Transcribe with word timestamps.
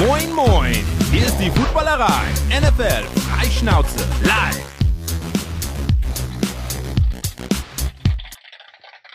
Moin, 0.00 0.32
moin! 0.32 0.72
Hier 1.12 1.26
ist 1.26 1.36
die 1.36 1.50
Footballerei. 1.50 2.24
NFL 2.48 3.04
Freischnauze 3.20 3.98
live. 4.24 4.64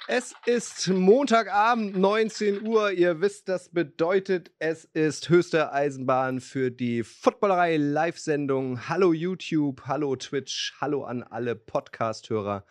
Es 0.08 0.36
ist 0.46 0.90
Montagabend, 0.90 1.98
19 1.98 2.68
Uhr. 2.68 2.92
Ihr 2.92 3.20
wisst, 3.20 3.50
das 3.50 3.70
bedeutet, 3.70 4.52
es 4.60 4.86
ist 4.86 5.28
höchste 5.30 5.74
Eisenbahn 5.74 6.40
für 6.40 6.70
die 6.70 7.02
Footballerei 7.02 7.78
Live-Sendung. 7.78 8.88
Hallo 8.88 9.12
YouTube, 9.12 9.82
hallo 9.88 10.16
Twitch, 10.16 10.76
hallo 10.80 11.04
an 11.06 11.24
alle 11.24 11.56
Podcast-Hörer, 11.56 12.64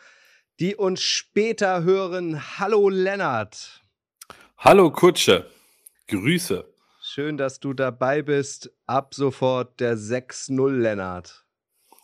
die 0.61 0.77
uns 0.77 1.03
später 1.03 1.83
hören. 1.83 2.41
Hallo 2.61 2.89
Lennart. 2.91 3.83
Hallo 4.57 4.93
Kutsche. 4.93 5.51
Grüße. 6.07 6.74
Schön, 7.15 7.37
dass 7.37 7.61
du 7.61 7.75
dabei 7.75 8.23
bist. 8.23 8.73
Ab 8.89 9.15
sofort 9.15 9.79
der 9.79 9.97
6-0 9.97 10.69
Lennart. 10.69 11.45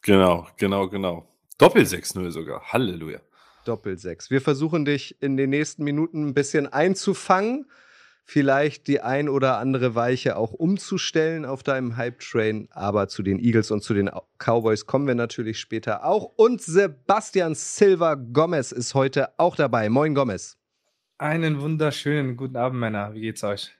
Genau, 0.02 0.46
genau, 0.56 0.88
genau. 0.88 1.26
Doppel 1.58 1.82
6-0 1.82 2.30
sogar. 2.30 2.62
Halleluja. 2.72 3.18
Doppel 3.64 3.98
6. 3.98 4.30
Wir 4.30 4.40
versuchen 4.40 4.84
dich 4.84 5.20
in 5.20 5.36
den 5.36 5.50
nächsten 5.50 5.82
Minuten 5.82 6.28
ein 6.28 6.34
bisschen 6.34 6.72
einzufangen. 6.72 7.68
Vielleicht 8.22 8.86
die 8.86 9.00
ein 9.00 9.28
oder 9.28 9.58
andere 9.58 9.96
Weiche 9.96 10.36
auch 10.36 10.52
umzustellen 10.52 11.44
auf 11.44 11.64
deinem 11.64 11.96
Hype-Train. 11.96 12.68
Aber 12.70 13.08
zu 13.08 13.24
den 13.24 13.40
Eagles 13.40 13.72
und 13.72 13.82
zu 13.82 13.94
den 13.94 14.10
Cowboys 14.38 14.86
kommen 14.86 15.08
wir 15.08 15.16
natürlich 15.16 15.58
später 15.58 16.04
auch. 16.04 16.34
Und 16.36 16.62
Sebastian 16.62 17.56
Silva 17.56 18.14
Gomez 18.14 18.70
ist 18.70 18.94
heute 18.94 19.36
auch 19.40 19.56
dabei. 19.56 19.88
Moin, 19.88 20.14
Gomez. 20.14 20.56
Einen 21.18 21.60
wunderschönen 21.60 22.36
guten 22.36 22.56
Abend, 22.56 22.78
Männer. 22.78 23.12
Wie 23.12 23.22
geht's 23.22 23.42
euch? 23.42 23.72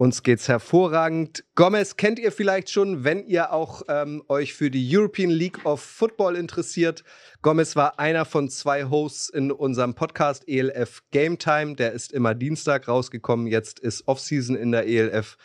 Uns 0.00 0.22
geht's 0.22 0.46
hervorragend. 0.46 1.42
Gomez 1.56 1.96
kennt 1.96 2.20
ihr 2.20 2.30
vielleicht 2.30 2.70
schon, 2.70 3.02
wenn 3.02 3.26
ihr 3.26 3.52
auch 3.52 3.82
ähm, 3.88 4.22
euch 4.28 4.54
für 4.54 4.70
die 4.70 4.96
European 4.96 5.28
League 5.28 5.66
of 5.66 5.82
Football 5.82 6.36
interessiert. 6.36 7.02
Gomez 7.42 7.74
war 7.74 7.98
einer 7.98 8.24
von 8.24 8.48
zwei 8.48 8.84
Hosts 8.84 9.28
in 9.28 9.50
unserem 9.50 9.94
Podcast 9.94 10.48
ELF 10.48 11.02
Game 11.10 11.36
Time. 11.36 11.74
Der 11.74 11.94
ist 11.94 12.12
immer 12.12 12.36
Dienstag 12.36 12.86
rausgekommen. 12.86 13.48
Jetzt 13.48 13.80
ist 13.80 14.06
Offseason 14.06 14.54
in 14.54 14.70
der 14.70 14.86
ELF. 14.86 15.36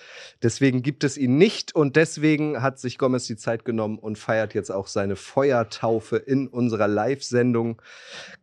Deswegen 0.44 0.83
gibt 0.83 1.03
es 1.03 1.17
ihn 1.17 1.39
nicht 1.39 1.73
und 1.73 1.95
deswegen 1.95 2.61
hat 2.61 2.77
sich 2.77 2.99
Gomez 2.99 3.25
die 3.25 3.38
Zeit 3.38 3.66
genommen 3.66 3.97
und 3.97 4.20
feiert 4.20 4.53
jetzt 4.53 4.70
auch 4.70 4.86
seine 4.86 5.16
Feuertaufe 5.16 6.17
in 6.17 6.47
unserer 6.47 6.88
Live-Sendung. 6.88 7.81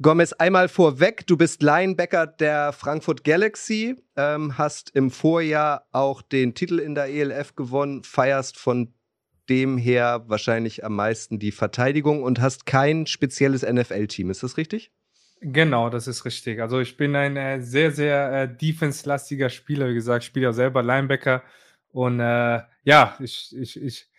Gomez, 0.03 0.33
einmal 0.33 0.69
vorweg, 0.69 1.25
du 1.29 1.37
bist 1.37 1.63
Linebacker 1.63 2.27
der 2.27 2.73
Frankfurt 2.73 3.23
Galaxy 3.23 3.95
ähm, 4.21 4.59
hast 4.59 4.91
im 4.91 5.11
Vorjahr 5.11 5.87
auch 5.93 6.23
den 6.23 6.55
Titel 6.55 6.79
in 6.79 6.95
der 6.95 7.07
ELF 7.07 7.57
gewonnen, 7.57 8.03
feierst 8.05 8.59
von 8.59 8.93
dem 9.49 9.79
her 9.79 10.25
wahrscheinlich 10.27 10.85
am 10.85 10.95
meisten 10.95 11.39
die 11.39 11.53
Verteidigung 11.53 12.23
und 12.23 12.41
hast 12.41 12.67
kein 12.67 13.07
spezielles 13.07 13.63
NFL-Team. 13.63 14.31
Ist 14.31 14.43
das 14.43 14.57
richtig? 14.57 14.93
Genau, 15.41 15.89
das 15.89 16.07
ist 16.07 16.25
richtig. 16.25 16.61
Also 16.61 16.81
ich 16.81 16.97
bin 16.97 17.17
ein 17.17 17.37
äh, 17.37 17.61
sehr, 17.63 17.91
sehr 17.91 18.33
äh, 18.33 18.57
defense-lastiger 18.57 19.49
Spieler. 19.49 19.89
Wie 19.89 19.95
gesagt, 19.95 20.25
spiele 20.25 20.47
ja 20.47 20.53
selber 20.53 20.83
Linebacker. 20.83 21.43
Und 21.93 22.21
äh, 22.21 22.61
ja, 22.85 23.17
ich, 23.21 23.57
ich, 23.57 23.83
ich 23.83 24.11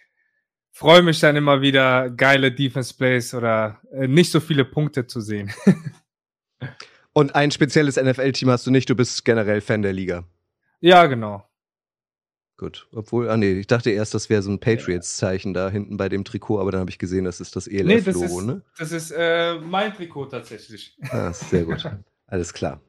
freue 0.72 1.04
mich 1.04 1.20
dann 1.20 1.36
immer 1.36 1.62
wieder, 1.62 2.10
geile 2.10 2.52
Defense-Plays 2.52 3.36
oder 3.36 3.80
äh, 3.92 4.08
nicht 4.08 4.32
so 4.32 4.40
viele 4.40 4.66
Punkte 4.66 5.06
zu 5.06 5.22
sehen. 5.22 5.52
Und 7.14 7.36
ein 7.36 7.52
spezielles 7.52 7.98
NFL-Team 7.98 8.50
hast 8.50 8.66
du 8.66 8.72
nicht, 8.72 8.90
du 8.90 8.96
bist 8.96 9.26
generell 9.26 9.62
Fan 9.62 9.82
der 9.82 9.94
Liga. 9.94 10.24
Ja, 10.80 11.06
genau. 11.08 11.46
Gut, 12.58 12.88
obwohl, 12.94 13.28
ah 13.28 13.38
nee, 13.38 13.54
ich 13.54 13.68
dachte 13.68 13.90
erst, 13.90 14.14
das 14.14 14.30
wäre 14.30 14.44
so 14.44 14.52
ein 14.52 14.60
Patriots-Zeichen 14.60 15.54
da 15.54 15.70
hinten 15.70 15.98
bei 15.98 16.10
dem 16.10 16.24
Trikot, 16.24 16.60
aber 16.60 16.72
dann 16.72 16.82
habe 16.82 16.92
ich 16.92 17.00
gesehen, 17.00 17.26
das 17.26 17.42
ist 17.42 17.56
das 17.56 17.68
ELF-Logo, 17.68 18.42
nee, 18.42 18.48
ne? 18.48 18.62
Das 18.78 18.92
ist 18.92 19.12
äh, 19.12 19.56
mein 19.60 19.94
Trikot 19.96 20.28
tatsächlich. 20.28 20.96
Ah, 21.10 21.34
sehr 21.34 21.64
gut. 21.64 21.84
Alles 22.28 22.54
klar. 22.54 22.80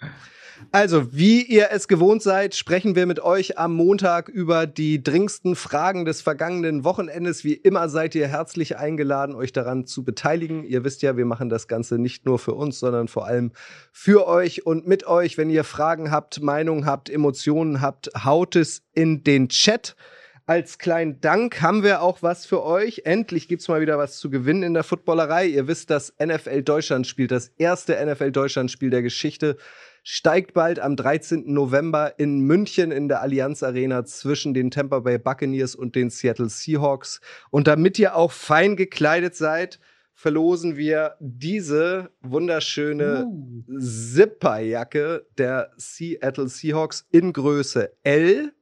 Also, 0.70 1.12
wie 1.12 1.42
ihr 1.42 1.68
es 1.70 1.88
gewohnt 1.88 2.22
seid, 2.22 2.54
sprechen 2.54 2.94
wir 2.94 3.06
mit 3.06 3.20
euch 3.20 3.58
am 3.58 3.74
Montag 3.74 4.28
über 4.28 4.66
die 4.66 5.02
dringendsten 5.02 5.56
Fragen 5.56 6.04
des 6.04 6.22
vergangenen 6.22 6.84
Wochenendes. 6.84 7.44
Wie 7.44 7.54
immer 7.54 7.88
seid 7.88 8.14
ihr 8.14 8.28
herzlich 8.28 8.76
eingeladen, 8.76 9.34
euch 9.34 9.52
daran 9.52 9.86
zu 9.86 10.04
beteiligen. 10.04 10.64
Ihr 10.64 10.84
wisst 10.84 11.02
ja, 11.02 11.16
wir 11.16 11.26
machen 11.26 11.48
das 11.48 11.68
Ganze 11.68 11.98
nicht 11.98 12.24
nur 12.26 12.38
für 12.38 12.54
uns, 12.54 12.78
sondern 12.78 13.08
vor 13.08 13.26
allem 13.26 13.52
für 13.92 14.26
euch 14.26 14.64
und 14.66 14.86
mit 14.86 15.06
euch. 15.06 15.36
Wenn 15.36 15.50
ihr 15.50 15.64
Fragen 15.64 16.10
habt, 16.10 16.42
Meinungen 16.42 16.86
habt, 16.86 17.10
Emotionen 17.10 17.80
habt, 17.80 18.10
haut 18.24 18.56
es 18.56 18.82
in 18.94 19.24
den 19.24 19.48
Chat. 19.48 19.96
Als 20.44 20.78
kleinen 20.78 21.20
Dank 21.20 21.62
haben 21.62 21.84
wir 21.84 22.02
auch 22.02 22.22
was 22.22 22.46
für 22.46 22.64
euch. 22.64 23.02
Endlich 23.04 23.46
gibt's 23.46 23.68
mal 23.68 23.80
wieder 23.80 23.96
was 23.96 24.18
zu 24.18 24.28
gewinnen 24.28 24.64
in 24.64 24.74
der 24.74 24.82
Footballerei. 24.82 25.46
Ihr 25.46 25.68
wisst, 25.68 25.88
das 25.88 26.12
NFL 26.22 26.62
Deutschland 26.62 27.06
spielt 27.06 27.30
das 27.30 27.52
erste 27.58 28.04
NFL 28.04 28.32
Deutschland 28.32 28.70
Spiel 28.70 28.90
der 28.90 29.02
Geschichte 29.02 29.56
steigt 30.02 30.54
bald 30.54 30.80
am 30.80 30.96
13. 30.96 31.52
November 31.52 32.18
in 32.18 32.40
München 32.40 32.90
in 32.90 33.08
der 33.08 33.22
Allianz 33.22 33.62
Arena 33.62 34.04
zwischen 34.04 34.54
den 34.54 34.70
Tampa 34.70 35.00
Bay 35.00 35.18
Buccaneers 35.18 35.74
und 35.74 35.94
den 35.94 36.10
Seattle 36.10 36.48
Seahawks. 36.48 37.20
Und 37.50 37.66
damit 37.66 37.98
ihr 37.98 38.16
auch 38.16 38.32
fein 38.32 38.76
gekleidet 38.76 39.36
seid, 39.36 39.78
verlosen 40.14 40.76
wir 40.76 41.16
diese 41.20 42.10
wunderschöne 42.20 43.26
uh. 43.26 43.78
Zipperjacke 43.78 45.26
der 45.38 45.70
Seattle 45.76 46.48
Seahawks 46.48 47.06
in 47.10 47.32
Größe 47.32 47.92
L. 48.02 48.52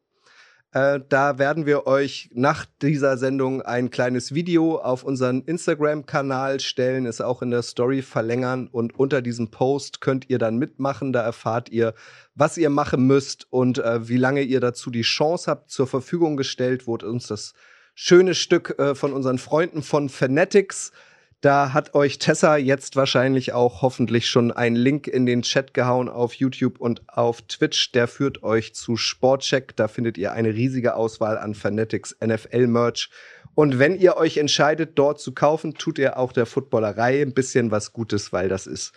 Äh, 0.73 1.01
da 1.09 1.39
werden 1.39 1.67
wir 1.67 1.89
euch 1.89 2.31
nach 2.33 2.65
dieser 2.81 3.17
Sendung 3.17 3.61
ein 3.63 3.91
kleines 3.91 4.35
Video 4.35 4.77
auf 4.77 5.03
unseren 5.03 5.43
Instagram-Kanal 5.43 6.61
stellen, 6.61 7.07
es 7.07 7.21
auch 7.21 7.43
in 7.43 7.51
der 7.51 7.63
Story 7.63 8.03
verlängern 8.03 8.69
und 8.71 8.97
unter 8.97 9.21
diesem 9.21 9.51
Post 9.51 10.01
könnt 10.01 10.31
ihr 10.31 10.39
dann 10.39 10.59
mitmachen. 10.59 11.13
Da 11.13 11.23
erfahrt 11.23 11.71
ihr, 11.71 11.95
was 12.37 12.57
ihr 12.57 12.71
machen 12.71 13.07
müsst 13.07 13.47
und 13.51 13.79
äh, 13.79 14.09
wie 14.09 14.17
lange 14.17 14.43
ihr 14.43 14.61
dazu 14.61 14.91
die 14.91 15.03
Chance 15.03 15.51
habt. 15.51 15.71
Zur 15.71 15.89
Verfügung 15.89 16.37
gestellt 16.37 16.87
wurde 16.87 17.09
uns 17.09 17.27
das 17.27 17.55
schöne 17.95 18.37
Stück 18.37 18.79
äh, 18.79 18.95
von 18.95 19.13
unseren 19.13 19.39
Freunden 19.39 19.83
von 19.83 20.09
Fanatics. 20.09 20.93
Da 21.41 21.73
hat 21.73 21.95
euch 21.95 22.19
Tessa 22.19 22.59
jetzt 22.59 22.97
wahrscheinlich 22.97 23.55
auch 23.55 23.81
hoffentlich 23.81 24.27
schon 24.27 24.53
einen 24.53 24.77
Link 24.77 25.07
in 25.07 25.25
den 25.25 25.41
Chat 25.41 25.73
gehauen 25.73 26.11
auf 26.11 26.35
YouTube 26.35 26.79
und 26.79 27.09
auf 27.09 27.41
Twitch. 27.43 27.93
Der 27.93 28.09
führt 28.09 28.43
euch 28.43 28.75
zu 28.75 28.97
Sportcheck. 28.97 29.75
Da 29.75 29.89
findet 29.89 30.19
ihr 30.19 30.33
eine 30.33 30.53
riesige 30.53 30.95
Auswahl 30.95 31.39
an 31.39 31.55
Fanatics 31.55 32.15
NFL 32.23 32.67
Merch. 32.67 33.09
Und 33.55 33.79
wenn 33.79 33.99
ihr 33.99 34.19
euch 34.19 34.37
entscheidet, 34.37 34.99
dort 34.99 35.19
zu 35.19 35.33
kaufen, 35.33 35.75
tut 35.75 35.99
ihr 35.99 36.19
auch 36.19 36.33
der 36.33 36.45
Footballerei 36.45 37.23
ein 37.23 37.33
bisschen 37.33 37.71
was 37.71 37.95
Gutes, 37.95 38.35
weil 38.35 38.51
das 38.51 38.67
ist 38.67 38.93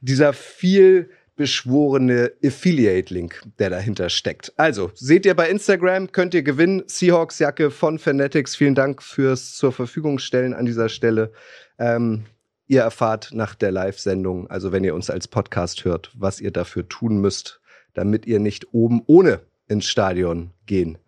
dieser 0.00 0.32
viel 0.32 1.10
beschworene 1.36 2.32
Affiliate-Link, 2.44 3.42
der 3.58 3.70
dahinter 3.70 4.08
steckt. 4.08 4.52
Also, 4.56 4.90
seht 4.94 5.26
ihr 5.26 5.34
bei 5.34 5.48
Instagram, 5.48 6.12
könnt 6.12 6.34
ihr 6.34 6.42
gewinnen. 6.42 6.84
Seahawks-Jacke 6.86 7.70
von 7.70 7.98
Fanatics. 7.98 8.56
Vielen 8.56 8.74
Dank 8.74 9.02
fürs 9.02 9.54
zur 9.54 9.72
Verfügung 9.72 10.18
stellen 10.18 10.54
an 10.54 10.66
dieser 10.66 10.88
Stelle. 10.88 11.32
Ähm, 11.78 12.24
ihr 12.66 12.82
erfahrt 12.82 13.30
nach 13.32 13.54
der 13.54 13.72
Live-Sendung, 13.72 14.48
also 14.48 14.72
wenn 14.72 14.84
ihr 14.84 14.94
uns 14.94 15.10
als 15.10 15.28
Podcast 15.28 15.84
hört, 15.84 16.12
was 16.14 16.40
ihr 16.40 16.50
dafür 16.50 16.88
tun 16.88 17.20
müsst, 17.20 17.60
damit 17.94 18.26
ihr 18.26 18.40
nicht 18.40 18.72
oben 18.72 19.02
ohne 19.06 19.40
ins 19.68 19.86
Stadion 19.86 20.50
gehen 20.66 20.98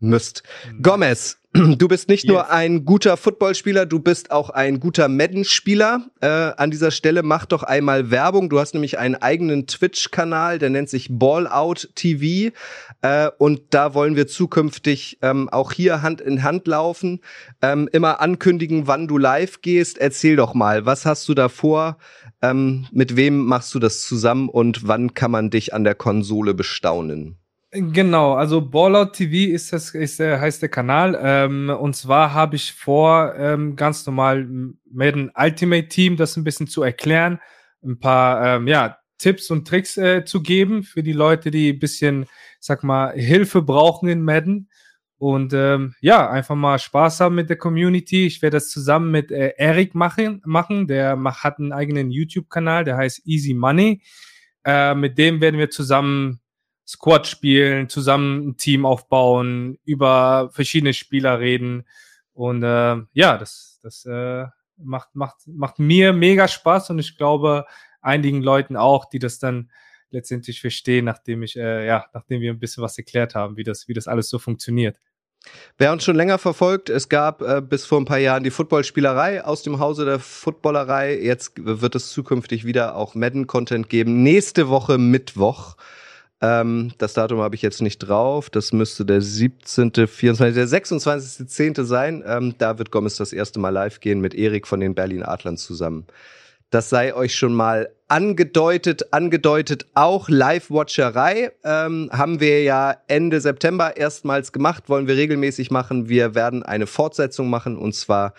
müsst. 0.00 0.42
Mhm. 0.70 0.82
Gomez, 0.82 1.38
du 1.54 1.86
bist 1.86 2.08
nicht 2.08 2.24
yes. 2.24 2.32
nur 2.32 2.50
ein 2.50 2.84
guter 2.84 3.16
Footballspieler, 3.16 3.86
du 3.86 4.00
bist 4.00 4.32
auch 4.32 4.50
ein 4.50 4.80
guter 4.80 5.06
Madden-Spieler. 5.06 6.06
Äh, 6.20 6.26
an 6.26 6.72
dieser 6.72 6.90
Stelle 6.90 7.22
mach 7.22 7.46
doch 7.46 7.62
einmal 7.62 8.10
Werbung. 8.10 8.48
Du 8.50 8.58
hast 8.58 8.74
nämlich 8.74 8.98
einen 8.98 9.14
eigenen 9.14 9.68
Twitch-Kanal, 9.68 10.58
der 10.58 10.70
nennt 10.70 10.88
sich 10.88 11.08
Ballout 11.10 11.86
TV. 11.94 12.52
Äh, 13.02 13.30
und 13.38 13.62
da 13.70 13.94
wollen 13.94 14.16
wir 14.16 14.26
zukünftig 14.26 15.18
ähm, 15.22 15.48
auch 15.48 15.70
hier 15.70 16.02
Hand 16.02 16.20
in 16.20 16.42
Hand 16.42 16.66
laufen. 16.66 17.20
Ähm, 17.62 17.88
immer 17.92 18.20
ankündigen, 18.20 18.88
wann 18.88 19.06
du 19.06 19.16
live 19.16 19.60
gehst. 19.60 19.98
Erzähl 19.98 20.34
doch 20.34 20.54
mal, 20.54 20.86
was 20.86 21.06
hast 21.06 21.28
du 21.28 21.34
da 21.34 21.48
vor? 21.48 21.98
Ähm, 22.42 22.88
mit 22.90 23.14
wem 23.14 23.44
machst 23.44 23.72
du 23.74 23.78
das 23.78 24.02
zusammen 24.02 24.48
und 24.48 24.88
wann 24.88 25.14
kann 25.14 25.30
man 25.30 25.50
dich 25.50 25.72
an 25.72 25.84
der 25.84 25.94
Konsole 25.94 26.52
bestaunen? 26.52 27.38
Genau, 27.76 28.34
also 28.34 28.60
Ballout 28.60 29.10
TV 29.14 29.52
ist 29.52 29.72
das 29.72 29.96
ist 29.96 30.20
der 30.20 30.40
heißt 30.40 30.62
der 30.62 30.68
Kanal 30.68 31.18
ähm, 31.20 31.70
und 31.70 31.96
zwar 31.96 32.32
habe 32.32 32.54
ich 32.54 32.72
vor 32.72 33.34
ähm, 33.36 33.74
ganz 33.74 34.06
normal 34.06 34.46
Madden 34.88 35.32
Ultimate 35.34 35.88
Team 35.88 36.16
das 36.16 36.36
ein 36.36 36.44
bisschen 36.44 36.68
zu 36.68 36.84
erklären, 36.84 37.40
ein 37.82 37.98
paar 37.98 38.58
ähm, 38.58 38.68
ja 38.68 38.98
Tipps 39.18 39.50
und 39.50 39.66
Tricks 39.66 39.96
äh, 39.96 40.24
zu 40.24 40.40
geben 40.40 40.84
für 40.84 41.02
die 41.02 41.12
Leute, 41.12 41.50
die 41.50 41.72
ein 41.72 41.80
bisschen, 41.80 42.26
sag 42.60 42.84
mal, 42.84 43.12
Hilfe 43.14 43.60
brauchen 43.60 44.08
in 44.08 44.22
Madden 44.22 44.68
und 45.18 45.52
ähm, 45.52 45.96
ja 46.00 46.30
einfach 46.30 46.54
mal 46.54 46.78
Spaß 46.78 47.18
haben 47.18 47.34
mit 47.34 47.50
der 47.50 47.56
Community. 47.56 48.26
Ich 48.26 48.40
werde 48.40 48.58
das 48.58 48.68
zusammen 48.68 49.10
mit 49.10 49.32
äh, 49.32 49.54
Eric 49.56 49.96
machen 49.96 50.42
machen, 50.44 50.86
der 50.86 51.18
hat 51.18 51.58
einen 51.58 51.72
eigenen 51.72 52.12
YouTube 52.12 52.50
Kanal, 52.50 52.84
der 52.84 52.96
heißt 52.98 53.26
Easy 53.26 53.52
Money. 53.52 54.00
Äh, 54.64 54.94
mit 54.94 55.18
dem 55.18 55.40
werden 55.40 55.58
wir 55.58 55.70
zusammen 55.70 56.40
Squad 56.86 57.26
spielen, 57.26 57.88
zusammen 57.88 58.48
ein 58.48 58.56
Team 58.56 58.84
aufbauen, 58.84 59.78
über 59.84 60.50
verschiedene 60.52 60.92
Spieler 60.92 61.40
reden. 61.40 61.84
Und 62.32 62.62
äh, 62.62 62.96
ja, 63.12 63.38
das, 63.38 63.80
das 63.82 64.04
äh, 64.04 64.46
macht, 64.76 65.14
macht, 65.14 65.36
macht 65.46 65.78
mir 65.78 66.12
mega 66.12 66.48
Spaß 66.48 66.90
und 66.90 66.98
ich 66.98 67.16
glaube 67.16 67.64
einigen 68.00 68.42
Leuten 68.42 68.76
auch, 68.76 69.06
die 69.06 69.18
das 69.18 69.38
dann 69.38 69.70
letztendlich 70.10 70.60
verstehen, 70.60 71.04
nachdem 71.06 71.42
ich, 71.42 71.56
äh, 71.56 71.86
ja, 71.86 72.06
nachdem 72.12 72.40
wir 72.40 72.52
ein 72.52 72.60
bisschen 72.60 72.82
was 72.82 72.98
erklärt 72.98 73.34
haben, 73.34 73.56
wie 73.56 73.64
das, 73.64 73.88
wie 73.88 73.94
das 73.94 74.06
alles 74.06 74.28
so 74.28 74.38
funktioniert. 74.38 74.98
Wer 75.76 75.92
uns 75.92 76.04
schon 76.04 76.16
länger 76.16 76.38
verfolgt, 76.38 76.88
es 76.88 77.08
gab 77.08 77.42
äh, 77.42 77.60
bis 77.60 77.84
vor 77.84 78.00
ein 78.00 78.06
paar 78.06 78.18
Jahren 78.18 78.44
die 78.44 78.50
Footballspielerei 78.50 79.44
aus 79.44 79.62
dem 79.62 79.78
Hause 79.78 80.04
der 80.04 80.18
Footballerei. 80.18 81.18
Jetzt 81.20 81.52
wird 81.56 81.94
es 81.94 82.12
zukünftig 82.12 82.64
wieder 82.64 82.96
auch 82.96 83.14
Madden-Content 83.14 83.88
geben. 83.88 84.22
Nächste 84.22 84.68
Woche 84.68 84.96
Mittwoch. 84.96 85.76
Ähm, 86.40 86.92
das 86.98 87.14
Datum 87.14 87.40
habe 87.40 87.54
ich 87.54 87.62
jetzt 87.62 87.80
nicht 87.82 87.98
drauf. 87.98 88.50
Das 88.50 88.72
müsste 88.72 89.04
der 89.04 89.20
17., 89.20 89.92
24., 90.06 90.54
der 90.54 90.68
26.10. 90.68 91.84
sein. 91.84 92.22
Ähm, 92.26 92.54
da 92.58 92.78
wird 92.78 92.90
Gomez 92.90 93.16
das 93.16 93.32
erste 93.32 93.60
Mal 93.60 93.70
live 93.70 94.00
gehen 94.00 94.20
mit 94.20 94.34
Erik 94.34 94.66
von 94.66 94.80
den 94.80 94.94
Berlin 94.94 95.22
Adlern 95.22 95.56
zusammen. 95.56 96.06
Das 96.70 96.90
sei 96.90 97.14
euch 97.14 97.36
schon 97.36 97.54
mal 97.54 97.88
angedeutet, 98.08 99.12
angedeutet 99.12 99.86
auch 99.94 100.28
Live-Watcherei. 100.28 101.52
Ähm, 101.62 102.10
haben 102.12 102.40
wir 102.40 102.64
ja 102.64 102.96
Ende 103.06 103.40
September 103.40 103.96
erstmals 103.96 104.52
gemacht, 104.52 104.88
wollen 104.88 105.06
wir 105.06 105.16
regelmäßig 105.16 105.70
machen. 105.70 106.08
Wir 106.08 106.34
werden 106.34 106.62
eine 106.64 106.86
Fortsetzung 106.86 107.48
machen 107.48 107.76
und 107.76 107.94
zwar 107.94 108.34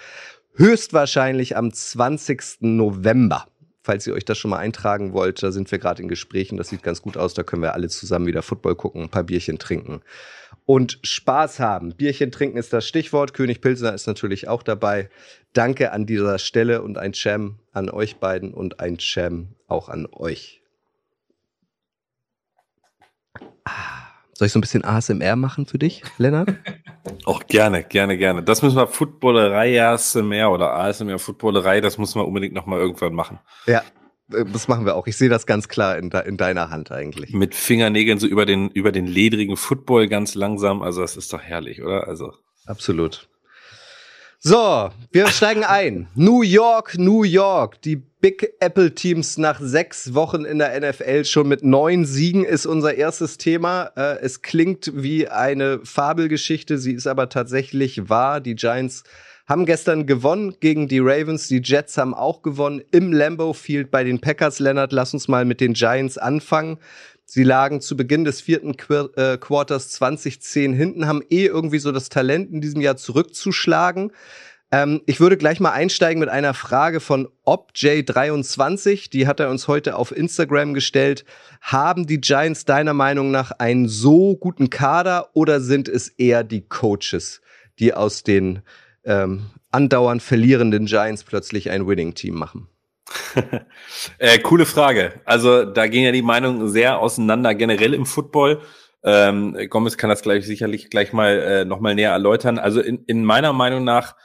höchstwahrscheinlich 0.56 1.56
am 1.56 1.72
20. 1.72 2.58
November. 2.62 3.48
Falls 3.86 4.08
ihr 4.08 4.16
euch 4.16 4.26
das 4.26 4.40
schon 4.40 4.50
mal 4.50 4.58
eintragen 4.58 5.14
wollt, 5.14 5.44
da 5.44 5.52
sind 5.52 5.72
wir 5.72 5.78
gerade 5.78 6.02
in 6.02 6.08
Gesprächen. 6.08 6.58
Das 6.58 6.70
sieht 6.70 6.82
ganz 6.82 7.04
gut 7.04 7.18
aus. 7.18 7.36
Da 7.36 7.44
können 7.44 7.62
wir 7.62 7.76
alle 7.76 7.88
zusammen 7.88 8.26
wieder 8.26 8.42
Football 8.42 8.74
gucken, 8.74 9.04
ein 9.04 9.10
paar 9.10 9.22
Bierchen 9.22 9.60
trinken 9.60 10.02
und 10.66 10.98
Spaß 11.04 11.60
haben. 11.60 11.94
Bierchen 11.94 12.32
trinken 12.32 12.58
ist 12.58 12.74
das 12.74 12.88
Stichwort. 12.88 13.36
König 13.36 13.62
Pilsner 13.62 13.94
ist 13.94 14.08
natürlich 14.08 14.48
auch 14.48 14.64
dabei. 14.64 15.12
Danke 15.54 15.92
an 15.92 16.08
dieser 16.08 16.40
Stelle 16.40 16.82
und 16.82 16.98
ein 16.98 17.14
Cham 17.14 17.60
an 17.74 17.92
euch 17.92 18.16
beiden 18.16 18.56
und 18.56 18.80
ein 18.80 18.98
Cham 18.98 19.50
auch 19.68 19.88
an 19.88 20.08
euch. 20.12 20.64
Ah, 23.66 24.08
soll 24.34 24.48
ich 24.48 24.52
so 24.52 24.58
ein 24.58 24.62
bisschen 24.62 24.84
ASMR 24.84 25.36
machen 25.36 25.68
für 25.68 25.78
dich, 25.78 26.02
Lennart? 26.18 26.56
Auch 27.26 27.46
gerne, 27.48 27.84
gerne, 27.84 28.18
gerne. 28.18 28.44
Das 28.44 28.62
müssen 28.62 28.78
wir 28.78 28.88
Footballerei 28.88 29.82
ASMR 29.84 30.52
oder 30.52 30.74
ASMR 30.76 31.20
Footballerei, 31.20 31.82
das 31.82 31.98
müssen 31.98 32.20
wir 32.20 32.28
unbedingt 32.28 32.54
nochmal 32.54 32.80
irgendwann 32.80 33.14
machen. 33.14 33.40
Ja, 33.66 33.82
äh, 34.32 34.46
das 34.46 34.68
machen 34.68 34.86
wir 34.86 34.96
auch. 34.96 35.08
Ich 35.08 35.18
sehe 35.18 35.30
das 35.30 35.46
ganz 35.46 35.68
klar 35.68 35.98
in, 35.98 36.10
de 36.10 36.28
in, 36.28 36.38
deiner 36.38 36.70
Hand 36.70 36.92
eigentlich. 36.92 37.34
Mit 37.34 37.56
Fingernägeln 37.56 38.20
so 38.20 38.28
über 38.28 38.46
den, 38.46 38.70
über 38.70 38.92
den 38.92 39.08
ledrigen 39.08 39.58
Football 39.58 40.08
ganz 40.08 40.36
langsam. 40.36 40.82
Also, 40.82 41.02
das 41.02 41.18
ist 41.18 41.32
doch 41.34 41.42
herrlich, 41.42 41.82
oder? 41.82 42.08
Also. 42.08 42.34
Absolut. 42.66 43.28
So, 44.40 44.92
wir 45.12 45.28
steigen 45.28 45.64
ein. 45.64 46.08
New 46.14 46.42
York, 46.42 46.98
New 46.98 47.24
York. 47.24 47.82
Die 47.82 47.96
Big 47.96 48.54
Apple 48.60 48.94
Teams 48.94 49.38
nach 49.38 49.60
sechs 49.60 50.14
Wochen 50.14 50.46
in 50.46 50.60
der 50.60 50.80
NFL 50.80 51.26
schon 51.26 51.48
mit 51.48 51.64
neun 51.64 52.06
Siegen 52.06 52.44
ist 52.44 52.66
unser 52.66 52.96
erstes 52.96 53.38
Thema. 53.38 53.92
Äh, 53.96 54.20
es 54.20 54.42
klingt 54.42 54.92
wie 54.96 55.28
eine 55.28 55.80
Fabelgeschichte, 55.84 56.78
sie 56.78 56.94
ist 56.94 57.08
aber 57.08 57.30
tatsächlich 57.30 58.10
wahr. 58.10 58.42
Die 58.42 58.56
Giants 58.56 59.04
haben 59.48 59.66
gestern 59.66 60.08
gewonnen 60.08 60.56
gegen 60.60 60.88
die 60.88 61.00
Ravens. 61.00 61.48
Die 61.48 61.62
Jets 61.64 61.98
haben 61.98 62.14
auch 62.14 62.42
gewonnen 62.42 62.82
im 62.92 63.14
Lambeau 63.14 63.54
Field 63.54 63.92
bei 63.92 64.04
den 64.04 64.20
Packers. 64.20 64.60
Lennart, 64.60 64.92
lass 64.92 65.14
uns 65.14 65.28
mal 65.28 65.46
mit 65.46 65.62
den 65.62 65.74
Giants 65.74 66.18
anfangen. 66.18 66.78
Sie 67.26 67.44
lagen 67.44 67.82
zu 67.82 67.98
Beginn 67.98 68.24
des 68.24 68.40
vierten 68.40 68.78
Qu 68.78 69.10
äh, 69.16 69.38
Quarters 69.38 69.90
2010 69.90 70.74
hinten, 70.74 71.08
haben 71.08 71.24
eh 71.30 71.46
irgendwie 71.46 71.80
so 71.80 71.92
das 71.92 72.10
Talent 72.10 72.52
in 72.52 72.62
diesem 72.62 72.82
Jahr 72.82 72.98
zurückzuschlagen. 72.98 74.12
Ähm, 74.72 75.02
ich 75.06 75.20
würde 75.20 75.38
gleich 75.38 75.60
mal 75.60 75.72
einsteigen 75.72 76.20
mit 76.20 76.30
einer 76.30 76.54
Frage 76.54 77.00
von 77.00 77.28
ObJ23. 77.46 79.10
Die 79.10 79.26
hat 79.26 79.40
er 79.40 79.50
uns 79.50 79.68
heute 79.68 79.96
auf 79.96 80.16
Instagram 80.16 80.74
gestellt. 80.74 81.26
Haben 81.62 82.06
die 82.06 82.22
Giants 82.22 82.66
deiner 82.66 82.94
Meinung 82.94 83.32
nach 83.32 83.52
einen 83.52 83.88
so 83.88 84.36
guten 84.36 84.70
Kader 84.70 85.30
oder 85.34 85.62
sind 85.62 85.88
es 85.88 86.10
eher 86.10 86.44
die 86.44 86.62
Coaches, 86.62 87.42
die 87.80 87.94
aus 87.94 88.24
den 88.24 88.62
ähm, 89.04 89.48
andauernd 89.72 90.22
verlierenden 90.22 90.86
Giants 90.86 91.24
plötzlich 91.24 91.70
ein 91.70 91.88
Winning-Team 91.88 92.36
machen? 92.36 92.68
äh, 94.18 94.40
coole 94.40 94.66
Frage. 94.66 95.22
Also 95.26 95.66
da 95.66 95.88
gehen 95.88 96.04
ja 96.04 96.12
die 96.12 96.22
Meinungen 96.22 96.70
sehr 96.70 97.00
auseinander 97.00 97.54
generell 97.54 97.94
im 97.94 98.06
Football. 98.06 98.62
Ähm, 99.04 99.58
Gomez 99.70 99.98
kann 99.98 100.10
das 100.10 100.24
gleich 100.24 100.46
sicherlich 100.46 100.90
gleich 100.90 101.14
mal 101.14 101.40
äh, 101.40 101.66
noch 101.66 101.80
mal 101.80 101.94
näher 101.94 102.12
erläutern. 102.12 102.58
Also 102.58 102.82
in, 102.82 103.04
in 103.06 103.24
meiner 103.24 103.54
Meinung 103.54 103.84
nach 103.84 104.16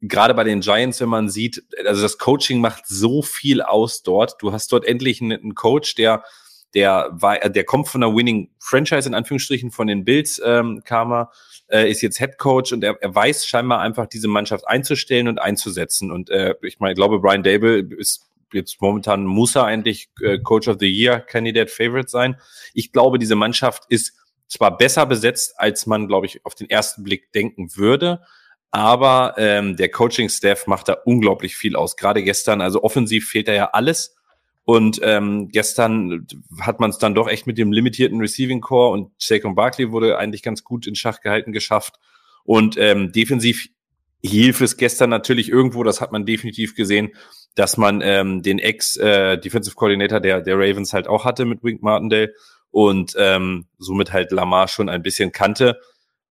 gerade 0.00 0.34
bei 0.34 0.44
den 0.44 0.60
Giants, 0.60 1.00
wenn 1.00 1.08
man 1.08 1.28
sieht, 1.28 1.62
also 1.86 2.02
das 2.02 2.18
Coaching 2.18 2.60
macht 2.60 2.86
so 2.86 3.22
viel 3.22 3.62
aus 3.62 4.02
dort. 4.02 4.34
Du 4.40 4.52
hast 4.52 4.72
dort 4.72 4.84
endlich 4.84 5.20
einen, 5.20 5.40
einen 5.40 5.54
Coach, 5.54 5.94
der 5.94 6.24
der 6.74 7.08
war, 7.12 7.38
der 7.38 7.64
kommt 7.64 7.88
von 7.88 8.02
einer 8.02 8.14
Winning 8.14 8.50
Franchise 8.58 9.08
in 9.08 9.14
Anführungsstrichen 9.14 9.70
von 9.70 9.86
den 9.86 10.04
Bills 10.04 10.40
ähm, 10.44 10.82
kam 10.84 11.12
er 11.12 11.30
äh, 11.68 11.90
ist 11.90 12.02
jetzt 12.02 12.18
Head 12.18 12.38
Coach 12.38 12.72
und 12.72 12.84
er, 12.84 12.96
er 13.00 13.14
weiß 13.14 13.46
scheinbar 13.46 13.80
einfach 13.80 14.06
diese 14.06 14.28
Mannschaft 14.28 14.66
einzustellen 14.68 15.28
und 15.28 15.40
einzusetzen. 15.40 16.10
Und 16.10 16.30
äh, 16.30 16.54
ich 16.62 16.78
meine, 16.78 16.92
ich 16.92 16.96
glaube, 16.96 17.20
Brian 17.20 17.42
Dable 17.42 17.78
ist 17.96 18.26
jetzt 18.52 18.80
momentan 18.80 19.24
muss 19.24 19.56
er 19.56 19.64
eigentlich 19.64 20.08
äh, 20.22 20.38
Coach 20.38 20.68
of 20.68 20.76
the 20.78 20.88
Year 20.88 21.20
Candidate 21.20 21.70
Favorite 21.70 22.08
sein. 22.08 22.36
Ich 22.74 22.92
glaube, 22.92 23.18
diese 23.18 23.34
Mannschaft 23.34 23.84
ist 23.88 24.14
zwar 24.48 24.76
besser 24.76 25.06
besetzt, 25.06 25.54
als 25.56 25.86
man, 25.86 26.06
glaube 26.06 26.26
ich, 26.26 26.44
auf 26.44 26.54
den 26.54 26.70
ersten 26.70 27.02
Blick 27.02 27.32
denken 27.32 27.74
würde. 27.76 28.22
Aber 28.70 29.34
ähm, 29.38 29.76
der 29.76 29.90
Coaching-Staff 29.90 30.66
macht 30.66 30.88
da 30.88 30.94
unglaublich 31.04 31.56
viel 31.56 31.76
aus. 31.76 31.96
Gerade 31.96 32.22
gestern, 32.22 32.60
also 32.60 32.82
offensiv 32.82 33.28
fehlt 33.28 33.48
da 33.48 33.52
ja 33.52 33.70
alles. 33.72 34.15
Und 34.66 34.98
ähm, 35.04 35.48
gestern 35.48 36.26
hat 36.60 36.80
man 36.80 36.90
es 36.90 36.98
dann 36.98 37.14
doch 37.14 37.28
echt 37.28 37.46
mit 37.46 37.56
dem 37.56 37.70
limitierten 37.70 38.20
Receiving 38.20 38.60
Core 38.60 38.90
und 38.90 39.12
Saquon 39.16 39.54
Barkley 39.54 39.92
wurde 39.92 40.18
eigentlich 40.18 40.42
ganz 40.42 40.64
gut 40.64 40.88
in 40.88 40.96
Schach 40.96 41.20
gehalten 41.20 41.52
geschafft. 41.52 41.94
Und 42.42 42.76
ähm, 42.76 43.12
defensiv 43.12 43.68
hielf 44.24 44.60
es 44.60 44.76
gestern 44.76 45.08
natürlich 45.08 45.50
irgendwo, 45.50 45.84
das 45.84 46.00
hat 46.00 46.10
man 46.10 46.26
definitiv 46.26 46.74
gesehen, 46.74 47.12
dass 47.54 47.76
man 47.76 48.00
ähm, 48.02 48.42
den 48.42 48.58
Ex-Defensive 48.58 49.74
äh, 49.74 49.78
Coordinator 49.78 50.18
der, 50.18 50.40
der 50.40 50.56
Ravens 50.56 50.92
halt 50.92 51.06
auch 51.06 51.24
hatte 51.24 51.44
mit 51.44 51.62
Wink 51.62 51.80
Martindale 51.82 52.34
und 52.72 53.14
ähm, 53.16 53.66
somit 53.78 54.12
halt 54.12 54.32
Lamar 54.32 54.66
schon 54.66 54.88
ein 54.88 55.02
bisschen 55.02 55.30
kannte. 55.30 55.78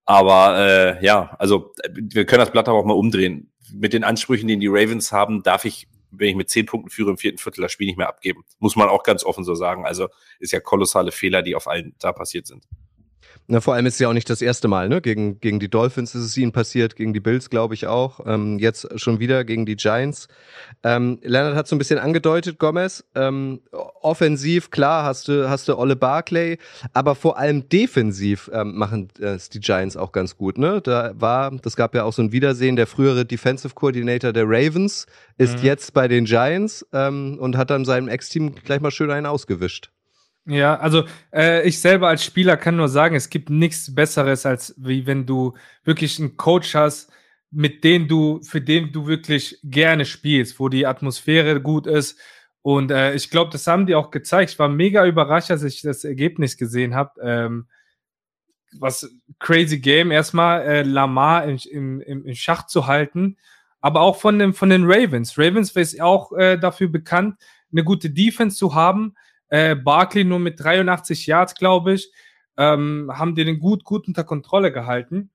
Aber 0.03 0.59
äh, 0.59 1.05
ja, 1.05 1.37
also 1.39 1.73
wir 1.89 2.25
können 2.25 2.41
das 2.41 2.51
Blatt 2.51 2.67
aber 2.67 2.79
auch 2.79 2.85
mal 2.85 2.93
umdrehen. 2.93 3.53
Mit 3.71 3.93
den 3.93 4.03
Ansprüchen, 4.03 4.49
die 4.49 4.59
die 4.59 4.67
Ravens 4.67 5.13
haben, 5.13 5.41
darf 5.41 5.63
ich 5.63 5.87
wenn 6.17 6.29
ich 6.29 6.35
mit 6.35 6.49
zehn 6.49 6.65
Punkten 6.65 6.89
führe 6.89 7.11
im 7.11 7.17
vierten 7.17 7.37
Viertel, 7.37 7.61
das 7.61 7.71
Spiel 7.71 7.87
nicht 7.87 7.97
mehr 7.97 8.09
abgeben. 8.09 8.43
Muss 8.59 8.75
man 8.75 8.89
auch 8.89 9.03
ganz 9.03 9.23
offen 9.23 9.43
so 9.43 9.55
sagen. 9.55 9.85
Also 9.85 10.09
ist 10.39 10.53
ja 10.53 10.59
kolossale 10.59 11.11
Fehler, 11.11 11.41
die 11.41 11.55
auf 11.55 11.67
allen 11.67 11.95
da 11.99 12.11
passiert 12.11 12.47
sind. 12.47 12.65
Na, 13.47 13.61
vor 13.61 13.75
allem 13.75 13.85
ist 13.85 13.95
es 13.95 13.99
ja 13.99 14.09
auch 14.09 14.13
nicht 14.13 14.29
das 14.29 14.41
erste 14.41 14.67
Mal, 14.67 14.89
ne? 14.89 15.01
Gegen, 15.01 15.39
gegen 15.39 15.59
die 15.59 15.69
Dolphins 15.69 16.15
ist 16.15 16.23
es 16.23 16.37
ihnen 16.37 16.51
passiert, 16.51 16.95
gegen 16.95 17.13
die 17.13 17.19
Bills, 17.19 17.51
glaube 17.51 17.75
ich, 17.75 17.85
auch. 17.85 18.19
Ähm, 18.25 18.57
jetzt 18.57 18.99
schon 18.99 19.19
wieder 19.19 19.43
gegen 19.43 19.67
die 19.67 19.75
Giants. 19.75 20.27
Ähm, 20.83 21.19
Leonard 21.21 21.55
hat 21.55 21.67
so 21.67 21.75
ein 21.75 21.79
bisschen 21.79 21.99
angedeutet, 21.99 22.57
Gomez. 22.57 23.03
Ähm, 23.13 23.61
offensiv, 24.01 24.71
klar, 24.71 25.03
hast 25.03 25.27
du, 25.27 25.47
hast 25.47 25.67
du 25.67 25.77
Olle 25.77 25.95
Barclay, 25.95 26.57
aber 26.93 27.13
vor 27.13 27.37
allem 27.37 27.69
defensiv 27.69 28.49
ähm, 28.51 28.75
machen 28.75 29.09
es 29.19 29.49
die 29.49 29.59
Giants 29.59 29.95
auch 29.95 30.11
ganz 30.11 30.37
gut, 30.37 30.57
ne? 30.57 30.81
Da 30.81 31.13
war, 31.15 31.51
das 31.51 31.75
gab 31.75 31.93
ja 31.93 32.03
auch 32.03 32.13
so 32.13 32.23
ein 32.23 32.31
Wiedersehen, 32.31 32.75
der 32.75 32.87
frühere 32.87 33.25
Defensive 33.25 33.75
Coordinator 33.75 34.33
der 34.33 34.45
Ravens 34.47 35.05
ist 35.37 35.59
mhm. 35.59 35.65
jetzt 35.65 35.93
bei 35.93 36.07
den 36.07 36.25
Giants 36.25 36.85
ähm, 36.93 37.37
und 37.39 37.57
hat 37.57 37.69
dann 37.69 37.85
seinem 37.85 38.07
Ex-Team 38.07 38.55
gleich 38.55 38.81
mal 38.81 38.91
schön 38.91 39.11
einen 39.11 39.27
ausgewischt. 39.27 39.91
Ja, 40.47 40.75
also 40.77 41.05
äh, 41.33 41.67
ich 41.67 41.79
selber 41.79 42.07
als 42.07 42.23
Spieler 42.23 42.55
kann 42.55 42.75
nur 42.75 42.87
sagen, 42.87 43.15
es 43.15 43.29
gibt 43.29 43.49
nichts 43.49 43.93
Besseres, 43.95 44.45
als 44.45 44.75
wie 44.77 45.07
wenn 45.07 45.25
du 45.25 45.55
wirklich 45.83 46.19
einen 46.19 46.37
Coach 46.37 46.75
hast, 46.75 47.11
mit 47.49 47.83
dem 47.83 48.07
du, 48.07 48.41
für 48.43 48.61
den 48.61 48.91
du 48.91 49.07
wirklich 49.07 49.59
gerne 49.63 50.05
spielst, 50.05 50.59
wo 50.59 50.69
die 50.69 50.85
Atmosphäre 50.85 51.61
gut 51.61 51.87
ist. 51.87 52.19
Und 52.61 52.91
äh, 52.91 53.15
ich 53.15 53.31
glaube, 53.31 53.51
das 53.51 53.65
haben 53.65 53.87
die 53.87 53.95
auch 53.95 54.11
gezeigt. 54.11 54.51
Ich 54.51 54.59
war 54.59 54.69
mega 54.69 55.05
überrascht, 55.05 55.49
als 55.49 55.63
ich 55.63 55.81
das 55.81 56.03
Ergebnis 56.03 56.57
gesehen 56.57 56.93
habe. 56.93 57.19
Ähm, 57.21 57.67
was 58.79 59.09
crazy 59.39 59.79
Game, 59.79 60.11
erstmal 60.11 60.61
äh, 60.61 60.83
Lamar 60.83 61.45
im, 61.45 61.57
im, 62.01 62.01
im 62.01 62.35
Schach 62.35 62.67
zu 62.67 62.87
halten, 62.87 63.37
aber 63.81 64.01
auch 64.01 64.17
von, 64.17 64.37
dem, 64.37 64.53
von 64.53 64.69
den 64.69 64.83
Ravens. 64.85 65.37
Ravens 65.37 65.71
ist 65.71 66.01
auch 66.01 66.33
äh, 66.33 66.57
dafür 66.57 66.89
bekannt, 66.89 67.37
eine 67.71 67.83
gute 67.83 68.09
Defense 68.09 68.57
zu 68.57 68.75
haben 68.75 69.15
äh, 69.55 69.75
Barkley 69.75 70.25
nur 70.25 70.39
mit 70.39 70.61
83 70.61 71.27
Yards, 71.27 71.55
glaube 71.55 71.93
ich. 71.93 72.11
Ähm, 72.57 73.09
haben 73.13 73.35
die 73.35 73.45
den 73.45 73.59
gut, 73.59 73.83
gut 73.83 74.07
unter 74.07 74.23
Kontrolle 74.23 74.71
gehalten. 74.71 75.31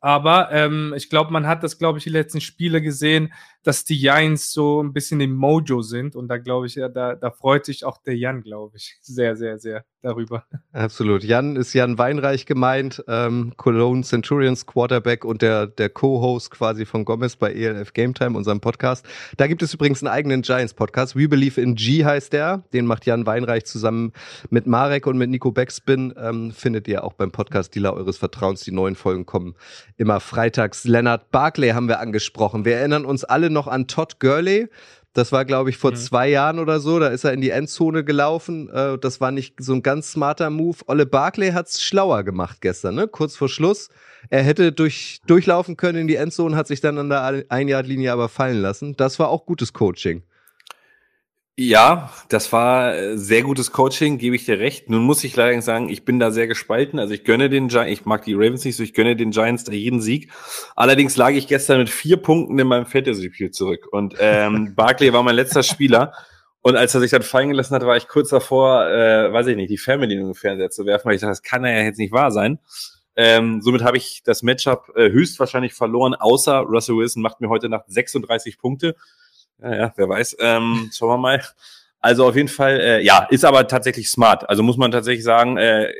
Aber 0.00 0.52
ähm, 0.52 0.94
ich 0.96 1.10
glaube, 1.10 1.32
man 1.32 1.46
hat 1.46 1.64
das, 1.64 1.78
glaube 1.78 1.98
ich, 1.98 2.04
die 2.04 2.10
letzten 2.10 2.40
Spiele 2.40 2.80
gesehen, 2.80 3.32
dass 3.62 3.84
die 3.84 3.98
Giants 3.98 4.52
so 4.52 4.82
ein 4.82 4.92
bisschen 4.92 5.20
im 5.20 5.34
Mojo 5.34 5.82
sind. 5.82 6.14
Und 6.14 6.28
da 6.28 6.38
glaube 6.38 6.66
ich, 6.66 6.74
da, 6.74 6.88
da 7.14 7.30
freut 7.30 7.64
sich 7.66 7.84
auch 7.84 7.98
der 7.98 8.16
Jan, 8.16 8.42
glaube 8.42 8.76
ich, 8.76 8.98
sehr, 9.00 9.36
sehr, 9.36 9.58
sehr. 9.58 9.84
Darüber. 10.02 10.44
Absolut. 10.72 11.24
Jan 11.24 11.56
ist 11.56 11.74
Jan 11.74 11.98
Weinreich 11.98 12.46
gemeint, 12.46 13.02
ähm, 13.08 13.52
Cologne 13.56 14.02
Centurions 14.02 14.66
Quarterback 14.66 15.24
und 15.24 15.42
der, 15.42 15.66
der 15.66 15.88
Co-Host 15.88 16.50
quasi 16.50 16.86
von 16.86 17.04
Gomez 17.04 17.36
bei 17.36 17.52
ELF 17.52 17.92
Game 17.92 18.14
Time, 18.14 18.36
unserem 18.36 18.60
Podcast. 18.60 19.04
Da 19.36 19.46
gibt 19.46 19.62
es 19.62 19.74
übrigens 19.74 20.02
einen 20.02 20.12
eigenen 20.12 20.42
Giants-Podcast. 20.42 21.16
We 21.16 21.28
Believe 21.28 21.60
in 21.60 21.74
G 21.74 22.04
heißt 22.04 22.32
der. 22.32 22.64
Den 22.72 22.86
macht 22.86 23.06
Jan 23.06 23.26
Weinreich 23.26 23.64
zusammen 23.64 24.12
mit 24.50 24.66
Marek 24.66 25.06
und 25.06 25.18
mit 25.18 25.30
Nico 25.30 25.52
Backspin. 25.52 26.14
Ähm, 26.16 26.52
findet 26.52 26.88
ihr 26.88 27.04
auch 27.04 27.12
beim 27.12 27.30
Podcast-Dealer 27.30 27.94
eures 27.94 28.18
Vertrauens. 28.18 28.62
Die 28.62 28.72
neuen 28.72 28.94
Folgen 28.94 29.26
kommen 29.26 29.54
immer 29.96 30.20
freitags. 30.20 30.84
Leonard 30.84 31.30
Barclay 31.30 31.70
haben 31.70 31.88
wir 31.88 32.00
angesprochen. 32.00 32.64
Wir 32.64 32.76
erinnern 32.76 33.04
uns 33.04 33.24
alle 33.24 33.50
noch 33.50 33.66
an 33.66 33.86
Todd 33.86 34.20
Gurley 34.20 34.68
das 35.12 35.32
war, 35.32 35.44
glaube 35.44 35.70
ich, 35.70 35.76
vor 35.76 35.90
mhm. 35.90 35.96
zwei 35.96 36.28
Jahren 36.28 36.58
oder 36.58 36.78
so. 36.78 36.98
Da 36.98 37.08
ist 37.08 37.24
er 37.24 37.32
in 37.32 37.40
die 37.40 37.50
Endzone 37.50 38.04
gelaufen. 38.04 38.68
Äh, 38.70 38.98
das 38.98 39.20
war 39.20 39.32
nicht 39.32 39.54
so 39.58 39.72
ein 39.74 39.82
ganz 39.82 40.12
smarter 40.12 40.50
Move. 40.50 40.78
Olle 40.86 41.06
Barclay 41.06 41.52
hat's 41.52 41.82
schlauer 41.82 42.22
gemacht 42.22 42.60
gestern, 42.60 42.94
ne? 42.94 43.08
Kurz 43.08 43.36
vor 43.36 43.48
Schluss. 43.48 43.88
Er 44.28 44.42
hätte 44.42 44.72
durch, 44.72 45.20
durchlaufen 45.26 45.76
können 45.76 46.02
in 46.02 46.06
die 46.06 46.16
Endzone, 46.16 46.54
hat 46.54 46.68
sich 46.68 46.80
dann 46.80 46.98
an 46.98 47.08
der 47.08 47.44
Ein-Yard-Linie 47.48 48.12
aber 48.12 48.28
fallen 48.28 48.60
lassen. 48.60 48.94
Das 48.96 49.18
war 49.18 49.28
auch 49.28 49.46
gutes 49.46 49.72
Coaching. 49.72 50.22
Ja, 51.62 52.10
das 52.30 52.54
war 52.54 52.96
äh, 52.96 53.18
sehr 53.18 53.42
gutes 53.42 53.70
Coaching, 53.70 54.16
gebe 54.16 54.34
ich 54.34 54.46
dir 54.46 54.58
recht. 54.58 54.88
Nun 54.88 55.02
muss 55.02 55.22
ich 55.24 55.36
leider 55.36 55.60
sagen, 55.60 55.90
ich 55.90 56.06
bin 56.06 56.18
da 56.18 56.30
sehr 56.30 56.46
gespalten. 56.46 56.98
Also 56.98 57.12
ich 57.12 57.22
gönne 57.22 57.50
den 57.50 57.68
Giants, 57.68 57.92
ich 58.00 58.06
mag 58.06 58.24
die 58.24 58.32
Ravens 58.32 58.64
nicht 58.64 58.76
so, 58.76 58.82
ich 58.82 58.94
gönne 58.94 59.14
den 59.14 59.30
Giants 59.30 59.64
da 59.64 59.72
jeden 59.72 60.00
Sieg. 60.00 60.32
Allerdings 60.74 61.18
lag 61.18 61.32
ich 61.32 61.48
gestern 61.48 61.76
mit 61.76 61.90
vier 61.90 62.16
Punkten 62.16 62.58
in 62.58 62.66
meinem 62.66 62.86
Fantasy-Spiel 62.86 63.50
zurück. 63.50 63.88
Und 63.92 64.14
ähm, 64.20 64.72
Barkley 64.74 65.12
war 65.12 65.22
mein 65.22 65.34
letzter 65.34 65.62
Spieler. 65.62 66.14
Und 66.62 66.76
als 66.76 66.94
er 66.94 67.02
sich 67.02 67.10
dann 67.10 67.22
fallen 67.22 67.50
gelassen 67.50 67.74
hat, 67.74 67.84
war 67.84 67.98
ich 67.98 68.08
kurz 68.08 68.30
davor, 68.30 68.86
äh, 68.86 69.30
weiß 69.30 69.48
ich 69.48 69.56
nicht, 69.56 69.68
die 69.68 69.92
in 69.92 70.08
den 70.08 70.34
Fernseher 70.34 70.70
zu 70.70 70.86
werfen, 70.86 71.08
weil 71.08 71.16
ich 71.16 71.20
dachte, 71.20 71.32
das 71.32 71.42
kann 71.42 71.66
ja 71.66 71.82
jetzt 71.82 71.98
nicht 71.98 72.12
wahr 72.14 72.30
sein. 72.30 72.58
Ähm, 73.16 73.60
somit 73.60 73.84
habe 73.84 73.98
ich 73.98 74.22
das 74.24 74.42
Matchup 74.42 74.90
äh, 74.96 75.10
höchstwahrscheinlich 75.10 75.74
verloren, 75.74 76.14
außer 76.14 76.60
Russell 76.60 76.96
Wilson 76.96 77.22
macht 77.22 77.42
mir 77.42 77.50
heute 77.50 77.68
Nacht 77.68 77.84
36 77.88 78.56
Punkte. 78.56 78.96
Ja, 79.62 79.74
ja, 79.74 79.92
wer 79.96 80.08
weiß. 80.08 80.36
Ähm, 80.40 80.90
schauen 80.96 81.10
wir 81.10 81.18
mal. 81.18 81.42
Also 82.00 82.26
auf 82.26 82.36
jeden 82.36 82.48
Fall, 82.48 82.80
äh, 82.80 83.04
ja, 83.04 83.26
ist 83.30 83.44
aber 83.44 83.66
tatsächlich 83.66 84.10
smart. 84.10 84.48
Also 84.48 84.62
muss 84.62 84.78
man 84.78 84.90
tatsächlich 84.90 85.24
sagen, 85.24 85.58
äh, 85.58 85.92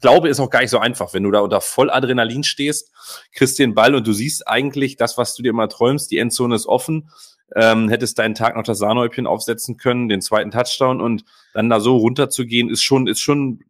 glaube, 0.00 0.28
ist 0.28 0.40
auch 0.40 0.50
gar 0.50 0.60
nicht 0.60 0.70
so 0.70 0.78
einfach, 0.78 1.14
wenn 1.14 1.22
du 1.22 1.30
da 1.30 1.40
unter 1.40 1.60
Volladrenalin 1.60 2.42
stehst, 2.42 2.90
kriegst 3.34 3.58
den 3.58 3.74
Ball 3.74 3.94
und 3.94 4.06
du 4.06 4.12
siehst 4.12 4.48
eigentlich 4.48 4.96
das, 4.96 5.18
was 5.18 5.34
du 5.34 5.42
dir 5.42 5.50
immer 5.50 5.68
träumst, 5.68 6.10
die 6.10 6.18
Endzone 6.18 6.54
ist 6.54 6.66
offen, 6.66 7.10
ähm, 7.54 7.88
hättest 7.88 8.18
deinen 8.18 8.34
Tag 8.34 8.56
noch 8.56 8.64
das 8.64 8.78
Sahnehäubchen 8.78 9.26
aufsetzen 9.26 9.76
können, 9.76 10.08
den 10.08 10.22
zweiten 10.22 10.50
Touchdown 10.50 11.00
und 11.00 11.24
dann 11.54 11.70
da 11.70 11.80
so 11.80 11.96
runterzugehen, 11.96 12.70
ist 12.70 12.82
schon, 12.82 13.06
ist 13.06 13.20
schon, 13.20 13.60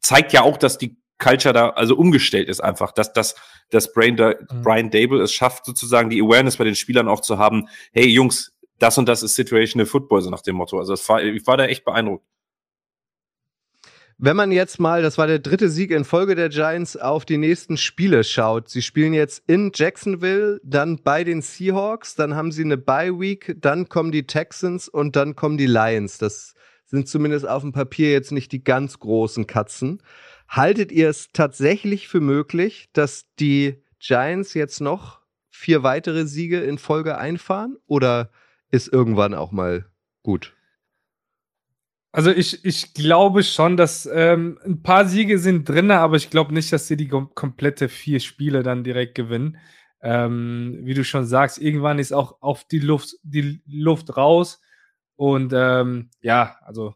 zeigt 0.00 0.32
ja 0.32 0.42
auch, 0.42 0.56
dass 0.56 0.78
die 0.78 0.96
Culture 1.18 1.52
da 1.52 1.70
also 1.70 1.96
umgestellt 1.96 2.48
ist 2.48 2.60
einfach, 2.60 2.92
dass, 2.92 3.12
dass, 3.12 3.34
dass 3.70 3.92
Brian, 3.92 4.16
da 4.16 4.30
mhm. 4.30 4.62
Brian 4.62 4.90
Dable 4.90 5.22
es 5.22 5.32
schafft, 5.32 5.66
sozusagen 5.66 6.10
die 6.10 6.22
Awareness 6.22 6.56
bei 6.56 6.64
den 6.64 6.74
Spielern 6.76 7.08
auch 7.08 7.20
zu 7.20 7.38
haben, 7.38 7.68
hey 7.92 8.06
Jungs, 8.06 8.52
das 8.78 8.96
und 8.98 9.08
das 9.08 9.22
ist 9.22 9.34
Situational 9.34 9.86
Football, 9.86 10.22
so 10.22 10.30
nach 10.30 10.42
dem 10.42 10.56
Motto. 10.56 10.78
Also 10.78 10.94
war, 11.08 11.22
ich 11.22 11.46
war 11.46 11.56
da 11.56 11.66
echt 11.66 11.84
beeindruckt. 11.84 12.24
Wenn 14.20 14.36
man 14.36 14.50
jetzt 14.50 14.80
mal, 14.80 15.00
das 15.00 15.16
war 15.16 15.28
der 15.28 15.38
dritte 15.38 15.68
Sieg 15.68 15.92
in 15.92 16.04
Folge 16.04 16.34
der 16.34 16.48
Giants, 16.48 16.96
auf 16.96 17.24
die 17.24 17.38
nächsten 17.38 17.76
Spiele 17.76 18.24
schaut. 18.24 18.68
Sie 18.68 18.82
spielen 18.82 19.14
jetzt 19.14 19.44
in 19.46 19.70
Jacksonville, 19.72 20.60
dann 20.64 21.00
bei 21.04 21.22
den 21.22 21.40
Seahawks, 21.40 22.16
dann 22.16 22.34
haben 22.34 22.50
sie 22.50 22.64
eine 22.64 22.76
Bye 22.76 23.20
Week, 23.20 23.54
dann 23.58 23.88
kommen 23.88 24.10
die 24.10 24.26
Texans 24.26 24.88
und 24.88 25.14
dann 25.14 25.36
kommen 25.36 25.56
die 25.56 25.66
Lions. 25.66 26.18
Das 26.18 26.54
sind 26.84 27.08
zumindest 27.08 27.46
auf 27.46 27.62
dem 27.62 27.70
Papier 27.70 28.10
jetzt 28.10 28.32
nicht 28.32 28.50
die 28.50 28.64
ganz 28.64 28.98
großen 28.98 29.46
Katzen. 29.46 30.02
Haltet 30.48 30.92
ihr 30.92 31.10
es 31.10 31.30
tatsächlich 31.32 32.08
für 32.08 32.20
möglich, 32.20 32.88
dass 32.92 33.26
die 33.38 33.82
Giants 34.00 34.54
jetzt 34.54 34.80
noch 34.80 35.20
vier 35.50 35.82
weitere 35.82 36.26
Siege 36.26 36.60
in 36.60 36.78
Folge 36.78 37.18
einfahren? 37.18 37.76
Oder 37.86 38.30
ist 38.70 38.88
irgendwann 38.88 39.34
auch 39.34 39.52
mal 39.52 39.86
gut? 40.22 40.54
Also 42.12 42.30
ich, 42.30 42.64
ich 42.64 42.94
glaube 42.94 43.42
schon, 43.42 43.76
dass 43.76 44.08
ähm, 44.10 44.58
ein 44.64 44.82
paar 44.82 45.06
Siege 45.06 45.38
sind 45.38 45.68
drin, 45.68 45.90
aber 45.90 46.16
ich 46.16 46.30
glaube 46.30 46.54
nicht, 46.54 46.72
dass 46.72 46.88
sie 46.88 46.96
die 46.96 47.08
komplette 47.08 47.88
vier 47.88 48.18
Spiele 48.18 48.62
dann 48.62 48.82
direkt 48.82 49.14
gewinnen. 49.14 49.58
Ähm, 50.00 50.78
wie 50.82 50.94
du 50.94 51.04
schon 51.04 51.26
sagst, 51.26 51.58
irgendwann 51.58 51.98
ist 51.98 52.12
auch 52.12 52.40
auf 52.40 52.64
die 52.64 52.78
Luft, 52.78 53.16
die 53.22 53.60
Luft 53.66 54.16
raus. 54.16 54.60
Und 55.16 55.52
ähm, 55.54 56.10
ja, 56.22 56.56
also 56.62 56.94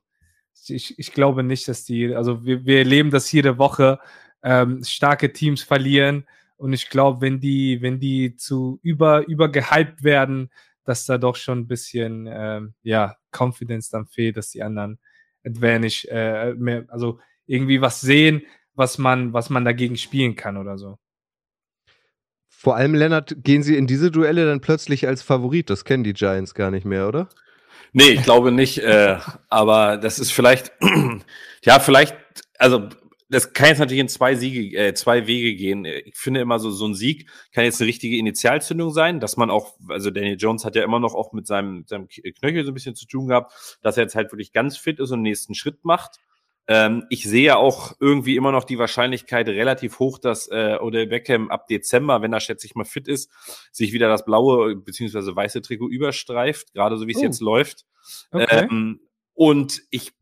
ich, 0.71 0.99
ich 0.99 1.13
glaube 1.13 1.43
nicht, 1.43 1.69
dass 1.69 1.85
die, 1.85 2.15
also 2.15 2.45
wir, 2.45 2.65
wir 2.65 2.79
erleben 2.79 3.11
das 3.11 3.31
jede 3.33 3.59
Woche, 3.59 3.99
ähm, 4.43 4.83
starke 4.85 5.33
Teams 5.33 5.63
verlieren. 5.63 6.27
Und 6.57 6.73
ich 6.73 6.91
glaube, 6.91 7.21
wenn 7.21 7.41
die, 7.41 7.83
wenn 7.83 7.99
die 7.99 8.37
zu 8.37 8.79
über, 8.83 9.27
über 9.27 9.51
gehypt 9.51 10.05
werden, 10.05 10.51
dass 10.85 11.07
da 11.07 11.19
doch 11.19 11.37
schon 11.37 11.61
ein 11.61 11.67
bisschen, 11.67 12.29
ähm, 12.31 12.75
ja, 12.83 13.17
Confidence 13.31 13.89
dann 13.89 14.07
fehlt, 14.07 14.37
dass 14.37 14.51
die 14.51 14.63
anderen 14.63 14.99
Advantage, 15.45 16.07
äh, 16.11 16.55
mehr, 16.55 16.85
also 16.89 17.19
irgendwie 17.47 17.81
was 17.81 18.01
sehen, 18.01 18.43
was 18.75 18.99
man, 18.99 19.33
was 19.33 19.51
man 19.51 19.65
dagegen 19.65 19.97
spielen 19.97 20.37
kann 20.37 20.57
oder 20.57 20.79
so. 20.79 20.99
Vor 22.49 22.77
allem, 22.77 22.95
Lennart, 22.95 23.35
gehen 23.43 23.65
sie 23.65 23.77
in 23.77 23.89
diese 23.89 24.13
Duelle 24.13 24.47
dann 24.47 24.61
plötzlich 24.61 25.09
als 25.09 25.23
Favorit? 25.23 25.69
Das 25.69 25.85
kennen 25.85 26.05
die 26.05 26.13
Giants 26.13 26.55
gar 26.55 26.71
nicht 26.71 26.87
mehr, 26.87 27.09
oder? 27.09 27.29
Nee, 27.93 28.11
ich 28.11 28.23
glaube 28.23 28.53
nicht. 28.53 28.79
Äh, 28.79 29.19
aber 29.49 29.99
das 29.99 30.19
ist 30.19 30.33
vielleicht, 30.33 30.73
ja, 31.65 31.79
vielleicht, 31.79 32.17
also 32.59 32.89
das 33.33 33.55
kann 33.55 33.69
jetzt 33.69 33.79
natürlich 33.79 34.01
in 34.01 34.09
zwei 34.09 34.35
Siege, 34.35 34.77
äh, 34.77 34.95
zwei 34.95 35.27
Wege 35.27 35.55
gehen. 35.55 35.87
Ich 35.87 36.17
finde 36.17 36.41
immer 36.41 36.59
so, 36.59 36.71
so 36.71 36.87
ein 36.87 36.95
Sieg 36.95 37.31
kann 37.53 37.65
jetzt 37.65 37.81
eine 37.81 37.89
richtige 37.89 38.19
Initialzündung 38.19 38.93
sein, 38.93 39.21
dass 39.21 39.39
man 39.39 39.51
auch, 39.51 39.75
also 39.89 40.11
Daniel 40.11 40.37
Jones 40.39 40.67
hat 40.67 40.77
ja 40.77 40.85
immer 40.85 41.01
noch 41.01 41.15
auch 41.15 41.33
mit 41.33 41.47
seinem, 41.47 41.85
seinem 41.87 42.09
Knöchel 42.09 42.65
so 42.65 42.71
ein 42.71 42.75
bisschen 42.75 42.95
zu 42.95 43.07
tun 43.07 43.29
gehabt, 43.29 43.79
dass 43.83 43.97
er 43.97 44.03
jetzt 44.03 44.15
halt 44.15 44.33
wirklich 44.33 44.53
ganz 44.53 44.77
fit 44.77 44.99
ist 45.01 45.11
und 45.13 45.21
den 45.21 45.23
nächsten 45.23 45.55
Schritt 45.55 45.83
macht. 45.83 46.19
Ähm, 46.69 47.05
ich 47.11 47.25
sehe 47.25 47.57
auch 47.57 47.95
irgendwie 47.99 48.37
immer 48.37 48.53
noch 48.53 48.65
die 48.65 48.79
Wahrscheinlichkeit 48.79 49.49
relativ 49.49 49.99
hoch, 49.99 50.19
dass 50.19 50.49
äh, 50.49 50.79
Odell 50.81 51.09
Beckham 51.09 51.51
ab 51.51 51.67
Dezember, 51.67 52.23
wenn 52.23 52.33
er 52.33 52.41
schätze 52.41 52.67
ich 52.67 52.75
mal 52.75 52.85
fit 52.85 53.09
ist, 53.09 53.31
sich 53.73 53.93
wieder 53.93 54.09
das 54.09 54.25
blaue 54.25 54.77
beziehungsweise 54.77 55.35
weiße 55.35 55.63
Trikot 55.63 55.89
überstreift, 55.89 56.73
gerade 56.73 56.97
so 56.99 57.07
wie 57.07 57.13
es 57.13 57.19
oh. 57.19 57.25
jetzt 57.25 57.41
läuft. 57.41 57.85
Okay. 58.31 58.67
Ähm, 58.71 59.01
und 59.35 59.83
ich 59.91 60.13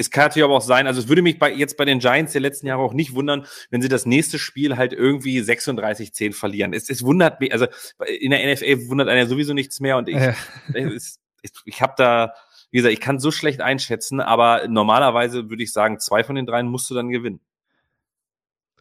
es 0.00 0.12
kann 0.12 0.26
natürlich 0.26 0.44
aber 0.44 0.54
auch 0.54 0.62
sein, 0.62 0.86
also 0.86 1.00
es 1.00 1.08
würde 1.08 1.22
mich 1.22 1.40
bei, 1.40 1.52
jetzt 1.52 1.76
bei 1.76 1.84
den 1.84 1.98
Giants 1.98 2.32
der 2.32 2.40
letzten 2.40 2.68
Jahre 2.68 2.82
auch 2.82 2.92
nicht 2.92 3.14
wundern, 3.14 3.46
wenn 3.70 3.82
sie 3.82 3.88
das 3.88 4.06
nächste 4.06 4.38
Spiel 4.38 4.76
halt 4.76 4.92
irgendwie 4.92 5.40
36-10 5.40 6.34
verlieren. 6.34 6.72
Es, 6.72 6.88
es 6.88 7.02
wundert 7.02 7.40
mich, 7.40 7.52
also 7.52 7.66
in 8.06 8.30
der 8.30 8.54
NFL 8.54 8.88
wundert 8.88 9.08
einer 9.08 9.26
sowieso 9.26 9.54
nichts 9.54 9.80
mehr 9.80 9.96
und 9.96 10.08
ich, 10.08 10.14
ja. 10.14 10.34
es, 10.72 11.18
ich, 11.42 11.50
ich 11.64 11.82
habe 11.82 11.94
da, 11.96 12.32
wie 12.70 12.78
gesagt, 12.78 12.92
ich 12.92 13.00
kann 13.00 13.18
so 13.18 13.30
schlecht 13.30 13.60
einschätzen, 13.60 14.20
aber 14.20 14.68
normalerweise 14.68 15.48
würde 15.48 15.62
ich 15.62 15.72
sagen, 15.72 16.00
zwei 16.00 16.24
von 16.24 16.36
den 16.36 16.46
dreien 16.46 16.68
musst 16.68 16.90
du 16.90 16.94
dann 16.94 17.08
gewinnen. 17.08 17.40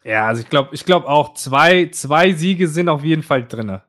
Ja, 0.03 0.27
also 0.27 0.41
ich 0.41 0.50
glaube, 0.50 0.70
ich 0.74 0.86
glaube 0.86 1.08
auch 1.08 1.34
zwei, 1.34 1.88
zwei 1.88 2.34
Siege 2.34 2.67
sind 2.67 2.89
auf 2.89 3.03
jeden 3.03 3.24
Fall 3.24 3.46
drinne. 3.46 3.84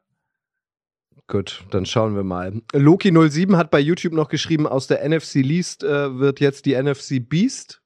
Gut, 1.27 1.65
dann 1.71 1.85
schauen 1.85 2.17
wir 2.17 2.25
mal. 2.25 2.63
Loki07 2.73 3.57
hat 3.57 3.71
bei 3.71 3.81
YouTube 3.81 4.15
noch 4.15 4.29
geschrieben, 4.29 4.67
aus 4.67 4.87
der 4.87 5.07
NFC 5.07 5.37
Least 5.37 5.85
äh, 5.85 6.19
wird 6.19 6.41
jetzt 6.41 6.65
die 6.65 6.75
NFC 6.75 7.21
Beast. 7.29 7.83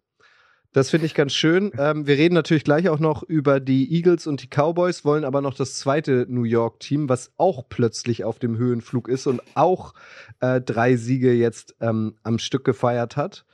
Das 0.72 0.88
finde 0.88 1.06
ich 1.06 1.14
ganz 1.14 1.34
schön. 1.34 1.70
Ähm, 1.82 2.06
wir 2.06 2.16
reden 2.16 2.34
natürlich 2.34 2.64
gleich 2.64 2.88
auch 2.88 2.98
noch 2.98 3.22
über 3.22 3.58
die 3.58 3.92
Eagles 3.92 4.26
und 4.26 4.42
die 4.42 4.46
Cowboys, 4.46 5.04
wollen 5.04 5.24
aber 5.24 5.40
noch 5.40 5.54
das 5.54 5.74
zweite 5.74 6.26
New 6.28 6.44
York-Team, 6.44 7.08
was 7.08 7.32
auch 7.38 7.64
plötzlich 7.68 8.24
auf 8.24 8.38
dem 8.38 8.56
Höhenflug 8.56 9.08
ist 9.08 9.26
und 9.26 9.42
auch 9.54 9.94
äh, 10.40 10.60
drei 10.60 10.96
Siege 10.96 11.32
jetzt 11.32 11.74
ähm, 11.80 12.14
am 12.22 12.38
Stück 12.38 12.64
gefeiert 12.64 13.16
hat. 13.16 13.44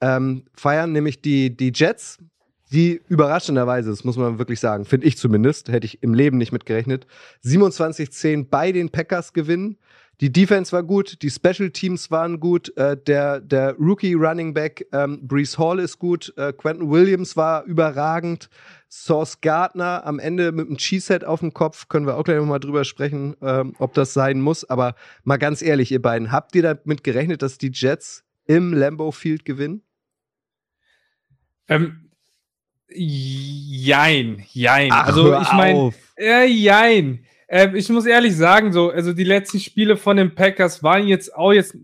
Ähm, 0.00 0.44
feiern 0.54 0.92
nämlich 0.92 1.20
die, 1.20 1.56
die 1.56 1.72
Jets, 1.74 2.18
die 2.72 3.00
überraschenderweise, 3.08 3.90
das 3.90 4.04
muss 4.04 4.16
man 4.16 4.38
wirklich 4.38 4.60
sagen, 4.60 4.84
finde 4.84 5.06
ich 5.06 5.16
zumindest, 5.16 5.68
hätte 5.68 5.86
ich 5.86 6.02
im 6.02 6.14
Leben 6.14 6.38
nicht 6.38 6.52
mitgerechnet, 6.52 7.06
27-10 7.44 8.48
bei 8.48 8.72
den 8.72 8.90
Packers 8.90 9.32
gewinnen. 9.32 9.78
Die 10.20 10.32
Defense 10.32 10.72
war 10.72 10.82
gut, 10.82 11.22
die 11.22 11.30
Special 11.30 11.70
Teams 11.70 12.10
waren 12.10 12.40
gut, 12.40 12.76
äh, 12.76 12.96
der, 12.96 13.40
der 13.40 13.74
Rookie 13.74 14.14
Running 14.14 14.52
Back 14.52 14.84
ähm, 14.92 15.20
Brees 15.26 15.58
Hall 15.58 15.78
ist 15.78 15.98
gut, 16.00 16.32
äh, 16.36 16.52
Quentin 16.52 16.90
Williams 16.90 17.36
war 17.36 17.64
überragend, 17.64 18.50
Source 18.90 19.40
Gardner 19.40 20.04
am 20.04 20.18
Ende 20.18 20.50
mit 20.50 20.66
einem 20.66 20.76
Cheesehead 20.76 21.24
auf 21.24 21.40
dem 21.40 21.54
Kopf, 21.54 21.88
können 21.88 22.06
wir 22.06 22.16
auch 22.16 22.24
gleich 22.24 22.38
nochmal 22.38 22.58
drüber 22.58 22.84
sprechen, 22.84 23.36
ähm, 23.42 23.76
ob 23.78 23.94
das 23.94 24.12
sein 24.12 24.40
muss, 24.40 24.68
aber 24.68 24.96
mal 25.22 25.36
ganz 25.36 25.62
ehrlich, 25.62 25.92
ihr 25.92 26.02
beiden, 26.02 26.32
habt 26.32 26.56
ihr 26.56 26.62
damit 26.62 27.04
gerechnet, 27.04 27.42
dass 27.42 27.58
die 27.58 27.70
Jets 27.72 28.24
im 28.46 28.72
Lambeau 28.72 29.12
Field 29.12 29.44
gewinnen? 29.44 29.82
Ähm, 31.68 32.08
Jein, 32.90 34.42
jein. 34.52 34.90
Ach, 34.92 35.08
also 35.08 35.38
ich 35.38 35.52
meine, 35.52 35.92
äh, 36.16 36.46
jein. 36.46 37.24
Äh, 37.48 37.76
ich 37.76 37.88
muss 37.88 38.06
ehrlich 38.06 38.36
sagen, 38.36 38.72
so, 38.72 38.90
also 38.90 39.12
die 39.12 39.24
letzten 39.24 39.58
Spiele 39.58 39.96
von 39.96 40.16
den 40.16 40.34
Packers 40.34 40.82
waren 40.82 41.08
jetzt 41.08 41.34
auch 41.34 41.52
jetzt 41.52 41.76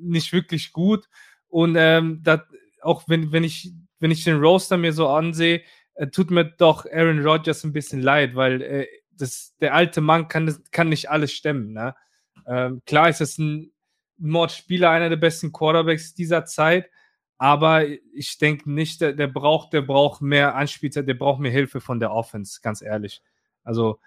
nicht 0.00 0.32
wirklich 0.32 0.72
gut. 0.72 1.08
Und 1.48 1.76
ähm, 1.78 2.20
das, 2.24 2.40
auch 2.82 3.04
wenn, 3.06 3.30
wenn 3.32 3.44
ich, 3.44 3.72
wenn 4.00 4.10
ich 4.10 4.24
den 4.24 4.38
Roaster 4.40 4.76
mir 4.76 4.92
so 4.92 5.08
ansehe, 5.08 5.62
äh, 5.94 6.08
tut 6.08 6.30
mir 6.30 6.44
doch 6.44 6.86
Aaron 6.86 7.24
Rodgers 7.24 7.64
ein 7.64 7.72
bisschen 7.72 8.02
leid, 8.02 8.34
weil 8.34 8.62
äh, 8.62 8.86
das, 9.12 9.54
der 9.60 9.74
alte 9.74 10.00
Mann 10.00 10.28
kann, 10.28 10.56
kann 10.70 10.88
nicht 10.88 11.10
alles 11.10 11.32
stemmen. 11.32 11.72
Ne? 11.72 11.94
Ähm, 12.46 12.82
klar 12.86 13.08
ist 13.08 13.20
es 13.20 13.38
ein 13.38 13.72
Mordspieler, 14.16 14.90
einer 14.90 15.08
der 15.08 15.16
besten 15.16 15.52
Quarterbacks 15.52 16.14
dieser 16.14 16.44
Zeit, 16.44 16.90
aber 17.36 17.86
ich 17.86 18.38
denke 18.38 18.70
nicht, 18.70 19.00
der, 19.00 19.12
der, 19.12 19.28
braucht, 19.28 19.72
der 19.72 19.82
braucht 19.82 20.22
mehr 20.22 20.56
Anspielzeit, 20.56 21.06
der 21.06 21.14
braucht 21.14 21.40
mehr 21.40 21.52
Hilfe 21.52 21.80
von 21.80 22.00
der 22.00 22.12
Offense, 22.12 22.60
ganz 22.62 22.82
ehrlich. 22.82 23.22
Also 23.62 24.00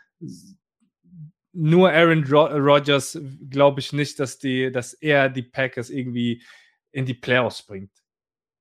nur 1.53 1.91
Aaron 1.91 2.23
Rodgers 2.23 3.19
glaube 3.49 3.79
ich 3.81 3.93
nicht, 3.93 4.19
dass 4.19 4.39
die, 4.39 4.71
dass 4.71 4.93
er 4.93 5.29
die 5.29 5.43
Packers 5.43 5.89
irgendwie 5.89 6.43
in 6.91 7.05
die 7.05 7.13
Playoffs 7.13 7.63
bringt. 7.63 7.91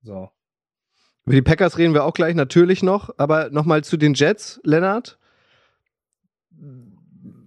So. 0.03 0.31
Über 1.25 1.35
die 1.35 1.43
Packers 1.43 1.79
reden 1.79 1.95
wir 1.95 2.05
auch 2.05 2.15
gleich 2.15 2.35
natürlich 2.35 2.83
noch, 2.83 3.11
aber 3.19 3.51
nochmal 3.51 3.85
zu 3.85 3.97
den 3.97 4.15
Jets, 4.15 4.61
Lennart. 4.65 5.19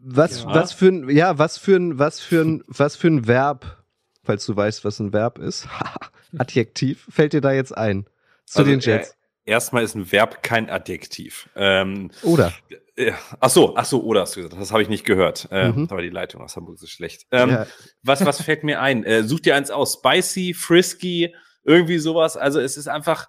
Was, 0.05 0.43
ja. 0.43 0.53
was 0.53 0.73
für 0.73 0.87
ein, 0.87 1.09
ja, 1.09 1.37
was 1.37 1.57
für 1.57 1.75
ein, 1.77 1.97
was 1.97 2.19
für 2.19 2.41
ein, 2.41 2.63
was 2.67 2.95
für 2.95 3.07
ein 3.07 3.27
Verb, 3.27 3.83
falls 4.23 4.45
du 4.45 4.55
weißt, 4.55 4.85
was 4.85 4.99
ein 4.99 5.13
Verb 5.13 5.39
ist, 5.39 5.67
Adjektiv, 6.37 7.07
fällt 7.09 7.33
dir 7.33 7.41
da 7.41 7.51
jetzt 7.51 7.75
ein 7.77 8.05
zu 8.45 8.59
also, 8.59 8.71
den 8.71 8.79
Jets? 8.79 9.09
Äh, 9.45 9.51
erstmal 9.51 9.83
ist 9.83 9.95
ein 9.95 10.11
Verb 10.11 10.43
kein 10.43 10.69
Adjektiv. 10.69 11.49
Ähm, 11.55 12.11
oder? 12.21 12.53
Ja, 12.97 13.17
ach 13.39 13.49
so, 13.49 13.75
ach 13.75 13.85
so, 13.85 14.03
oder 14.03 14.21
hast 14.21 14.35
du 14.35 14.41
gesagt, 14.41 14.61
das 14.61 14.71
habe 14.71 14.83
ich 14.83 14.89
nicht 14.89 15.05
gehört. 15.05 15.47
Äh, 15.51 15.71
mhm. 15.71 15.87
Aber 15.89 16.01
die 16.01 16.09
Leitung 16.09 16.41
aus 16.41 16.55
Hamburg 16.55 16.75
ist 16.75 16.89
schlecht. 16.91 17.25
Ähm, 17.31 17.49
ja. 17.49 17.67
was, 18.03 18.23
was 18.23 18.41
fällt 18.41 18.63
mir 18.63 18.81
ein? 18.81 19.03
Äh, 19.03 19.23
such 19.23 19.39
dir 19.39 19.55
eins 19.55 19.71
aus. 19.71 19.93
Spicy, 19.93 20.53
frisky, 20.53 21.35
irgendwie 21.63 21.97
sowas. 21.97 22.37
Also 22.37 22.59
es 22.59 22.77
ist 22.77 22.87
einfach, 22.87 23.27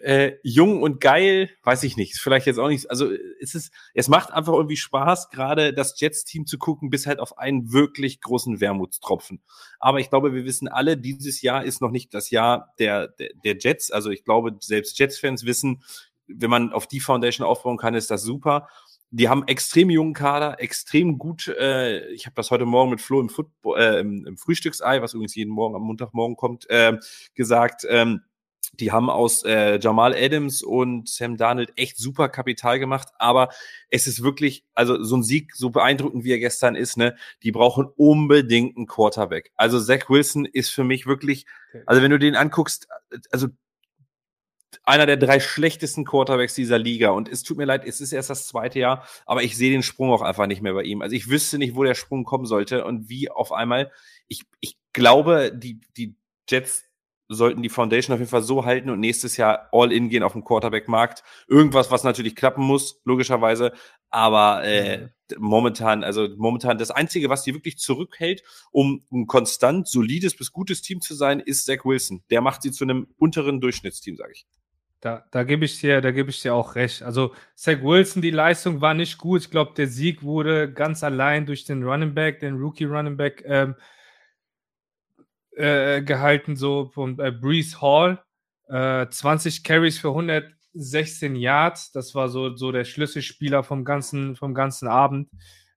äh, 0.00 0.32
jung 0.42 0.82
und 0.82 1.00
geil, 1.00 1.50
weiß 1.64 1.82
ich 1.84 1.96
nicht, 1.96 2.18
vielleicht 2.18 2.46
jetzt 2.46 2.58
auch 2.58 2.68
nicht. 2.68 2.90
Also 2.90 3.10
es 3.40 3.54
ist, 3.54 3.72
es 3.94 4.08
macht 4.08 4.30
einfach 4.30 4.52
irgendwie 4.52 4.76
Spaß, 4.76 5.30
gerade 5.30 5.72
das 5.72 5.98
Jets-Team 5.98 6.46
zu 6.46 6.58
gucken, 6.58 6.90
bis 6.90 7.06
halt 7.06 7.18
auf 7.18 7.38
einen 7.38 7.72
wirklich 7.72 8.20
großen 8.20 8.60
Wermutstropfen. 8.60 9.42
Aber 9.78 9.98
ich 9.98 10.10
glaube, 10.10 10.34
wir 10.34 10.44
wissen 10.44 10.68
alle, 10.68 10.96
dieses 10.96 11.42
Jahr 11.42 11.64
ist 11.64 11.80
noch 11.80 11.90
nicht 11.90 12.14
das 12.14 12.30
Jahr 12.30 12.72
der, 12.78 13.08
der, 13.08 13.30
der 13.44 13.56
Jets. 13.58 13.90
Also 13.90 14.10
ich 14.10 14.24
glaube, 14.24 14.56
selbst 14.60 14.98
Jets-Fans 14.98 15.44
wissen, 15.46 15.82
wenn 16.36 16.50
man 16.50 16.72
auf 16.72 16.86
die 16.86 17.00
Foundation 17.00 17.46
aufbauen 17.46 17.76
kann, 17.76 17.94
ist 17.94 18.10
das 18.10 18.22
super. 18.22 18.68
Die 19.10 19.28
haben 19.28 19.46
extrem 19.46 19.90
jungen 19.90 20.14
Kader, 20.14 20.60
extrem 20.60 21.18
gut. 21.18 21.48
Äh, 21.48 22.08
ich 22.12 22.26
habe 22.26 22.34
das 22.34 22.50
heute 22.50 22.64
Morgen 22.64 22.90
mit 22.90 23.00
Flo 23.00 23.20
im, 23.20 23.28
Football, 23.28 23.80
äh, 23.80 24.00
im, 24.00 24.26
im 24.26 24.36
Frühstücksei, 24.38 25.02
was 25.02 25.12
übrigens 25.12 25.34
jeden 25.34 25.52
Morgen 25.52 25.74
am 25.74 25.82
Montagmorgen 25.82 26.36
kommt, 26.36 26.68
äh, 26.70 26.96
gesagt. 27.34 27.86
Ähm, 27.88 28.22
die 28.74 28.90
haben 28.90 29.10
aus 29.10 29.44
äh, 29.44 29.78
Jamal 29.78 30.14
Adams 30.14 30.62
und 30.62 31.08
Sam 31.08 31.36
Darnold 31.36 31.72
echt 31.76 31.98
super 31.98 32.28
Kapital 32.28 32.78
gemacht, 32.78 33.08
aber 33.18 33.50
es 33.90 34.06
ist 34.06 34.22
wirklich, 34.22 34.64
also 34.74 35.02
so 35.02 35.16
ein 35.16 35.22
Sieg, 35.22 35.54
so 35.54 35.70
beeindruckend 35.70 36.24
wie 36.24 36.32
er 36.32 36.38
gestern 36.38 36.74
ist, 36.74 36.96
ne, 36.96 37.16
die 37.42 37.52
brauchen 37.52 37.86
unbedingt 37.96 38.76
einen 38.76 38.86
Quarterback. 38.86 39.52
Also 39.56 39.78
Zach 39.78 40.08
Wilson 40.08 40.46
ist 40.46 40.70
für 40.70 40.84
mich 40.84 41.06
wirklich, 41.06 41.44
also 41.86 42.02
wenn 42.02 42.10
du 42.10 42.18
den 42.18 42.34
anguckst, 42.34 42.88
also 43.30 43.48
einer 44.84 45.06
der 45.06 45.16
drei 45.16 45.40
schlechtesten 45.40 46.04
Quarterbacks 46.04 46.54
dieser 46.54 46.78
Liga. 46.78 47.10
Und 47.10 47.28
es 47.28 47.42
tut 47.42 47.56
mir 47.56 47.64
leid, 47.64 47.84
es 47.86 48.00
ist 48.00 48.12
erst 48.12 48.30
das 48.30 48.46
zweite 48.46 48.78
Jahr, 48.78 49.06
aber 49.26 49.42
ich 49.42 49.56
sehe 49.56 49.70
den 49.70 49.82
Sprung 49.82 50.10
auch 50.10 50.22
einfach 50.22 50.46
nicht 50.46 50.62
mehr 50.62 50.74
bei 50.74 50.82
ihm. 50.82 51.02
Also 51.02 51.14
ich 51.14 51.28
wüsste 51.28 51.58
nicht, 51.58 51.74
wo 51.74 51.84
der 51.84 51.94
Sprung 51.94 52.24
kommen 52.24 52.46
sollte 52.46 52.84
und 52.84 53.08
wie 53.08 53.30
auf 53.30 53.52
einmal. 53.52 53.90
Ich, 54.28 54.42
ich 54.60 54.76
glaube, 54.92 55.52
die, 55.54 55.80
die 55.96 56.16
Jets 56.48 56.84
sollten 57.28 57.62
die 57.62 57.68
Foundation 57.68 58.14
auf 58.14 58.20
jeden 58.20 58.30
Fall 58.30 58.42
so 58.42 58.64
halten 58.64 58.90
und 58.90 59.00
nächstes 59.00 59.36
Jahr 59.36 59.68
all 59.72 59.92
in 59.92 60.08
gehen 60.08 60.22
auf 60.22 60.32
dem 60.32 60.44
Quarterback-Markt. 60.44 61.22
Irgendwas, 61.48 61.90
was 61.90 62.04
natürlich 62.04 62.36
klappen 62.36 62.64
muss, 62.64 63.00
logischerweise. 63.04 63.72
Aber 64.10 64.64
äh, 64.64 65.08
momentan, 65.38 66.04
also 66.04 66.28
momentan 66.36 66.78
das 66.78 66.90
Einzige, 66.90 67.30
was 67.30 67.42
die 67.42 67.54
wirklich 67.54 67.78
zurückhält, 67.78 68.42
um 68.70 69.06
ein 69.10 69.26
konstant 69.26 69.88
solides 69.88 70.36
bis 70.36 70.52
gutes 70.52 70.82
Team 70.82 71.00
zu 71.00 71.14
sein, 71.14 71.40
ist 71.40 71.64
Zach 71.64 71.84
Wilson. 71.84 72.22
Der 72.30 72.40
macht 72.40 72.62
sie 72.62 72.72
zu 72.72 72.84
einem 72.84 73.08
unteren 73.16 73.60
Durchschnittsteam, 73.60 74.16
sage 74.16 74.32
ich. 74.32 74.46
Da, 75.02 75.26
da 75.30 75.42
gebe 75.42 75.66
ich 75.66 75.80
dir, 75.80 76.00
da 76.00 76.12
gebe 76.12 76.30
ich 76.30 76.40
dir 76.40 76.54
auch 76.54 76.74
recht. 76.76 77.02
Also 77.02 77.34
Zach 77.54 77.82
Wilson, 77.82 78.22
die 78.22 78.30
Leistung 78.30 78.80
war 78.80 78.94
nicht 78.94 79.18
gut. 79.18 79.42
Ich 79.42 79.50
glaube, 79.50 79.74
der 79.76 79.88
Sieg 79.88 80.22
wurde 80.22 80.72
ganz 80.72 81.04
allein 81.04 81.44
durch 81.44 81.64
den 81.64 81.82
Running 81.82 82.14
Back, 82.14 82.40
den 82.40 82.54
Rookie 82.54 82.84
Running 82.84 83.16
Back. 83.16 83.42
Ähm, 83.46 83.74
äh, 85.56 86.02
gehalten, 86.02 86.56
so 86.56 86.86
von 86.86 87.18
äh, 87.18 87.30
Breeze 87.30 87.80
Hall. 87.80 88.22
Äh, 88.68 89.08
20 89.08 89.64
Carries 89.64 89.98
für 89.98 90.08
116 90.08 91.36
Yards. 91.36 91.92
Das 91.92 92.14
war 92.14 92.28
so, 92.28 92.56
so 92.56 92.72
der 92.72 92.84
Schlüsselspieler 92.84 93.62
vom 93.62 93.84
ganzen, 93.84 94.34
vom 94.34 94.54
ganzen 94.54 94.88
Abend. 94.88 95.28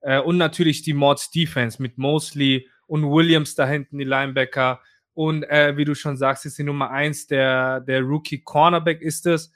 Äh, 0.01 0.19
und 0.19 0.37
natürlich 0.37 0.83
die 0.83 0.93
Mods 0.93 1.29
Defense 1.31 1.81
mit 1.81 1.97
Mosley 1.97 2.69
und 2.87 3.03
Williams 3.03 3.55
da 3.55 3.67
hinten, 3.67 3.97
die 3.97 4.05
Linebacker. 4.05 4.81
Und 5.15 5.43
äh, 5.43 5.75
wie 5.77 5.85
du 5.85 5.95
schon 5.95 6.17
sagst, 6.17 6.45
ist 6.45 6.59
die 6.59 6.63
Nummer 6.63 6.91
1 6.91 7.27
der, 7.27 7.79
der 7.79 8.01
Rookie 8.01 8.43
Cornerback 8.43 9.01
ist 9.01 9.25
es. 9.25 9.51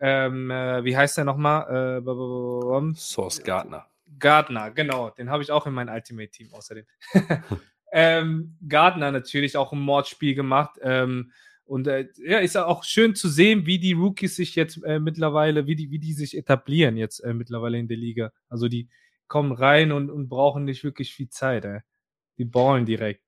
Ähm, 0.00 0.50
äh, 0.50 0.82
wie 0.84 0.96
heißt 0.96 1.18
der 1.18 1.24
nochmal? 1.24 2.00
Äh, 2.00 2.94
Source 2.94 3.42
Gardner. 3.42 3.86
Gardner, 4.18 4.70
genau. 4.70 5.10
Den 5.10 5.28
habe 5.28 5.42
ich 5.42 5.50
auch 5.50 5.66
in 5.66 5.74
meinem 5.74 5.92
Ultimate 5.92 6.30
Team 6.30 6.48
außerdem. 6.52 6.86
Ähm, 7.96 8.56
Gardner 8.68 9.12
natürlich 9.12 9.56
auch 9.56 9.72
ein 9.72 9.78
Mordspiel 9.78 10.34
gemacht. 10.34 10.80
Ähm, 10.82 11.30
und 11.64 11.86
äh, 11.86 12.08
ja, 12.16 12.38
ist 12.38 12.56
auch 12.56 12.82
schön 12.82 13.14
zu 13.14 13.28
sehen, 13.28 13.66
wie 13.66 13.78
die 13.78 13.92
Rookies 13.92 14.34
sich 14.34 14.56
jetzt 14.56 14.82
äh, 14.82 14.98
mittlerweile, 14.98 15.68
wie 15.68 15.76
die, 15.76 15.92
wie 15.92 16.00
die 16.00 16.12
sich 16.12 16.36
etablieren 16.36 16.96
jetzt 16.96 17.20
äh, 17.20 17.32
mittlerweile 17.32 17.78
in 17.78 17.86
der 17.86 17.96
Liga. 17.96 18.32
Also 18.48 18.66
die 18.66 18.88
kommen 19.28 19.52
rein 19.52 19.92
und, 19.92 20.10
und 20.10 20.28
brauchen 20.28 20.64
nicht 20.64 20.82
wirklich 20.82 21.14
viel 21.14 21.28
Zeit. 21.28 21.64
Ey. 21.64 21.82
Die 22.36 22.44
ballen 22.44 22.84
direkt. 22.84 23.22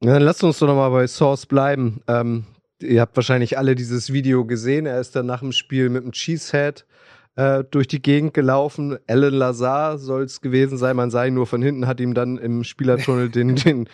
Dann 0.00 0.22
lasst 0.22 0.44
uns 0.44 0.58
doch 0.58 0.66
nochmal 0.66 0.90
bei 0.90 1.06
Source 1.06 1.46
bleiben. 1.46 2.00
Ähm, 2.06 2.44
ihr 2.80 3.00
habt 3.00 3.16
wahrscheinlich 3.16 3.56
alle 3.56 3.74
dieses 3.74 4.12
Video 4.12 4.44
gesehen. 4.44 4.86
Er 4.86 5.00
ist 5.00 5.16
dann 5.16 5.26
nach 5.26 5.40
dem 5.40 5.52
Spiel 5.52 5.88
mit 5.88 6.04
dem 6.04 6.12
Cheesehead 6.12 6.84
äh, 7.36 7.64
durch 7.70 7.88
die 7.88 8.02
Gegend 8.02 8.34
gelaufen. 8.34 8.98
Alan 9.06 9.32
Lazar 9.32 9.98
soll 9.98 10.24
es 10.24 10.40
gewesen 10.40 10.76
sein. 10.76 10.96
Man 10.96 11.10
sei 11.10 11.30
nur 11.30 11.46
von 11.46 11.62
hinten, 11.62 11.86
hat 11.86 12.00
ihm 12.00 12.14
dann 12.14 12.36
im 12.36 12.64
Spielertunnel 12.64 13.30
den, 13.30 13.56
den, 13.56 13.88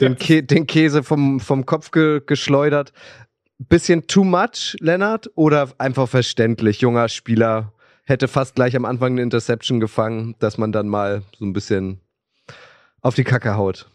den, 0.00 0.16
Kä 0.16 0.42
den 0.42 0.66
Käse 0.66 1.02
vom, 1.02 1.40
vom 1.40 1.66
Kopf 1.66 1.90
ge 1.90 2.20
geschleudert. 2.26 2.92
Bisschen 3.58 4.08
too 4.08 4.24
much, 4.24 4.76
Lennart, 4.80 5.30
oder 5.36 5.68
einfach 5.78 6.08
verständlich? 6.08 6.80
Junger 6.80 7.08
Spieler 7.08 7.72
hätte 8.04 8.26
fast 8.26 8.56
gleich 8.56 8.74
am 8.74 8.84
Anfang 8.84 9.12
eine 9.12 9.22
Interception 9.22 9.78
gefangen, 9.78 10.34
dass 10.40 10.58
man 10.58 10.72
dann 10.72 10.88
mal 10.88 11.22
so 11.38 11.44
ein 11.44 11.52
bisschen 11.52 12.00
auf 13.00 13.14
die 13.14 13.24
Kacke 13.24 13.56
haut. 13.56 13.88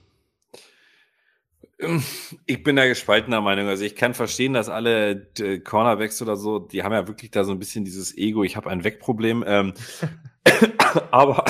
Ich 2.45 2.61
bin 2.63 2.75
da 2.75 2.85
gespaltener 2.87 3.39
Meinung. 3.39 3.67
Also 3.67 3.85
ich 3.85 3.95
kann 3.95 4.13
verstehen, 4.13 4.51
dass 4.51 4.67
alle 4.67 5.31
äh, 5.39 5.59
Cornerbacks 5.59 6.21
oder 6.21 6.35
so, 6.35 6.59
die 6.59 6.83
haben 6.83 6.91
ja 6.91 7.07
wirklich 7.07 7.31
da 7.31 7.45
so 7.45 7.53
ein 7.53 7.59
bisschen 7.59 7.85
dieses 7.85 8.17
Ego, 8.17 8.43
ich 8.43 8.57
habe 8.57 8.69
ein 8.69 8.83
Wegproblem. 8.83 9.45
Ähm, 9.47 9.73
aber 11.11 11.45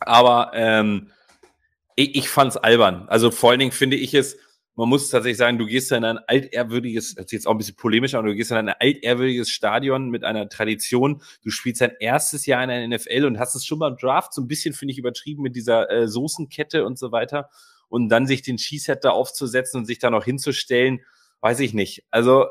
aber 0.00 0.52
ähm, 0.54 1.08
ich, 1.96 2.14
ich 2.14 2.28
fand 2.28 2.52
es 2.52 2.56
albern. 2.56 3.08
Also 3.08 3.32
vor 3.32 3.50
allen 3.50 3.58
Dingen 3.58 3.72
finde 3.72 3.96
ich 3.96 4.14
es, 4.14 4.36
man 4.76 4.88
muss 4.88 5.10
tatsächlich 5.10 5.38
sagen, 5.38 5.58
du 5.58 5.66
gehst 5.66 5.90
in 5.90 6.04
ein 6.04 6.18
altehrwürdiges, 6.18 7.16
das 7.16 7.26
ist 7.26 7.32
jetzt 7.32 7.46
auch 7.48 7.52
ein 7.52 7.58
bisschen 7.58 7.76
polemisch, 7.76 8.14
aber 8.14 8.28
du 8.28 8.34
gehst 8.36 8.52
in 8.52 8.56
ein 8.56 8.68
altehrwürdiges 8.68 9.50
Stadion 9.50 10.10
mit 10.10 10.22
einer 10.22 10.48
Tradition. 10.48 11.22
Du 11.42 11.50
spielst 11.50 11.80
dein 11.80 11.92
erstes 11.98 12.46
Jahr 12.46 12.62
in 12.62 12.68
der 12.68 12.88
NFL 12.88 13.24
und 13.24 13.40
hast 13.40 13.56
es 13.56 13.64
schon 13.64 13.80
beim 13.80 13.96
Draft 13.96 14.32
so 14.32 14.42
ein 14.42 14.48
bisschen, 14.48 14.74
finde 14.74 14.92
ich, 14.92 14.98
übertrieben 14.98 15.42
mit 15.42 15.56
dieser 15.56 15.90
äh, 15.90 16.06
Soßenkette 16.06 16.84
und 16.84 16.98
so 16.98 17.10
weiter 17.10 17.50
und 17.94 18.08
dann 18.08 18.26
sich 18.26 18.42
den 18.42 18.56
Cheesehead 18.56 19.04
da 19.04 19.10
aufzusetzen 19.10 19.78
und 19.78 19.84
sich 19.84 20.00
da 20.00 20.10
noch 20.10 20.24
hinzustellen, 20.24 21.00
weiß 21.42 21.60
ich 21.60 21.74
nicht. 21.74 22.04
Also 22.10 22.46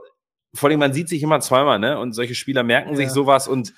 vor 0.53 0.69
allem, 0.69 0.79
man 0.79 0.93
sieht 0.93 1.09
sich 1.09 1.21
immer 1.21 1.41
zweimal, 1.41 1.79
ne? 1.79 1.99
Und 1.99 2.13
solche 2.13 2.33
Spieler 2.33 2.63
merken 2.63 2.91
ja. 2.91 2.95
sich 2.95 3.09
sowas 3.09 3.49
und 3.49 3.73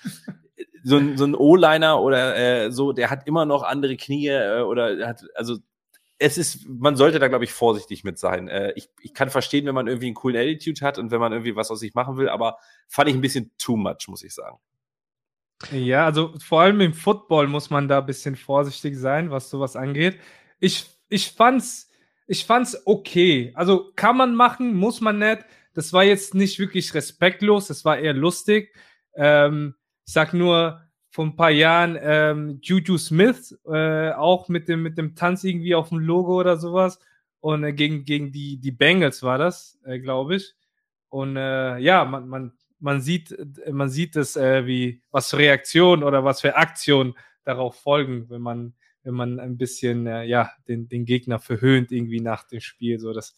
so 0.83 0.97
ein, 0.97 1.17
so 1.17 1.25
ein 1.25 1.33
O-Liner 1.33 1.99
oder 1.99 2.35
äh, 2.37 2.71
so, 2.71 2.93
der 2.93 3.09
hat 3.09 3.27
immer 3.27 3.47
noch 3.47 3.63
andere 3.63 3.97
Knie 3.97 4.27
äh, 4.27 4.61
oder 4.61 5.07
hat, 5.07 5.25
also 5.33 5.57
es 6.19 6.37
ist, 6.37 6.69
man 6.69 6.95
sollte 6.95 7.17
da, 7.17 7.29
glaube 7.29 7.45
ich, 7.45 7.51
vorsichtig 7.51 8.03
mit 8.03 8.19
sein. 8.19 8.47
Äh, 8.47 8.73
ich, 8.75 8.89
ich 9.01 9.15
kann 9.15 9.31
verstehen, 9.31 9.65
wenn 9.65 9.73
man 9.73 9.87
irgendwie 9.87 10.05
einen 10.05 10.15
coolen 10.15 10.37
Attitude 10.37 10.85
hat 10.85 10.99
und 10.99 11.09
wenn 11.09 11.19
man 11.19 11.31
irgendwie 11.31 11.55
was 11.55 11.71
aus 11.71 11.79
sich 11.79 11.95
machen 11.95 12.17
will, 12.17 12.29
aber 12.29 12.59
fand 12.87 13.09
ich 13.09 13.15
ein 13.15 13.21
bisschen 13.21 13.49
too 13.57 13.75
much, 13.75 14.07
muss 14.07 14.23
ich 14.23 14.35
sagen. 14.35 14.59
Ja, 15.71 16.05
also 16.05 16.35
vor 16.37 16.61
allem 16.61 16.79
im 16.81 16.93
Football 16.93 17.47
muss 17.47 17.71
man 17.71 17.87
da 17.87 17.99
ein 17.99 18.05
bisschen 18.05 18.35
vorsichtig 18.35 18.95
sein, 18.97 19.31
was 19.31 19.49
sowas 19.49 19.75
angeht. 19.75 20.19
Ich 20.59 20.94
ich 21.09 21.31
fand's, 21.31 21.89
ich 22.27 22.45
fand's 22.45 22.81
okay. 22.85 23.51
Also 23.55 23.91
kann 23.95 24.17
man 24.17 24.35
machen, 24.35 24.73
muss 24.73 25.01
man 25.01 25.19
nicht. 25.19 25.45
Das 25.73 25.93
war 25.93 26.03
jetzt 26.03 26.33
nicht 26.33 26.59
wirklich 26.59 26.93
respektlos, 26.93 27.67
das 27.67 27.83
war 27.85 27.97
eher 27.97 28.13
lustig. 28.13 28.73
Ähm, 29.15 29.75
ich 30.05 30.13
sag 30.13 30.33
nur, 30.33 30.85
vor 31.15 31.25
ein 31.25 31.37
paar 31.37 31.49
Jahren 31.49 31.97
ähm, 32.01 32.59
Juju 32.61 32.97
Smith, 32.97 33.57
äh, 33.65 34.11
auch 34.11 34.49
mit 34.49 34.67
dem, 34.67 34.83
mit 34.83 34.97
dem 34.97 35.15
Tanz 35.15 35.45
irgendwie 35.45 35.73
auf 35.73 35.87
dem 35.87 35.99
Logo 35.99 36.37
oder 36.37 36.57
sowas. 36.57 36.99
Und 37.39 37.63
äh, 37.63 37.71
gegen, 37.71 38.03
gegen 38.03 38.33
die, 38.33 38.57
die 38.57 38.71
Bengals 38.71 39.23
war 39.23 39.37
das, 39.37 39.79
äh, 39.85 39.99
glaube 39.99 40.35
ich. 40.35 40.55
Und 41.07 41.37
äh, 41.37 41.77
ja, 41.77 42.03
man, 42.03 42.27
man, 42.27 42.51
man 42.79 42.99
sieht, 42.99 43.33
man 43.71 43.87
sieht 43.87 44.17
es, 44.17 44.35
äh, 44.35 44.65
wie, 44.65 45.01
was 45.09 45.29
für 45.29 45.37
Reaktionen 45.37 46.03
oder 46.03 46.25
was 46.25 46.41
für 46.41 46.57
Aktionen 46.57 47.13
darauf 47.45 47.79
folgen, 47.79 48.29
wenn 48.29 48.41
man, 48.41 48.73
wenn 49.05 49.13
man 49.13 49.39
ein 49.39 49.57
bisschen, 49.57 50.07
äh, 50.07 50.23
ja, 50.23 50.51
den, 50.67 50.89
den 50.89 51.05
Gegner 51.05 51.39
verhöhnt 51.39 51.91
irgendwie 51.91 52.19
nach 52.19 52.43
dem 52.43 52.59
Spiel. 52.59 52.99
So, 52.99 53.13
das, 53.13 53.35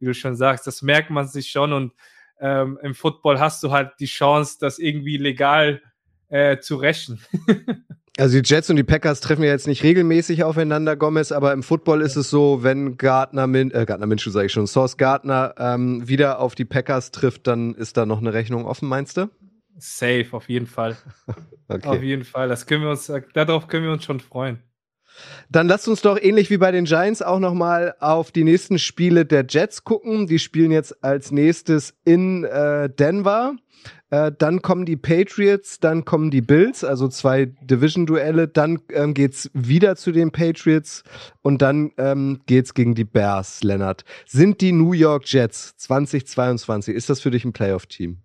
wie 0.00 0.06
du 0.06 0.14
schon 0.14 0.34
sagst, 0.34 0.66
das 0.66 0.82
merkt 0.82 1.10
man 1.10 1.28
sich 1.28 1.50
schon 1.50 1.72
und 1.72 1.92
ähm, 2.40 2.78
im 2.82 2.94
Football 2.94 3.38
hast 3.38 3.62
du 3.62 3.70
halt 3.70 3.92
die 4.00 4.06
Chance, 4.06 4.56
das 4.58 4.78
irgendwie 4.78 5.18
legal 5.18 5.82
äh, 6.28 6.58
zu 6.58 6.76
rächen. 6.76 7.20
Also 8.18 8.38
die 8.38 8.46
Jets 8.46 8.68
und 8.68 8.76
die 8.76 8.82
Packers 8.82 9.20
treffen 9.20 9.44
ja 9.44 9.50
jetzt 9.50 9.66
nicht 9.66 9.82
regelmäßig 9.82 10.44
aufeinander, 10.44 10.94
Gomez, 10.94 11.32
aber 11.32 11.54
im 11.54 11.62
Football 11.62 12.02
ist 12.02 12.16
es 12.16 12.28
so, 12.28 12.62
wenn 12.62 12.98
Gardner, 12.98 13.46
Min 13.46 13.70
äh, 13.70 13.86
Gardner 13.86 14.06
Minshew 14.06 14.30
sage 14.30 14.46
ich 14.46 14.52
schon, 14.52 14.66
Source 14.66 14.98
Gardner 14.98 15.54
ähm, 15.56 16.06
wieder 16.06 16.38
auf 16.38 16.54
die 16.54 16.66
Packers 16.66 17.12
trifft, 17.12 17.46
dann 17.46 17.74
ist 17.74 17.96
da 17.96 18.04
noch 18.04 18.18
eine 18.18 18.34
Rechnung 18.34 18.66
offen, 18.66 18.90
meinst 18.90 19.16
du? 19.16 19.30
Safe, 19.78 20.26
auf 20.32 20.50
jeden 20.50 20.66
Fall. 20.66 20.98
okay. 21.68 21.88
Auf 21.88 22.02
jeden 22.02 22.24
Fall, 22.24 22.48
das 22.48 22.66
können 22.66 22.82
wir 22.82 22.90
uns, 22.90 23.10
darauf 23.32 23.68
können 23.68 23.84
wir 23.84 23.92
uns 23.92 24.04
schon 24.04 24.20
freuen. 24.20 24.58
Dann 25.50 25.68
lasst 25.68 25.88
uns 25.88 26.02
doch 26.02 26.18
ähnlich 26.20 26.50
wie 26.50 26.58
bei 26.58 26.70
den 26.70 26.84
Giants 26.84 27.22
auch 27.22 27.40
nochmal 27.40 27.94
auf 28.00 28.30
die 28.32 28.44
nächsten 28.44 28.78
Spiele 28.78 29.24
der 29.24 29.44
Jets 29.48 29.84
gucken. 29.84 30.26
Die 30.26 30.38
spielen 30.38 30.70
jetzt 30.70 31.02
als 31.02 31.30
nächstes 31.30 31.94
in 32.04 32.44
äh, 32.44 32.88
Denver. 32.88 33.56
Äh, 34.10 34.32
dann 34.36 34.60
kommen 34.60 34.86
die 34.86 34.96
Patriots, 34.96 35.78
dann 35.78 36.04
kommen 36.04 36.30
die 36.30 36.40
Bills, 36.40 36.84
also 36.84 37.08
zwei 37.08 37.46
Division-Duelle. 37.62 38.48
Dann 38.48 38.80
ähm, 38.92 39.14
geht's 39.14 39.50
wieder 39.54 39.96
zu 39.96 40.12
den 40.12 40.32
Patriots 40.32 41.04
und 41.42 41.62
dann 41.62 41.92
ähm, 41.96 42.40
geht's 42.46 42.74
gegen 42.74 42.94
die 42.94 43.04
Bears, 43.04 43.62
Lennart. 43.62 44.04
Sind 44.26 44.60
die 44.60 44.72
New 44.72 44.92
York 44.92 45.24
Jets 45.26 45.76
2022, 45.76 46.94
ist 46.94 47.08
das 47.08 47.20
für 47.20 47.30
dich 47.30 47.44
ein 47.44 47.52
Playoff-Team? 47.52 48.18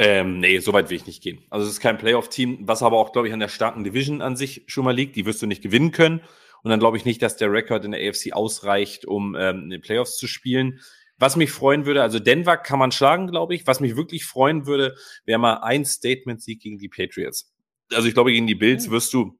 Ähm, 0.00 0.38
nee, 0.38 0.60
so 0.60 0.72
weit 0.72 0.90
will 0.90 0.96
ich 0.96 1.06
nicht 1.06 1.22
gehen. 1.22 1.44
Also 1.50 1.66
es 1.66 1.72
ist 1.72 1.80
kein 1.80 1.98
Playoff-Team, 1.98 2.60
was 2.62 2.82
aber 2.82 2.98
auch, 2.98 3.12
glaube 3.12 3.26
ich, 3.26 3.34
an 3.34 3.40
der 3.40 3.48
starken 3.48 3.82
Division 3.82 4.22
an 4.22 4.36
sich 4.36 4.62
schon 4.66 4.84
mal 4.84 4.94
liegt. 4.94 5.16
Die 5.16 5.26
wirst 5.26 5.42
du 5.42 5.46
nicht 5.46 5.62
gewinnen 5.62 5.90
können. 5.90 6.20
Und 6.62 6.70
dann 6.70 6.78
glaube 6.78 6.96
ich 6.96 7.04
nicht, 7.04 7.20
dass 7.20 7.36
der 7.36 7.52
Rekord 7.52 7.84
in 7.84 7.90
der 7.90 8.08
AFC 8.08 8.32
ausreicht, 8.32 9.06
um 9.06 9.34
ähm, 9.34 9.64
in 9.64 9.70
den 9.70 9.80
Playoffs 9.80 10.16
zu 10.16 10.28
spielen. 10.28 10.80
Was 11.18 11.34
mich 11.34 11.50
freuen 11.50 11.84
würde, 11.84 12.02
also 12.02 12.20
Denver 12.20 12.56
kann 12.56 12.78
man 12.78 12.92
schlagen, 12.92 13.26
glaube 13.26 13.56
ich. 13.56 13.66
Was 13.66 13.80
mich 13.80 13.96
wirklich 13.96 14.24
freuen 14.24 14.66
würde, 14.66 14.94
wäre 15.24 15.40
mal 15.40 15.54
ein 15.58 15.84
Statement-Sieg 15.84 16.60
gegen 16.60 16.78
die 16.78 16.88
Patriots. 16.88 17.52
Also 17.92 18.06
ich 18.06 18.14
glaube, 18.14 18.32
gegen 18.32 18.46
die 18.46 18.54
Bills 18.54 18.84
hm. 18.84 18.92
wirst 18.92 19.12
du 19.12 19.36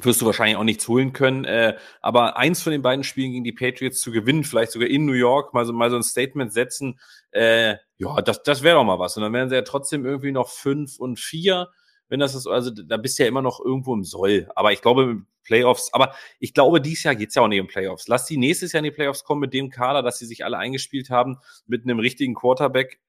wirst 0.00 0.20
du 0.20 0.26
wahrscheinlich 0.26 0.56
auch 0.56 0.64
nichts 0.64 0.86
holen 0.86 1.12
können. 1.12 1.44
Äh, 1.44 1.76
aber 2.00 2.36
eins 2.36 2.62
von 2.62 2.70
den 2.70 2.82
beiden 2.82 3.02
Spielen 3.02 3.32
gegen 3.32 3.42
die 3.42 3.52
Patriots 3.52 4.00
zu 4.00 4.12
gewinnen, 4.12 4.44
vielleicht 4.44 4.70
sogar 4.70 4.88
in 4.88 5.06
New 5.06 5.12
York, 5.12 5.54
mal 5.54 5.64
so, 5.64 5.72
mal 5.72 5.90
so 5.90 5.96
ein 5.96 6.04
Statement 6.04 6.52
setzen, 6.52 7.00
äh, 7.32 7.74
ja, 7.98 8.22
das, 8.22 8.42
das 8.42 8.62
wäre 8.62 8.76
doch 8.76 8.84
mal 8.84 8.98
was. 8.98 9.16
Und 9.16 9.24
dann 9.24 9.32
wären 9.32 9.48
sie 9.48 9.56
ja 9.56 9.62
trotzdem 9.62 10.06
irgendwie 10.06 10.32
noch 10.32 10.48
fünf 10.48 10.98
und 10.98 11.18
vier. 11.18 11.68
Wenn 12.08 12.20
das 12.20 12.34
ist, 12.34 12.46
also 12.46 12.70
da 12.70 12.96
bist 12.96 13.18
du 13.18 13.24
ja 13.24 13.28
immer 13.28 13.42
noch 13.42 13.60
irgendwo 13.60 13.92
im 13.92 14.04
Soll. 14.04 14.48
Aber 14.54 14.72
ich 14.72 14.80
glaube, 14.80 15.22
Playoffs, 15.42 15.92
aber 15.92 16.14
ich 16.38 16.54
glaube, 16.54 16.80
dieses 16.80 17.04
Jahr 17.04 17.16
geht's 17.16 17.34
ja 17.34 17.42
auch 17.42 17.48
nicht 17.48 17.60
um 17.60 17.66
Playoffs. 17.66 18.06
Lass 18.06 18.26
die 18.26 18.36
nächstes 18.36 18.72
Jahr 18.72 18.80
in 18.80 18.84
die 18.84 18.90
Playoffs 18.90 19.24
kommen 19.24 19.40
mit 19.40 19.52
dem 19.52 19.70
Kader, 19.70 20.02
dass 20.02 20.18
sie 20.18 20.26
sich 20.26 20.44
alle 20.44 20.58
eingespielt 20.58 21.10
haben, 21.10 21.38
mit 21.66 21.84
einem 21.84 21.98
richtigen 21.98 22.34
Quarterback, 22.34 23.00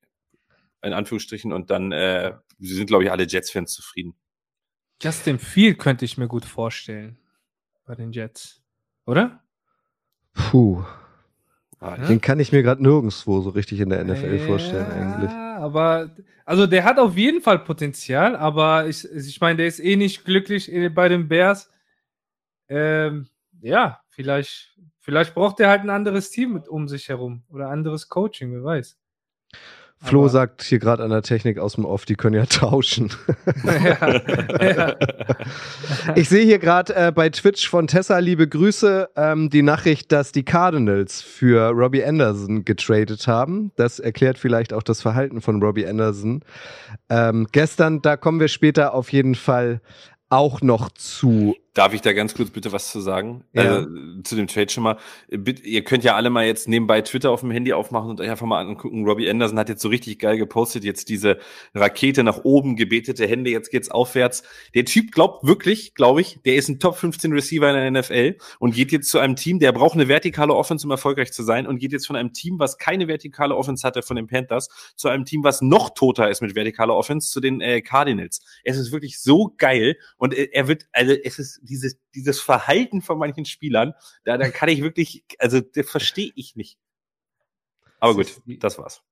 in 0.81 0.93
Anführungsstrichen, 0.93 1.51
und 1.53 1.69
dann 1.69 1.91
äh, 1.91 2.35
sie 2.57 2.75
sind, 2.75 2.87
glaube 2.87 3.03
ich, 3.03 3.11
alle 3.11 3.27
Jets-Fans 3.27 3.73
zufrieden. 3.73 4.15
Justin 5.01 5.37
Field 5.37 5.79
könnte 5.79 6.05
ich 6.05 6.17
mir 6.17 6.27
gut 6.27 6.45
vorstellen 6.45 7.19
bei 7.85 7.95
den 7.95 8.11
Jets, 8.11 8.61
oder? 9.05 9.43
Puh. 10.33 10.85
Ah, 11.81 11.95
den 11.95 12.19
kann 12.19 12.39
ich 12.39 12.51
mir 12.51 12.61
gerade 12.61 12.83
nirgendwo 12.83 13.39
so 13.39 13.51
richtig 13.51 13.79
in 13.79 13.89
der 13.89 14.03
NFL 14.03 14.35
ja, 14.35 14.45
vorstellen, 14.45 14.91
eigentlich. 14.91 15.29
Aber, 15.31 16.09
also 16.45 16.67
der 16.67 16.83
hat 16.83 16.99
auf 16.99 17.15
jeden 17.15 17.41
Fall 17.41 17.59
Potenzial, 17.59 18.35
aber 18.35 18.87
ich, 18.87 19.09
ich 19.09 19.39
meine, 19.39 19.57
der 19.57 19.67
ist 19.67 19.79
eh 19.79 19.95
nicht 19.95 20.25
glücklich 20.25 20.69
bei 20.93 21.07
den 21.07 21.29
Bears. 21.29 21.71
Ähm, 22.67 23.27
ja, 23.61 24.01
vielleicht, 24.09 24.77
vielleicht 24.99 25.33
braucht 25.33 25.61
er 25.61 25.69
halt 25.69 25.81
ein 25.81 25.89
anderes 25.89 26.31
Team 26.31 26.53
mit 26.53 26.67
um 26.67 26.89
sich 26.89 27.07
herum 27.07 27.43
oder 27.49 27.69
anderes 27.69 28.09
Coaching, 28.09 28.51
wer 28.51 28.63
weiß. 28.63 28.97
Flo 30.01 30.21
Aber 30.21 30.29
sagt 30.29 30.63
hier 30.63 30.79
gerade 30.79 31.03
an 31.03 31.09
der 31.09 31.23
Technik 31.23 31.59
aus 31.59 31.73
dem 31.73 31.83
Off, 31.83 32.05
die 32.05 32.15
können 32.15 32.35
ja 32.35 32.45
tauschen. 32.49 33.11
ja, 33.65 34.07
ja. 34.61 34.95
Ich 36.15 36.29
sehe 36.29 36.45
hier 36.45 36.59
gerade 36.59 36.95
äh, 36.95 37.11
bei 37.11 37.29
Twitch 37.29 37.67
von 37.69 37.87
Tessa, 37.87 38.19
liebe 38.19 38.47
Grüße, 38.47 39.09
ähm, 39.17 39.49
die 39.49 39.61
Nachricht, 39.61 40.11
dass 40.13 40.31
die 40.31 40.43
Cardinals 40.43 41.21
für 41.21 41.69
Robbie 41.71 42.03
Anderson 42.03 42.63
getradet 42.63 43.27
haben. 43.27 43.71
Das 43.75 43.99
erklärt 43.99 44.37
vielleicht 44.37 44.71
auch 44.71 44.83
das 44.83 45.01
Verhalten 45.01 45.41
von 45.41 45.61
Robbie 45.61 45.85
Anderson. 45.85 46.43
Ähm, 47.09 47.47
gestern, 47.51 48.01
da 48.01 48.15
kommen 48.15 48.39
wir 48.39 48.47
später 48.47 48.93
auf 48.93 49.11
jeden 49.11 49.35
Fall 49.35 49.81
auch 50.29 50.61
noch 50.61 50.91
zu 50.91 51.55
Darf 51.79 51.93
ich 51.93 52.01
da 52.01 52.11
ganz 52.11 52.33
kurz 52.33 52.49
bitte 52.49 52.73
was 52.73 52.91
zu 52.91 52.99
sagen? 52.99 53.45
Ja. 53.53 53.79
Äh, 53.79 53.87
zu 54.25 54.35
dem 54.35 54.47
Trade 54.47 54.69
schon 54.69 54.83
mal. 54.83 54.97
Bitte, 55.29 55.63
ihr 55.63 55.81
könnt 55.85 56.03
ja 56.03 56.17
alle 56.17 56.29
mal 56.29 56.45
jetzt 56.45 56.67
nebenbei 56.67 56.99
Twitter 56.99 57.31
auf 57.31 57.39
dem 57.39 57.51
Handy 57.51 57.71
aufmachen 57.71 58.09
und 58.09 58.19
euch 58.19 58.29
einfach 58.29 58.45
mal 58.45 58.59
angucken. 58.59 59.05
Robbie 59.05 59.29
Anderson 59.29 59.57
hat 59.57 59.69
jetzt 59.69 59.81
so 59.81 59.87
richtig 59.87 60.19
geil 60.19 60.37
gepostet, 60.37 60.83
jetzt 60.83 61.07
diese 61.07 61.39
Rakete 61.73 62.25
nach 62.25 62.43
oben, 62.43 62.75
gebetete 62.75 63.25
Hände, 63.25 63.49
jetzt 63.49 63.71
geht's 63.71 63.89
aufwärts. 63.89 64.43
Der 64.73 64.83
Typ 64.83 65.13
glaubt 65.13 65.47
wirklich, 65.47 65.93
glaube 65.95 66.19
ich, 66.19 66.41
der 66.43 66.55
ist 66.55 66.67
ein 66.67 66.81
Top 66.81 66.97
15 66.97 67.31
Receiver 67.31 67.69
in 67.69 67.93
der 67.93 68.01
NFL 68.01 68.35
und 68.59 68.75
geht 68.75 68.91
jetzt 68.91 69.07
zu 69.07 69.17
einem 69.19 69.37
Team, 69.37 69.59
der 69.59 69.71
braucht 69.71 69.93
eine 69.93 70.09
vertikale 70.09 70.53
Offense, 70.53 70.85
um 70.85 70.91
erfolgreich 70.91 71.31
zu 71.31 71.43
sein 71.43 71.65
und 71.65 71.79
geht 71.79 71.93
jetzt 71.93 72.07
von 72.07 72.17
einem 72.17 72.33
Team, 72.33 72.59
was 72.59 72.77
keine 72.77 73.07
vertikale 73.07 73.55
Offense 73.55 73.87
hatte, 73.87 74.01
von 74.01 74.17
den 74.17 74.27
Panthers, 74.27 74.67
zu 74.97 75.07
einem 75.07 75.23
Team, 75.23 75.45
was 75.45 75.61
noch 75.61 75.91
toter 75.91 76.29
ist 76.29 76.41
mit 76.41 76.55
vertikaler 76.55 76.97
Offense, 76.97 77.31
zu 77.31 77.39
den 77.39 77.61
äh, 77.61 77.81
Cardinals. 77.81 78.41
Es 78.65 78.77
ist 78.77 78.91
wirklich 78.91 79.21
so 79.21 79.55
geil 79.57 79.95
und 80.17 80.33
äh, 80.33 80.49
er 80.51 80.67
wird, 80.67 80.89
also 80.91 81.13
es 81.23 81.39
ist 81.39 81.68
dieses, 81.69 81.97
dieses 82.15 82.41
Verhalten 82.41 83.01
von 83.01 83.17
manchen 83.17 83.45
Spielern, 83.45 83.93
da, 84.25 84.37
da 84.37 84.49
kann 84.49 84.69
ich 84.69 84.81
wirklich, 84.81 85.23
also 85.37 85.61
das 85.61 85.89
verstehe 85.89 86.31
ich 86.35 86.55
nicht. 86.55 86.77
Aber 87.99 88.15
gut, 88.15 88.41
das 88.45 88.77
war's. 88.77 89.03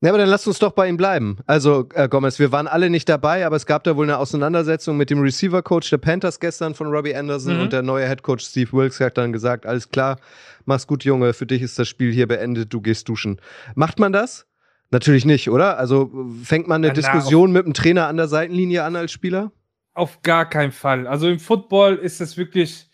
Ja, 0.00 0.10
aber 0.10 0.18
dann 0.18 0.28
lasst 0.28 0.46
uns 0.46 0.60
doch 0.60 0.70
bei 0.70 0.88
ihm 0.88 0.96
bleiben. 0.96 1.38
Also, 1.46 1.88
äh, 1.92 2.08
Gomez, 2.08 2.38
wir 2.38 2.52
waren 2.52 2.68
alle 2.68 2.88
nicht 2.88 3.08
dabei, 3.08 3.44
aber 3.44 3.56
es 3.56 3.66
gab 3.66 3.82
da 3.82 3.96
wohl 3.96 4.06
eine 4.06 4.18
Auseinandersetzung 4.18 4.96
mit 4.96 5.10
dem 5.10 5.20
Receiver-Coach 5.20 5.90
der 5.90 5.98
Panthers 5.98 6.38
gestern 6.38 6.76
von 6.76 6.86
Robbie 6.86 7.16
Anderson 7.16 7.56
mhm. 7.56 7.62
und 7.62 7.72
der 7.72 7.82
neue 7.82 8.06
Head-Coach 8.06 8.44
Steve 8.44 8.72
Wilkes 8.72 9.00
hat 9.00 9.18
dann 9.18 9.32
gesagt, 9.32 9.66
alles 9.66 9.88
klar, 9.88 10.20
mach's 10.66 10.86
gut, 10.86 11.02
Junge, 11.04 11.32
für 11.32 11.46
dich 11.46 11.62
ist 11.62 11.80
das 11.80 11.88
Spiel 11.88 12.12
hier 12.12 12.28
beendet, 12.28 12.72
du 12.72 12.80
gehst 12.80 13.08
duschen. 13.08 13.40
Macht 13.74 13.98
man 13.98 14.12
das? 14.12 14.46
Natürlich 14.90 15.24
nicht, 15.24 15.50
oder? 15.50 15.78
Also 15.78 16.12
fängt 16.44 16.68
man 16.68 16.76
eine 16.76 16.88
ja, 16.88 16.92
Diskussion 16.94 17.50
mit 17.50 17.66
dem 17.66 17.74
Trainer 17.74 18.06
an 18.06 18.16
der 18.16 18.28
Seitenlinie 18.28 18.84
an 18.84 18.94
als 18.94 19.10
Spieler? 19.10 19.50
Auf 19.98 20.22
gar 20.22 20.48
keinen 20.48 20.70
Fall. 20.70 21.08
Also 21.08 21.28
im 21.28 21.40
Football 21.40 21.96
ist 21.96 22.20
es 22.20 22.36
wirklich 22.36 22.86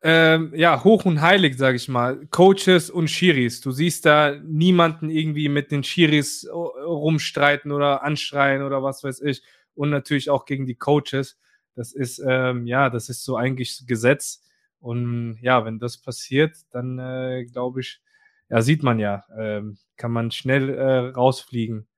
ähm, 0.00 0.52
ja, 0.54 0.84
hoch 0.84 1.06
und 1.06 1.20
heilig, 1.22 1.56
sage 1.56 1.76
ich 1.76 1.88
mal. 1.88 2.24
Coaches 2.26 2.88
und 2.88 3.08
Schiris. 3.08 3.60
Du 3.60 3.72
siehst 3.72 4.06
da 4.06 4.36
niemanden 4.44 5.10
irgendwie 5.10 5.48
mit 5.48 5.72
den 5.72 5.82
Schiris 5.82 6.46
rumstreiten 6.52 7.72
oder 7.72 8.04
anschreien 8.04 8.62
oder 8.62 8.80
was 8.80 9.02
weiß 9.02 9.22
ich. 9.22 9.42
Und 9.74 9.90
natürlich 9.90 10.30
auch 10.30 10.44
gegen 10.44 10.66
die 10.66 10.76
Coaches. 10.76 11.36
Das 11.74 11.92
ist, 11.92 12.22
ähm, 12.24 12.68
ja, 12.68 12.90
das 12.90 13.08
ist 13.08 13.24
so 13.24 13.36
eigentlich 13.36 13.84
Gesetz. 13.88 14.44
Und 14.78 15.38
ja, 15.40 15.64
wenn 15.64 15.80
das 15.80 15.98
passiert, 15.98 16.54
dann 16.70 17.00
äh, 17.00 17.44
glaube 17.44 17.80
ich, 17.80 18.00
ja, 18.50 18.62
sieht 18.62 18.84
man 18.84 19.00
ja, 19.00 19.24
ähm, 19.36 19.78
kann 19.96 20.12
man 20.12 20.30
schnell 20.30 20.68
äh, 20.68 20.98
rausfliegen. 21.08 21.88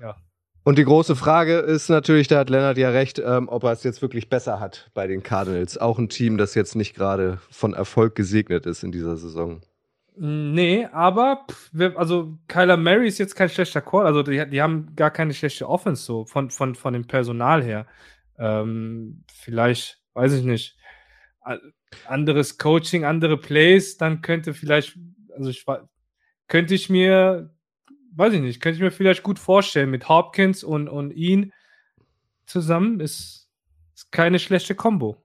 Ja. 0.00 0.16
Und 0.64 0.78
die 0.78 0.84
große 0.84 1.16
Frage 1.16 1.56
ist 1.58 1.88
natürlich, 1.88 2.28
da 2.28 2.38
hat 2.38 2.50
Lennart 2.50 2.78
ja 2.78 2.90
recht, 2.90 3.20
ähm, 3.24 3.48
ob 3.48 3.64
er 3.64 3.72
es 3.72 3.82
jetzt 3.82 4.00
wirklich 4.00 4.28
besser 4.28 4.60
hat 4.60 4.90
bei 4.94 5.06
den 5.06 5.22
Cardinals. 5.22 5.76
Auch 5.76 5.98
ein 5.98 6.08
Team, 6.08 6.38
das 6.38 6.54
jetzt 6.54 6.76
nicht 6.76 6.94
gerade 6.94 7.38
von 7.50 7.74
Erfolg 7.74 8.14
gesegnet 8.14 8.66
ist 8.66 8.84
in 8.84 8.92
dieser 8.92 9.16
Saison. 9.16 9.60
Nee, 10.14 10.86
aber 10.92 11.46
also 11.96 12.38
Kyler 12.46 12.76
Mary 12.76 13.08
ist 13.08 13.18
jetzt 13.18 13.34
kein 13.34 13.48
schlechter 13.48 13.80
Call. 13.80 14.06
Also 14.06 14.22
die, 14.22 14.48
die 14.48 14.62
haben 14.62 14.94
gar 14.94 15.10
keine 15.10 15.34
schlechte 15.34 15.68
Offense 15.68 16.04
so 16.04 16.26
von, 16.26 16.50
von, 16.50 16.74
von 16.74 16.92
dem 16.92 17.06
Personal 17.06 17.62
her. 17.62 17.86
Ähm, 18.38 19.24
vielleicht, 19.32 20.00
weiß 20.14 20.34
ich 20.34 20.44
nicht, 20.44 20.76
anderes 22.06 22.58
Coaching, 22.58 23.04
andere 23.04 23.36
Plays, 23.36 23.96
dann 23.96 24.22
könnte 24.22 24.54
vielleicht, 24.54 24.96
also 25.34 25.50
ich 25.50 25.64
könnte 26.46 26.74
ich 26.74 26.88
mir 26.88 27.50
weiß 28.14 28.34
ich 28.34 28.40
nicht, 28.40 28.60
könnte 28.60 28.76
ich 28.76 28.82
mir 28.82 28.90
vielleicht 28.90 29.22
gut 29.22 29.38
vorstellen, 29.38 29.90
mit 29.90 30.08
Hopkins 30.08 30.64
und, 30.64 30.88
und 30.88 31.12
ihn 31.12 31.52
zusammen 32.46 33.00
ist, 33.00 33.48
ist 33.94 34.12
keine 34.12 34.38
schlechte 34.38 34.74
Kombo. 34.74 35.21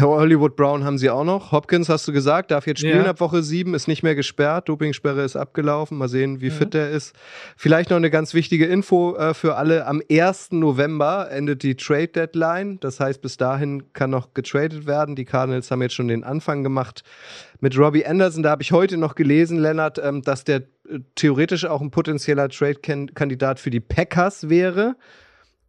Hollywood 0.00 0.56
Brown 0.56 0.84
haben 0.84 0.96
sie 0.96 1.10
auch 1.10 1.22
noch. 1.24 1.52
Hopkins 1.52 1.88
hast 1.90 2.08
du 2.08 2.12
gesagt, 2.12 2.50
darf 2.50 2.66
jetzt 2.66 2.78
spielen 2.80 3.04
Ja. 3.04 3.10
ab 3.10 3.20
Woche 3.20 3.42
7, 3.42 3.74
ist 3.74 3.88
nicht 3.88 4.02
mehr 4.02 4.14
gesperrt. 4.14 4.68
Dopingsperre 4.70 5.22
ist 5.22 5.36
abgelaufen. 5.36 5.98
Mal 5.98 6.08
sehen, 6.08 6.40
wie 6.40 6.46
Mhm. 6.48 6.54
fit 6.54 6.74
der 6.74 6.90
ist. 6.90 7.14
Vielleicht 7.58 7.90
noch 7.90 7.98
eine 7.98 8.08
ganz 8.10 8.32
wichtige 8.32 8.64
Info 8.66 9.14
äh, 9.16 9.34
für 9.34 9.56
alle. 9.56 9.86
Am 9.86 10.00
1. 10.08 10.48
November 10.52 11.30
endet 11.30 11.62
die 11.62 11.76
Trade 11.76 12.08
Deadline. 12.08 12.78
Das 12.80 13.00
heißt, 13.00 13.20
bis 13.20 13.36
dahin 13.36 13.92
kann 13.92 14.08
noch 14.10 14.32
getradet 14.32 14.86
werden. 14.86 15.14
Die 15.14 15.26
Cardinals 15.26 15.70
haben 15.70 15.82
jetzt 15.82 15.94
schon 15.94 16.08
den 16.08 16.24
Anfang 16.24 16.62
gemacht 16.62 17.02
mit 17.60 17.78
Robbie 17.78 18.06
Anderson. 18.06 18.42
Da 18.42 18.50
habe 18.50 18.62
ich 18.62 18.72
heute 18.72 18.96
noch 18.96 19.14
gelesen, 19.14 19.58
Lennart, 19.58 20.00
ähm, 20.02 20.22
dass 20.22 20.44
der 20.44 20.62
äh, 20.88 21.00
theoretisch 21.16 21.66
auch 21.66 21.82
ein 21.82 21.90
potenzieller 21.90 22.48
Trade-Kandidat 22.48 23.60
für 23.60 23.70
die 23.70 23.80
Packers 23.80 24.48
wäre. 24.48 24.96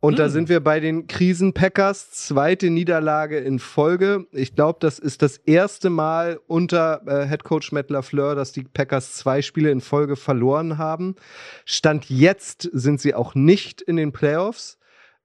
Und 0.03 0.19
da 0.19 0.25
Hm. 0.25 0.31
sind 0.31 0.49
wir 0.49 0.59
bei 0.59 0.81
den 0.81 1.07
Krisen-Packers. 1.07 2.11
Zweite 2.11 2.69
Niederlage 2.69 3.37
in 3.37 3.57
Folge. 3.57 4.27
Ich 4.33 4.53
glaube, 4.53 4.79
das 4.81 4.99
ist 4.99 5.21
das 5.21 5.37
erste 5.37 5.89
Mal 5.89 6.41
unter 6.45 7.03
äh, 7.07 7.25
Headcoach 7.25 7.71
Matt 7.71 7.89
LaFleur, 7.89 8.35
dass 8.35 8.51
die 8.51 8.65
Packers 8.65 9.13
zwei 9.13 9.41
Spiele 9.41 9.71
in 9.71 9.79
Folge 9.79 10.17
verloren 10.17 10.77
haben. 10.77 11.15
Stand 11.63 12.09
jetzt 12.09 12.69
sind 12.73 12.99
sie 12.99 13.15
auch 13.15 13.33
nicht 13.33 13.81
in 13.81 13.95
den 13.95 14.11
Playoffs. 14.11 14.77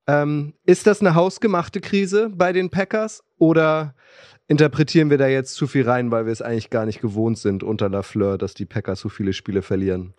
Ähm, 0.07 0.55
ist 0.65 0.87
das 0.87 1.01
eine 1.01 1.17
hausgemachte 1.17 1.81
Krise 1.81 2.31
bei 2.33 2.53
den 2.53 2.71
Packers 2.71 3.25
oder 3.37 3.97
interpretieren 4.47 5.11
wir 5.11 5.19
da 5.19 5.27
jetzt 5.27 5.57
zu 5.57 5.67
viel 5.67 5.89
rein, 5.89 6.13
weil 6.13 6.27
wir 6.27 6.33
es 6.33 6.41
eigentlich 6.41 6.71
gar 6.71 6.87
nicht 6.87 7.01
gewohnt 7.01 7.39
sind 7.39 7.65
unter 7.65 7.89
LaFleur, 7.89 8.39
dass 8.39 8.55
die 8.55 8.65
Packers 8.65 9.01
so 9.01 9.09
viele 9.09 9.33
Spiele 9.33 9.63
verlieren? 9.63 10.15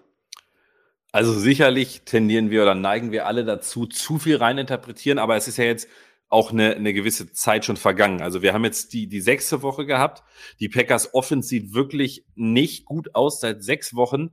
Also 1.11 1.33
sicherlich 1.33 2.03
tendieren 2.05 2.51
wir 2.51 2.61
oder 2.61 2.75
neigen 2.75 3.11
wir 3.11 3.25
alle 3.25 3.43
dazu, 3.43 3.87
zu 3.87 4.19
viel 4.19 4.37
reininterpretieren, 4.37 5.17
aber 5.17 5.35
es 5.35 5.47
ist 5.47 5.57
ja 5.57 5.65
jetzt 5.65 5.87
auch 6.29 6.51
eine, 6.51 6.75
eine 6.75 6.93
gewisse 6.93 7.31
Zeit 7.31 7.65
schon 7.65 7.77
vergangen. 7.77 8.21
Also 8.21 8.43
wir 8.43 8.53
haben 8.53 8.63
jetzt 8.63 8.93
die, 8.93 9.07
die 9.07 9.21
sechste 9.21 9.63
Woche 9.63 9.87
gehabt. 9.87 10.23
Die 10.59 10.69
Packers 10.69 11.15
Offense 11.15 11.49
sieht 11.49 11.73
wirklich 11.73 12.25
nicht 12.35 12.85
gut 12.85 13.15
aus 13.15 13.39
seit 13.39 13.63
sechs 13.63 13.95
Wochen. 13.95 14.29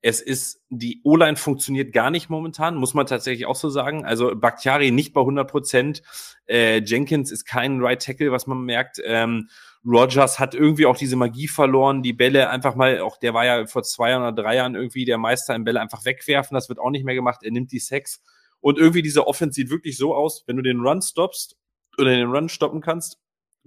Es 0.00 0.20
ist, 0.20 0.62
die 0.70 1.00
O-Line 1.02 1.36
funktioniert 1.36 1.92
gar 1.92 2.10
nicht 2.10 2.30
momentan, 2.30 2.76
muss 2.76 2.94
man 2.94 3.06
tatsächlich 3.06 3.46
auch 3.46 3.56
so 3.56 3.68
sagen. 3.68 4.04
Also 4.04 4.34
Bakhtiari 4.36 4.92
nicht 4.92 5.12
bei 5.12 5.20
100 5.20 5.50
Prozent. 5.50 6.02
Äh, 6.46 6.78
Jenkins 6.78 7.32
ist 7.32 7.44
kein 7.44 7.82
Right 7.82 8.00
Tackle, 8.00 8.30
was 8.30 8.46
man 8.46 8.62
merkt. 8.64 9.00
Ähm, 9.04 9.48
Rogers 9.84 10.38
hat 10.38 10.54
irgendwie 10.54 10.86
auch 10.86 10.96
diese 10.96 11.16
Magie 11.16 11.48
verloren, 11.48 12.02
die 12.02 12.12
Bälle 12.12 12.50
einfach 12.50 12.74
mal, 12.74 13.00
auch 13.00 13.16
der 13.16 13.32
war 13.32 13.46
ja 13.46 13.66
vor 13.66 13.82
zwei 13.82 14.16
oder 14.16 14.32
drei 14.32 14.56
Jahren 14.56 14.74
irgendwie 14.74 15.04
der 15.04 15.18
Meister 15.18 15.54
im 15.54 15.64
Bälle 15.64 15.80
einfach 15.80 16.04
wegwerfen. 16.04 16.54
Das 16.54 16.68
wird 16.68 16.78
auch 16.78 16.90
nicht 16.90 17.04
mehr 17.04 17.14
gemacht. 17.14 17.40
Er 17.42 17.50
nimmt 17.50 17.72
die 17.72 17.78
Sex. 17.78 18.22
Und 18.60 18.78
irgendwie 18.78 19.02
diese 19.02 19.26
Offense 19.26 19.54
sieht 19.54 19.70
wirklich 19.70 19.96
so 19.96 20.14
aus, 20.14 20.44
wenn 20.46 20.56
du 20.56 20.62
den 20.62 20.80
Run 20.80 21.00
stoppst 21.00 21.56
oder 21.96 22.10
den 22.10 22.30
Run 22.30 22.50
stoppen 22.50 22.82
kannst, 22.82 23.18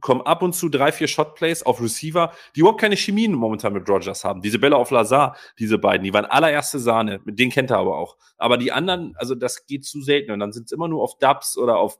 kommen 0.01 0.21
ab 0.21 0.41
und 0.43 0.53
zu 0.53 0.69
drei, 0.69 0.91
vier 0.91 1.07
Shotplays 1.07 1.63
auf 1.63 1.81
Receiver, 1.81 2.33
die 2.55 2.59
überhaupt 2.59 2.81
keine 2.81 2.95
Chemien 2.95 3.33
momentan 3.33 3.73
mit 3.73 3.89
Rogers 3.89 4.23
haben. 4.23 4.41
Diese 4.41 4.59
Bälle 4.59 4.75
auf 4.75 4.91
Lazar, 4.91 5.35
diese 5.57 5.77
beiden, 5.77 6.03
die 6.03 6.13
waren 6.13 6.25
allererste 6.25 6.77
Sahne. 6.77 7.21
Mit 7.23 7.39
denen 7.39 7.51
kennt 7.51 7.71
er 7.71 7.77
aber 7.77 7.97
auch. 7.97 8.17
Aber 8.37 8.57
die 8.57 8.71
anderen, 8.71 9.15
also 9.15 9.33
das 9.33 9.65
geht 9.65 9.85
zu 9.85 10.01
selten. 10.01 10.31
Und 10.31 10.39
dann 10.39 10.51
sind 10.51 10.65
es 10.65 10.71
immer 10.71 10.87
nur 10.87 11.01
auf 11.01 11.17
Dubs 11.17 11.57
oder 11.57 11.77
auf 11.77 11.99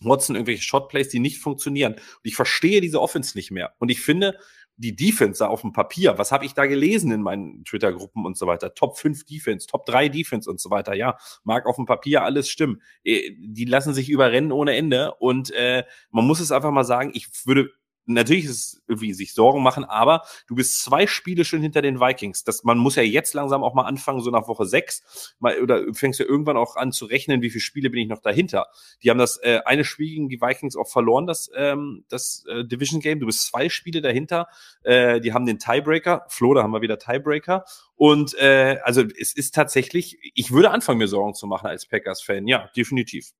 Watson 0.00 0.36
irgendwelche 0.36 0.62
Shotplays, 0.62 1.08
die 1.08 1.20
nicht 1.20 1.38
funktionieren. 1.38 1.94
Und 1.94 2.20
ich 2.24 2.36
verstehe 2.36 2.80
diese 2.80 3.00
Offense 3.00 3.36
nicht 3.36 3.50
mehr. 3.50 3.74
Und 3.78 3.90
ich 3.90 4.00
finde, 4.00 4.38
die 4.76 4.96
Defense 4.96 5.38
da 5.38 5.46
auf 5.46 5.60
dem 5.60 5.72
Papier, 5.72 6.18
was 6.18 6.32
habe 6.32 6.44
ich 6.44 6.54
da 6.54 6.66
gelesen 6.66 7.12
in 7.12 7.22
meinen 7.22 7.64
Twitter-Gruppen 7.64 8.26
und 8.26 8.36
so 8.36 8.46
weiter? 8.46 8.74
Top 8.74 8.98
5 8.98 9.24
Defense, 9.24 9.66
Top 9.66 9.86
3 9.86 10.08
Defense 10.08 10.50
und 10.50 10.60
so 10.60 10.70
weiter. 10.70 10.94
Ja, 10.94 11.16
mag 11.44 11.66
auf 11.66 11.76
dem 11.76 11.86
Papier 11.86 12.22
alles 12.22 12.48
stimmen. 12.48 12.82
Äh, 13.04 13.30
Die 13.38 13.66
lassen 13.66 13.94
sich 13.94 14.08
überrennen 14.10 14.52
ohne 14.52 14.76
Ende. 14.76 15.14
Und 15.14 15.52
äh, 15.52 15.84
man 16.10 16.26
muss 16.26 16.40
es 16.40 16.50
einfach 16.50 16.72
mal 16.72 16.84
sagen, 16.84 17.12
ich 17.14 17.28
würde 17.44 17.70
natürlich 18.06 18.44
ist 18.44 18.50
es 18.50 18.82
irgendwie 18.86 19.12
sich 19.14 19.34
Sorgen 19.34 19.62
machen, 19.62 19.84
aber 19.84 20.22
du 20.46 20.54
bist 20.54 20.82
zwei 20.82 21.06
Spiele 21.06 21.44
schon 21.44 21.60
hinter 21.60 21.82
den 21.82 22.00
Vikings. 22.00 22.44
Das, 22.44 22.64
man 22.64 22.78
muss 22.78 22.96
ja 22.96 23.02
jetzt 23.02 23.34
langsam 23.34 23.62
auch 23.62 23.74
mal 23.74 23.84
anfangen, 23.84 24.20
so 24.20 24.30
nach 24.30 24.48
Woche 24.48 24.66
sechs, 24.66 25.34
mal, 25.38 25.60
oder 25.60 25.82
fängst 25.92 26.20
du 26.20 26.24
irgendwann 26.24 26.56
auch 26.56 26.76
an 26.76 26.92
zu 26.92 27.06
rechnen, 27.06 27.42
wie 27.42 27.50
viele 27.50 27.60
Spiele 27.60 27.90
bin 27.90 28.00
ich 28.00 28.08
noch 28.08 28.20
dahinter. 28.20 28.66
Die 29.02 29.10
haben 29.10 29.18
das 29.18 29.38
äh, 29.42 29.60
eine 29.64 29.84
Spiel 29.84 30.08
gegen 30.10 30.28
die 30.28 30.40
Vikings 30.40 30.76
auch 30.76 30.88
verloren, 30.88 31.26
das, 31.26 31.50
ähm, 31.54 32.04
das 32.08 32.44
äh, 32.48 32.64
Division 32.64 33.00
Game. 33.00 33.20
Du 33.20 33.26
bist 33.26 33.46
zwei 33.46 33.68
Spiele 33.68 34.00
dahinter. 34.00 34.48
Äh, 34.82 35.20
die 35.20 35.32
haben 35.32 35.46
den 35.46 35.58
Tiebreaker. 35.58 36.26
Flo, 36.28 36.54
da 36.54 36.62
haben 36.62 36.72
wir 36.72 36.82
wieder 36.82 36.98
Tiebreaker. 36.98 37.64
Und 37.96 38.34
äh, 38.38 38.78
also 38.82 39.02
es 39.02 39.34
ist 39.34 39.54
tatsächlich, 39.54 40.18
ich 40.34 40.50
würde 40.50 40.70
anfangen, 40.70 40.98
mir 40.98 41.08
Sorgen 41.08 41.34
zu 41.34 41.46
machen 41.46 41.66
als 41.66 41.86
Packers-Fan. 41.86 42.46
Ja, 42.46 42.70
definitiv. 42.76 43.30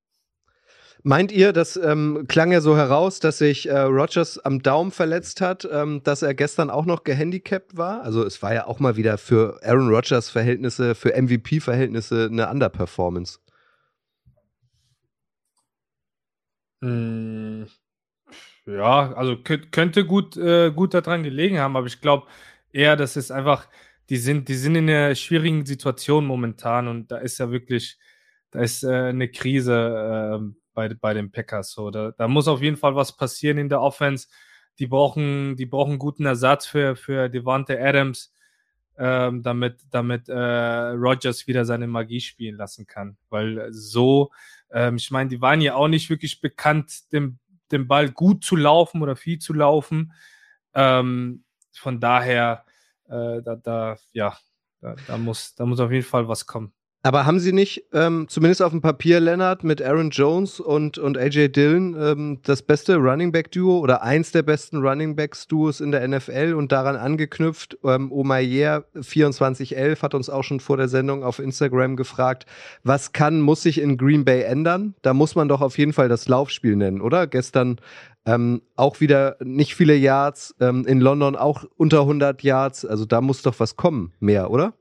Meint 1.07 1.33
ihr, 1.33 1.53
das 1.53 1.77
ähm, 1.77 2.25
klang 2.29 2.51
ja 2.51 2.63
so 2.63 2.79
heraus, 2.79 3.21
dass 3.21 3.37
sich 3.37 3.69
äh, 3.69 3.79
Rogers 3.79 4.39
am 4.39 4.63
Daumen 4.63 4.91
verletzt 4.91 5.43
hat, 5.43 5.69
ähm, 5.71 6.03
dass 6.03 6.23
er 6.23 6.33
gestern 6.33 6.71
auch 6.71 6.87
noch 6.87 7.05
gehandicapt 7.05 7.77
war? 7.77 8.03
Also 8.03 8.25
es 8.25 8.41
war 8.43 8.55
ja 8.55 8.67
auch 8.67 8.81
mal 8.81 8.97
wieder 8.97 9.19
für 9.19 9.61
Aaron 9.63 9.91
Rodgers 9.91 10.31
Verhältnisse, 10.31 10.95
für 10.95 11.15
MVP-Verhältnisse 11.15 12.29
eine 12.33 12.49
Underperformance. 12.51 13.39
Hm, 16.83 17.67
Ja, 18.67 19.13
also 19.15 19.37
könnt, 19.43 19.73
könnte 19.73 20.07
gut, 20.07 20.37
äh, 20.37 20.71
gut 20.73 20.95
daran 20.95 21.23
gelegen 21.23 21.59
haben, 21.59 21.77
aber 21.77 21.87
ich 21.87 22.01
glaube 22.01 22.27
eher, 22.73 22.97
dass 22.97 23.17
es 23.17 23.31
einfach, 23.31 23.69
die 24.09 24.17
sind, 24.17 24.49
die 24.49 24.55
sind 24.55 24.75
in 24.77 24.89
einer 24.89 25.15
schwierigen 25.15 25.67
Situation 25.67 26.25
momentan 26.27 26.89
und 26.89 27.11
da 27.13 27.19
ist 27.19 27.39
ja 27.39 27.51
wirklich, 27.51 27.99
da 28.51 28.61
ist 28.61 28.83
äh, 28.85 28.89
eine 29.11 29.29
Krise 29.31 30.41
äh, 30.43 30.64
bei, 30.75 30.93
bei 30.93 31.15
den 31.15 31.31
Packers. 31.31 31.73
So. 31.73 31.91
Da, 31.91 32.13
da 32.13 32.29
muss 32.29 32.49
auf 32.49 32.61
jeden 32.61 32.77
Fall 32.77 32.95
was 32.95 33.17
passieren 33.17 33.59
in 33.59 33.69
der 33.69 33.81
Offense. 33.81 34.29
Die 34.79 34.87
brauchen, 34.87 35.57
die 35.57 35.67
brauchen 35.67 35.99
guten 35.99 36.27
Ersatz 36.27 36.67
für, 36.67 36.97
für 36.97 37.29
Devante 37.29 37.81
Adams, 37.81 38.33
ähm, 38.99 39.43
damit, 39.43 39.81
damit 39.91 40.29
äh, 40.29 40.35
Rogers 40.35 41.47
wieder 41.47 41.65
seine 41.65 41.87
Magie 41.87 42.21
spielen 42.21 42.57
lassen 42.57 42.87
kann. 42.87 43.17
Weil 43.31 43.73
so, 43.73 44.31
ähm, 44.71 44.97
ich 44.97 45.11
meine, 45.11 45.31
die 45.31 45.41
waren 45.41 45.61
ja 45.61 45.75
auch 45.75 45.89
nicht 45.89 46.11
wirklich 46.11 46.41
bekannt, 46.41 47.13
dem, 47.13 47.39
dem 47.71 47.89
Ball 47.89 48.11
gut 48.11 48.45
zu 48.45 48.57
laufen 48.57 49.03
oder 49.03 49.17
viel 49.17 49.39
zu 49.39 49.53
laufen. 49.53 50.13
Ähm, 50.75 51.45
von 51.73 52.01
daher, 52.01 52.65
äh, 53.07 53.43
da, 53.43 53.57
da, 53.57 53.97
ja, 54.13 54.37
da, 54.81 54.97
da, 55.07 55.19
muss, 55.19 55.55
da 55.55 55.67
muss 55.67 55.81
auf 55.81 55.91
jeden 55.91 56.07
Fall 56.07 56.29
was 56.29 56.47
kommen. 56.47 56.73
Aber 57.07 57.27
haben 57.27 57.39
sie 57.39 57.53
nicht, 57.53 57.85
ähm, 57.93 58.29
zumindest 58.31 58.63
auf 58.63 58.71
dem 58.71 58.81
Papier, 58.81 59.21
Leonard, 59.21 59.63
mit 59.63 59.83
Aaron 59.83 60.09
Jones 60.09 60.59
und, 60.59 60.97
und 60.97 61.19
AJ 61.19 61.49
Dillon 61.49 61.95
ähm, 62.01 62.39
das 62.45 62.63
beste 62.63 62.97
Running 62.97 63.31
Back-Duo 63.31 63.79
oder 63.81 64.03
eins 64.03 64.33
der 64.33 64.43
besten 64.43 64.79
Running 64.79 65.15
Backs-Duos 65.15 65.83
in 65.83 65.93
der 65.93 66.09
NFL 66.09 66.55
und 66.57 66.73
daran 66.73 66.97
angeknüpft, 66.97 67.77
ähm, 67.85 68.11
Omayer 68.11 68.85
2411 68.95 70.03
hat 70.03 70.15
uns 70.15 70.31
auch 70.31 70.45
schon 70.45 70.61
vor 70.61 70.79
der 70.79 70.89
Sendung 70.89 71.25
auf 71.25 71.41
Instagram 71.41 71.97
gefragt, 71.97 72.47
was 72.85 73.13
kann, 73.13 73.43
muss 73.43 73.63
sich 73.63 73.83
in 73.83 73.99
Green 73.99 74.25
Bay 74.25 74.41
ändern? 74.41 74.95
Da 75.03 75.13
muss 75.13 75.35
man 75.35 75.47
doch 75.47 75.61
auf 75.61 75.77
jeden 75.77 75.93
Fall 75.93 76.09
das 76.09 76.27
Laufspiel 76.27 76.75
nennen, 76.75 77.03
oder? 77.03 77.27
Gestern 77.27 77.83
ähm, 78.25 78.63
auch 78.77 79.01
wieder 79.01 79.37
nicht 79.45 79.75
viele 79.75 79.95
Yards, 79.95 80.55
ähm, 80.59 80.87
in 80.87 81.03
London 81.03 81.37
auch 81.37 81.65
unter 81.77 82.01
100 82.01 82.43
Yards, 82.43 82.87
also 82.87 83.05
da 83.05 83.21
muss 83.21 83.43
doch 83.43 83.61
was 83.61 83.77
kommen, 83.77 84.15
mehr, 84.21 84.51
oder? 84.51 84.73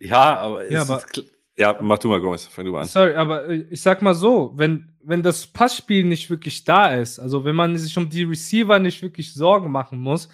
Ja, 0.00 0.36
aber, 0.38 0.70
Ja, 0.70 0.82
aber- 0.82 0.98
ist 0.98 1.24
ja, 1.56 1.78
mach 1.80 1.98
du 1.98 2.08
mal, 2.08 2.20
Gomez, 2.20 2.46
fang 2.46 2.64
du 2.64 2.72
mal 2.72 2.80
an. 2.80 2.88
Sorry, 2.88 3.14
aber 3.14 3.48
äh, 3.48 3.66
ich 3.70 3.80
sag 3.80 4.02
mal 4.02 4.14
so, 4.14 4.52
wenn, 4.56 4.92
wenn 5.02 5.22
das 5.22 5.46
Passspiel 5.46 6.04
nicht 6.04 6.28
wirklich 6.28 6.64
da 6.64 6.94
ist, 6.94 7.20
also 7.20 7.44
wenn 7.44 7.54
man 7.54 7.76
sich 7.78 7.96
um 7.96 8.08
die 8.08 8.24
Receiver 8.24 8.78
nicht 8.80 9.02
wirklich 9.02 9.32
Sorgen 9.32 9.70
machen 9.70 10.00
muss, 10.00 10.28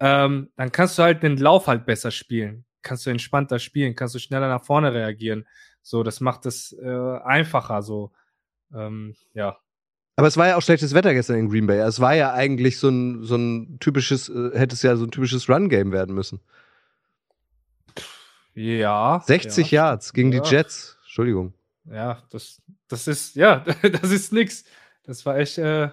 ähm, 0.00 0.50
dann 0.56 0.72
kannst 0.72 0.98
du 0.98 1.04
halt 1.04 1.22
den 1.22 1.36
Lauf 1.36 1.68
halt 1.68 1.86
besser 1.86 2.10
spielen. 2.10 2.64
Kannst 2.82 3.06
du 3.06 3.10
entspannter 3.10 3.58
spielen, 3.58 3.94
kannst 3.94 4.14
du 4.16 4.18
schneller 4.18 4.48
nach 4.48 4.64
vorne 4.64 4.92
reagieren. 4.92 5.46
So, 5.82 6.02
das 6.02 6.20
macht 6.20 6.46
es 6.46 6.72
äh, 6.72 7.18
einfacher, 7.24 7.82
so. 7.82 8.10
Ähm, 8.74 9.14
ja. 9.34 9.56
Aber 10.16 10.26
es 10.26 10.36
war 10.36 10.48
ja 10.48 10.56
auch 10.56 10.62
schlechtes 10.62 10.94
Wetter 10.94 11.14
gestern 11.14 11.36
in 11.36 11.48
Green 11.48 11.66
Bay. 11.66 11.78
Es 11.78 12.00
war 12.00 12.14
ja 12.14 12.32
eigentlich 12.32 12.78
so 12.78 12.88
ein, 12.88 13.22
so 13.22 13.36
ein 13.36 13.78
typisches, 13.78 14.28
äh, 14.28 14.50
hätte 14.58 14.74
es 14.74 14.82
ja 14.82 14.96
so 14.96 15.04
ein 15.04 15.10
typisches 15.10 15.48
Run-Game 15.48 15.92
werden 15.92 16.14
müssen. 16.14 16.40
Ja. 18.56 19.22
60 19.26 19.70
ja, 19.70 19.90
Yards 19.90 20.12
gegen 20.12 20.32
Ja. 20.32 20.40
die 20.40 20.48
Jets. 20.48 20.98
Entschuldigung. 21.04 21.52
Ja, 21.84 22.22
das, 22.30 22.62
das 22.88 23.06
ist, 23.06 23.36
ja, 23.36 23.58
das 23.82 24.10
ist 24.10 24.32
nix. 24.32 24.64
Das 25.04 25.24
war 25.24 25.38
echt 25.38 25.58
äh, 25.58 25.90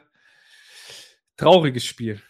trauriges 1.37 1.85
Spiel. 1.85 2.21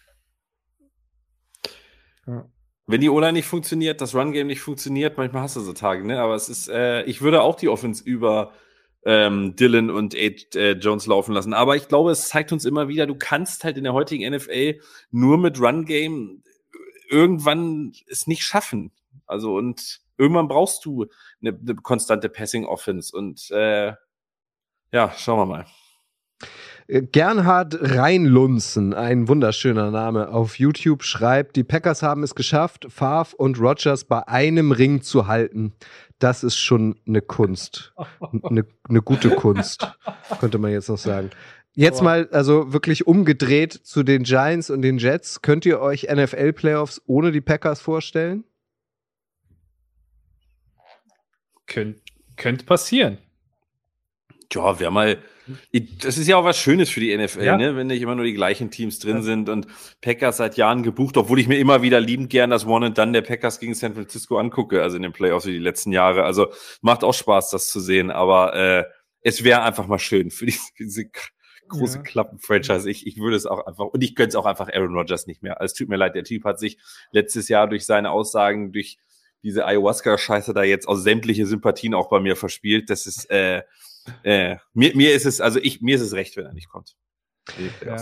Ja. 2.28 2.50
Wenn 2.88 3.00
die 3.00 3.10
O-Line 3.10 3.34
nicht 3.34 3.48
funktioniert, 3.48 4.02
das 4.02 4.14
Run-Game 4.14 4.48
nicht 4.48 4.60
funktioniert, 4.60 5.18
manchmal 5.18 5.44
hast 5.44 5.56
du 5.56 5.62
so 5.62 5.72
Tage, 5.72 6.06
ne? 6.06 6.20
Aber 6.20 6.36
es 6.36 6.50
ist, 6.50 6.68
äh, 6.68 7.04
ich 7.04 7.22
würde 7.22 7.42
auch 7.42 7.56
die 7.56 7.70
Offense 7.70 8.04
über 8.04 8.52
ähm, 9.06 9.56
Dylan 9.56 9.90
und 9.90 10.16
Ed, 10.16 10.56
äh, 10.56 10.74
Jones 10.74 11.06
laufen 11.06 11.34
lassen. 11.34 11.54
Aber 11.54 11.76
ich 11.76 11.88
glaube, 11.88 12.12
es 12.12 12.28
zeigt 12.28 12.52
uns 12.52 12.66
immer 12.66 12.88
wieder, 12.88 13.06
du 13.06 13.16
kannst 13.16 13.64
halt 13.64 13.78
in 13.78 13.84
der 13.84 13.94
heutigen 13.94 14.30
NFL 14.34 14.80
nur 15.12 15.38
mit 15.38 15.60
Run-Game 15.62 16.44
irgendwann 17.10 17.94
es 18.08 18.28
nicht 18.28 18.44
schaffen. 18.44 18.92
Also 19.26 19.56
und 19.56 20.03
irgendwann 20.18 20.48
brauchst 20.48 20.86
du 20.86 21.08
eine, 21.42 21.58
eine 21.58 21.76
konstante 21.76 22.30
Passing-Offense. 22.30 23.16
Und 23.16 23.50
äh, 23.52 23.94
ja, 24.92 25.12
schauen 25.18 25.40
wir 25.40 25.46
mal. 25.46 25.66
Gernhard 26.88 27.78
Reinlunzen, 27.80 28.94
ein 28.94 29.30
wunderschöner 29.30 29.90
Name 29.90 30.30
auf 30.30 30.60
YouTube, 30.60 31.04
schreibt, 31.04 31.56
die 31.56 31.64
Packers 31.64 32.04
haben 32.04 32.24
es 32.24 32.36
geschafft, 32.36 32.88
Favre 32.90 33.36
und 33.38 33.60
Rogers 33.60 34.04
bei 34.04 34.28
einem 34.28 34.74
Ring 34.74 35.02
zu 35.02 35.28
halten. 35.28 35.74
Das 36.20 36.44
ist 36.44 36.58
schon 36.58 37.00
eine 37.08 37.22
Kunst. 37.22 37.94
Eine, 38.44 38.66
eine 38.90 39.02
gute 39.02 39.30
Kunst, 39.30 39.90
könnte 40.40 40.58
man 40.58 40.72
jetzt 40.72 40.90
noch 40.90 40.98
sagen. 40.98 41.30
Jetzt 41.74 42.04
mal, 42.04 42.28
also 42.32 42.74
wirklich 42.74 43.08
umgedreht 43.08 43.74
zu 43.74 44.04
den 44.04 44.24
Giants 44.24 44.70
und 44.70 44.84
den 44.84 45.00
Jets. 45.00 45.42
Könnt 45.42 45.66
ihr 45.66 45.80
euch 45.80 46.08
NFL-Playoffs 46.14 47.02
ohne 47.08 47.32
die 47.32 47.42
Packers 47.42 47.82
vorstellen? 47.82 48.44
Könnt, 51.74 52.02
könnte 52.36 52.66
passieren. 52.66 53.18
Ja, 54.54 54.80
wäre 54.80 54.92
mal. 54.92 55.18
Das 56.04 56.20
ist 56.20 56.28
ja 56.28 56.38
auch 56.38 56.46
was 56.46 56.58
Schönes 56.58 56.90
für 56.92 57.00
die 57.00 57.18
NFL, 57.18 57.44
ja. 57.44 57.58
ne? 57.58 57.76
wenn 57.76 57.88
nicht 57.88 58.02
immer 58.02 58.14
nur 58.14 58.26
die 58.26 58.34
gleichen 58.34 58.70
Teams 58.70 59.00
drin 59.00 59.18
ja. 59.18 59.22
sind 59.24 59.50
und 59.50 59.68
Packers 60.00 60.38
seit 60.38 60.56
Jahren 60.56 60.84
gebucht, 60.84 61.18
obwohl 61.18 61.40
ich 61.40 61.48
mir 61.48 61.58
immer 61.58 61.82
wieder 61.82 62.00
liebend 62.00 62.30
gern 62.30 62.52
das 62.52 62.66
One 62.66 62.86
and 62.86 62.98
Done 62.98 63.12
der 63.12 63.24
Packers 63.24 63.60
gegen 63.60 63.74
San 63.74 63.96
Francisco 63.96 64.38
angucke, 64.38 64.84
also 64.84 64.96
in 64.96 65.04
den 65.04 65.12
Playoffs 65.12 65.48
wie 65.48 65.52
die 65.54 65.58
letzten 65.58 65.92
Jahre. 65.92 66.24
Also 66.24 66.54
macht 66.82 67.04
auch 67.04 67.14
Spaß, 67.14 67.50
das 67.50 67.70
zu 67.70 67.80
sehen, 67.80 68.12
aber 68.12 68.56
äh, 68.56 68.84
es 69.22 69.44
wäre 69.44 69.64
einfach 69.64 69.88
mal 69.88 70.00
schön 70.00 70.30
für 70.30 70.46
diese, 70.46 70.70
diese 70.78 71.10
große 71.68 71.98
ja. 71.98 72.04
Klappen-Franchise. 72.04 72.90
Ich, 72.90 73.08
ich 73.08 73.18
würde 73.18 73.36
es 73.36 73.48
auch 73.48 73.66
einfach, 73.66 73.86
und 73.86 74.04
ich 74.04 74.16
gönnte 74.16 74.30
es 74.30 74.36
auch 74.36 74.46
einfach 74.46 74.70
Aaron 74.72 74.96
Rodgers 74.96 75.28
nicht 75.28 75.42
mehr. 75.42 75.60
Also, 75.60 75.72
es 75.72 75.78
tut 75.78 75.90
mir 75.90 75.98
leid, 75.98 76.16
der 76.16 76.24
Typ 76.24 76.44
hat 76.46 76.60
sich 76.60 76.78
letztes 77.12 77.50
Jahr 77.50 77.68
durch 77.68 77.86
seine 77.86 78.12
Aussagen, 78.12 78.72
durch 78.72 78.98
diese 79.44 79.66
Ayahuasca-Scheiße 79.66 80.54
da 80.54 80.64
jetzt 80.64 80.88
aus 80.88 81.04
sämtliche 81.04 81.46
Sympathien 81.46 81.94
auch 81.94 82.10
bei 82.10 82.20
mir 82.20 82.36
verspielt. 82.36 82.90
Das 82.90 83.06
ist, 83.06 83.30
äh, 83.30 83.64
äh, 84.24 84.58
mir, 84.74 84.96
mir 84.96 85.14
ist 85.14 85.26
es, 85.26 85.42
also 85.42 85.60
ich, 85.62 85.82
mir 85.82 85.96
ist 85.96 86.02
es 86.02 86.14
recht, 86.14 86.38
wenn 86.38 86.46
er 86.46 86.54
nicht 86.54 86.70
kommt. 86.70 86.96
Ja. 87.86 87.98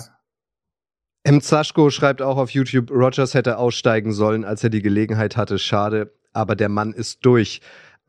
M. 1.24 1.42
Zaschko 1.42 1.90
schreibt 1.90 2.22
auch 2.22 2.38
auf 2.38 2.50
YouTube, 2.52 2.90
Rogers 2.90 3.34
hätte 3.34 3.58
aussteigen 3.58 4.12
sollen, 4.12 4.44
als 4.44 4.64
er 4.64 4.70
die 4.70 4.82
Gelegenheit 4.82 5.38
hatte. 5.38 5.60
Schade, 5.60 6.14
aber 6.34 6.56
der 6.56 6.70
Mann 6.70 6.94
ist 6.94 7.26
durch. 7.26 7.62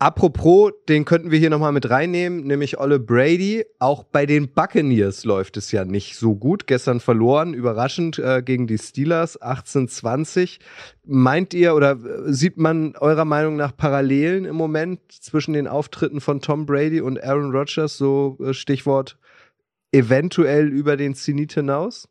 Apropos, 0.03 0.73
den 0.89 1.05
könnten 1.05 1.31
wir 1.31 1.39
hier 1.39 1.49
nochmal 1.49 1.71
mit 1.71 1.89
reinnehmen, 1.89 2.45
nämlich 2.45 2.81
Olle 2.81 2.99
Brady. 2.99 3.65
Auch 3.79 4.03
bei 4.03 4.27
den 4.27 4.53
Buccaneers 4.53 5.25
läuft 5.25 5.57
es 5.57 5.71
ja 5.71 5.85
nicht 5.85 6.17
so 6.17 6.35
gut. 6.35 6.67
Gestern 6.67 6.99
verloren, 6.99 7.55
überraschend 7.55 8.19
äh, 8.19 8.43
gegen 8.45 8.67
die 8.67 8.79
Steelers, 8.79 9.41
18-20. 9.41 10.59
Meint 11.05 11.55
ihr 11.55 11.77
oder 11.77 11.93
äh, 11.93 12.33
sieht 12.33 12.57
man 12.57 12.97
eurer 12.97 13.25
Meinung 13.25 13.55
nach 13.55 13.77
Parallelen 13.77 14.45
im 14.45 14.57
Moment 14.57 14.99
zwischen 15.13 15.53
den 15.53 15.69
Auftritten 15.69 16.21
von 16.21 16.41
Tom 16.41 16.67
Brady 16.67 17.01
und 17.01 17.23
Aaron 17.23 17.53
Rodgers? 17.53 17.97
So 17.97 18.39
äh, 18.43 18.55
Stichwort 18.55 19.17
eventuell 19.93 20.67
über 20.67 20.97
den 20.97 21.15
Zenit 21.15 21.53
hinaus? 21.53 22.09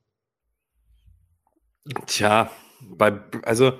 Tja, 2.05 2.49
bei, 2.79 3.19
also 3.43 3.73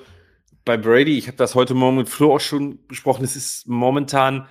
bei 0.66 0.78
Brady, 0.78 1.18
ich 1.18 1.28
habe 1.28 1.38
das 1.38 1.56
heute 1.56 1.74
Morgen 1.74 1.98
mit 1.98 2.10
Flo 2.10 2.36
auch 2.36 2.40
schon 2.40 2.86
besprochen, 2.88 3.24
es 3.24 3.36
ist 3.36 3.68
momentan, 3.68 4.48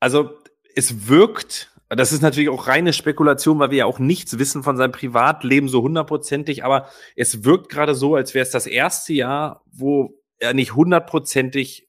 also 0.00 0.30
es 0.74 1.08
wirkt, 1.08 1.72
das 1.88 2.12
ist 2.12 2.22
natürlich 2.22 2.48
auch 2.48 2.66
reine 2.66 2.92
Spekulation, 2.92 3.58
weil 3.58 3.70
wir 3.70 3.78
ja 3.78 3.86
auch 3.86 3.98
nichts 3.98 4.38
wissen 4.38 4.62
von 4.62 4.76
seinem 4.76 4.92
Privatleben 4.92 5.68
so 5.68 5.82
hundertprozentig, 5.82 6.64
aber 6.64 6.88
es 7.16 7.44
wirkt 7.44 7.70
gerade 7.70 7.94
so, 7.94 8.14
als 8.14 8.34
wäre 8.34 8.42
es 8.42 8.50
das 8.50 8.66
erste 8.66 9.12
Jahr, 9.12 9.64
wo 9.70 10.14
er 10.38 10.54
nicht 10.54 10.74
hundertprozentig 10.74 11.88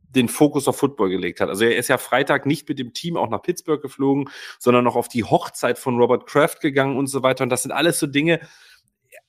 den 0.00 0.28
Fokus 0.28 0.66
auf 0.68 0.78
Football 0.78 1.10
gelegt 1.10 1.40
hat. 1.40 1.50
Also 1.50 1.64
er 1.64 1.76
ist 1.76 1.88
ja 1.88 1.98
Freitag 1.98 2.46
nicht 2.46 2.68
mit 2.68 2.78
dem 2.78 2.94
Team 2.94 3.16
auch 3.16 3.28
nach 3.28 3.42
Pittsburgh 3.42 3.82
geflogen, 3.82 4.30
sondern 4.58 4.84
noch 4.84 4.96
auf 4.96 5.08
die 5.08 5.24
Hochzeit 5.24 5.78
von 5.78 5.98
Robert 5.98 6.26
Kraft 6.26 6.60
gegangen 6.60 6.96
und 6.96 7.08
so 7.08 7.22
weiter. 7.22 7.44
Und 7.44 7.50
das 7.50 7.62
sind 7.62 7.72
alles 7.72 7.98
so 7.98 8.06
Dinge, 8.06 8.40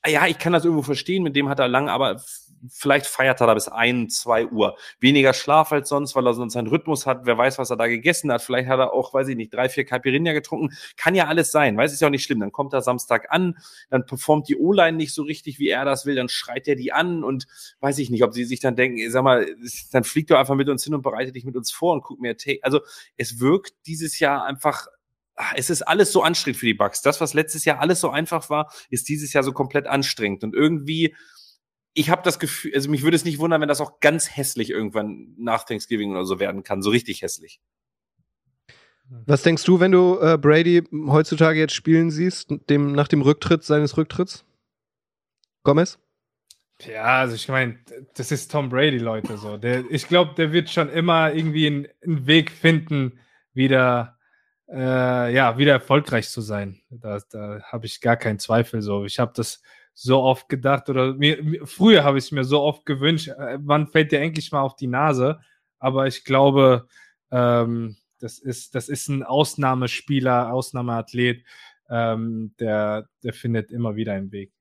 ja, 0.08 0.28
ich 0.28 0.40
kann 0.40 0.54
das 0.54 0.64
irgendwo 0.64 0.84
verstehen, 0.84 1.24
mit 1.24 1.36
dem 1.36 1.50
hat 1.50 1.60
er 1.60 1.68
lang, 1.68 1.90
aber 1.90 2.22
vielleicht 2.70 3.06
feiert 3.06 3.42
er 3.42 3.48
da 3.48 3.54
bis 3.54 3.68
ein, 3.68 4.10
zwei 4.10 4.46
Uhr. 4.48 4.78
Weniger 5.00 5.34
Schlaf 5.34 5.72
als 5.72 5.90
sonst, 5.90 6.16
weil 6.16 6.26
er 6.28 6.34
sonst 6.34 6.54
seinen 6.54 6.68
Rhythmus 6.68 7.06
hat. 7.06 7.26
Wer 7.26 7.38
weiß, 7.38 7.58
was 7.58 7.70
er 7.70 7.78
da 7.78 7.88
gegessen 7.88 8.32
hat. 8.32 8.42
Vielleicht 8.42 8.68
hat 8.68 8.80
er 8.80 8.94
auch, 8.94 9.14
weiß 9.14 9.28
ich 9.28 9.36
nicht, 9.36 9.54
drei, 9.54 9.70
vier 9.70 9.86
Caipirinha 9.86 10.34
getrunken. 10.34 10.76
Kann 10.98 11.16
ja 11.16 11.28
alles 11.28 11.52
sein. 11.52 11.78
Weiß, 11.78 11.94
ist 11.94 12.02
ja 12.02 12.08
auch 12.08 12.12
nicht 12.12 12.24
schlimm. 12.24 12.40
Dann 12.40 12.52
kommt 12.52 12.74
er 12.74 12.82
Samstag 12.82 13.28
an, 13.32 13.58
dann 13.90 14.06
performt 14.06 14.48
die 14.50 14.58
O-Line 14.58 14.98
nicht 14.98 15.14
so 15.14 15.24
richtig, 15.24 15.60
wie 15.60 15.70
er 15.70 15.86
das 15.86 16.06
will. 16.06 16.16
Dann 16.16 16.30
schreit 16.30 16.68
er 16.68 16.76
die 16.76 16.92
an 16.92 17.24
und 17.24 17.48
weiß 17.80 17.98
ich 18.00 18.10
nicht, 18.10 18.24
ob 18.24 18.34
sie 18.34 18.46
sich 18.46 18.60
dann 18.60 18.76
denken, 18.76 19.10
sag 19.12 19.24
mal, 19.24 19.48
dann 19.92 20.04
fliegt 20.04 20.32
er 20.32 20.40
einfach 20.40 20.56
mit 20.56 20.70
uns 20.70 20.84
hin 20.84 20.94
und 20.94 21.02
bereitet 21.02 21.36
dich 21.36 21.46
mit 21.46 21.56
uns 21.56 21.72
vor 21.72 21.94
und 21.94 22.04
guckt 22.04 22.22
mir. 22.22 22.36
Also 22.62 22.82
es 23.18 23.40
wirkt 23.40 23.74
dieses 23.86 24.20
Jahr 24.20 24.46
einfach 24.46 24.88
Ah, 25.42 25.54
es 25.56 25.70
ist 25.70 25.84
alles 25.84 26.12
so 26.12 26.22
anstrengend 26.22 26.60
für 26.60 26.66
die 26.66 26.74
Bugs. 26.74 27.02
Das, 27.02 27.22
was 27.22 27.34
letztes 27.34 27.64
Jahr 27.64 27.80
alles 27.80 28.02
so 28.02 28.10
einfach 28.10 28.50
war, 28.50 28.70
ist 28.90 29.08
dieses 29.08 29.32
Jahr 29.32 29.42
so 29.42 29.54
komplett 29.54 29.88
anstrengend. 29.88 30.44
Und 30.44 30.54
irgendwie, 30.54 31.16
ich 31.94 32.10
habe 32.10 32.22
das 32.24 32.40
Gefühl, 32.40 32.74
also 32.76 32.90
mich 32.90 33.04
würde 33.04 33.16
es 33.16 33.26
nicht 33.26 33.40
wundern, 33.40 33.62
wenn 33.62 33.68
das 33.68 33.82
auch 33.82 34.00
ganz 34.00 34.36
hässlich 34.36 34.70
irgendwann 34.70 35.34
nach 35.38 35.64
Thanksgiving 35.64 36.12
oder 36.12 36.26
so 36.26 36.40
werden 36.40 36.64
kann. 36.64 36.82
So 36.82 36.90
richtig 36.90 37.22
hässlich. 37.22 37.60
Was 39.26 39.42
denkst 39.42 39.64
du, 39.64 39.80
wenn 39.80 39.92
du 39.92 40.20
äh, 40.20 40.38
Brady 40.38 40.84
heutzutage 41.08 41.60
jetzt 41.60 41.74
spielen 41.74 42.12
siehst, 42.12 42.54
dem, 42.70 42.92
nach 42.92 43.08
dem 43.08 43.22
Rücktritt 43.22 43.64
seines 43.64 43.98
Rücktritts? 43.98 44.46
Gomez? 45.64 45.98
Ja, 46.82 47.20
also 47.20 47.36
ich 47.36 47.48
meine, 47.50 47.80
das 48.14 48.32
ist 48.32 48.52
Tom 48.52 48.70
Brady, 48.70 49.00
Leute. 49.00 49.38
So. 49.38 49.58
Der, 49.58 49.84
ich 49.90 50.08
glaube, 50.08 50.36
der 50.36 50.54
wird 50.54 50.70
schon 50.70 50.90
immer 50.90 51.34
irgendwie 51.34 51.68
einen, 51.68 51.88
einen 52.04 52.28
Weg 52.28 52.52
finden, 52.52 53.20
wieder 53.54 54.20
äh, 54.72 55.34
ja, 55.34 55.58
wieder 55.58 55.74
erfolgreich 55.74 56.30
zu 56.30 56.42
sein. 56.42 56.80
Da, 56.90 57.20
da 57.30 57.62
habe 57.64 57.86
ich 57.86 58.02
gar 58.02 58.18
keinen 58.18 58.40
Zweifel 58.40 58.82
so. 58.82 59.06
Ich 59.06 59.20
habe 59.20 59.32
das 59.36 59.62
so 60.02 60.22
oft 60.24 60.48
gedacht 60.48 60.90
oder 60.90 61.14
mir, 61.14 61.66
früher 61.66 62.06
habe 62.06 62.18
ich 62.18 62.26
es 62.26 62.32
mir 62.32 62.46
so 62.46 62.62
oft 62.62 62.86
gewünscht, 62.86 63.28
äh, 63.28 63.58
wann 63.60 63.88
fällt 63.88 64.14
der 64.14 64.22
endlich 64.22 64.50
mal 64.52 64.62
auf 64.62 64.78
die 64.78 64.88
Nase? 64.88 65.42
Aber 65.78 66.08
ich 66.08 66.24
glaube, 66.24 66.88
ähm, 67.32 67.98
das 68.20 68.40
ist, 68.40 68.76
das 68.76 68.88
ist 68.88 69.10
ein 69.10 69.24
Ausnahmespieler, 69.24 70.54
Ausnahmeathlet, 70.54 71.44
ähm, 71.90 72.54
der, 72.60 73.10
der 73.24 73.34
findet 73.34 73.72
immer 73.72 73.98
wieder 73.98 74.14
einen 74.14 74.32
Weg 74.32 74.54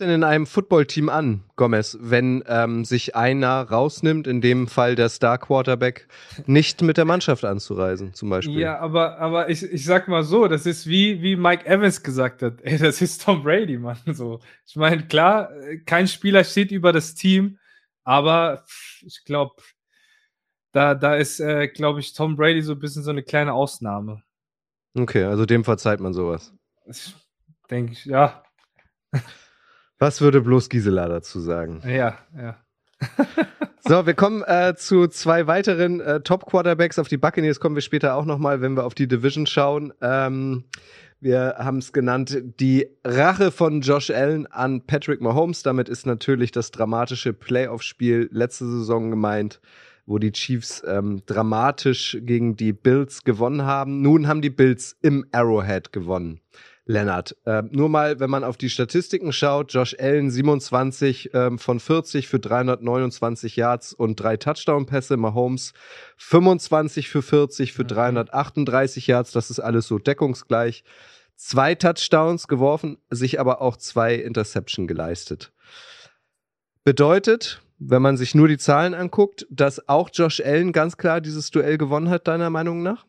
denn 0.00 0.10
in 0.10 0.24
einem 0.24 0.46
Footballteam 0.46 1.08
an, 1.08 1.44
Gomez, 1.56 1.98
wenn 2.00 2.44
ähm, 2.46 2.84
sich 2.84 3.16
einer 3.16 3.62
rausnimmt, 3.62 4.26
in 4.26 4.40
dem 4.40 4.68
Fall 4.68 4.94
der 4.94 5.08
Star 5.08 5.38
Quarterback, 5.38 6.08
nicht 6.46 6.82
mit 6.82 6.96
der 6.96 7.04
Mannschaft 7.04 7.44
anzureisen, 7.44 8.14
zum 8.14 8.30
Beispiel? 8.30 8.60
Ja, 8.60 8.78
aber, 8.78 9.18
aber 9.18 9.50
ich, 9.50 9.62
ich 9.62 9.84
sag 9.84 10.08
mal 10.08 10.22
so, 10.22 10.46
das 10.46 10.66
ist 10.66 10.86
wie, 10.86 11.22
wie 11.22 11.36
Mike 11.36 11.66
Evans 11.66 12.02
gesagt 12.02 12.42
hat, 12.42 12.60
ey, 12.62 12.78
das 12.78 13.02
ist 13.02 13.24
Tom 13.24 13.42
Brady, 13.42 13.78
Mann. 13.78 13.98
So. 14.06 14.40
Ich 14.66 14.76
meine, 14.76 15.06
klar, 15.06 15.50
kein 15.86 16.06
Spieler 16.06 16.44
steht 16.44 16.70
über 16.70 16.92
das 16.92 17.14
Team, 17.14 17.58
aber 18.04 18.64
ich 19.04 19.24
glaube, 19.24 19.54
da, 20.72 20.94
da 20.94 21.16
ist, 21.16 21.40
äh, 21.40 21.68
glaube 21.68 22.00
ich, 22.00 22.12
Tom 22.12 22.36
Brady 22.36 22.62
so 22.62 22.72
ein 22.72 22.78
bisschen 22.78 23.02
so 23.02 23.10
eine 23.10 23.22
kleine 23.22 23.52
Ausnahme. 23.52 24.22
Okay, 24.96 25.24
also 25.24 25.44
dem 25.44 25.64
verzeiht 25.64 26.00
man 26.00 26.12
sowas. 26.12 26.54
Denke 27.70 27.92
ich, 27.92 28.04
ja. 28.04 28.42
Was 29.98 30.20
würde 30.20 30.40
bloß 30.40 30.68
Gisela 30.68 31.08
dazu 31.08 31.40
sagen? 31.40 31.82
Ja, 31.86 32.18
ja. 32.36 32.56
so, 33.80 34.06
wir 34.06 34.14
kommen 34.14 34.42
äh, 34.46 34.74
zu 34.76 35.08
zwei 35.08 35.46
weiteren 35.46 36.00
äh, 36.00 36.20
Top-Quarterbacks. 36.20 36.98
Auf 36.98 37.08
die 37.08 37.16
Buccaneers 37.16 37.58
kommen 37.58 37.74
wir 37.74 37.82
später 37.82 38.14
auch 38.14 38.24
nochmal, 38.24 38.60
wenn 38.60 38.76
wir 38.76 38.84
auf 38.84 38.94
die 38.94 39.08
Division 39.08 39.46
schauen. 39.46 39.92
Ähm, 40.00 40.64
wir 41.20 41.56
haben 41.58 41.78
es 41.78 41.92
genannt, 41.92 42.40
die 42.60 42.86
Rache 43.04 43.50
von 43.50 43.80
Josh 43.80 44.10
Allen 44.10 44.46
an 44.46 44.86
Patrick 44.86 45.20
Mahomes. 45.20 45.64
Damit 45.64 45.88
ist 45.88 46.06
natürlich 46.06 46.52
das 46.52 46.70
dramatische 46.70 47.32
Playoff-Spiel 47.32 48.28
letzte 48.30 48.66
Saison 48.66 49.10
gemeint, 49.10 49.60
wo 50.06 50.18
die 50.18 50.30
Chiefs 50.30 50.82
ähm, 50.86 51.22
dramatisch 51.26 52.18
gegen 52.20 52.54
die 52.54 52.72
Bills 52.72 53.24
gewonnen 53.24 53.62
haben. 53.62 54.00
Nun 54.00 54.28
haben 54.28 54.42
die 54.42 54.50
Bills 54.50 54.96
im 55.02 55.26
Arrowhead 55.32 55.92
gewonnen. 55.92 56.40
Lennart. 56.88 57.36
Äh, 57.44 57.62
nur 57.70 57.90
mal, 57.90 58.18
wenn 58.18 58.30
man 58.30 58.44
auf 58.44 58.56
die 58.56 58.70
Statistiken 58.70 59.32
schaut, 59.32 59.72
Josh 59.72 59.94
Allen 60.00 60.30
27 60.30 61.30
ähm, 61.34 61.58
von 61.58 61.80
40 61.80 62.26
für 62.26 62.40
329 62.40 63.56
Yards 63.56 63.92
und 63.92 64.16
drei 64.16 64.38
Touchdown-Pässe, 64.38 65.18
Mahomes 65.18 65.74
25 66.16 67.10
für 67.10 67.20
40 67.20 67.74
für 67.74 67.84
338 67.84 69.06
Yards, 69.06 69.32
das 69.32 69.50
ist 69.50 69.60
alles 69.60 69.86
so 69.86 69.98
deckungsgleich. 69.98 70.82
Zwei 71.36 71.74
Touchdowns 71.74 72.48
geworfen, 72.48 72.96
sich 73.10 73.38
aber 73.38 73.60
auch 73.60 73.76
zwei 73.76 74.14
Interception 74.14 74.86
geleistet. 74.86 75.52
Bedeutet, 76.84 77.60
wenn 77.78 78.02
man 78.02 78.16
sich 78.16 78.34
nur 78.34 78.48
die 78.48 78.58
Zahlen 78.58 78.94
anguckt, 78.94 79.46
dass 79.50 79.88
auch 79.90 80.08
Josh 80.12 80.40
Allen 80.40 80.72
ganz 80.72 80.96
klar 80.96 81.20
dieses 81.20 81.50
Duell 81.50 81.76
gewonnen 81.76 82.08
hat, 82.08 82.26
deiner 82.26 82.48
Meinung 82.50 82.82
nach? 82.82 83.07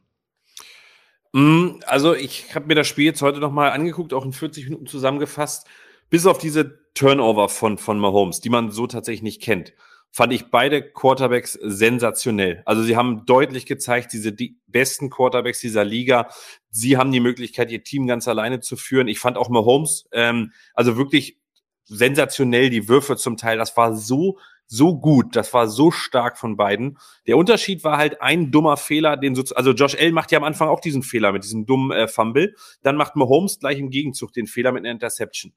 Mm, 1.33 1.79
also 1.85 2.15
ich 2.15 2.55
habe 2.55 2.67
mir 2.67 2.75
das 2.75 2.87
Spiel 2.87 3.05
jetzt 3.05 3.21
heute 3.21 3.39
nochmal 3.39 3.71
angeguckt, 3.71 4.13
auch 4.13 4.25
in 4.25 4.33
40 4.33 4.65
Minuten 4.65 4.87
zusammengefasst, 4.87 5.67
bis 6.09 6.25
auf 6.25 6.37
diese 6.39 6.79
Turnover 6.93 7.49
von, 7.49 7.77
von 7.77 7.99
Mahomes, 7.99 8.41
die 8.41 8.49
man 8.49 8.71
so 8.71 8.87
tatsächlich 8.87 9.23
nicht 9.23 9.41
kennt. 9.41 9.73
fand 10.11 10.33
ich 10.33 10.49
beide 10.49 10.81
Quarterbacks 10.81 11.53
sensationell. 11.53 12.63
Also 12.65 12.81
sie 12.81 12.95
haben 12.95 13.25
deutlich 13.27 13.67
gezeigt, 13.67 14.11
diese 14.11 14.33
die 14.33 14.57
besten 14.65 15.11
Quarterbacks 15.11 15.59
dieser 15.59 15.85
Liga, 15.85 16.29
sie 16.71 16.97
haben 16.97 17.11
die 17.11 17.19
Möglichkeit, 17.19 17.71
ihr 17.71 17.83
Team 17.83 18.07
ganz 18.07 18.27
alleine 18.27 18.59
zu 18.59 18.75
führen. 18.75 19.07
Ich 19.07 19.19
fand 19.19 19.37
auch 19.37 19.49
Mahomes, 19.49 20.07
ähm, 20.11 20.51
also 20.73 20.97
wirklich 20.97 21.37
sensationell 21.85 22.71
die 22.71 22.87
Würfe 22.87 23.17
zum 23.17 23.37
Teil. 23.37 23.57
Das 23.59 23.77
war 23.77 23.95
so 23.95 24.39
so 24.71 24.99
gut, 24.99 25.35
das 25.35 25.51
war 25.53 25.67
so 25.67 25.89
stark 25.89 26.37
von 26.37 26.55
beiden. 26.55 26.99
Der 27.25 27.37
Unterschied 27.37 27.83
war 27.83 27.97
halt 27.97 28.21
ein 28.21 28.51
dummer 28.51 28.77
Fehler, 28.77 29.17
den 29.17 29.33
so, 29.33 29.43
also 29.55 29.71
Josh 29.71 29.95
L 29.95 30.11
macht 30.11 30.31
ja 30.31 30.37
am 30.37 30.43
Anfang 30.43 30.69
auch 30.69 30.79
diesen 30.79 31.01
Fehler 31.01 31.31
mit 31.31 31.43
diesem 31.43 31.65
dummen 31.65 31.91
äh, 31.91 32.07
Fumble, 32.07 32.55
dann 32.83 32.95
macht 32.95 33.15
Mahomes 33.15 33.59
gleich 33.59 33.79
im 33.79 33.89
Gegenzug 33.89 34.31
den 34.31 34.45
Fehler 34.45 34.71
mit 34.71 34.83
einer 34.83 34.91
Interception 34.91 35.53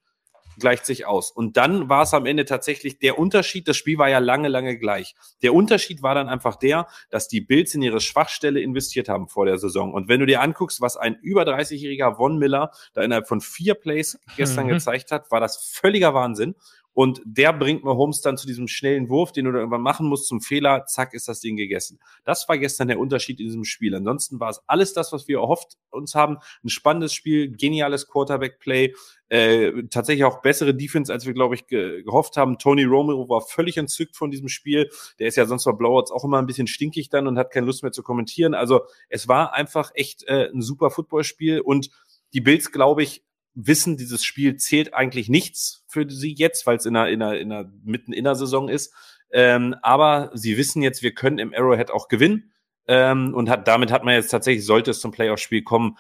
gleicht 0.59 0.87
sich 0.87 1.07
aus. 1.07 1.31
Und 1.31 1.57
dann 1.57 1.89
war 1.89 2.03
es 2.03 2.15
am 2.15 2.27
Ende 2.27 2.45
tatsächlich 2.45 2.99
der 2.99 3.19
Unterschied, 3.19 3.69
das 3.69 3.77
Spiel 3.77 3.99
war 3.99 4.09
ja 4.09 4.19
lange, 4.19 4.49
lange 4.49 4.79
gleich. 4.79 5.15
Der 5.43 5.55
Unterschied 5.55 6.03
war 6.03 6.15
dann 6.15 6.29
einfach 6.29 6.57
der, 6.57 6.87
dass 7.11 7.29
die 7.29 7.41
Bills 7.41 7.75
in 7.75 7.83
ihre 7.83 8.01
Schwachstelle 8.01 8.61
investiert 8.61 9.09
haben 9.09 9.29
vor 9.29 9.47
der 9.47 9.59
Saison. 9.59 9.93
Und 9.93 10.09
wenn 10.09 10.21
du 10.21 10.27
dir 10.27 10.41
anguckst, 10.41 10.81
was 10.81 10.97
ein 10.97 11.17
über 11.23 11.43
30-jähriger 11.43 12.17
Von 12.17 12.39
Miller 12.39 12.71
da 12.95 13.03
innerhalb 13.03 13.29
von 13.29 13.41
vier 13.41 13.75
Plays 13.75 14.19
gestern 14.37 14.67
mhm. 14.67 14.71
gezeigt 14.71 15.11
hat, 15.11 15.31
war 15.31 15.41
das 15.41 15.57
völliger 15.57 16.15
Wahnsinn. 16.15 16.55
Und 16.95 17.23
der 17.25 17.53
bringt 17.53 17.85
Mahomes 17.85 18.21
dann 18.21 18.37
zu 18.37 18.47
diesem 18.47 18.69
schnellen 18.69 19.09
Wurf, 19.09 19.33
den 19.33 19.47
du 19.47 19.53
irgendwann 19.53 19.81
machen 19.81 20.07
musst, 20.07 20.27
zum 20.27 20.41
Fehler, 20.41 20.85
zack, 20.87 21.15
ist 21.15 21.29
das 21.29 21.41
Ding 21.41 21.57
gegessen. 21.57 21.99
Das 22.25 22.49
war 22.49 22.59
gestern 22.59 22.89
der 22.89 22.99
Unterschied 22.99 23.41
in 23.41 23.47
diesem 23.47 23.65
Spiel. 23.65 23.95
Ansonsten 23.95 24.41
war 24.41 24.51
es 24.51 24.61
alles 24.67 24.93
das, 24.93 25.13
was 25.13 25.29
wir 25.29 25.39
erhofft 25.39 25.79
uns 25.91 26.15
haben. 26.15 26.39
Ein 26.63 26.69
spannendes 26.69 27.15
Spiel, 27.15 27.51
geniales 27.51 28.09
Quarterback-Play, 28.09 28.95
äh, 29.29 29.85
tatsächlich 29.89 30.25
auch 30.25 30.43
bessere 30.43 30.75
Defense, 30.75 31.11
als 31.11 31.25
wir, 31.25 31.33
glaube 31.33 31.55
ich, 31.55 31.67
ge 31.67 32.03
gehofft 32.03 32.37
haben. 32.37 32.59
Tony 32.59 32.85
Romero 32.85 33.29
war 33.31 33.41
völlig 33.41 33.79
entzückt 33.79 34.15
von 34.15 34.31
diesem 34.31 34.49
Spiel. 34.49 34.91
Der 35.19 35.29
ist 35.29 35.37
ja 35.37 35.47
sonst 35.47 35.65
bei 35.65 35.73
Blowouts 35.73 36.13
auch 36.13 36.25
immer 36.25 36.39
ein 36.39 36.47
bisschen 36.47 36.67
stinkig 36.67 37.09
dann 37.09 37.27
und 37.27 37.39
hat 37.39 37.51
keine 37.51 37.67
Lust 37.67 37.83
mehr 37.83 37.93
zu 37.93 38.03
kommentieren. 38.03 38.53
Also 38.53 38.83
es 39.09 39.29
war 39.29 39.55
einfach 39.55 39.91
echt 39.95 40.25
äh, 40.25 40.51
ein 40.53 40.61
super 40.61 40.91
Footballspiel 40.91 41.61
und 41.61 41.89
die 42.35 42.41
Bills, 42.41 42.73
glaube 42.73 43.03
ich, 43.03 43.23
wissen, 43.55 43.97
dieses 43.97 44.25
Spiel 44.25 44.57
zählt 44.57 44.95
eigentlich 44.95 45.29
nichts 45.29 45.85
für 45.89 46.09
sie 46.09 46.35
jetzt, 46.35 46.67
weil 46.67 46.77
es 46.77 46.87
in 46.87 46.97
einer, 46.97 47.09
in 47.09 47.23
einer, 47.23 47.39
in 47.39 47.53
einer 47.53 47.71
mitten 47.85 48.13
in 48.13 48.25
der 48.25 48.35
Saison 48.35 48.69
ist. 48.69 48.95
Ähm, 49.31 49.75
aber 49.83 50.31
sie 50.35 50.57
wissen 50.57 50.83
jetzt, 50.83 51.03
wir 51.03 51.15
können 51.15 51.39
im 51.39 51.55
Arrowhead 51.55 51.91
auch 51.91 52.09
gewinnen. 52.09 52.53
Ähm, 52.89 53.33
und 53.35 53.49
hat, 53.49 53.69
damit 53.69 53.93
hat 53.93 54.05
man 54.05 54.15
jetzt 54.15 54.31
tatsächlich, 54.31 54.67
sollte 54.67 54.91
es 54.91 55.01
zum 55.01 55.13
Playoff-Spiel 55.13 55.63
kommen, 55.63 55.97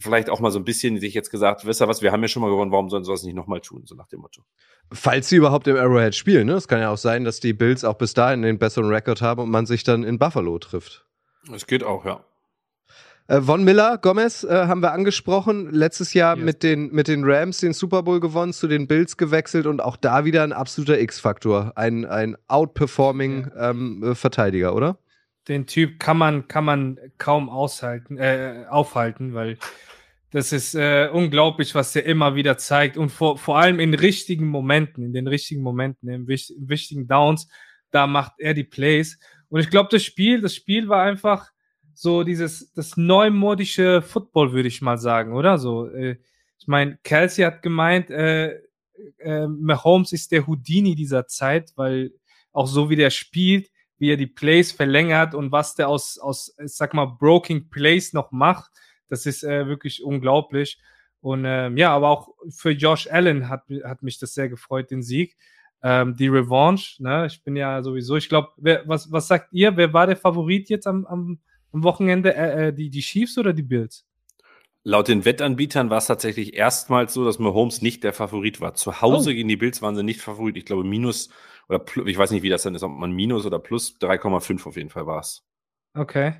vielleicht 0.00 0.30
auch 0.30 0.40
mal 0.40 0.50
so 0.50 0.58
ein 0.58 0.64
bisschen 0.64 0.98
sich 1.00 1.12
jetzt 1.12 1.30
gesagt, 1.30 1.66
wisst 1.66 1.82
ihr 1.82 1.88
was, 1.88 2.02
wir 2.02 2.12
haben 2.12 2.22
ja 2.22 2.28
schon 2.28 2.42
mal 2.42 2.50
gewonnen, 2.50 2.70
warum 2.70 2.88
sollen 2.88 3.04
sie 3.04 3.10
das 3.10 3.24
nicht 3.24 3.34
nochmal 3.34 3.60
tun, 3.60 3.82
so 3.84 3.94
nach 3.94 4.06
dem 4.06 4.20
Motto. 4.20 4.42
Falls 4.92 5.28
sie 5.28 5.36
überhaupt 5.36 5.66
im 5.66 5.76
Arrowhead 5.76 6.14
spielen, 6.14 6.46
ne? 6.46 6.54
Es 6.54 6.68
kann 6.68 6.80
ja 6.80 6.90
auch 6.90 6.98
sein, 6.98 7.24
dass 7.24 7.40
die 7.40 7.52
Bills 7.52 7.84
auch 7.84 7.94
bis 7.94 8.14
dahin 8.14 8.42
den 8.42 8.58
besseren 8.58 8.88
Rekord 8.88 9.20
haben 9.20 9.42
und 9.42 9.50
man 9.50 9.66
sich 9.66 9.82
dann 9.84 10.04
in 10.04 10.18
Buffalo 10.18 10.58
trifft. 10.58 11.06
Es 11.52 11.66
geht 11.66 11.84
auch, 11.84 12.04
ja. 12.04 12.24
Äh, 13.28 13.42
Von 13.42 13.62
Miller, 13.62 13.98
Gomez 13.98 14.42
äh, 14.42 14.48
haben 14.48 14.80
wir 14.80 14.92
angesprochen. 14.92 15.70
Letztes 15.70 16.14
Jahr 16.14 16.36
yes. 16.36 16.44
mit, 16.44 16.62
den, 16.62 16.90
mit 16.92 17.08
den 17.08 17.24
Rams 17.24 17.58
den 17.58 17.74
Super 17.74 18.02
Bowl 18.02 18.20
gewonnen, 18.20 18.54
zu 18.54 18.66
den 18.66 18.88
Bills 18.88 19.18
gewechselt 19.18 19.66
und 19.66 19.80
auch 19.80 19.96
da 19.96 20.24
wieder 20.24 20.42
ein 20.42 20.54
absoluter 20.54 20.98
X-Faktor. 20.98 21.72
Ein, 21.76 22.06
ein 22.06 22.36
outperforming 22.48 23.50
ja. 23.54 23.70
ähm, 23.70 24.02
äh, 24.02 24.14
Verteidiger, 24.14 24.74
oder? 24.74 24.98
Den 25.46 25.66
Typ 25.66 26.00
kann 26.00 26.16
man, 26.16 26.48
kann 26.48 26.64
man 26.64 26.98
kaum 27.18 27.50
aushalten, 27.50 28.16
äh, 28.16 28.64
aufhalten, 28.68 29.34
weil 29.34 29.58
das 30.30 30.52
ist 30.52 30.74
äh, 30.74 31.08
unglaublich, 31.12 31.74
was 31.74 31.92
der 31.92 32.06
immer 32.06 32.34
wieder 32.34 32.56
zeigt. 32.56 32.96
Und 32.96 33.10
vor, 33.10 33.36
vor 33.36 33.58
allem 33.58 33.78
in 33.78 33.92
richtigen 33.92 34.46
Momenten, 34.46 35.04
in 35.04 35.12
den 35.12 35.26
richtigen 35.26 35.62
Momenten, 35.62 36.08
in, 36.08 36.28
wich 36.28 36.54
in 36.54 36.68
wichtigen 36.68 37.06
Downs, 37.06 37.48
da 37.90 38.06
macht 38.06 38.32
er 38.38 38.54
die 38.54 38.64
Plays. 38.64 39.18
Und 39.50 39.60
ich 39.60 39.68
glaube, 39.68 39.88
das 39.90 40.02
Spiel, 40.02 40.40
das 40.40 40.54
Spiel 40.54 40.88
war 40.88 41.02
einfach 41.02 41.50
so 42.00 42.22
dieses, 42.22 42.72
das 42.74 42.96
neumodische 42.96 44.02
Football, 44.02 44.52
würde 44.52 44.68
ich 44.68 44.80
mal 44.82 44.98
sagen, 44.98 45.32
oder? 45.32 45.58
So, 45.58 45.88
äh, 45.88 46.16
ich 46.56 46.68
meine, 46.68 46.96
Kelsey 47.02 47.44
hat 47.44 47.60
gemeint, 47.60 48.08
äh, 48.08 48.60
äh, 49.18 49.48
Mahomes 49.48 50.12
ist 50.12 50.30
der 50.30 50.46
Houdini 50.46 50.94
dieser 50.94 51.26
Zeit, 51.26 51.72
weil 51.74 52.12
auch 52.52 52.68
so 52.68 52.88
wie 52.88 52.94
der 52.94 53.10
spielt, 53.10 53.68
wie 53.98 54.12
er 54.12 54.16
die 54.16 54.28
Plays 54.28 54.70
verlängert 54.70 55.34
und 55.34 55.50
was 55.50 55.74
der 55.74 55.88
aus, 55.88 56.18
aus 56.18 56.54
ich 56.64 56.72
sag 56.72 56.94
mal, 56.94 57.16
Broken 57.18 57.68
Plays 57.68 58.12
noch 58.12 58.30
macht, 58.30 58.70
das 59.08 59.26
ist 59.26 59.42
äh, 59.42 59.66
wirklich 59.66 60.04
unglaublich. 60.04 60.78
Und 61.20 61.42
ähm, 61.46 61.76
ja, 61.76 61.92
aber 61.92 62.10
auch 62.10 62.28
für 62.48 62.70
Josh 62.70 63.08
Allen 63.10 63.48
hat, 63.48 63.64
hat 63.82 64.04
mich 64.04 64.20
das 64.20 64.34
sehr 64.34 64.48
gefreut, 64.48 64.92
den 64.92 65.02
Sieg. 65.02 65.36
Ähm, 65.82 66.14
die 66.14 66.28
Revanche, 66.28 67.02
ne? 67.02 67.26
Ich 67.26 67.42
bin 67.42 67.56
ja 67.56 67.82
sowieso, 67.82 68.16
ich 68.16 68.28
glaube, 68.28 68.52
was, 68.86 69.10
was 69.10 69.26
sagt 69.26 69.52
ihr? 69.52 69.76
Wer 69.76 69.92
war 69.92 70.06
der 70.06 70.16
Favorit 70.16 70.68
jetzt 70.68 70.86
am, 70.86 71.04
am 71.04 71.40
am 71.72 71.82
Wochenende? 71.82 72.34
Äh, 72.34 72.68
äh, 72.68 72.72
die, 72.72 72.90
die 72.90 73.00
Chiefs 73.00 73.38
oder 73.38 73.52
die 73.52 73.62
Bills? 73.62 74.06
Laut 74.84 75.08
den 75.08 75.24
Wettanbietern 75.24 75.90
war 75.90 75.98
es 75.98 76.06
tatsächlich 76.06 76.54
erstmals 76.54 77.12
so, 77.12 77.24
dass 77.24 77.38
Mahomes 77.38 77.82
nicht 77.82 78.04
der 78.04 78.12
Favorit 78.12 78.60
war. 78.60 78.74
Zu 78.74 79.02
Hause 79.02 79.30
oh. 79.30 79.32
gegen 79.34 79.48
die 79.48 79.56
Bills 79.56 79.82
waren 79.82 79.96
sie 79.96 80.02
nicht 80.02 80.20
Favorit. 80.20 80.56
Ich 80.56 80.64
glaube, 80.64 80.84
minus 80.84 81.30
oder 81.68 81.78
plus, 81.78 82.06
ich 82.08 82.16
weiß 82.16 82.30
nicht, 82.30 82.42
wie 82.42 82.48
das 82.48 82.62
dann 82.62 82.74
ist, 82.74 82.82
ob 82.82 82.92
man 82.92 83.12
minus 83.12 83.44
oder 83.44 83.58
plus 83.58 83.96
3,5 84.00 84.66
auf 84.66 84.76
jeden 84.76 84.90
Fall 84.90 85.06
war 85.06 85.20
es. 85.20 85.44
Okay. 85.94 86.34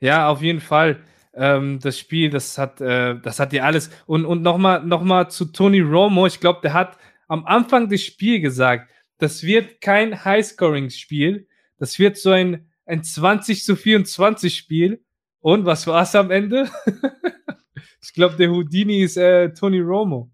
Ja, 0.00 0.28
auf 0.28 0.42
jeden 0.42 0.60
Fall. 0.60 1.02
Ähm, 1.32 1.78
das 1.80 1.98
Spiel, 1.98 2.28
das 2.28 2.58
hat, 2.58 2.80
äh, 2.80 3.18
das 3.20 3.38
hat 3.38 3.52
ja 3.52 3.64
alles. 3.64 3.90
Und, 4.06 4.24
und 4.24 4.42
nochmal 4.42 4.84
noch 4.84 5.02
mal 5.02 5.30
zu 5.30 5.46
Tony 5.46 5.80
Romo. 5.80 6.26
Ich 6.26 6.40
glaube, 6.40 6.60
der 6.62 6.72
hat 6.72 6.98
am 7.28 7.46
Anfang 7.46 7.88
des 7.88 8.02
Spiels 8.02 8.42
gesagt, 8.42 8.90
das 9.18 9.42
wird 9.42 9.80
kein 9.80 10.24
Highscoring-Spiel. 10.24 11.46
Das 11.78 11.98
wird 11.98 12.16
so 12.16 12.30
ein 12.30 12.69
ein 12.90 13.04
20 13.04 13.64
zu 13.64 13.76
24 13.76 14.54
Spiel. 14.54 15.04
Und 15.40 15.64
was 15.64 15.86
war 15.86 16.02
es 16.02 16.14
am 16.14 16.30
Ende? 16.30 16.68
ich 18.02 18.12
glaube, 18.12 18.36
der 18.36 18.50
Houdini 18.50 19.02
ist 19.02 19.16
äh, 19.16 19.54
Tony 19.54 19.80
Romo. 19.80 20.30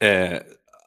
Äh, 0.00 0.40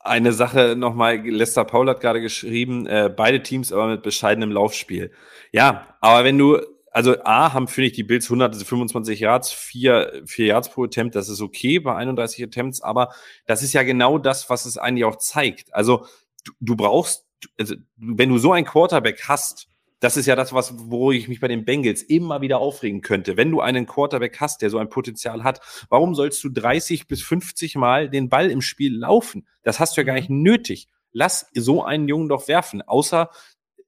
eine 0.04 0.34
Sache 0.34 0.76
nochmal, 0.78 1.18
Lester 1.28 1.66
Paul 1.66 1.90
hat 1.90 2.02
gerade 2.02 2.22
geschrieben, 2.22 2.86
äh, 2.86 3.12
beide 3.16 3.42
Teams 3.42 3.72
aber 3.72 3.88
mit 3.88 4.04
bescheidenem 4.04 4.52
Laufspiel. 4.52 5.12
Ja, 5.52 5.98
aber 6.02 6.24
wenn 6.24 6.38
du, 6.38 6.60
also 6.92 7.16
A, 7.24 7.54
haben, 7.54 7.68
finde 7.68 7.88
ich, 7.88 7.94
die 7.94 8.04
Bills 8.04 8.26
125 8.26 9.20
Yards, 9.20 9.52
4, 9.52 10.24
4 10.26 10.46
Yards 10.46 10.70
pro 10.70 10.84
Attempt, 10.84 11.16
das 11.16 11.30
ist 11.30 11.42
okay 11.42 11.80
bei 11.80 11.96
31 11.96 12.44
Attempts, 12.44 12.82
aber 12.82 13.14
das 13.46 13.64
ist 13.64 13.74
ja 13.74 13.84
genau 13.84 14.18
das, 14.18 14.50
was 14.50 14.66
es 14.66 14.78
eigentlich 14.78 15.06
auch 15.06 15.18
zeigt. 15.18 15.74
Also 15.74 16.06
du, 16.46 16.52
du 16.60 16.76
brauchst, 16.76 17.26
also, 17.60 17.76
wenn 17.98 18.30
du 18.30 18.38
so 18.38 18.52
einen 18.52 18.66
Quarterback 18.66 19.24
hast, 19.28 19.70
das 20.00 20.18
ist 20.18 20.28
ja 20.28 20.36
das, 20.36 20.54
was, 20.54 20.76
wo 20.78 21.12
ich 21.12 21.28
mich 21.28 21.40
bei 21.40 21.48
den 21.48 21.66
Bengals 21.66 22.04
immer 22.04 22.42
wieder 22.42 22.60
aufregen 22.60 23.02
könnte. 23.02 23.38
Wenn 23.38 23.52
du 23.52 23.62
einen 23.62 23.88
Quarterback 23.88 24.40
hast, 24.40 24.62
der 24.62 24.70
so 24.70 24.78
ein 24.78 24.90
Potenzial 24.90 25.44
hat, 25.44 25.60
warum 25.90 26.14
sollst 26.14 26.44
du 26.44 26.50
30 26.50 27.08
bis 27.08 27.24
50 27.24 27.76
Mal 27.76 28.10
den 28.10 28.30
Ball 28.30 28.52
im 28.52 28.62
Spiel 28.62 28.96
laufen? 28.96 29.48
Das 29.64 29.80
hast 29.80 29.98
du 29.98 30.02
ja 30.02 30.06
gar 30.06 30.14
nicht 30.14 30.30
nötig. 30.30 30.88
Lass 31.12 31.50
so 31.56 31.84
einen 31.84 32.08
Jungen 32.08 32.30
doch 32.30 32.48
werfen. 32.48 32.82
Außer 32.84 33.32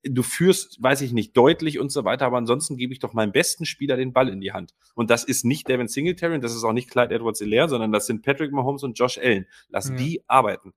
du 0.04 0.24
führst, 0.24 0.82
weiß 0.82 1.02
ich 1.02 1.12
nicht, 1.12 1.36
deutlich 1.36 1.78
und 1.78 1.92
so 1.92 2.06
weiter, 2.06 2.26
aber 2.26 2.38
ansonsten 2.38 2.78
gebe 2.78 2.94
ich 2.94 3.00
doch 3.00 3.14
meinem 3.14 3.32
besten 3.32 3.66
Spieler 3.66 3.98
den 3.98 4.14
Ball 4.14 4.30
in 4.30 4.40
die 4.40 4.54
Hand. 4.54 4.74
Und 4.96 5.10
das 5.10 5.24
ist 5.24 5.46
nicht 5.46 5.68
Devin 5.68 5.88
Singletary 5.88 6.36
und 6.36 6.44
das 6.44 6.56
ist 6.56 6.64
auch 6.64 6.74
nicht 6.74 6.90
Clyde 6.90 7.14
Edwards 7.14 7.40
Hilaire, 7.40 7.70
sondern 7.70 7.92
das 7.92 8.06
sind 8.06 8.24
Patrick 8.24 8.52
Mahomes 8.52 8.84
und 8.84 8.98
Josh 8.98 9.18
Allen. 9.18 9.46
Lass 9.68 9.90
ja. 9.90 9.96
die 9.96 10.24
arbeiten. 10.28 10.74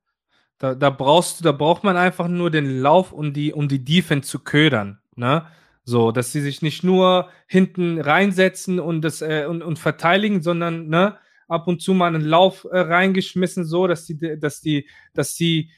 Da, 0.58 0.74
da 0.74 0.90
brauchst 0.90 1.40
du, 1.40 1.44
da 1.44 1.52
braucht 1.52 1.84
man 1.84 1.96
einfach 1.96 2.28
nur 2.28 2.50
den 2.50 2.80
Lauf, 2.80 3.12
um 3.12 3.32
die, 3.32 3.52
um 3.52 3.68
die 3.68 3.84
Defense 3.84 4.28
zu 4.28 4.40
ködern. 4.40 5.01
Ne? 5.16 5.46
So, 5.84 6.12
dass 6.12 6.32
sie 6.32 6.40
sich 6.40 6.62
nicht 6.62 6.84
nur 6.84 7.28
hinten 7.46 8.00
reinsetzen 8.00 8.78
und 8.78 9.02
das 9.02 9.20
äh, 9.20 9.46
und, 9.48 9.62
und 9.62 9.78
verteidigen, 9.78 10.42
sondern 10.42 10.88
ne, 10.88 11.18
ab 11.48 11.66
und 11.66 11.82
zu 11.82 11.92
mal 11.92 12.14
einen 12.14 12.24
Lauf 12.24 12.66
äh, 12.70 12.78
reingeschmissen, 12.78 13.64
so 13.64 13.86
dass 13.86 14.06
die, 14.06 14.38
dass 14.38 14.60
die, 14.60 14.88
dass 15.12 15.34
die 15.34 15.70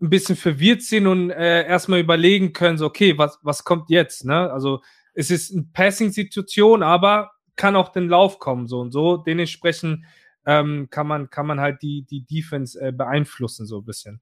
ein 0.00 0.08
bisschen 0.08 0.36
verwirrt 0.36 0.82
sind 0.82 1.06
und 1.06 1.30
äh, 1.30 1.66
erstmal 1.66 2.00
überlegen 2.00 2.52
können, 2.52 2.78
so, 2.78 2.86
okay, 2.86 3.18
was, 3.18 3.38
was 3.42 3.64
kommt 3.64 3.90
jetzt? 3.90 4.24
Ne? 4.24 4.50
Also 4.50 4.80
es 5.12 5.30
ist 5.30 5.52
eine 5.52 5.66
Passing-Situation, 5.72 6.82
aber 6.82 7.32
kann 7.56 7.76
auch 7.76 7.90
den 7.90 8.08
Lauf 8.08 8.38
kommen, 8.38 8.66
so 8.66 8.80
und 8.80 8.92
so. 8.92 9.18
Dementsprechend 9.18 10.06
ähm, 10.46 10.88
kann 10.90 11.06
man, 11.06 11.28
kann 11.28 11.46
man 11.46 11.60
halt 11.60 11.82
die, 11.82 12.06
die 12.08 12.24
Defense 12.24 12.80
äh, 12.80 12.92
beeinflussen, 12.92 13.66
so 13.66 13.78
ein 13.78 13.84
bisschen. 13.84 14.20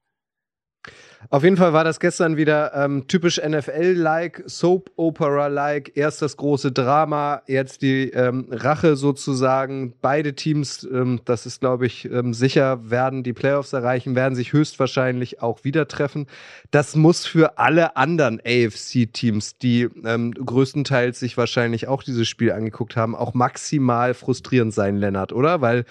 Auf 1.31 1.43
jeden 1.43 1.57
Fall 1.57 1.73
war 1.73 1.85
das 1.85 1.99
gestern 2.01 2.37
wieder 2.37 2.73
ähm, 2.75 3.07
typisch 3.09 3.41
NFL-like, 3.45 4.45
Soap-Opera-like. 4.47 5.93
Erst 5.97 6.23
das 6.23 6.37
große 6.37 6.71
Drama, 6.73 7.43
jetzt 7.47 7.83
die 7.83 8.11
ähm, 8.11 8.47
Rache 8.51 8.97
sozusagen. 8.97 9.95
Beide 10.01 10.35
Teams, 10.35 10.89
ähm, 10.91 11.21
das 11.25 11.45
ist 11.45 11.61
glaube 11.61 11.87
ich 11.87 12.05
ähm, 12.11 12.33
sicher, 12.33 12.89
werden 12.89 13.25
die 13.25 13.33
Playoffs 13.33 13.73
erreichen, 13.73 14.15
werden 14.15 14.37
sich 14.37 14.53
höchstwahrscheinlich 14.53 15.43
auch 15.43 15.65
wieder 15.65 15.89
treffen. 15.89 16.27
Das 16.71 16.95
muss 16.95 17.27
für 17.27 17.59
alle 17.59 17.97
anderen 17.97 18.41
AFC-Teams, 18.41 19.59
die 19.59 19.89
ähm, 20.05 20.33
größtenteils 20.33 21.19
sich 21.19 21.37
wahrscheinlich 21.37 21.89
auch 21.89 22.05
dieses 22.05 22.29
Spiel 22.29 22.53
angeguckt 22.53 22.97
haben, 22.97 23.17
auch 23.17 23.35
maximal 23.35 24.15
frustrierend 24.15 24.73
sein, 24.73 24.97
Lennart, 24.97 25.33
oder? 25.33 25.61
Weil 25.61 25.85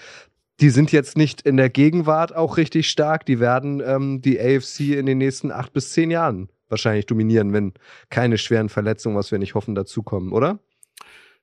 die 0.60 0.70
sind 0.70 0.92
jetzt 0.92 1.16
nicht 1.16 1.42
in 1.42 1.56
der 1.56 1.70
Gegenwart 1.70 2.34
auch 2.34 2.56
richtig 2.56 2.88
stark. 2.88 3.24
Die 3.26 3.40
werden 3.40 3.82
ähm, 3.84 4.20
die 4.20 4.40
AFC 4.40 4.80
in 4.98 5.06
den 5.06 5.18
nächsten 5.18 5.52
acht 5.52 5.72
bis 5.72 5.92
zehn 5.92 6.10
Jahren 6.10 6.48
wahrscheinlich 6.68 7.06
dominieren, 7.06 7.52
wenn 7.52 7.74
keine 8.10 8.38
schweren 8.38 8.68
Verletzungen, 8.68 9.16
was 9.16 9.30
wir 9.30 9.38
nicht 9.38 9.54
hoffen, 9.54 9.74
dazukommen, 9.74 10.32
oder? 10.32 10.58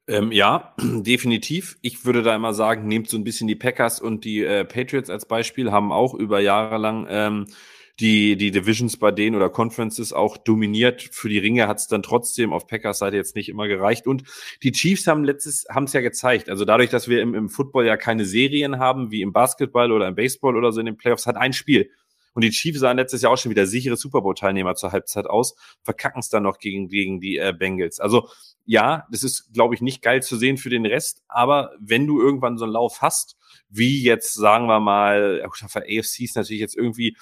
Ähm, 0.07 0.31
ja, 0.31 0.75
definitiv. 0.81 1.77
Ich 1.81 2.05
würde 2.05 2.23
da 2.23 2.35
immer 2.35 2.53
sagen, 2.53 2.87
nehmt 2.87 3.09
so 3.09 3.17
ein 3.17 3.23
bisschen 3.23 3.47
die 3.47 3.55
Packers 3.55 3.99
und 3.99 4.23
die 4.23 4.43
äh, 4.43 4.65
Patriots 4.65 5.09
als 5.09 5.25
Beispiel, 5.25 5.71
haben 5.71 5.91
auch 5.91 6.13
über 6.13 6.39
Jahre 6.39 6.77
lang 6.77 7.07
ähm, 7.09 7.45
die, 7.99 8.35
die 8.35 8.51
Divisions 8.51 8.97
bei 8.97 9.11
denen 9.11 9.35
oder 9.35 9.49
Conferences 9.49 10.11
auch 10.11 10.37
dominiert. 10.37 11.01
Für 11.01 11.29
die 11.29 11.39
Ringe 11.39 11.67
hat 11.67 11.77
es 11.77 11.87
dann 11.87 12.03
trotzdem 12.03 12.51
auf 12.51 12.67
Packers 12.67 12.99
Seite 12.99 13.15
jetzt 13.15 13.35
nicht 13.35 13.49
immer 13.49 13.67
gereicht. 13.67 14.05
Und 14.05 14.23
die 14.63 14.71
Chiefs 14.71 15.07
haben 15.07 15.23
letztes, 15.23 15.65
haben 15.69 15.85
es 15.85 15.93
ja 15.93 16.01
gezeigt. 16.01 16.49
Also 16.49 16.65
dadurch, 16.65 16.89
dass 16.89 17.07
wir 17.07 17.21
im, 17.21 17.33
im 17.33 17.49
Football 17.49 17.85
ja 17.85 17.95
keine 17.95 18.25
Serien 18.25 18.79
haben, 18.79 19.11
wie 19.11 19.21
im 19.21 19.31
Basketball 19.31 19.91
oder 19.91 20.07
im 20.07 20.15
Baseball 20.15 20.57
oder 20.57 20.71
so 20.71 20.79
in 20.79 20.87
den 20.87 20.97
Playoffs, 20.97 21.25
hat 21.25 21.37
ein 21.37 21.53
Spiel. 21.53 21.89
Und 22.33 22.43
die 22.43 22.49
Chiefs 22.49 22.81
sahen 22.81 22.97
letztes 22.97 23.21
Jahr 23.21 23.31
auch 23.31 23.37
schon 23.37 23.49
wieder 23.49 23.65
sichere 23.65 23.95
Super 23.95 24.21
Bowl-Teilnehmer 24.21 24.75
zur 24.75 24.91
Halbzeit 24.91 25.25
aus, 25.25 25.55
verkacken 25.83 26.19
es 26.19 26.27
dann 26.27 26.43
noch 26.43 26.59
gegen, 26.59 26.89
gegen 26.89 27.21
die 27.21 27.37
äh, 27.37 27.53
Bengals. 27.57 28.01
Also 28.01 28.27
ja, 28.65 29.07
das 29.09 29.23
ist, 29.23 29.53
glaube 29.53 29.73
ich, 29.73 29.79
nicht 29.79 30.01
geil 30.01 30.21
zu 30.21 30.35
sehen 30.35 30.57
für 30.57 30.69
den 30.69 30.85
Rest, 30.85 31.23
aber 31.29 31.71
wenn 31.79 32.05
du 32.05 32.19
irgendwann 32.19 32.57
so 32.57 32.65
einen 32.65 32.73
Lauf 32.73 33.01
hast, 33.01 33.37
wie 33.69 34.03
jetzt, 34.03 34.33
sagen 34.33 34.67
wir 34.67 34.81
mal, 34.81 35.47
für 35.67 35.83
AFC 35.83 36.21
ist 36.21 36.35
natürlich 36.35 36.59
jetzt 36.59 36.75
irgendwie 36.75 37.15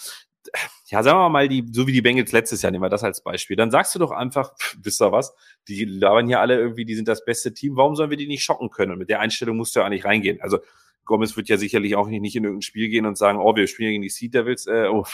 ja, 0.88 1.04
sagen 1.04 1.18
wir 1.18 1.30
mal, 1.30 1.48
die, 1.48 1.66
so 1.72 1.88
wie 1.88 1.92
die 1.92 2.02
Bengals 2.02 2.32
letztes 2.32 2.62
Jahr, 2.62 2.72
nehmen 2.72 2.84
wir 2.84 2.90
das 2.90 3.04
als 3.04 3.24
Beispiel. 3.24 3.56
Dann 3.56 3.72
sagst 3.72 3.96
du 3.96 4.00
doch 4.00 4.12
einfach, 4.12 4.56
pff, 4.56 4.78
wisst 4.82 5.02
ihr 5.02 5.12
was, 5.12 5.34
die 5.68 5.86
labern 5.86 6.28
hier 6.28 6.40
alle 6.40 6.60
irgendwie, 6.60 6.86
die 6.86 6.96
sind 6.96 7.08
das 7.08 7.26
beste 7.26 7.54
Team, 7.54 7.76
warum 7.76 7.96
sollen 7.96 8.10
wir 8.10 8.18
die 8.18 8.28
nicht 8.28 8.44
schocken 8.44 8.70
können? 8.70 8.92
Und 8.92 9.00
mit 9.00 9.10
der 9.10 9.20
Einstellung 9.20 9.58
musst 9.58 9.76
du 9.76 9.80
ja 9.80 9.86
eigentlich 9.86 10.06
reingehen. 10.06 10.40
Also 10.42 10.60
Gomez 11.06 11.36
wird 11.36 11.50
ja 11.50 11.58
sicherlich 11.58 11.96
auch 11.96 12.08
nicht, 12.08 12.22
nicht 12.22 12.36
in 12.36 12.44
irgendein 12.44 12.62
Spiel 12.62 12.90
gehen 12.90 13.06
und 13.06 13.18
sagen, 13.18 13.40
oh, 13.40 13.56
wir 13.56 13.68
spielen 13.68 13.92
gegen 13.92 14.04
die 14.04 14.10
Sea 14.10 14.30
Devils, 14.30 14.68
äh, 14.68 14.88
oh, 14.90 15.06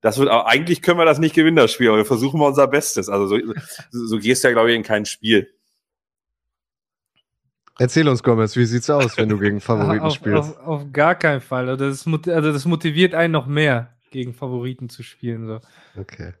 das 0.00 0.18
wird, 0.18 0.30
aber 0.30 0.48
eigentlich 0.48 0.82
können 0.82 0.98
wir 0.98 1.04
das 1.04 1.18
nicht 1.18 1.34
gewinnen, 1.34 1.56
das 1.56 1.72
Spiel, 1.72 1.88
aber 1.88 1.98
wir 1.98 2.06
versuchen 2.06 2.40
mal 2.40 2.48
unser 2.48 2.66
Bestes. 2.66 3.08
Also 3.08 3.26
so, 3.26 3.38
so, 3.90 4.06
so 4.06 4.18
gehst 4.18 4.42
du 4.42 4.48
ja, 4.48 4.52
glaube 4.52 4.70
ich, 4.70 4.76
in 4.76 4.82
kein 4.82 5.04
Spiel. 5.04 5.52
Erzähl 7.78 8.08
uns, 8.08 8.22
Gomez, 8.22 8.56
wie 8.56 8.66
sieht's 8.66 8.90
aus, 8.90 9.16
wenn 9.16 9.28
du 9.28 9.38
gegen 9.38 9.60
Favoriten 9.60 10.04
auf, 10.04 10.14
spielst? 10.14 10.58
Auf, 10.58 10.66
auf 10.66 10.92
gar 10.92 11.14
keinen 11.14 11.40
Fall. 11.40 11.68
Also 11.68 11.88
das, 11.88 12.06
also 12.06 12.52
das 12.52 12.64
motiviert 12.64 13.14
einen 13.14 13.32
noch 13.32 13.46
mehr 13.46 13.94
gegen 14.10 14.34
Favoriten 14.34 14.88
zu 14.88 15.02
spielen. 15.02 15.46
So. 15.46 15.60
Okay. 15.96 16.34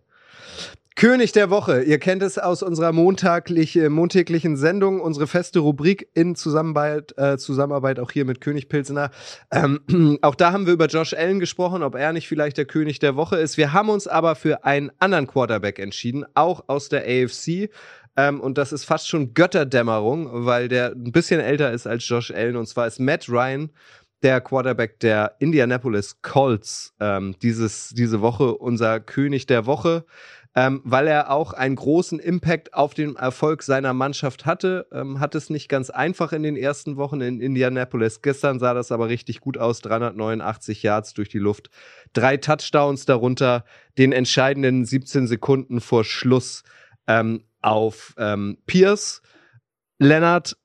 König 1.00 1.32
der 1.32 1.48
Woche. 1.48 1.82
Ihr 1.82 1.98
kennt 1.98 2.22
es 2.22 2.36
aus 2.36 2.62
unserer 2.62 2.92
montaglich, 2.92 3.74
montäglichen 3.88 4.58
Sendung, 4.58 5.00
unsere 5.00 5.26
feste 5.26 5.60
Rubrik 5.60 6.08
in 6.12 6.34
Zusammenarbeit, 6.34 7.16
äh, 7.16 7.38
Zusammenarbeit 7.38 7.98
auch 7.98 8.10
hier 8.10 8.26
mit 8.26 8.42
König 8.42 8.68
Pilsener. 8.68 9.10
Ähm, 9.50 9.80
auch 10.20 10.34
da 10.34 10.52
haben 10.52 10.66
wir 10.66 10.74
über 10.74 10.88
Josh 10.88 11.14
Allen 11.14 11.40
gesprochen, 11.40 11.82
ob 11.82 11.94
er 11.94 12.12
nicht 12.12 12.28
vielleicht 12.28 12.58
der 12.58 12.66
König 12.66 12.98
der 12.98 13.16
Woche 13.16 13.36
ist. 13.36 13.56
Wir 13.56 13.72
haben 13.72 13.88
uns 13.88 14.08
aber 14.08 14.34
für 14.34 14.64
einen 14.64 14.92
anderen 14.98 15.26
Quarterback 15.26 15.78
entschieden, 15.78 16.26
auch 16.34 16.64
aus 16.66 16.90
der 16.90 17.04
AFC. 17.04 17.70
Ähm, 18.16 18.40
und 18.40 18.58
das 18.58 18.70
ist 18.70 18.84
fast 18.84 19.08
schon 19.08 19.32
Götterdämmerung, 19.32 20.44
weil 20.44 20.68
der 20.68 20.90
ein 20.90 21.12
bisschen 21.12 21.40
älter 21.40 21.72
ist 21.72 21.86
als 21.86 22.06
Josh 22.06 22.30
Allen. 22.30 22.56
Und 22.56 22.66
zwar 22.66 22.86
ist 22.86 23.00
Matt 23.00 23.26
Ryan 23.28 23.70
der 24.22 24.40
Quarterback 24.40 25.00
der 25.00 25.36
Indianapolis 25.38 26.20
Colts 26.22 26.94
ähm, 27.00 27.34
dieses, 27.42 27.90
diese 27.90 28.20
Woche 28.20 28.54
unser 28.56 29.00
König 29.00 29.46
der 29.46 29.66
Woche, 29.66 30.04
ähm, 30.54 30.80
weil 30.84 31.06
er 31.06 31.30
auch 31.30 31.52
einen 31.52 31.76
großen 31.76 32.18
Impact 32.18 32.74
auf 32.74 32.92
den 32.92 33.16
Erfolg 33.16 33.62
seiner 33.62 33.94
Mannschaft 33.94 34.46
hatte. 34.46 34.86
Ähm, 34.92 35.20
hat 35.20 35.34
es 35.34 35.48
nicht 35.48 35.68
ganz 35.68 35.90
einfach 35.90 36.32
in 36.32 36.42
den 36.42 36.56
ersten 36.56 36.96
Wochen 36.96 37.20
in 37.20 37.40
Indianapolis. 37.40 38.20
Gestern 38.20 38.58
sah 38.58 38.74
das 38.74 38.92
aber 38.92 39.08
richtig 39.08 39.40
gut 39.40 39.56
aus. 39.58 39.80
389 39.80 40.82
Yards 40.82 41.14
durch 41.14 41.28
die 41.28 41.38
Luft. 41.38 41.70
Drei 42.12 42.36
Touchdowns 42.36 43.06
darunter, 43.06 43.64
den 43.96 44.12
entscheidenden 44.12 44.84
17 44.84 45.28
Sekunden 45.28 45.80
vor 45.80 46.04
Schluss 46.04 46.64
ähm, 47.06 47.44
auf 47.60 48.14
ähm, 48.18 48.58
Pierce. 48.66 49.22
Leonard 49.98 50.56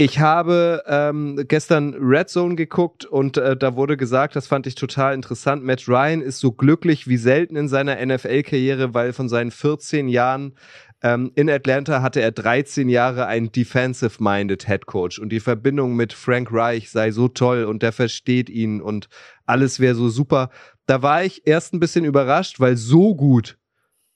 ich 0.00 0.18
habe 0.18 0.82
ähm, 0.86 1.44
gestern 1.46 1.92
Red 1.92 2.30
Zone 2.30 2.54
geguckt 2.54 3.04
und 3.04 3.36
äh, 3.36 3.54
da 3.54 3.76
wurde 3.76 3.98
gesagt, 3.98 4.34
das 4.34 4.46
fand 4.46 4.66
ich 4.66 4.74
total 4.74 5.12
interessant. 5.12 5.62
Matt 5.62 5.86
Ryan 5.88 6.22
ist 6.22 6.38
so 6.38 6.52
glücklich 6.52 7.06
wie 7.06 7.18
selten 7.18 7.54
in 7.54 7.68
seiner 7.68 8.02
NFL-Karriere, 8.06 8.94
weil 8.94 9.12
von 9.12 9.28
seinen 9.28 9.50
14 9.50 10.08
Jahren 10.08 10.54
ähm, 11.02 11.32
in 11.34 11.50
Atlanta 11.50 12.00
hatte 12.00 12.22
er 12.22 12.32
13 12.32 12.88
Jahre 12.88 13.26
einen 13.26 13.52
defensive-minded 13.52 14.66
Head 14.66 14.86
Coach 14.86 15.18
und 15.18 15.28
die 15.28 15.40
Verbindung 15.40 15.96
mit 15.96 16.14
Frank 16.14 16.48
Reich 16.50 16.88
sei 16.88 17.10
so 17.10 17.28
toll 17.28 17.64
und 17.64 17.82
der 17.82 17.92
versteht 17.92 18.48
ihn 18.48 18.80
und 18.80 19.10
alles 19.44 19.80
wäre 19.80 19.94
so 19.94 20.08
super. 20.08 20.48
Da 20.86 21.02
war 21.02 21.24
ich 21.24 21.46
erst 21.46 21.74
ein 21.74 21.80
bisschen 21.80 22.06
überrascht, 22.06 22.58
weil 22.58 22.78
so 22.78 23.14
gut 23.14 23.58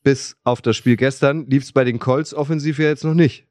bis 0.02 0.38
auf 0.44 0.62
das 0.62 0.78
Spiel 0.78 0.96
gestern 0.96 1.44
lief 1.46 1.64
es 1.64 1.72
bei 1.72 1.84
den 1.84 1.98
Colts 1.98 2.32
offensiv 2.32 2.78
ja 2.78 2.86
jetzt 2.86 3.04
noch 3.04 3.12
nicht. 3.12 3.46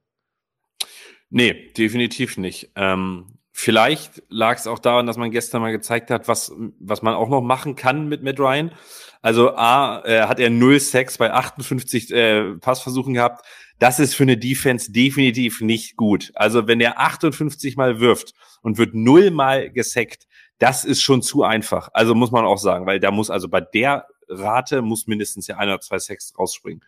Nee, 1.35 1.71
definitiv 1.75 2.37
nicht. 2.37 2.69
Ähm, 2.75 3.25
vielleicht 3.51 4.21
lag 4.29 4.55
es 4.55 4.67
auch 4.67 4.77
daran, 4.77 5.07
dass 5.07 5.17
man 5.17 5.31
gestern 5.31 5.63
mal 5.63 5.71
gezeigt 5.71 6.11
hat, 6.11 6.27
was, 6.27 6.51
was 6.79 7.01
man 7.01 7.15
auch 7.15 7.27
noch 7.27 7.41
machen 7.41 7.75
kann 7.75 8.07
mit 8.07 8.21
Matt 8.21 8.39
Ryan. 8.39 8.71
Also 9.23 9.55
A, 9.55 10.03
äh, 10.05 10.27
hat 10.27 10.39
er 10.39 10.51
null 10.51 10.79
Sex 10.79 11.17
bei 11.17 11.33
58 11.33 12.11
äh, 12.11 12.53
Passversuchen 12.59 13.15
gehabt. 13.15 13.43
Das 13.79 13.99
ist 13.99 14.13
für 14.13 14.21
eine 14.21 14.37
Defense 14.37 14.91
definitiv 14.91 15.61
nicht 15.61 15.97
gut. 15.97 16.31
Also 16.35 16.67
wenn 16.67 16.79
er 16.79 16.99
58 16.99 17.77
mal 17.77 17.99
wirft 17.99 18.35
und 18.61 18.77
wird 18.77 18.93
null 18.93 19.31
mal 19.31 19.71
gesackt, 19.71 20.27
das 20.59 20.85
ist 20.85 21.01
schon 21.01 21.23
zu 21.23 21.41
einfach. 21.41 21.89
Also 21.93 22.13
muss 22.13 22.29
man 22.29 22.45
auch 22.45 22.59
sagen, 22.59 22.85
weil 22.85 22.99
da 22.99 23.09
muss 23.09 23.31
also 23.31 23.49
bei 23.49 23.61
der 23.61 24.05
Rate 24.29 24.83
muss 24.83 25.07
mindestens 25.07 25.47
ja 25.47 25.57
ein 25.57 25.67
oder 25.67 25.81
zwei 25.81 25.97
Sacks 25.97 26.31
rausspringen. 26.37 26.83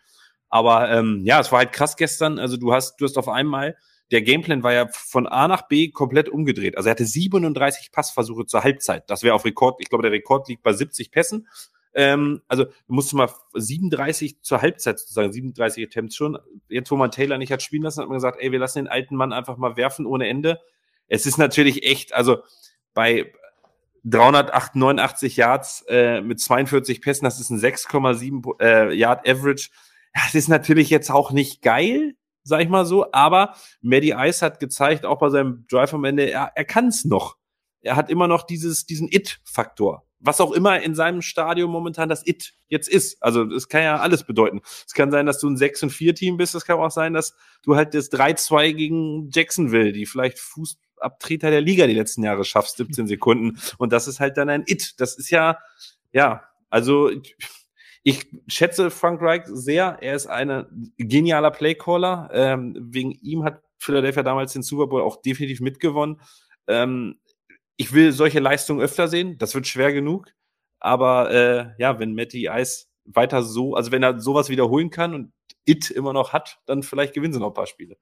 Aber 0.50 0.92
ähm, 0.92 1.22
ja, 1.24 1.40
es 1.40 1.52
war 1.52 1.60
halt 1.60 1.74
krass 1.74 1.98
gestern. 1.98 2.38
Also 2.38 2.58
du 2.58 2.74
hast, 2.74 2.98
du 2.98 3.06
hast 3.06 3.18
auf 3.18 3.28
einmal 3.28 3.76
der 4.12 4.22
Gameplan 4.22 4.64
war 4.64 4.74
ja 4.74 4.88
von 4.92 5.28
A 5.28 5.48
nach 5.48 5.68
B 5.68 5.90
komplett 5.90 6.30
umgedreht. 6.30 6.78
Also 6.78 6.90
er 6.90 6.92
hatte 6.92 7.06
37 7.06 7.92
Passversuche 7.92 8.46
zur 8.46 8.64
Halbzeit. 8.64 9.10
Das 9.10 9.24
wäre 9.24 9.34
auf 9.34 9.46
Rekord, 9.46 9.78
ich 9.80 9.90
glaube, 9.90 10.04
der 10.04 10.12
Rekord 10.12 10.48
liegt 10.48 10.64
bei 10.64 10.74
70 10.74 11.12
Pässen. 11.12 11.48
Ähm, 11.96 12.42
also 12.48 12.66
du 12.66 12.72
musst 12.88 13.14
mal 13.14 13.30
37 13.54 14.42
zur 14.42 14.62
Halbzeit 14.62 15.00
sozusagen, 15.00 15.32
37 15.32 15.86
Attempts 15.86 16.16
schon. 16.16 16.38
Jetzt, 16.68 16.92
wo 16.92 16.98
man 16.98 17.10
Taylor 17.10 17.38
nicht 17.38 17.52
hat 17.52 17.64
spielen 17.64 17.84
lassen, 17.84 18.02
hat 18.02 18.10
man 18.10 18.18
gesagt, 18.18 18.38
ey, 18.42 18.52
wir 18.52 18.60
lassen 18.60 18.80
den 18.80 18.88
alten 18.88 19.16
Mann 19.16 19.34
einfach 19.34 19.58
mal 19.58 19.78
werfen 19.78 20.06
ohne 20.06 20.28
Ende. 20.28 20.60
Es 21.08 21.26
ist 21.26 21.38
natürlich 21.38 21.84
echt, 21.84 22.14
also 22.14 22.40
bei 22.94 23.32
389 24.04 25.38
Yards 25.38 25.84
äh, 25.88 26.22
mit 26.22 26.40
42 26.40 27.02
Pässen, 27.02 27.26
das 27.26 27.40
ist 27.40 27.50
ein 27.50 27.60
6,7 27.60 28.62
äh, 28.62 28.94
Yard 28.94 29.28
Average. 29.28 29.70
Das 30.14 30.36
ist 30.36 30.48
natürlich 30.48 30.90
jetzt 30.90 31.10
auch 31.10 31.32
nicht 31.32 31.62
geil, 31.62 32.16
sag 32.46 32.62
ich 32.62 32.70
mal 32.70 32.86
so. 32.86 33.12
Aber 33.12 33.56
Maddie 33.82 34.16
Ice 34.18 34.46
hat 34.46 34.60
gezeigt, 34.62 35.06
auch 35.06 35.18
bei 35.18 35.30
seinem 35.30 35.66
Drive 35.70 35.94
am 35.94 36.06
Ende, 36.06 36.30
er, 36.32 36.52
er 36.56 36.66
kann 36.66 36.88
es 36.88 37.04
noch. 37.04 37.36
Er 37.82 37.96
hat 37.96 38.10
immer 38.10 38.28
noch 38.28 38.44
dieses, 38.44 38.86
diesen 38.86 39.12
It-Faktor. 39.12 40.06
Was 40.20 40.42
auch 40.42 40.54
immer 40.54 40.82
in 40.82 40.96
seinem 40.96 41.22
Stadion 41.22 41.70
momentan 41.70 42.10
das 42.10 42.26
It 42.26 42.54
jetzt 42.68 42.88
ist. 42.88 43.22
Also 43.22 43.44
es 43.44 43.68
kann 43.68 43.84
ja 43.84 43.98
alles 43.98 44.24
bedeuten. 44.24 44.62
Es 44.88 44.94
kann 44.94 45.12
sein, 45.12 45.26
dass 45.26 45.40
du 45.40 45.50
ein 45.50 45.58
6 45.58 45.84
und 45.84 45.90
4 45.92 46.16
Team 46.16 46.38
bist. 46.38 46.56
Es 46.56 46.66
kann 46.66 46.80
auch 46.80 46.90
sein, 46.90 47.14
dass 47.14 47.36
du 47.64 47.76
halt 47.76 47.94
das 47.94 48.12
3-2 48.12 48.74
gegen 48.74 49.30
Jacksonville, 49.32 49.92
die 49.92 50.06
vielleicht 50.06 50.40
Fußabtreter 50.40 51.52
der 51.52 51.62
Liga 51.62 51.86
die 51.86 51.94
letzten 51.94 52.24
Jahre 52.24 52.44
schaffst, 52.44 52.78
17 52.78 53.08
Sekunden. 53.08 53.60
Und 53.78 53.92
das 53.92 54.08
ist 54.08 54.20
halt 54.20 54.38
dann 54.38 54.50
ein 54.50 54.64
It. 54.66 55.00
Das 55.00 55.16
ist 55.16 55.30
ja, 55.30 55.60
ja, 56.12 56.44
also 56.70 57.12
ich 58.08 58.28
schätze 58.48 58.92
Frank 58.92 59.20
Reich 59.20 59.42
sehr. 59.48 59.98
Er 60.00 60.16
ist 60.16 60.28
ein 60.28 60.94
genialer 60.98 61.50
Playcaller. 61.50 62.30
Ähm, 62.32 62.78
wegen 62.80 63.14
ihm 63.14 63.44
hat 63.44 63.64
Philadelphia 63.80 64.22
damals 64.22 64.54
den 64.54 64.62
Super 64.62 64.86
Bowl 64.86 65.02
auch 65.02 65.24
definitiv 65.24 65.60
mitgewonnen. 65.60 66.22
Ähm, 66.68 67.20
ich 67.78 67.94
will 67.94 68.12
solche 68.12 68.40
Leistungen 68.40 68.80
öfter 68.80 69.08
sehen. 69.08 69.40
Das 69.40 69.56
wird 69.56 69.66
schwer 69.66 69.92
genug. 69.92 70.28
Aber 70.80 71.32
äh, 71.32 71.82
ja, 71.82 71.98
wenn 71.98 72.14
Matty 72.14 72.48
Ice 72.48 72.86
weiter 73.06 73.42
so, 73.42 73.74
also 73.74 73.92
wenn 73.92 74.04
er 74.04 74.20
sowas 74.20 74.50
wiederholen 74.50 74.92
kann 74.92 75.16
und 75.16 75.34
It 75.66 75.90
immer 75.90 76.14
noch 76.14 76.32
hat, 76.32 76.60
dann 76.68 76.84
vielleicht 76.84 77.16
gewinnen 77.16 77.34
sie 77.34 77.40
noch 77.40 77.48
ein 77.48 77.54
paar 77.56 77.66
Spiele. 77.66 77.98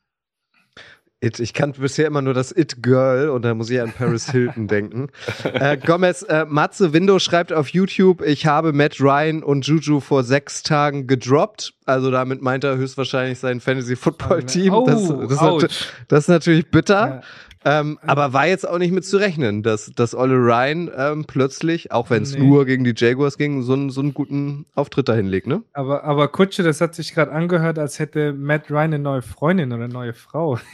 It, 1.23 1.39
ich 1.39 1.53
kannte 1.53 1.79
bisher 1.79 2.05
immer 2.05 2.21
nur 2.21 2.33
das 2.33 2.51
It-Girl 2.51 3.29
und 3.29 3.43
da 3.43 3.53
muss 3.53 3.69
ich 3.69 3.79
an 3.79 3.93
Paris 3.93 4.29
Hilton 4.29 4.67
denken. 4.67 5.07
Äh, 5.45 5.77
Gomez, 5.77 6.23
äh, 6.23 6.45
Matze 6.45 6.91
Window 6.91 7.17
schreibt 7.17 7.53
auf 7.53 7.69
YouTube, 7.69 8.21
ich 8.21 8.45
habe 8.45 8.73
Matt 8.73 8.99
Ryan 8.99 9.41
und 9.41 9.65
Juju 9.65 10.01
vor 10.01 10.23
sechs 10.23 10.63
Tagen 10.63 11.07
gedroppt. 11.07 11.75
Also 11.85 12.11
damit 12.11 12.41
meint 12.41 12.63
er 12.63 12.77
höchstwahrscheinlich 12.77 13.39
sein 13.39 13.59
Fantasy-Football-Team. 13.59 14.73
Oh, 14.73 14.85
das, 14.85 15.07
das, 15.07 15.87
das, 16.07 16.19
ist 16.23 16.27
natürlich 16.29 16.69
bitter. 16.71 17.21
Ja. 17.65 17.79
Ähm, 17.79 17.97
aber 18.05 18.33
war 18.33 18.45
jetzt 18.47 18.67
auch 18.67 18.77
nicht 18.77 18.91
mit 18.91 19.05
zu 19.05 19.15
rechnen, 19.17 19.63
dass, 19.63 19.91
dass 19.95 20.13
Olle 20.15 20.35
Ryan 20.35 20.91
ähm, 20.97 21.25
plötzlich, 21.25 21.93
auch 21.93 22.09
wenn 22.09 22.23
es 22.23 22.33
Nee. 22.33 22.39
nur 22.45 22.65
gegen 22.65 22.83
die 22.83 22.93
Jaguars 22.95 23.37
ging, 23.37 23.61
so, 23.63 23.71
einen- 23.73 23.89
so 23.89 24.01
einen 24.01 24.13
guten 24.13 24.65
Auftritt 24.75 25.07
da 25.07 25.13
hinlegt, 25.13 25.47
ne? 25.47 25.63
Aber, 25.71 26.03
aber 26.03 26.27
Kutsche, 26.27 26.63
das 26.63 26.81
hat 26.81 26.93
sich 26.93 27.13
gerade 27.13 27.31
angehört, 27.31 27.79
als 27.79 27.99
hätte 27.99 28.33
Matt 28.33 28.69
Ryan 28.69 28.93
eine 28.93 28.99
neue 28.99 29.21
Freundin 29.21 29.71
oder 29.71 29.85
eine 29.85 29.93
neue 29.93 30.13
Frau. 30.13 30.59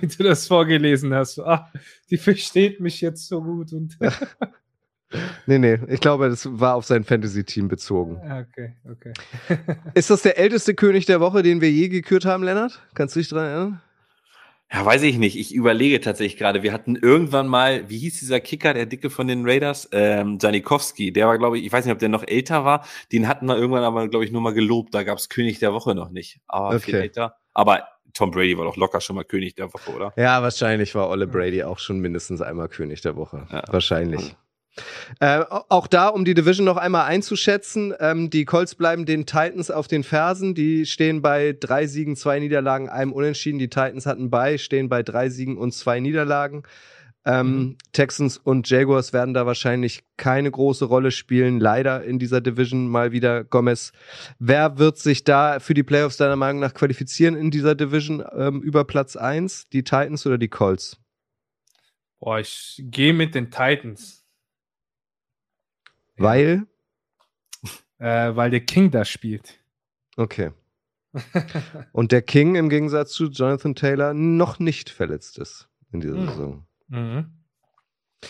Wie 0.00 0.06
du 0.06 0.22
das 0.24 0.46
vorgelesen 0.46 1.14
hast. 1.14 1.38
Ah, 1.38 1.70
die 2.10 2.16
versteht 2.16 2.80
mich 2.80 3.00
jetzt 3.00 3.28
so 3.28 3.42
gut. 3.42 3.72
Und 3.72 3.96
Nee, 5.46 5.58
nee, 5.58 5.78
ich 5.88 6.00
glaube, 6.00 6.28
das 6.28 6.46
war 6.60 6.74
auf 6.74 6.84
sein 6.84 7.02
Fantasy-Team 7.04 7.68
bezogen. 7.68 8.20
Ah, 8.28 8.40
Okay, 8.40 8.74
okay. 8.90 9.12
Ist 9.94 10.10
das 10.10 10.22
der 10.22 10.38
älteste 10.38 10.74
König 10.74 11.06
der 11.06 11.20
Woche, 11.20 11.42
den 11.42 11.60
wir 11.60 11.70
je 11.70 11.88
gekürt 11.88 12.24
haben, 12.26 12.42
Lennart? 12.42 12.80
Kannst 12.94 13.16
du 13.16 13.20
dich 13.20 13.28
dran 13.28 13.44
erinnern? 13.46 13.80
Ja, 14.70 14.84
weiß 14.84 15.02
ich 15.04 15.16
nicht. 15.16 15.38
Ich 15.38 15.54
überlege 15.54 15.98
tatsächlich 16.02 16.36
gerade. 16.38 16.62
Wir 16.62 16.74
hatten 16.74 16.94
irgendwann 16.94 17.46
mal, 17.48 17.88
wie 17.88 17.96
hieß 17.96 18.18
dieser 18.20 18.38
Kicker, 18.40 18.74
der 18.74 18.84
Dicke 18.84 19.08
von 19.08 19.26
den 19.26 19.48
Raiders? 19.48 19.88
Ähm, 19.92 20.36
Janikowski. 20.42 21.10
Der 21.10 21.26
war, 21.26 21.38
glaube 21.38 21.56
ich, 21.58 21.64
ich 21.64 21.72
weiß 21.72 21.86
nicht, 21.86 21.92
ob 21.94 21.98
der 22.00 22.10
noch 22.10 22.22
älter 22.28 22.66
war. 22.66 22.84
Den 23.10 23.28
hatten 23.28 23.46
wir 23.46 23.56
irgendwann 23.56 23.82
aber, 23.84 24.08
glaube 24.08 24.26
ich, 24.26 24.30
nur 24.30 24.42
mal 24.42 24.52
gelobt. 24.52 24.92
Da 24.94 25.04
gab's 25.04 25.30
König 25.30 25.58
der 25.58 25.72
Woche 25.72 25.94
noch 25.94 26.10
nicht. 26.10 26.40
Aber 26.48 26.78
viel 26.80 26.96
Okay. 26.96 27.04
älter. 27.04 27.36
Aber 27.54 27.88
Tom 28.12 28.30
Brady 28.30 28.58
war 28.58 28.66
doch 28.66 28.76
locker 28.76 29.00
schon 29.00 29.16
mal 29.16 29.24
König 29.24 29.54
der 29.54 29.72
Woche, 29.72 29.90
oder? 29.90 30.12
Ja, 30.16 30.42
wahrscheinlich 30.42 30.94
war 30.94 31.08
Olle 31.08 31.26
Brady 31.26 31.62
auch 31.62 31.78
schon 31.78 32.00
mindestens 32.00 32.42
einmal 32.42 32.68
König 32.68 33.00
der 33.00 33.16
Woche. 33.16 33.46
Ja. 33.50 33.62
Wahrscheinlich. 33.68 34.36
Äh, 35.20 35.44
auch 35.48 35.86
da, 35.86 36.08
um 36.08 36.24
die 36.24 36.34
Division 36.34 36.64
noch 36.64 36.76
einmal 36.76 37.06
einzuschätzen, 37.06 37.94
ähm, 38.00 38.30
die 38.30 38.44
Colts 38.44 38.74
bleiben 38.74 39.06
den 39.06 39.26
Titans 39.26 39.70
auf 39.70 39.88
den 39.88 40.04
Fersen. 40.04 40.54
Die 40.54 40.86
stehen 40.86 41.22
bei 41.22 41.56
drei 41.58 41.86
Siegen, 41.86 42.16
zwei 42.16 42.38
Niederlagen, 42.38 42.88
einem 42.88 43.12
Unentschieden. 43.12 43.58
Die 43.58 43.68
Titans 43.68 44.06
hatten 44.06 44.30
bei, 44.30 44.58
stehen 44.58 44.88
bei 44.88 45.02
drei 45.02 45.28
Siegen 45.28 45.56
und 45.56 45.72
zwei 45.72 46.00
Niederlagen. 46.00 46.64
Ähm, 47.28 47.76
Texans 47.92 48.38
und 48.38 48.70
Jaguars 48.70 49.12
werden 49.12 49.34
da 49.34 49.44
wahrscheinlich 49.44 50.02
keine 50.16 50.50
große 50.50 50.86
Rolle 50.86 51.10
spielen. 51.10 51.60
Leider 51.60 52.02
in 52.02 52.18
dieser 52.18 52.40
Division 52.40 52.88
mal 52.88 53.12
wieder 53.12 53.44
Gomez. 53.44 53.92
Wer 54.38 54.78
wird 54.78 54.96
sich 54.96 55.24
da 55.24 55.60
für 55.60 55.74
die 55.74 55.82
Playoffs 55.82 56.16
deiner 56.16 56.36
Meinung 56.36 56.60
nach 56.60 56.72
qualifizieren 56.72 57.34
in 57.34 57.50
dieser 57.50 57.74
Division 57.74 58.24
ähm, 58.34 58.62
über 58.62 58.84
Platz 58.84 59.14
eins? 59.16 59.68
Die 59.68 59.82
Titans 59.82 60.26
oder 60.26 60.38
die 60.38 60.48
Colts? 60.48 60.98
Boah, 62.18 62.40
ich 62.40 62.82
gehe 62.84 63.12
mit 63.12 63.34
den 63.34 63.50
Titans, 63.50 64.24
Weil? 66.18 66.66
äh, 67.98 68.34
weil 68.36 68.50
der 68.50 68.60
King 68.60 68.90
da 68.90 69.04
spielt. 69.04 69.58
Okay. 70.16 70.52
Und 71.92 72.12
der 72.12 72.22
King 72.22 72.54
im 72.54 72.68
Gegensatz 72.68 73.12
zu 73.12 73.26
Jonathan 73.26 73.74
Taylor 73.74 74.14
noch 74.14 74.58
nicht 74.58 74.90
verletzt 74.90 75.38
ist 75.38 75.68
in 75.92 76.00
dieser 76.00 76.16
Hm. 76.16 76.28
Saison. 76.28 76.66
Mhm. 76.88 77.26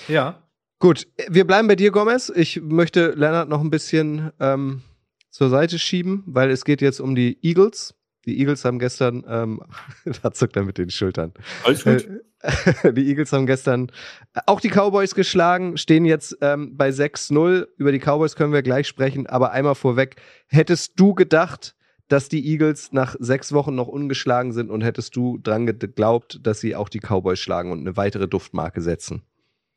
Ja. 0.07 0.43
Gut, 0.79 1.09
wir 1.29 1.47
bleiben 1.47 1.67
bei 1.67 1.75
dir, 1.75 1.91
Gomez. 1.91 2.31
Ich 2.35 2.61
möchte 2.63 3.11
Leonard 3.11 3.49
noch 3.49 3.61
ein 3.61 3.71
bisschen 3.71 4.31
ähm, 4.39 4.83
zur 5.31 5.49
Seite 5.51 5.79
schieben, 5.79 6.23
weil 6.27 6.51
es 6.51 6.65
geht 6.65 6.81
jetzt 6.81 7.01
um 7.01 7.15
die 7.15 7.39
Eagles. 7.43 7.95
Die 8.29 8.39
Eagles 8.41 8.67
haben 8.67 8.79
gestern, 8.79 9.25
ähm, 9.27 9.63
da 10.23 10.33
zuckt 10.33 10.55
er 10.57 10.63
mit 10.63 10.77
den 10.77 10.91
Schultern. 10.91 11.33
Alles 11.65 11.83
gut. 11.83 12.07
Äh, 12.41 12.93
die 12.93 13.09
Eagles 13.09 13.33
haben 13.33 13.47
gestern 13.47 13.91
äh, 14.35 14.41
auch 14.45 14.61
die 14.61 14.69
Cowboys 14.69 15.15
geschlagen, 15.15 15.79
stehen 15.79 16.05
jetzt 16.05 16.37
ähm, 16.43 16.77
bei 16.77 16.91
6-0. 16.91 17.67
Über 17.79 17.91
die 17.91 17.99
Cowboys 17.99 18.37
können 18.37 18.53
wir 18.53 18.63
gleich 18.63 18.87
sprechen, 18.87 19.27
aber 19.27 19.53
einmal 19.53 19.75
vorweg. 19.75 20.17
Hättest 20.47 21.01
du 21.01 21.15
gedacht, 21.15 21.75
dass 22.09 22.29
die 22.29 22.47
Eagles 22.47 22.93
nach 22.93 23.17
sechs 23.19 23.53
Wochen 23.53 23.75
noch 23.75 23.89
ungeschlagen 23.89 24.53
sind 24.53 24.71
und 24.71 24.83
hättest 24.83 25.17
du 25.17 25.39
dran 25.39 25.65
geglaubt, 25.65 26.41
dass 26.43 26.61
sie 26.61 26.77
auch 26.77 26.91
die 26.91 27.01
Cowboys 27.01 27.39
schlagen 27.39 27.73
und 27.73 27.81
eine 27.81 27.97
weitere 27.97 28.29
Duftmarke 28.29 28.83
setzen? 28.83 29.23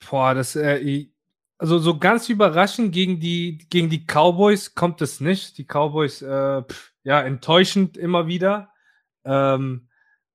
Boah, 0.10 0.34
das, 0.34 0.58
äh, 0.58 1.08
also 1.58 1.80
so 1.80 1.99
ganz 1.99 2.28
überraschend 2.28 2.91
gegen 2.91 3.22
die, 3.22 3.60
gegen 3.70 3.89
die 3.89 4.06
Cowboys 4.06 4.76
kommt 4.76 5.02
es 5.02 5.22
nicht. 5.22 5.58
Die 5.58 5.64
Cowboys, 5.66 6.22
äh, 6.22 6.64
pff, 6.64 6.91
ja, 7.04 7.22
enttäuschend 7.22 7.97
immer 7.97 8.28
wieder. 8.28 8.72
Ähm, 9.24 9.88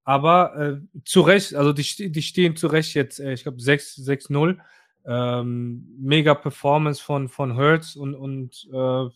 aber 0.05 0.57
äh, 0.57 1.01
zu 1.05 1.21
Recht, 1.23 1.55
also 1.55 1.73
die, 1.73 2.13
die 2.13 2.23
stehen 2.23 2.57
zu 2.57 2.69
Recht 2.69 2.95
jetzt, 2.95 3.19
äh, 3.19 3.33
ich 3.33 3.43
glaube, 3.43 3.59
6-0. 3.59 4.59
Ähm, 5.09 5.87
mega 6.01 6.35
Performance 6.35 7.01
von, 7.01 7.29
von 7.29 7.57
Hurts 7.57 7.95
und, 7.95 8.15
und 8.15 8.69
äh, 8.73 9.09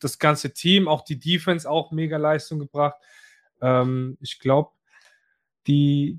das 0.00 0.18
ganze 0.18 0.52
Team, 0.52 0.88
auch 0.88 1.02
die 1.02 1.20
Defense, 1.20 1.70
auch 1.70 1.92
mega 1.92 2.16
Leistung 2.16 2.58
gebracht. 2.58 2.96
Ähm, 3.60 4.18
ich 4.20 4.40
glaube, 4.40 4.72
die, 5.68 6.18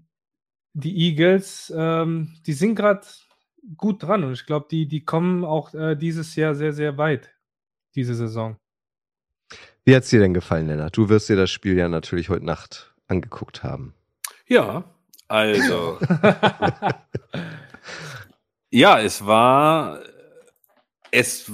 die 0.73 1.09
Eagles, 1.09 1.73
ähm, 1.75 2.37
die 2.45 2.53
sind 2.53 2.75
gerade 2.75 3.05
gut 3.75 4.03
dran 4.03 4.23
und 4.23 4.33
ich 4.33 4.45
glaube, 4.45 4.67
die, 4.69 4.87
die 4.87 5.03
kommen 5.03 5.43
auch 5.43 5.73
äh, 5.73 5.95
dieses 5.95 6.35
Jahr 6.35 6.55
sehr, 6.55 6.73
sehr 6.73 6.97
weit, 6.97 7.33
diese 7.95 8.15
Saison. 8.15 8.57
Wie 9.83 9.95
hat's 9.95 10.09
dir 10.09 10.19
denn 10.19 10.33
gefallen, 10.33 10.67
Lennart? 10.67 10.97
Du 10.97 11.09
wirst 11.09 11.29
dir 11.29 11.35
das 11.35 11.51
Spiel 11.51 11.77
ja 11.77 11.87
natürlich 11.87 12.29
heute 12.29 12.45
Nacht 12.45 12.93
angeguckt 13.07 13.63
haben. 13.63 13.93
Ja, 14.47 14.83
also. 15.27 15.99
ja, 18.69 18.99
es 18.99 19.25
war, 19.25 20.01
es 21.11 21.51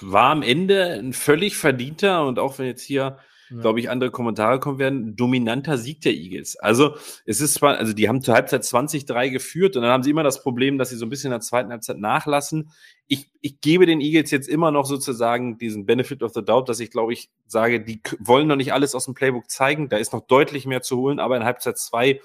war 0.00 0.30
am 0.30 0.42
Ende 0.42 0.94
ein 0.94 1.12
völlig 1.12 1.56
verdienter 1.56 2.26
und 2.26 2.38
auch 2.38 2.58
wenn 2.58 2.66
jetzt 2.66 2.82
hier, 2.82 3.18
glaube 3.60 3.80
ich, 3.80 3.90
andere 3.90 4.10
Kommentare 4.10 4.60
kommen 4.60 4.78
werden, 4.78 5.16
dominanter 5.16 5.78
Sieg 5.78 6.00
der 6.00 6.14
Eagles. 6.14 6.56
Also 6.56 6.96
es 7.26 7.40
ist 7.40 7.54
zwar, 7.54 7.76
also 7.76 7.92
die 7.92 8.08
haben 8.08 8.22
zur 8.22 8.34
Halbzeit 8.34 8.62
20-3 8.62 9.30
geführt 9.30 9.76
und 9.76 9.82
dann 9.82 9.90
haben 9.90 10.02
sie 10.02 10.10
immer 10.10 10.22
das 10.22 10.42
Problem, 10.42 10.78
dass 10.78 10.90
sie 10.90 10.96
so 10.96 11.06
ein 11.06 11.10
bisschen 11.10 11.28
in 11.28 11.32
der 11.32 11.40
zweiten 11.40 11.70
Halbzeit 11.70 11.98
nachlassen. 11.98 12.70
Ich, 13.06 13.30
ich 13.40 13.60
gebe 13.60 13.86
den 13.86 14.00
Eagles 14.00 14.30
jetzt 14.30 14.48
immer 14.48 14.70
noch 14.70 14.86
sozusagen 14.86 15.58
diesen 15.58 15.86
Benefit 15.86 16.22
of 16.22 16.32
the 16.34 16.44
Doubt, 16.44 16.68
dass 16.68 16.80
ich 16.80 16.90
glaube 16.90 17.12
ich 17.12 17.30
sage, 17.46 17.82
die 17.84 18.00
wollen 18.18 18.48
noch 18.48 18.56
nicht 18.56 18.72
alles 18.72 18.94
aus 18.94 19.04
dem 19.04 19.14
Playbook 19.14 19.50
zeigen. 19.50 19.88
Da 19.88 19.96
ist 19.96 20.12
noch 20.12 20.26
deutlich 20.26 20.66
mehr 20.66 20.82
zu 20.82 20.96
holen, 20.96 21.18
aber 21.18 21.36
in 21.36 21.44
Halbzeit 21.44 21.78
zwei 21.78 22.20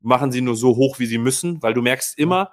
machen 0.00 0.32
sie 0.32 0.40
nur 0.40 0.56
so 0.56 0.76
hoch, 0.76 0.98
wie 0.98 1.06
sie 1.06 1.18
müssen, 1.18 1.62
weil 1.62 1.74
du 1.74 1.82
merkst 1.82 2.18
immer, 2.18 2.50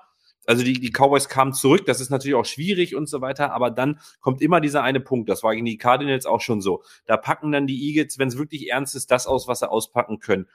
also 0.48 0.64
die, 0.64 0.74
die 0.74 0.92
Cowboys 0.92 1.30
kamen 1.30 1.54
zurück, 1.54 1.86
das 1.86 2.02
ist 2.02 2.10
natürlich 2.10 2.36
auch 2.36 2.46
schwierig 2.46 2.96
und 2.96 3.08
so 3.08 3.22
weiter, 3.22 3.52
aber 3.54 3.72
dann 3.72 4.00
kommt 4.22 4.42
immer 4.42 4.62
dieser 4.62 4.84
eine 4.84 5.00
Punkt, 5.00 5.30
das 5.30 5.44
war 5.44 5.54
gegen 5.54 5.66
die 5.66 5.78
Cardinals 5.78 6.26
auch 6.26 6.42
schon 6.42 6.62
so. 6.62 6.84
Da 7.06 7.18
packen 7.18 7.52
dann 7.52 7.68
die 7.68 7.90
Eagles, 7.90 8.20
wenn 8.20 8.28
es 8.28 8.38
wirklich 8.38 8.70
ernst 8.70 8.96
ist, 8.96 9.12
das 9.12 9.28
aus, 9.28 9.48
was 9.48 9.60
sie 9.60 9.70
auspacken 9.70 10.20
können. 10.20 10.48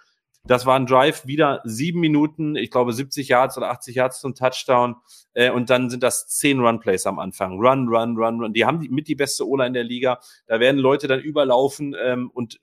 Das 0.44 0.64
war 0.64 0.76
ein 0.76 0.86
Drive, 0.86 1.26
wieder 1.26 1.60
sieben 1.64 2.00
Minuten, 2.00 2.56
ich 2.56 2.70
glaube 2.70 2.94
70 2.94 3.28
Yards 3.28 3.58
oder 3.58 3.70
80 3.70 3.94
Yards 3.94 4.20
zum 4.20 4.34
Touchdown 4.34 4.96
äh, 5.34 5.50
und 5.50 5.68
dann 5.68 5.90
sind 5.90 6.02
das 6.02 6.28
zehn 6.28 6.60
Run-Plays 6.60 7.06
am 7.06 7.18
Anfang. 7.18 7.58
Run, 7.60 7.88
run, 7.88 8.16
run, 8.16 8.40
run. 8.40 8.52
Die 8.54 8.64
haben 8.64 8.80
die, 8.80 8.88
mit 8.88 9.06
die 9.06 9.14
beste 9.14 9.46
Ola 9.46 9.66
in 9.66 9.74
der 9.74 9.84
Liga. 9.84 10.18
Da 10.46 10.58
werden 10.58 10.78
Leute 10.78 11.08
dann 11.08 11.20
überlaufen 11.20 11.94
ähm, 12.02 12.30
und 12.32 12.58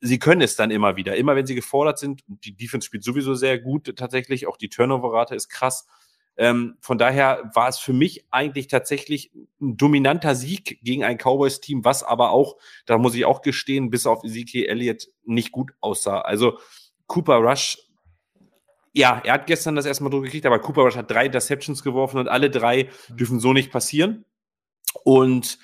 sie 0.00 0.18
können 0.18 0.40
es 0.40 0.56
dann 0.56 0.70
immer 0.70 0.96
wieder. 0.96 1.16
Immer 1.16 1.36
wenn 1.36 1.46
sie 1.46 1.54
gefordert 1.54 1.98
sind, 1.98 2.22
die 2.26 2.56
Defense 2.56 2.86
spielt 2.86 3.04
sowieso 3.04 3.34
sehr 3.34 3.58
gut 3.58 3.94
tatsächlich, 3.96 4.46
auch 4.46 4.56
die 4.56 4.70
Turnover-Rate 4.70 5.34
ist 5.34 5.48
krass. 5.48 5.86
Ähm, 6.36 6.76
von 6.80 6.98
daher 6.98 7.50
war 7.54 7.68
es 7.68 7.78
für 7.78 7.92
mich 7.92 8.26
eigentlich 8.30 8.68
tatsächlich 8.68 9.32
ein 9.60 9.76
dominanter 9.76 10.34
Sieg 10.34 10.80
gegen 10.82 11.04
ein 11.04 11.18
Cowboys-Team, 11.18 11.84
was 11.84 12.02
aber 12.02 12.30
auch, 12.30 12.56
da 12.86 12.98
muss 12.98 13.14
ich 13.14 13.24
auch 13.24 13.42
gestehen, 13.42 13.90
bis 13.90 14.06
auf 14.06 14.24
Ezekiel 14.24 14.66
Elliott 14.66 15.08
nicht 15.24 15.52
gut 15.52 15.72
aussah. 15.80 16.20
Also 16.20 16.58
Cooper 17.06 17.36
Rush, 17.36 17.78
ja, 18.94 19.20
er 19.24 19.34
hat 19.34 19.46
gestern 19.46 19.76
das 19.76 19.86
erstmal 19.86 20.10
durchgekriegt, 20.10 20.46
aber 20.46 20.58
Cooper 20.58 20.82
Rush 20.82 20.96
hat 20.96 21.10
drei 21.10 21.26
Interceptions 21.26 21.82
geworfen 21.82 22.18
und 22.18 22.28
alle 22.28 22.50
drei 22.50 22.88
dürfen 23.08 23.40
so 23.40 23.52
nicht 23.52 23.70
passieren. 23.70 24.24
Und 25.04 25.58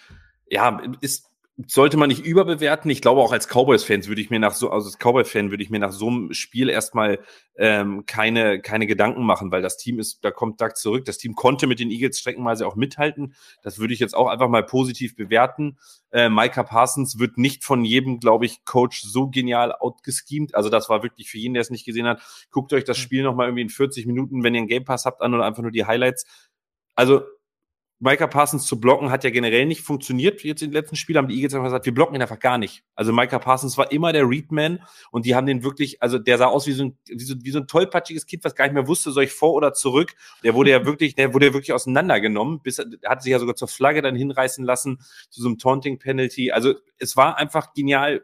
ja, 0.51 0.81
ist 1.01 1.28
sollte 1.67 1.97
man 1.97 2.09
nicht 2.09 2.25
überbewerten. 2.25 2.89
Ich 2.89 3.03
glaube, 3.03 3.21
auch 3.21 3.33
als 3.33 3.49
Cowboys-Fans 3.49 4.07
würde 4.07 4.21
ich 4.21 4.31
mir 4.31 4.39
nach 4.39 4.55
so, 4.55 4.71
also 4.71 4.87
als 4.87 4.99
Cowboys-Fan 4.99 5.51
würde 5.51 5.63
ich 5.63 5.71
mir 5.71 5.81
nach 5.81 5.91
so 5.91 6.07
einem 6.07 6.33
Spiel 6.33 6.69
erstmal 6.69 7.19
ähm, 7.57 8.05
keine, 8.07 8.61
keine 8.61 8.87
Gedanken 8.87 9.25
machen, 9.25 9.51
weil 9.51 9.61
das 9.61 9.77
Team 9.77 9.99
ist, 9.99 10.25
da 10.25 10.31
kommt 10.31 10.61
Doug 10.61 10.77
zurück. 10.77 11.05
Das 11.05 11.19
Team 11.19 11.35
konnte 11.35 11.67
mit 11.67 11.81
den 11.81 11.91
Eagles 11.91 12.21
streckenweise 12.21 12.65
auch 12.65 12.77
mithalten. 12.77 13.35
Das 13.63 13.81
würde 13.81 13.93
ich 13.93 13.99
jetzt 13.99 14.15
auch 14.15 14.29
einfach 14.29 14.49
mal 14.49 14.65
positiv 14.65 15.17
bewerten. 15.17 15.79
Äh, 16.13 16.29
Micah 16.29 16.63
Parsons 16.63 17.19
wird 17.19 17.39
nicht 17.39 17.65
von 17.65 17.85
jedem, 17.85 18.21
glaube 18.21 18.47
ich, 18.47 18.65
Coach 18.65 19.03
so 19.03 19.29
genial 19.29 19.73
outgeschemt. 19.73 20.55
Also 20.55 20.69
das 20.71 20.89
war 20.89 21.03
wirklich 21.03 21.29
für 21.29 21.39
jeden, 21.39 21.55
der 21.55 21.63
es 21.63 21.71
nicht 21.71 21.85
gesehen 21.85 22.07
hat. 22.07 22.23
Guckt 22.53 22.73
euch 22.73 22.85
das 22.85 22.99
Spiel 22.99 23.25
nochmal 23.25 23.49
irgendwie 23.49 23.63
in 23.63 23.69
40 23.69 24.07
Minuten, 24.07 24.45
wenn 24.45 24.55
ihr 24.55 24.61
einen 24.61 24.69
Game 24.69 24.85
Pass 24.85 25.07
habt, 25.07 25.23
an 25.23 25.35
oder 25.35 25.45
einfach 25.45 25.63
nur 25.63 25.73
die 25.73 25.87
Highlights. 25.87 26.25
Also 26.95 27.23
Micah 28.01 28.29
Parsons 28.29 28.65
zu 28.67 28.81
blocken 28.81 29.11
hat 29.11 29.25
ja 29.25 29.31
generell 29.31 29.67
nicht 29.67 29.83
funktioniert. 29.83 30.45
Jetzt 30.45 30.63
in 30.63 30.71
den 30.71 30.75
letzten 30.75 30.95
Spielen 30.95 31.19
haben 31.19 31.27
die 31.27 31.35
Eagles 31.35 31.55
einfach 31.55 31.67
gesagt, 31.67 31.87
wir 31.87 31.95
blocken 31.95 32.15
ihn 32.15 32.23
einfach 32.23 32.39
gar 32.39 32.57
nicht. 32.57 32.85
Also 32.95 33.13
Micah 33.13 33.41
Parsons 33.41 33.77
war 33.77 33.91
immer 33.91 34.13
der 34.13 34.29
Readman 34.29 34.81
und 35.11 35.27
die 35.27 35.35
haben 35.35 35.47
den 35.47 35.65
wirklich, 35.65 36.01
also 36.01 36.19
der 36.19 36.39
sah 36.39 36.47
aus 36.47 36.69
wie 36.69 36.73
so 36.73 36.85
ein, 36.85 36.99
wie 37.09 37.25
so, 37.25 37.35
wie 37.43 37.51
so 37.51 37.59
ein 37.59 37.67
tollpatschiges 37.67 38.27
Kind, 38.27 38.45
was 38.45 38.55
gar 38.55 38.67
nicht 38.67 38.75
mehr 38.75 38.87
wusste, 38.87 39.11
soll 39.11 39.25
ich 39.25 39.33
vor 39.33 39.53
oder 39.53 39.73
zurück. 39.73 40.15
Der 40.45 40.55
wurde 40.55 40.71
ja 40.71 40.87
wirklich, 40.87 41.17
der 41.17 41.35
wurde 41.35 41.47
ja 41.47 41.53
wirklich 41.55 41.73
auseinandergenommen, 41.73 42.61
bis 42.63 42.79
er 42.79 42.87
hat 43.05 43.23
sich 43.23 43.33
ja 43.33 43.41
sogar 43.41 43.57
zur 43.57 43.69
Flagge 43.69 44.01
dann 44.01 44.15
hinreißen 44.15 44.65
lassen, 44.65 45.01
zu 45.31 45.43
so 45.43 45.49
einem 45.49 45.59
Taunting 45.59 45.99
Penalty. 45.99 46.53
Also 46.53 46.75
es 46.99 47.17
war 47.17 47.37
einfach 47.37 47.75
genial 47.75 48.23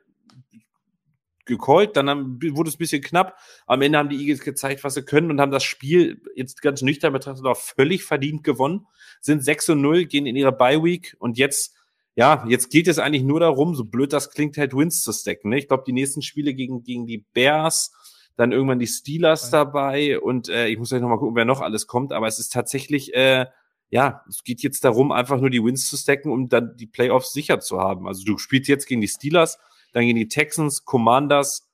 gecallt, 1.47 1.97
dann 1.97 2.09
haben, 2.09 2.39
wurde 2.55 2.69
es 2.69 2.77
ein 2.77 2.79
bisschen 2.79 3.03
knapp. 3.03 3.39
Am 3.67 3.83
Ende 3.83 3.99
haben 3.99 4.09
die 4.09 4.17
Eagles 4.17 4.41
gezeigt, 4.41 4.85
was 4.85 4.95
sie 4.95 5.03
können 5.03 5.31
und 5.31 5.41
haben 5.41 5.53
das 5.53 5.65
Spiel 5.65 6.21
jetzt 6.35 6.63
ganz 6.63 6.83
nüchtern 6.83 7.13
betrachtet 7.13 7.45
auch 7.47 7.57
völlig 7.57 8.05
verdient 8.05 8.45
gewonnen. 8.45 8.87
Sind 9.21 9.45
6 9.45 9.71
und 9.71 9.81
0, 9.81 10.07
gehen 10.07 10.27
in 10.27 10.37
ihre 10.37 10.53
Bye 10.53 10.83
Week 10.83 11.17
und 11.19 11.39
jetzt, 11.39 11.75
ja, 12.15 12.45
jetzt 12.49 12.71
geht 12.71 12.89
es 12.89 12.99
eigentlich 12.99 13.23
nur 13.23 13.41
darum, 13.41 13.75
so 13.75 13.85
blöd 13.85 14.13
das 14.13 14.31
klingt, 14.31 14.57
halt 14.57 14.75
Wins 14.75 15.03
zu 15.03 15.13
stacken. 15.13 15.51
Ne? 15.51 15.59
Ich 15.59 15.69
glaube, 15.69 15.85
die 15.87 15.93
nächsten 15.93 16.23
Spiele 16.23 16.55
gegen, 16.55 16.83
gegen 16.83 17.07
die 17.07 17.25
Bears, 17.33 17.93
dann 18.37 18.53
irgendwann 18.53 18.79
die 18.79 18.87
Steelers 18.87 19.51
dabei 19.51 20.19
und 20.19 20.49
äh, 20.49 20.67
ich 20.67 20.79
muss 20.79 20.89
gleich 20.89 21.01
nochmal 21.01 21.19
gucken, 21.19 21.37
wer 21.37 21.45
noch 21.45 21.61
alles 21.61 21.87
kommt, 21.87 22.13
aber 22.13 22.27
es 22.27 22.39
ist 22.39 22.53
tatsächlich, 22.53 23.15
äh, 23.15 23.47
ja, 23.91 24.25
es 24.29 24.43
geht 24.43 24.63
jetzt 24.63 24.85
darum, 24.85 25.13
einfach 25.13 25.39
nur 25.39 25.51
die 25.51 25.63
Wins 25.63 25.89
zu 25.89 25.97
stacken, 25.97 26.33
um 26.33 26.49
dann 26.49 26.77
die 26.77 26.87
Playoffs 26.87 27.33
sicher 27.33 27.61
zu 27.61 27.79
haben. 27.79 28.09
Also 28.09 28.25
du 28.25 28.39
spielst 28.39 28.69
jetzt 28.69 28.87
gegen 28.87 29.01
die 29.01 29.09
Steelers, 29.09 29.59
dann 29.95 30.05
gegen 30.05 30.19
die 30.19 30.29
Texans, 30.29 30.85
Commanders, 30.85 31.71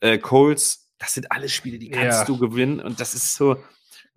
äh, 0.00 0.18
Colts. 0.18 0.92
Das 0.98 1.14
sind 1.14 1.32
alles 1.32 1.52
Spiele, 1.52 1.78
die 1.78 1.90
kannst 1.90 2.20
ja. 2.20 2.24
du 2.24 2.38
gewinnen. 2.38 2.78
Und 2.78 3.00
das 3.00 3.14
ist 3.14 3.34
so, 3.34 3.56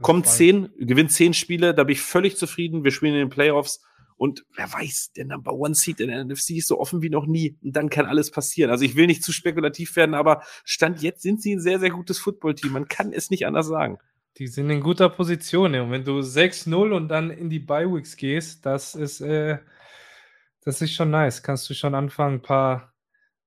kommt 0.01 0.27
zehn, 0.27 0.69
gewinnt 0.77 1.11
zehn 1.11 1.33
Spiele, 1.33 1.73
da 1.73 1.83
bin 1.85 1.93
ich 1.93 2.01
völlig 2.01 2.37
zufrieden. 2.37 2.83
Wir 2.83 2.91
spielen 2.91 3.13
in 3.13 3.19
den 3.19 3.29
Playoffs. 3.29 3.81
Und 4.17 4.45
wer 4.55 4.71
weiß, 4.71 5.13
der 5.15 5.25
Number 5.25 5.53
One 5.53 5.75
Seed 5.75 5.99
in 6.01 6.09
der 6.09 6.23
NFC 6.25 6.51
ist 6.51 6.67
so 6.67 6.79
offen 6.79 7.01
wie 7.01 7.09
noch 7.09 7.25
nie. 7.25 7.57
Und 7.63 7.75
dann 7.75 7.89
kann 7.89 8.05
alles 8.05 8.31
passieren. 8.31 8.71
Also 8.71 8.83
ich 8.83 8.95
will 8.95 9.07
nicht 9.07 9.23
zu 9.23 9.31
spekulativ 9.31 9.95
werden, 9.95 10.15
aber 10.15 10.43
Stand 10.65 11.01
jetzt 11.01 11.21
sind 11.21 11.41
sie 11.41 11.55
ein 11.55 11.61
sehr, 11.61 11.79
sehr 11.79 11.91
gutes 11.91 12.19
Footballteam. 12.19 12.73
Man 12.73 12.87
kann 12.87 13.13
es 13.13 13.29
nicht 13.29 13.45
anders 13.45 13.67
sagen. 13.67 13.99
Die 14.39 14.47
sind 14.47 14.69
in 14.69 14.81
guter 14.81 15.09
Position. 15.09 15.73
Und 15.75 15.91
wenn 15.91 16.03
du 16.03 16.19
6-0 16.19 16.91
und 16.93 17.07
dann 17.07 17.29
in 17.29 17.49
die 17.49 17.59
Bi-Weeks 17.59 18.17
gehst, 18.17 18.65
das 18.65 18.95
ist, 18.95 19.21
äh, 19.21 19.59
das 20.63 20.81
ist 20.81 20.93
schon 20.93 21.11
nice. 21.11 21.43
Kannst 21.43 21.69
du 21.69 21.75
schon 21.75 21.95
anfangen, 21.95 22.35
ein 22.35 22.41
paar 22.41 22.96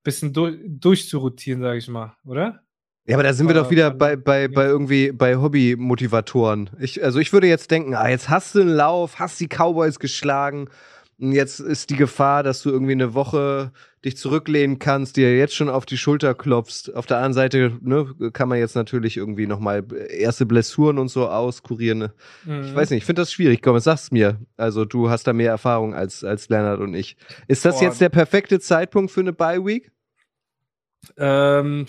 bisschen 0.02 0.32
durch, 0.32 0.56
durchzurotieren, 0.66 1.62
sage 1.62 1.78
ich 1.78 1.88
mal, 1.88 2.16
oder? 2.24 2.62
Ja, 3.06 3.16
aber 3.16 3.22
da 3.22 3.32
sind 3.32 3.48
wir 3.48 3.54
doch 3.54 3.70
wieder 3.70 3.90
bei, 3.90 4.14
bei, 4.16 4.46
bei 4.46 4.66
irgendwie 4.66 5.10
bei 5.10 5.36
Hobby-Motivatoren. 5.36 6.70
Ich, 6.78 7.02
also 7.02 7.18
ich 7.18 7.32
würde 7.32 7.48
jetzt 7.48 7.70
denken, 7.70 7.94
ah, 7.94 8.08
jetzt 8.08 8.28
hast 8.28 8.54
du 8.54 8.60
einen 8.60 8.70
Lauf, 8.70 9.18
hast 9.18 9.40
die 9.40 9.48
Cowboys 9.48 9.98
geschlagen 9.98 10.68
Jetzt 11.22 11.60
ist 11.60 11.90
die 11.90 11.96
Gefahr, 11.96 12.42
dass 12.42 12.62
du 12.62 12.70
irgendwie 12.70 12.92
eine 12.92 13.12
Woche 13.12 13.72
dich 14.06 14.16
zurücklehnen 14.16 14.78
kannst, 14.78 15.18
dir 15.18 15.36
jetzt 15.36 15.54
schon 15.54 15.68
auf 15.68 15.84
die 15.84 15.98
Schulter 15.98 16.34
klopfst. 16.34 16.94
Auf 16.94 17.04
der 17.04 17.18
anderen 17.18 17.34
Seite 17.34 17.78
ne, 17.82 18.14
kann 18.32 18.48
man 18.48 18.58
jetzt 18.58 18.74
natürlich 18.74 19.18
irgendwie 19.18 19.46
nochmal 19.46 19.84
erste 20.08 20.46
Blessuren 20.46 20.98
und 20.98 21.08
so 21.08 21.28
auskurieren. 21.28 22.08
Mhm. 22.46 22.62
Ich 22.62 22.74
weiß 22.74 22.88
nicht, 22.88 22.98
ich 22.98 23.04
finde 23.04 23.20
das 23.20 23.32
schwierig. 23.32 23.60
Komm, 23.60 23.78
sag's 23.80 24.10
mir. 24.10 24.40
Also 24.56 24.86
du 24.86 25.10
hast 25.10 25.26
da 25.26 25.34
mehr 25.34 25.50
Erfahrung 25.50 25.94
als, 25.94 26.24
als 26.24 26.48
Leonard 26.48 26.80
und 26.80 26.94
ich. 26.94 27.18
Ist 27.48 27.66
das 27.66 27.80
Boah. 27.80 27.84
jetzt 27.84 28.00
der 28.00 28.08
perfekte 28.08 28.58
Zeitpunkt 28.58 29.10
für 29.10 29.20
eine 29.20 29.34
Bye-Week? 29.34 29.92
Ähm, 31.18 31.84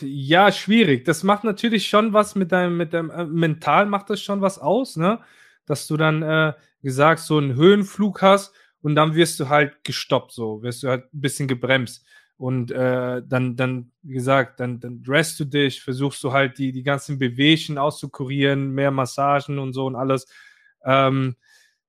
ja, 0.00 0.52
schwierig. 0.52 1.04
Das 1.04 1.24
macht 1.24 1.42
natürlich 1.42 1.88
schon 1.88 2.12
was 2.12 2.36
mit 2.36 2.52
deinem, 2.52 2.76
mit 2.76 2.92
deinem, 2.92 3.10
äh, 3.10 3.24
mental 3.24 3.86
macht 3.86 4.10
das 4.10 4.22
schon 4.22 4.42
was 4.42 4.60
aus, 4.60 4.96
ne? 4.96 5.18
Dass 5.64 5.88
du 5.88 5.96
dann, 5.96 6.22
äh, 6.22 6.52
gesagt, 6.82 7.18
so 7.18 7.38
einen 7.38 7.56
Höhenflug 7.56 8.22
hast 8.22 8.54
und 8.82 8.94
dann 8.94 9.14
wirst 9.14 9.40
du 9.40 9.48
halt 9.48 9.84
gestoppt, 9.84 10.32
so, 10.32 10.62
wirst 10.62 10.82
du 10.82 10.88
halt 10.88 11.12
ein 11.12 11.20
bisschen 11.20 11.48
gebremst. 11.48 12.04
Und 12.38 12.70
äh, 12.70 13.22
dann, 13.26 13.56
dann, 13.56 13.92
wie 14.02 14.14
gesagt, 14.14 14.60
dann, 14.60 14.78
dann 14.78 15.02
dressst 15.02 15.40
du 15.40 15.46
dich, 15.46 15.82
versuchst 15.82 16.22
du 16.22 16.32
halt 16.32 16.58
die, 16.58 16.70
die 16.70 16.82
ganzen 16.82 17.18
Bewegungen 17.18 17.78
auszukurieren, 17.78 18.72
mehr 18.72 18.90
Massagen 18.90 19.58
und 19.58 19.72
so 19.72 19.86
und 19.86 19.96
alles. 19.96 20.26
Ähm, 20.84 21.36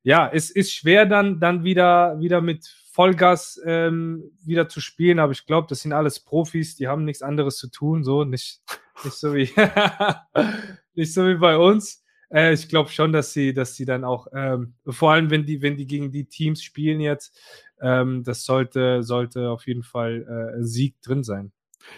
ja, 0.03 0.29
es 0.33 0.49
ist 0.49 0.73
schwer 0.73 1.05
dann, 1.05 1.41
dann 1.41 1.65
wieder, 1.65 2.17
wieder 2.19 2.39
mit 2.39 2.65
Vollgas 2.93 3.61
ähm, 3.65 4.31
wieder 4.43 4.69
zu 4.69 4.79
spielen, 4.79 5.19
aber 5.19 5.33
ich 5.33 5.45
glaube, 5.45 5.67
das 5.69 5.81
sind 5.81 5.91
alles 5.93 6.19
Profis, 6.19 6.77
die 6.77 6.87
haben 6.87 7.03
nichts 7.03 7.21
anderes 7.21 7.57
zu 7.57 7.69
tun, 7.69 8.03
so 8.03 8.23
nicht, 8.23 8.61
nicht 9.03 9.17
so 9.17 9.35
wie 9.35 9.51
nicht 10.95 11.13
so 11.13 11.27
wie 11.27 11.35
bei 11.35 11.57
uns. 11.57 12.03
Äh, 12.29 12.53
ich 12.53 12.69
glaube 12.69 12.89
schon, 12.89 13.13
dass 13.13 13.33
sie, 13.33 13.53
dass 13.53 13.75
sie 13.75 13.85
dann 13.85 14.03
auch, 14.03 14.27
ähm, 14.33 14.73
vor 14.87 15.11
allem 15.11 15.29
wenn 15.29 15.45
die, 15.45 15.61
wenn 15.61 15.77
die 15.77 15.87
gegen 15.87 16.11
die 16.11 16.25
Teams 16.25 16.61
spielen 16.61 16.99
jetzt, 16.99 17.37
ähm, 17.81 18.23
das 18.23 18.43
sollte, 18.43 19.03
sollte 19.03 19.49
auf 19.49 19.67
jeden 19.67 19.83
Fall 19.83 20.55
äh, 20.57 20.63
Sieg 20.63 21.01
drin 21.01 21.23
sein. 21.23 21.51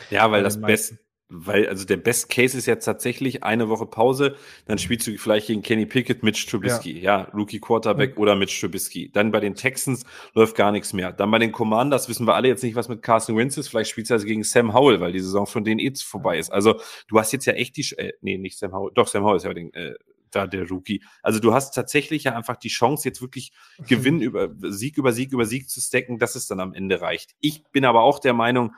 Ja, 0.09 0.29
weil 0.31 0.43
das 0.43 0.59
Beste, 0.61 0.99
weil, 1.31 1.67
also 1.67 1.85
der 1.85 1.97
Best 1.97 2.29
Case 2.29 2.57
ist 2.57 2.65
jetzt 2.65 2.85
tatsächlich 2.85 3.43
eine 3.43 3.69
Woche 3.69 3.85
Pause, 3.85 4.35
dann 4.65 4.79
spielst 4.79 5.05
du 5.05 5.15
vielleicht 5.17 5.47
gegen 5.47 5.61
Kenny 5.61 5.85
Pickett, 5.85 6.23
Mitch 6.23 6.47
Trubisky, 6.49 6.99
ja, 6.99 7.19
ja 7.19 7.29
Rookie 7.35 7.59
Quarterback 7.59 8.15
mhm. 8.15 8.21
oder 8.21 8.35
Mitch 8.35 8.59
Trubisky. 8.59 9.11
Dann 9.11 9.31
bei 9.31 9.39
den 9.39 9.53
Texans 9.53 10.05
läuft 10.33 10.55
gar 10.55 10.71
nichts 10.71 10.91
mehr. 10.91 11.11
Dann 11.11 11.29
bei 11.29 11.37
den 11.37 11.51
Commanders 11.51 12.09
wissen 12.09 12.25
wir 12.25 12.33
alle 12.33 12.47
jetzt 12.47 12.63
nicht, 12.63 12.75
was 12.75 12.89
mit 12.89 13.03
Carson 13.03 13.37
Wentz 13.37 13.57
ist. 13.57 13.67
Vielleicht 13.67 13.91
spielst 13.91 14.09
du 14.09 14.15
also 14.15 14.25
gegen 14.25 14.43
Sam 14.43 14.73
Howell, 14.73 14.99
weil 15.01 15.11
die 15.11 15.19
Saison 15.19 15.45
von 15.45 15.63
denen 15.63 15.79
eh 15.79 15.93
vorbei 15.95 16.39
ist. 16.39 16.51
Also 16.51 16.79
du 17.07 17.19
hast 17.19 17.31
jetzt 17.31 17.45
ja 17.45 17.53
echt 17.53 17.77
die, 17.77 17.87
äh, 17.97 18.11
nee, 18.21 18.39
nicht 18.39 18.57
Sam 18.57 18.73
Howell, 18.73 18.91
doch 18.95 19.07
Sam 19.07 19.23
Howell 19.23 19.37
ist 19.37 19.43
ja 19.43 19.53
den, 19.53 19.71
äh, 19.75 19.93
da 20.31 20.47
der 20.47 20.67
Rookie. 20.67 21.03
Also 21.21 21.39
du 21.39 21.53
hast 21.53 21.71
tatsächlich 21.71 22.25
ja 22.25 22.35
einfach 22.35 22.57
die 22.57 22.69
Chance, 22.69 23.07
jetzt 23.07 23.21
wirklich 23.21 23.53
Gewinn 23.87 24.21
über 24.21 24.49
Sieg 24.61 24.97
über 24.97 25.13
Sieg 25.13 25.31
über 25.31 25.45
Sieg 25.45 25.69
zu 25.69 25.81
stacken, 25.81 26.19
dass 26.19 26.35
es 26.35 26.47
dann 26.47 26.59
am 26.59 26.73
Ende 26.73 27.01
reicht. 27.01 27.35
Ich 27.39 27.63
bin 27.71 27.85
aber 27.85 28.01
auch 28.01 28.19
der 28.19 28.33
Meinung, 28.33 28.75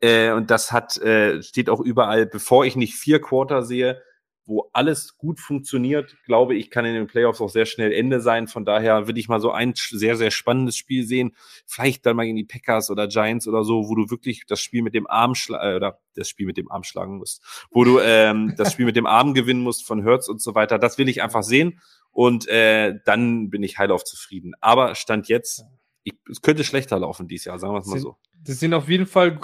äh, 0.00 0.32
und 0.32 0.50
das 0.50 0.70
hat, 0.72 0.98
äh, 0.98 1.42
steht 1.42 1.70
auch 1.70 1.80
überall, 1.80 2.26
bevor 2.26 2.66
ich 2.66 2.76
nicht 2.76 2.94
vier 2.94 3.20
Quarter 3.20 3.62
sehe, 3.62 4.02
wo 4.46 4.68
alles 4.72 5.16
gut 5.16 5.40
funktioniert, 5.40 6.16
glaube 6.26 6.54
ich, 6.54 6.70
kann 6.70 6.84
in 6.84 6.94
den 6.94 7.06
Playoffs 7.06 7.40
auch 7.40 7.48
sehr 7.48 7.64
schnell 7.64 7.92
Ende 7.92 8.20
sein. 8.20 8.46
Von 8.46 8.64
daher 8.64 9.06
würde 9.06 9.18
ich 9.18 9.28
mal 9.28 9.40
so 9.40 9.50
ein 9.50 9.72
sehr, 9.74 10.16
sehr 10.16 10.30
spannendes 10.30 10.76
Spiel 10.76 11.06
sehen. 11.06 11.34
Vielleicht 11.66 12.04
dann 12.04 12.16
mal 12.16 12.24
gegen 12.24 12.36
die 12.36 12.44
Packers 12.44 12.90
oder 12.90 13.08
Giants 13.08 13.48
oder 13.48 13.64
so, 13.64 13.88
wo 13.88 13.94
du 13.94 14.10
wirklich 14.10 14.44
das 14.46 14.60
Spiel 14.60 14.82
mit 14.82 14.94
dem 14.94 15.06
Arm 15.06 15.32
äh, 15.48 15.76
oder 15.76 15.98
das 16.14 16.28
Spiel 16.28 16.46
mit 16.46 16.58
dem 16.58 16.70
Arm 16.70 16.84
schlagen 16.84 17.16
musst, 17.16 17.42
wo 17.70 17.84
du 17.84 18.00
ähm, 18.00 18.54
das 18.58 18.72
Spiel 18.72 18.84
mit 18.84 18.96
dem 18.96 19.06
Arm 19.06 19.32
gewinnen 19.32 19.62
musst 19.62 19.86
von 19.86 20.02
Hertz 20.02 20.28
und 20.28 20.42
so 20.42 20.54
weiter. 20.54 20.78
Das 20.78 20.98
will 20.98 21.08
ich 21.08 21.22
einfach 21.22 21.42
sehen. 21.42 21.80
Und 22.10 22.46
äh, 22.48 22.94
dann 23.04 23.50
bin 23.50 23.62
ich 23.62 23.78
heilauf 23.78 24.04
zufrieden. 24.04 24.52
Aber 24.60 24.94
Stand 24.94 25.28
jetzt, 25.28 25.64
ich, 26.04 26.14
es 26.30 26.42
könnte 26.42 26.64
schlechter 26.64 26.98
laufen 26.98 27.28
dieses 27.28 27.46
Jahr, 27.46 27.58
sagen 27.58 27.74
wir 27.74 27.80
es 27.80 27.86
mal 27.86 27.98
so. 27.98 28.16
Das 28.44 28.60
sind 28.60 28.74
auf 28.74 28.88
jeden 28.88 29.06
Fall 29.06 29.40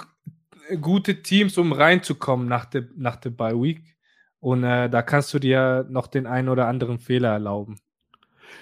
gute 0.79 1.23
Teams, 1.23 1.57
um 1.57 1.73
reinzukommen 1.73 2.47
nach 2.47 2.65
der, 2.65 2.87
nach 2.95 3.15
der 3.15 3.31
Bye 3.31 3.59
Week. 3.59 3.97
Und 4.41 4.63
äh, 4.63 4.89
da 4.89 5.01
kannst 5.03 5.33
du 5.33 5.39
dir 5.39 5.85
noch 5.89 6.07
den 6.07 6.27
einen 6.27 6.49
oder 6.49 6.67
anderen 6.67 6.99
Fehler 6.99 7.29
erlauben. 7.29 7.79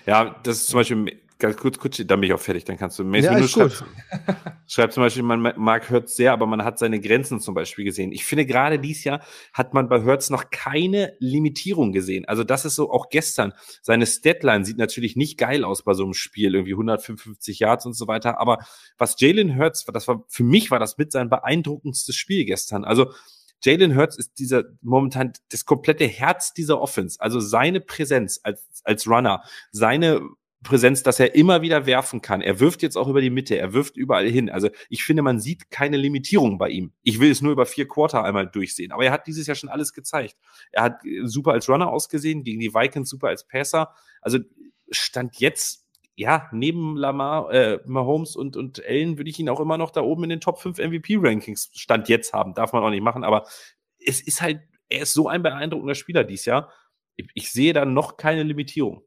Ja, 0.05 0.35
das 0.43 0.57
ist 0.57 0.67
zum 0.67 0.79
Beispiel, 0.79 1.19
ganz 1.39 1.55
kurz, 1.55 1.79
kurz, 1.79 1.97
dann 1.97 2.19
bin 2.19 2.29
ich 2.29 2.33
auch 2.33 2.39
fertig, 2.39 2.65
dann 2.65 2.77
kannst 2.77 2.99
du. 2.99 3.05
Mace 3.05 3.23
ja, 3.23 3.47
schreibt, 3.47 3.83
schreibt 4.67 4.93
zum 4.93 5.03
Beispiel, 5.03 5.23
man 5.23 5.53
mag 5.55 5.89
Hertz 5.89 6.17
sehr, 6.17 6.33
aber 6.33 6.45
man 6.45 6.65
hat 6.65 6.77
seine 6.77 6.99
Grenzen 6.99 7.39
zum 7.39 7.55
Beispiel 7.55 7.85
gesehen. 7.85 8.11
Ich 8.11 8.25
finde, 8.25 8.45
gerade 8.45 8.77
dieses 8.77 9.05
Jahr 9.05 9.21
hat 9.53 9.73
man 9.73 9.87
bei 9.87 10.03
Hertz 10.03 10.29
noch 10.29 10.49
keine 10.51 11.13
Limitierung 11.19 11.93
gesehen. 11.93 12.25
Also 12.25 12.43
das 12.43 12.65
ist 12.65 12.75
so 12.75 12.91
auch 12.91 13.09
gestern. 13.09 13.53
Seine 13.81 14.05
Statline 14.05 14.65
sieht 14.65 14.77
natürlich 14.77 15.15
nicht 15.15 15.37
geil 15.37 15.63
aus 15.63 15.83
bei 15.83 15.93
so 15.93 16.03
einem 16.03 16.13
Spiel, 16.13 16.53
irgendwie 16.53 16.73
155 16.73 17.59
Yards 17.59 17.85
und 17.85 17.93
so 17.93 18.07
weiter. 18.07 18.39
Aber 18.39 18.57
was 18.97 19.15
Jalen 19.19 19.57
Hurts, 19.57 19.85
das 19.85 20.09
war, 20.09 20.25
für 20.27 20.43
mich 20.43 20.71
war 20.71 20.79
das 20.79 20.97
mit 20.97 21.13
sein 21.13 21.29
beeindruckendstes 21.29 22.15
Spiel 22.15 22.43
gestern. 22.43 22.83
Also, 22.83 23.13
Jalen 23.61 23.95
Hurts 23.95 24.17
ist 24.17 24.39
dieser 24.39 24.63
momentan 24.81 25.33
das 25.49 25.65
komplette 25.65 26.05
Herz 26.05 26.53
dieser 26.53 26.79
Offense. 26.81 27.19
Also 27.19 27.39
seine 27.39 27.81
Präsenz 27.81 28.39
als, 28.43 28.65
als 28.83 29.07
Runner, 29.07 29.43
seine 29.71 30.21
Präsenz, 30.63 31.03
dass 31.03 31.19
er 31.19 31.35
immer 31.35 31.61
wieder 31.61 31.85
werfen 31.85 32.21
kann. 32.21 32.41
Er 32.41 32.59
wirft 32.59 32.81
jetzt 32.81 32.97
auch 32.97 33.07
über 33.07 33.21
die 33.21 33.29
Mitte, 33.29 33.57
er 33.57 33.73
wirft 33.73 33.95
überall 33.95 34.27
hin. 34.27 34.49
Also 34.49 34.69
ich 34.89 35.03
finde, 35.03 35.23
man 35.23 35.39
sieht 35.39 35.71
keine 35.71 35.95
Limitierung 35.95 36.57
bei 36.57 36.69
ihm. 36.69 36.91
Ich 37.01 37.19
will 37.19 37.31
es 37.31 37.41
nur 37.41 37.53
über 37.53 37.65
vier 37.65 37.87
Quarter 37.87 38.23
einmal 38.23 38.47
durchsehen. 38.47 38.91
Aber 38.91 39.05
er 39.05 39.11
hat 39.11 39.27
dieses 39.27 39.47
Jahr 39.47 39.55
schon 39.55 39.69
alles 39.69 39.93
gezeigt. 39.93 40.35
Er 40.71 40.83
hat 40.83 41.01
super 41.23 41.53
als 41.53 41.69
Runner 41.69 41.89
ausgesehen, 41.89 42.43
gegen 42.43 42.59
die 42.59 42.73
Vikings 42.73 43.09
super 43.09 43.29
als 43.29 43.47
Passer. 43.47 43.93
Also 44.21 44.39
stand 44.91 45.39
jetzt 45.39 45.85
ja, 46.19 46.49
neben 46.51 46.97
Lamar, 46.97 47.49
äh, 47.53 47.79
Mahomes 47.85 48.35
und, 48.35 48.57
und 48.57 48.85
Allen 48.85 49.17
würde 49.17 49.29
ich 49.29 49.39
ihn 49.39 49.47
auch 49.47 49.61
immer 49.61 49.77
noch 49.77 49.89
da 49.89 50.01
oben 50.01 50.25
in 50.25 50.29
den 50.29 50.41
Top 50.41 50.59
5 50.59 50.77
MVP-Rankings 50.77 51.71
Stand 51.73 52.09
jetzt 52.09 52.33
haben. 52.33 52.53
Darf 52.53 52.73
man 52.73 52.83
auch 52.83 52.89
nicht 52.89 53.01
machen, 53.01 53.23
aber 53.23 53.47
es 54.05 54.19
ist 54.19 54.41
halt, 54.41 54.59
er 54.89 55.03
ist 55.03 55.13
so 55.13 55.29
ein 55.29 55.43
beeindruckender 55.43 55.95
Spieler 55.95 56.25
dieses 56.25 56.43
Jahr. 56.43 56.73
Ich, 57.15 57.29
ich 57.35 57.51
sehe 57.53 57.71
da 57.71 57.85
noch 57.85 58.17
keine 58.17 58.43
Limitierung. 58.43 59.01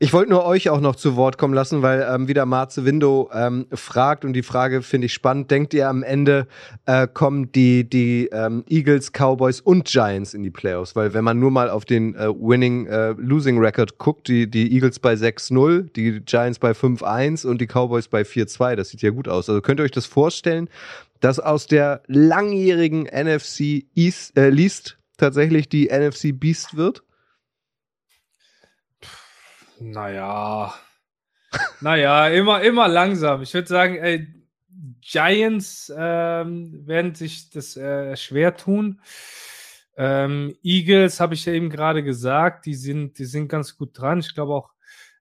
Ich 0.00 0.12
wollte 0.12 0.30
nur 0.30 0.44
euch 0.44 0.68
auch 0.68 0.80
noch 0.80 0.96
zu 0.96 1.14
Wort 1.14 1.38
kommen 1.38 1.54
lassen, 1.54 1.82
weil 1.82 2.06
ähm, 2.08 2.26
wieder 2.26 2.44
Marze 2.44 2.84
Window 2.84 3.30
ähm, 3.32 3.66
fragt 3.72 4.24
und 4.24 4.32
die 4.32 4.42
Frage 4.42 4.82
finde 4.82 5.06
ich 5.06 5.14
spannend. 5.14 5.50
Denkt 5.50 5.74
ihr 5.74 5.88
am 5.88 6.02
Ende 6.02 6.48
äh, 6.86 7.06
kommen 7.06 7.52
die, 7.52 7.88
die 7.88 8.28
ähm, 8.32 8.64
Eagles, 8.68 9.12
Cowboys 9.12 9.60
und 9.60 9.84
Giants 9.84 10.34
in 10.34 10.42
die 10.42 10.50
Playoffs? 10.50 10.96
Weil 10.96 11.14
wenn 11.14 11.22
man 11.22 11.38
nur 11.38 11.52
mal 11.52 11.70
auf 11.70 11.84
den 11.84 12.16
äh, 12.16 12.28
Winning 12.28 12.86
äh, 12.86 13.14
Losing 13.16 13.58
Record 13.58 13.98
guckt, 13.98 14.26
die, 14.26 14.50
die 14.50 14.72
Eagles 14.72 14.98
bei 14.98 15.14
6-0, 15.14 15.92
die 15.92 16.20
Giants 16.20 16.58
bei 16.58 16.72
5-1 16.72 17.46
und 17.46 17.60
die 17.60 17.66
Cowboys 17.66 18.08
bei 18.08 18.22
4-2, 18.22 18.74
das 18.74 18.88
sieht 18.88 19.02
ja 19.02 19.10
gut 19.10 19.28
aus. 19.28 19.48
Also 19.48 19.60
könnt 19.60 19.78
ihr 19.80 19.84
euch 19.84 19.92
das 19.92 20.06
vorstellen, 20.06 20.68
dass 21.20 21.38
aus 21.38 21.66
der 21.66 22.02
langjährigen 22.06 23.04
NFC 23.04 23.84
East, 23.94 24.36
äh, 24.36 24.50
Least 24.50 24.98
tatsächlich 25.16 25.68
die 25.68 25.86
NFC 25.86 26.30
Beast 26.32 26.76
wird? 26.76 27.04
Naja. 29.80 30.74
naja, 31.80 32.28
immer, 32.28 32.62
immer 32.62 32.86
langsam. 32.86 33.42
Ich 33.42 33.54
würde 33.54 33.68
sagen, 33.68 33.96
ey, 33.96 34.28
Giants 35.00 35.92
ähm, 35.96 36.86
werden 36.86 37.14
sich 37.14 37.50
das 37.50 37.76
äh, 37.76 38.16
schwer 38.16 38.56
tun. 38.56 39.00
Ähm, 39.96 40.56
Eagles 40.62 41.18
habe 41.18 41.34
ich 41.34 41.46
ja 41.46 41.52
eben 41.52 41.70
gerade 41.70 42.04
gesagt, 42.04 42.66
die 42.66 42.74
sind, 42.74 43.18
die 43.18 43.24
sind 43.24 43.48
ganz 43.48 43.76
gut 43.76 43.98
dran. 43.98 44.20
Ich 44.20 44.34
glaube 44.34 44.54
auch 44.54 44.70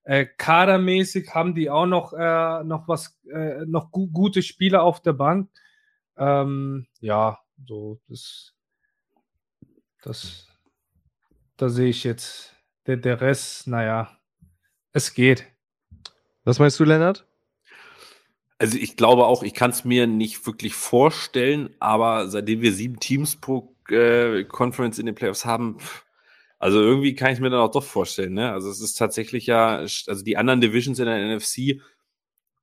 äh, 0.03 0.25
kadermäßig 0.25 1.33
haben 1.33 1.55
die 1.55 1.69
auch 1.69 1.85
noch, 1.85 2.13
äh, 2.13 2.63
noch 2.63 2.87
was, 2.87 3.19
äh, 3.31 3.65
noch 3.65 3.91
gu 3.91 4.07
gute 4.07 4.43
Spieler 4.43 4.83
auf 4.83 5.01
der 5.01 5.13
Bank. 5.13 5.49
Ähm, 6.17 6.87
ja, 6.99 7.39
so 7.65 7.99
das, 8.07 8.53
das, 10.01 10.47
da 11.57 11.69
sehe 11.69 11.89
ich 11.89 12.03
jetzt 12.03 12.53
der, 12.87 12.97
der 12.97 13.21
Rest, 13.21 13.67
naja, 13.67 14.18
Es 14.93 15.13
geht. 15.13 15.45
Was 16.43 16.59
meinst 16.59 16.79
du, 16.79 16.83
Lennart? 16.83 17.25
Also 18.57 18.77
ich 18.77 18.97
glaube 18.97 19.25
auch, 19.25 19.43
ich 19.43 19.53
kann 19.53 19.71
es 19.71 19.85
mir 19.85 20.07
nicht 20.07 20.45
wirklich 20.45 20.73
vorstellen, 20.73 21.75
aber 21.79 22.27
seitdem 22.27 22.61
wir 22.61 22.73
sieben 22.73 22.99
Teams 22.99 23.37
pro 23.37 23.75
äh, 23.89 24.43
Conference 24.43 24.99
in 24.99 25.05
den 25.05 25.15
Playoffs 25.15 25.45
haben, 25.45 25.77
also 26.57 26.81
irgendwie 26.81 27.15
kann 27.15 27.29
ich 27.29 27.35
es 27.35 27.39
mir 27.39 27.49
dann 27.49 27.61
auch 27.61 27.71
doch 27.71 27.83
vorstellen. 27.83 28.33
Ne? 28.33 28.51
Also 28.51 28.69
es 28.69 28.81
ist 28.81 28.95
tatsächlich 28.95 29.45
ja, 29.45 29.77
also 29.77 30.23
die 30.23 30.35
anderen 30.35 30.59
Divisions 30.59 30.99
in 30.99 31.05
der 31.05 31.35
NFC 31.35 31.81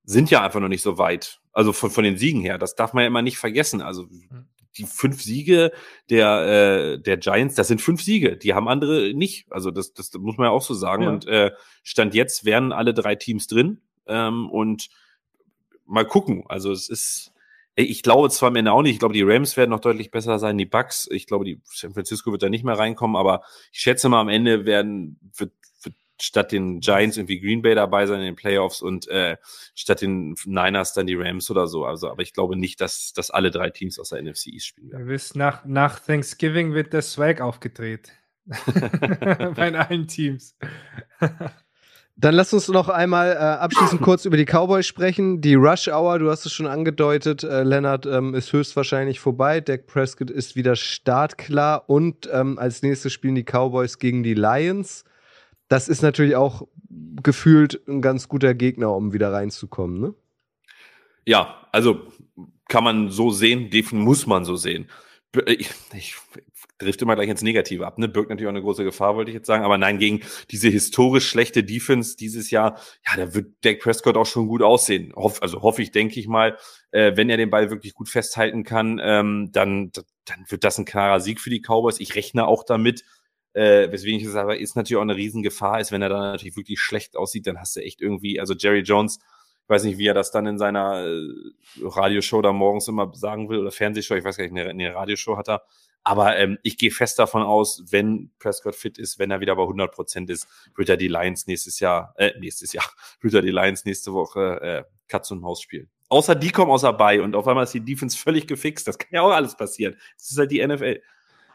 sind 0.04 0.30
ja 0.30 0.42
einfach 0.42 0.60
noch 0.60 0.68
nicht 0.68 0.82
so 0.82 0.98
weit. 0.98 1.40
Also 1.52 1.72
von, 1.72 1.90
von 1.90 2.04
den 2.04 2.18
Siegen 2.18 2.42
her, 2.42 2.58
das 2.58 2.74
darf 2.74 2.92
man 2.92 3.02
ja 3.02 3.08
immer 3.08 3.22
nicht 3.22 3.38
vergessen. 3.38 3.80
Also 3.80 4.02
hm. 4.02 4.48
Die 4.78 4.84
fünf 4.84 5.22
Siege 5.22 5.72
der, 6.10 6.94
äh, 6.94 6.98
der 6.98 7.16
Giants, 7.16 7.54
das 7.54 7.68
sind 7.68 7.80
fünf 7.80 8.02
Siege, 8.02 8.36
die 8.36 8.54
haben 8.54 8.68
andere 8.68 9.12
nicht. 9.14 9.46
Also 9.50 9.70
das, 9.70 9.92
das 9.94 10.12
muss 10.14 10.36
man 10.36 10.46
ja 10.46 10.50
auch 10.50 10.62
so 10.62 10.74
sagen. 10.74 11.02
Ja. 11.04 11.08
Und 11.10 11.26
äh, 11.26 11.52
Stand 11.82 12.14
jetzt 12.14 12.44
wären 12.44 12.72
alle 12.72 12.94
drei 12.94 13.14
Teams 13.14 13.46
drin. 13.46 13.80
Ähm, 14.06 14.50
und 14.50 14.88
mal 15.86 16.04
gucken. 16.04 16.44
Also 16.48 16.72
es 16.72 16.88
ist, 16.88 17.32
ich 17.74 18.02
glaube 18.02 18.30
zwar 18.30 18.48
am 18.48 18.56
Ende 18.56 18.72
auch 18.72 18.82
nicht, 18.82 18.94
ich 18.94 18.98
glaube, 18.98 19.14
die 19.14 19.22
Rams 19.22 19.56
werden 19.56 19.70
noch 19.70 19.80
deutlich 19.80 20.10
besser 20.10 20.38
sein, 20.38 20.58
die 20.58 20.66
Bucks. 20.66 21.08
Ich 21.10 21.26
glaube, 21.26 21.44
die 21.44 21.60
San 21.64 21.92
Francisco 21.92 22.32
wird 22.32 22.42
da 22.42 22.48
nicht 22.48 22.64
mehr 22.64 22.78
reinkommen, 22.78 23.16
aber 23.16 23.42
ich 23.72 23.80
schätze 23.80 24.08
mal, 24.08 24.20
am 24.20 24.28
Ende 24.28 24.64
werden, 24.64 25.18
wird, 25.36 25.52
wird 25.82 25.94
statt 26.20 26.52
den 26.52 26.80
Giants 26.80 27.16
irgendwie 27.16 27.40
Green 27.40 27.62
Bay 27.62 27.74
dabei 27.74 28.06
sein 28.06 28.20
in 28.20 28.26
den 28.26 28.36
Playoffs 28.36 28.82
und 28.82 29.08
äh, 29.08 29.36
statt 29.74 30.00
den 30.00 30.34
Niners 30.44 30.94
dann 30.94 31.06
die 31.06 31.14
Rams 31.14 31.50
oder 31.50 31.66
so. 31.66 31.84
Also, 31.84 32.10
aber 32.10 32.22
ich 32.22 32.32
glaube 32.32 32.56
nicht, 32.56 32.80
dass, 32.80 33.12
dass 33.12 33.30
alle 33.30 33.50
drei 33.50 33.70
Teams 33.70 33.98
aus 33.98 34.10
der 34.10 34.22
NFC 34.22 34.48
East 34.48 34.66
spielen 34.66 34.90
werden. 34.90 35.02
Ihr 35.02 35.08
wisst, 35.08 35.36
nach, 35.36 35.64
nach 35.64 36.00
Thanksgiving 36.00 36.74
wird 36.74 36.92
der 36.92 37.02
Swag 37.02 37.40
aufgedreht. 37.40 38.12
Bei 38.46 39.74
allen 39.74 40.06
Teams. 40.06 40.56
Dann 42.18 42.34
lass 42.34 42.54
uns 42.54 42.68
noch 42.68 42.88
einmal 42.88 43.32
äh, 43.32 43.36
abschließend 43.36 44.00
kurz 44.00 44.24
über 44.24 44.38
die 44.38 44.46
Cowboys 44.46 44.86
sprechen. 44.86 45.42
Die 45.42 45.54
Rush 45.54 45.88
Hour, 45.88 46.18
du 46.18 46.30
hast 46.30 46.46
es 46.46 46.52
schon 46.52 46.66
angedeutet, 46.66 47.44
äh, 47.44 47.62
Lennart, 47.62 48.06
ähm, 48.06 48.34
ist 48.34 48.54
höchstwahrscheinlich 48.54 49.20
vorbei. 49.20 49.60
Dak 49.60 49.86
Prescott 49.86 50.30
ist 50.30 50.56
wieder 50.56 50.76
startklar 50.76 51.90
und 51.90 52.26
ähm, 52.32 52.58
als 52.58 52.80
nächstes 52.80 53.12
spielen 53.12 53.34
die 53.34 53.44
Cowboys 53.44 53.98
gegen 53.98 54.22
die 54.22 54.32
Lions. 54.32 55.04
Das 55.68 55.88
ist 55.88 56.02
natürlich 56.02 56.36
auch 56.36 56.66
gefühlt 57.22 57.80
ein 57.88 58.02
ganz 58.02 58.28
guter 58.28 58.54
Gegner, 58.54 58.94
um 58.94 59.12
wieder 59.12 59.32
reinzukommen, 59.32 60.00
ne? 60.00 60.14
Ja, 61.24 61.66
also 61.72 62.12
kann 62.68 62.84
man 62.84 63.10
so 63.10 63.30
sehen, 63.30 63.70
definitiv 63.70 63.92
muss 63.92 64.26
man 64.26 64.44
so 64.44 64.56
sehen. 64.56 64.88
Ich, 65.46 65.70
ich 65.92 66.14
trifft 66.78 67.02
immer 67.02 67.14
gleich 67.14 67.28
ins 67.28 67.42
Negative 67.42 67.86
ab. 67.86 67.98
Ne? 67.98 68.08
Birgt 68.08 68.30
natürlich 68.30 68.46
auch 68.46 68.54
eine 68.54 68.62
große 68.62 68.84
Gefahr, 68.84 69.16
wollte 69.16 69.30
ich 69.30 69.34
jetzt 69.34 69.46
sagen. 69.46 69.64
Aber 69.64 69.78
nein, 69.78 69.98
gegen 69.98 70.20
diese 70.50 70.68
historisch 70.68 71.28
schlechte 71.28 71.64
Defense 71.64 72.16
dieses 72.16 72.50
Jahr, 72.50 72.78
ja, 73.06 73.16
da 73.16 73.34
wird 73.34 73.52
Dak 73.62 73.80
Prescott 73.80 74.16
auch 74.16 74.26
schon 74.26 74.46
gut 74.46 74.62
aussehen. 74.62 75.12
Hoff, 75.14 75.42
also 75.42 75.62
hoffe 75.62 75.82
ich, 75.82 75.90
denke 75.90 76.20
ich 76.20 76.28
mal, 76.28 76.56
äh, 76.90 77.16
wenn 77.16 77.30
er 77.30 77.36
den 77.36 77.50
Ball 77.50 77.70
wirklich 77.70 77.94
gut 77.94 78.08
festhalten 78.08 78.64
kann, 78.64 79.00
ähm, 79.02 79.50
dann, 79.52 79.90
dann 80.24 80.44
wird 80.48 80.64
das 80.64 80.78
ein 80.78 80.84
klarer 80.84 81.20
Sieg 81.20 81.40
für 81.40 81.50
die 81.50 81.60
Cowboys. 81.60 82.00
Ich 82.00 82.14
rechne 82.14 82.46
auch 82.46 82.64
damit, 82.64 83.04
äh, 83.56 83.90
weswegen 83.90 84.20
ich 84.20 84.26
es 84.26 84.34
aber 84.34 84.58
ist 84.58 84.76
natürlich 84.76 84.98
auch 84.98 85.02
eine 85.02 85.16
Riesengefahr 85.16 85.80
ist, 85.80 85.90
wenn 85.90 86.02
er 86.02 86.10
dann 86.10 86.20
natürlich 86.20 86.56
wirklich 86.56 86.78
schlecht 86.78 87.16
aussieht, 87.16 87.46
dann 87.46 87.58
hast 87.58 87.74
du 87.74 87.80
echt 87.80 88.02
irgendwie, 88.02 88.38
also 88.38 88.54
Jerry 88.54 88.80
Jones, 88.80 89.18
ich 89.18 89.68
weiß 89.68 89.84
nicht, 89.84 89.96
wie 89.98 90.06
er 90.06 90.14
das 90.14 90.30
dann 90.30 90.46
in 90.46 90.58
seiner 90.58 91.06
äh, 91.06 91.28
Radioshow 91.82 92.42
da 92.42 92.52
morgens 92.52 92.86
immer 92.86 93.10
sagen 93.14 93.48
will 93.48 93.58
oder 93.58 93.70
Fernsehshow, 93.70 94.14
ich 94.14 94.24
weiß 94.24 94.36
gar 94.36 94.44
nicht, 94.44 94.52
eine, 94.52 94.68
eine 94.68 94.94
Radioshow 94.94 95.38
hat 95.38 95.48
er, 95.48 95.62
aber 96.04 96.36
ähm, 96.36 96.58
ich 96.62 96.76
gehe 96.76 96.90
fest 96.90 97.18
davon 97.18 97.42
aus, 97.42 97.82
wenn 97.88 98.30
Prescott 98.38 98.76
fit 98.76 98.98
ist, 98.98 99.18
wenn 99.18 99.30
er 99.30 99.40
wieder 99.40 99.56
bei 99.56 99.62
100 99.62 99.90
Prozent 99.90 100.28
ist, 100.28 100.46
wird 100.76 100.90
er 100.90 100.98
die 100.98 101.08
Lions 101.08 101.46
nächstes 101.46 101.80
Jahr, 101.80 102.14
äh, 102.18 102.38
nächstes 102.38 102.74
Jahr, 102.74 102.84
wird 103.22 103.32
er 103.32 103.42
die 103.42 103.50
Lions 103.50 103.86
nächste 103.86 104.12
Woche 104.12 104.60
äh, 104.60 104.84
Katz 105.08 105.30
und 105.30 105.40
Maus 105.40 105.62
spielen. 105.62 105.88
Außer 106.10 106.34
die 106.34 106.50
kommen 106.50 106.70
außer 106.70 106.92
bei 106.92 107.22
und 107.22 107.34
auf 107.34 107.48
einmal 107.48 107.64
ist 107.64 107.74
die 107.74 107.80
Defense 107.80 108.16
völlig 108.16 108.46
gefixt. 108.46 108.86
Das 108.86 108.98
kann 108.98 109.08
ja 109.12 109.22
auch 109.22 109.32
alles 109.32 109.56
passieren. 109.56 109.96
Das 110.16 110.30
ist 110.30 110.38
halt 110.38 110.52
die 110.52 110.64
NFL. 110.64 111.00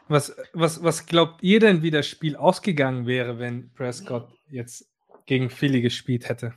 Was, 0.08 0.34
was, 0.52 0.82
was 0.82 1.06
glaubt 1.06 1.42
ihr 1.42 1.60
denn, 1.60 1.82
wie 1.82 1.90
das 1.90 2.06
Spiel 2.06 2.36
ausgegangen 2.36 3.06
wäre, 3.06 3.38
wenn 3.38 3.72
Prescott 3.72 4.28
jetzt 4.50 4.86
gegen 5.26 5.50
Philly 5.50 5.80
gespielt 5.80 6.28
hätte? 6.28 6.54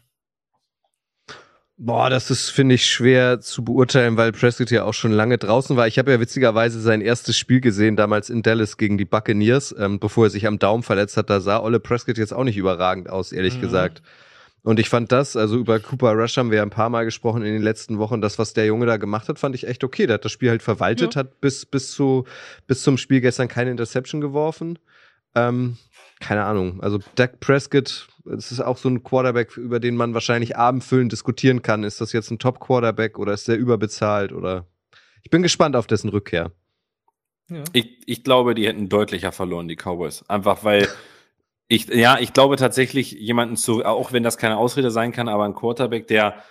Boah, 1.77 2.09
das 2.09 2.31
ist, 2.31 2.51
finde 2.51 2.75
ich, 2.75 2.85
schwer 2.85 3.41
zu 3.41 3.65
beurteilen, 3.65 4.15
weil 4.15 4.31
Prescott 4.31 4.71
ja 4.71 4.85
auch 4.85 4.93
schon 4.93 5.11
lange 5.11 5.37
draußen 5.37 5.75
war. 5.75 5.87
Ich 5.87 5.99
habe 5.99 6.11
ja 6.11 6.21
witzigerweise 6.21 6.79
sein 6.79 7.01
erstes 7.01 7.37
Spiel 7.37 7.59
gesehen, 7.59 7.97
damals 7.97 8.29
in 8.29 8.43
Dallas 8.43 8.77
gegen 8.77 8.97
die 8.97 9.03
Buccaneers, 9.03 9.75
ähm, 9.77 9.99
bevor 9.99 10.27
er 10.27 10.29
sich 10.29 10.47
am 10.47 10.57
Daumen 10.57 10.83
verletzt 10.83 11.17
hat. 11.17 11.29
Da 11.29 11.41
sah 11.41 11.59
Olle 11.59 11.81
Prescott 11.81 12.17
jetzt 12.17 12.33
auch 12.33 12.45
nicht 12.45 12.55
überragend 12.55 13.09
aus, 13.09 13.33
ehrlich 13.33 13.57
mhm. 13.57 13.61
gesagt. 13.61 14.01
Und 14.65 14.79
ich 14.79 14.89
fand 14.89 15.11
das, 15.11 15.37
also 15.37 15.57
über 15.57 15.79
Cooper 15.79 16.13
Rush 16.13 16.37
haben 16.37 16.49
wir 16.49 16.57
ja 16.57 16.63
ein 16.63 16.71
paar 16.71 16.89
Mal 16.89 17.05
gesprochen 17.05 17.43
in 17.43 17.53
den 17.53 17.61
letzten 17.61 17.99
Wochen. 17.99 18.19
Das, 18.19 18.39
was 18.39 18.53
der 18.53 18.65
Junge 18.65 18.87
da 18.87 18.97
gemacht 18.97 19.29
hat, 19.29 19.37
fand 19.37 19.53
ich 19.53 19.67
echt 19.67 19.83
okay. 19.83 20.07
Der 20.07 20.15
hat 20.15 20.25
das 20.25 20.31
Spiel 20.31 20.49
halt 20.49 20.63
verwaltet, 20.63 21.13
ja. 21.13 21.19
hat 21.19 21.39
bis, 21.39 21.67
bis, 21.67 21.91
zu, 21.91 22.25
bis 22.65 22.81
zum 22.81 22.97
Spiel 22.97 23.21
gestern 23.21 23.47
keine 23.47 23.69
Interception 23.69 24.21
geworfen. 24.21 24.79
Ähm, 25.35 25.77
keine 26.19 26.45
Ahnung. 26.45 26.81
Also 26.81 26.97
Dak 27.13 27.39
Prescott, 27.41 28.07
das 28.25 28.51
ist 28.51 28.59
auch 28.59 28.77
so 28.77 28.89
ein 28.89 29.03
Quarterback, 29.03 29.55
über 29.55 29.79
den 29.79 29.95
man 29.95 30.15
wahrscheinlich 30.15 30.57
abendfüllend 30.57 31.11
diskutieren 31.11 31.61
kann. 31.61 31.83
Ist 31.83 32.01
das 32.01 32.11
jetzt 32.11 32.31
ein 32.31 32.39
Top-Quarterback 32.39 33.19
oder 33.19 33.33
ist 33.33 33.47
der 33.47 33.59
überbezahlt 33.59 34.31
oder? 34.31 34.65
Ich 35.21 35.29
bin 35.29 35.43
gespannt 35.43 35.75
auf 35.75 35.85
dessen 35.85 36.09
Rückkehr. 36.09 36.51
Ja. 37.49 37.63
Ich, 37.73 38.01
ich 38.07 38.23
glaube, 38.23 38.55
die 38.55 38.65
hätten 38.65 38.89
deutlicher 38.89 39.31
verloren, 39.31 39.67
die 39.67 39.75
Cowboys. 39.75 40.27
Einfach 40.27 40.63
weil 40.63 40.87
ich, 41.67 41.87
ja, 41.87 42.19
ich 42.19 42.33
glaube 42.33 42.57
tatsächlich 42.57 43.11
jemanden 43.11 43.55
zu, 43.55 43.83
auch 43.83 44.11
wenn 44.11 44.23
das 44.23 44.37
keine 44.37 44.57
Ausrede 44.57 44.91
sein 44.91 45.11
kann, 45.11 45.27
aber 45.27 45.45
ein 45.45 45.55
Quarterback, 45.55 46.07
der, 46.07 46.43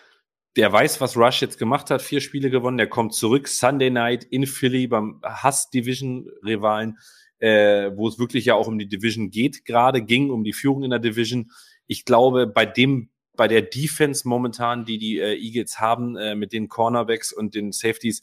der 0.57 0.73
weiß, 0.73 1.01
was 1.01 1.17
Rush 1.17 1.41
jetzt 1.41 1.59
gemacht 1.59 1.91
hat, 1.91 2.03
vier 2.03 2.21
Spiele 2.21 2.51
gewonnen, 2.51 2.79
der 2.79 2.89
kommt 2.89 3.15
zurück 3.15 3.49
Sunday 3.49 3.91
Night 3.91 4.25
in 4.25 4.47
Philly 4.47 4.87
beim 4.87 5.21
Hass-Division-Rivalen 5.23 6.99
äh, 7.45 7.95
wo 7.95 8.09
es 8.09 8.19
wirklich 8.19 8.47
ja 8.47 8.55
auch 8.55 8.69
um 8.69 8.79
die 8.79 8.89
Division 8.89 9.31
geht, 9.31 9.67
gerade 9.67 10.03
ging 10.03 10.31
um 10.31 10.45
die 10.45 10.55
Führung 10.55 10.83
in 10.83 10.91
der 10.91 10.99
Division. 10.99 11.51
Ich 11.87 12.07
glaube, 12.07 12.47
bei 12.47 12.65
dem 12.65 13.11
bei 13.37 13.49
der 13.49 13.63
Defense 13.63 14.27
momentan, 14.27 14.85
die 14.85 14.97
die 14.97 15.19
äh, 15.19 15.37
Eagles 15.37 15.81
haben, 15.81 16.17
äh, 16.17 16.37
mit 16.37 16.53
den 16.53 16.69
Cornerbacks 16.69 17.33
und 17.33 17.55
den 17.55 17.73
Safeties, 17.73 18.23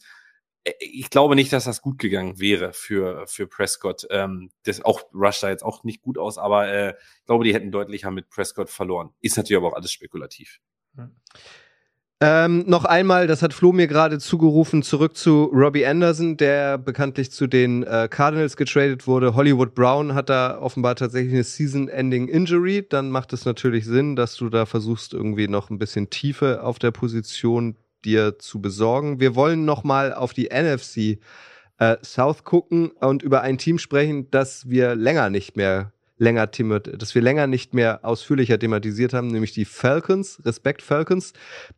ich 0.78 1.10
glaube 1.10 1.34
nicht, 1.34 1.52
dass 1.52 1.64
das 1.64 1.82
gut 1.82 1.98
gegangen 1.98 2.38
wäre 2.38 2.72
für, 2.72 3.26
für 3.26 3.46
Prescott. 3.46 4.06
Ähm, 4.10 4.50
das 4.64 4.84
auch 4.84 5.02
Rush 5.12 5.40
da 5.40 5.48
jetzt 5.48 5.64
auch 5.64 5.82
nicht 5.84 6.02
gut 6.02 6.18
aus, 6.18 6.38
aber 6.38 6.68
äh, 6.68 6.90
ich 6.90 7.26
glaube, 7.26 7.44
die 7.44 7.54
hätten 7.54 7.72
deutlicher 7.72 8.10
mit 8.10 8.28
Prescott 8.28 8.70
verloren. 8.70 9.10
Ist 9.20 9.36
natürlich 9.36 9.56
aber 9.56 9.68
auch 9.68 9.76
alles 9.76 9.92
spekulativ. 9.92 10.60
Hm. 10.96 11.10
Ähm, 12.24 12.62
noch 12.68 12.84
einmal, 12.84 13.26
das 13.26 13.42
hat 13.42 13.52
Flo 13.52 13.72
mir 13.72 13.88
gerade 13.88 14.20
zugerufen, 14.20 14.84
zurück 14.84 15.16
zu 15.16 15.46
Robbie 15.52 15.84
Anderson, 15.84 16.36
der 16.36 16.78
bekanntlich 16.78 17.32
zu 17.32 17.48
den 17.48 17.82
äh, 17.82 18.06
Cardinals 18.08 18.56
getradet 18.56 19.08
wurde. 19.08 19.34
Hollywood 19.34 19.74
Brown 19.74 20.14
hat 20.14 20.30
da 20.30 20.60
offenbar 20.60 20.94
tatsächlich 20.94 21.32
eine 21.32 21.42
Season-Ending-Injury. 21.42 22.86
Dann 22.88 23.10
macht 23.10 23.32
es 23.32 23.44
natürlich 23.44 23.86
Sinn, 23.86 24.14
dass 24.14 24.36
du 24.36 24.50
da 24.50 24.66
versuchst, 24.66 25.14
irgendwie 25.14 25.48
noch 25.48 25.68
ein 25.70 25.80
bisschen 25.80 26.10
Tiefe 26.10 26.62
auf 26.62 26.78
der 26.78 26.92
Position 26.92 27.74
dir 28.04 28.38
zu 28.38 28.60
besorgen. 28.60 29.20
Wir 29.20 29.34
wollen 29.34 29.64
noch 29.64 29.84
mal 29.84 30.12
auf 30.12 30.32
die 30.32 30.50
NFC 30.52 31.18
äh, 31.78 31.96
South 32.04 32.44
gucken 32.44 32.90
und 32.90 33.22
über 33.22 33.42
ein 33.42 33.58
Team 33.58 33.78
sprechen, 33.78 34.30
das 34.30 34.68
wir 34.68 34.94
länger 34.94 35.30
nicht 35.30 35.56
mehr 35.56 35.92
länger 36.22 36.46
dass 36.46 37.14
wir 37.14 37.22
länger 37.22 37.48
nicht 37.48 37.74
mehr 37.74 38.00
ausführlicher 38.04 38.58
thematisiert 38.58 39.12
haben, 39.12 39.26
nämlich 39.26 39.52
die 39.52 39.64
Falcons, 39.64 40.40
Respekt 40.44 40.80
Falcons. 40.80 41.32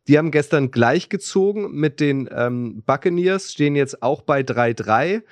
Die 0.06 0.18
haben 0.18 0.30
gestern 0.30 0.70
gleichgezogen 0.70 1.72
mit 1.72 1.98
den 1.98 2.28
ähm, 2.30 2.82
Buccaneers, 2.84 3.52
stehen 3.52 3.74
jetzt 3.74 4.02
auch 4.02 4.20
bei 4.20 4.40
3-3. 4.42 5.22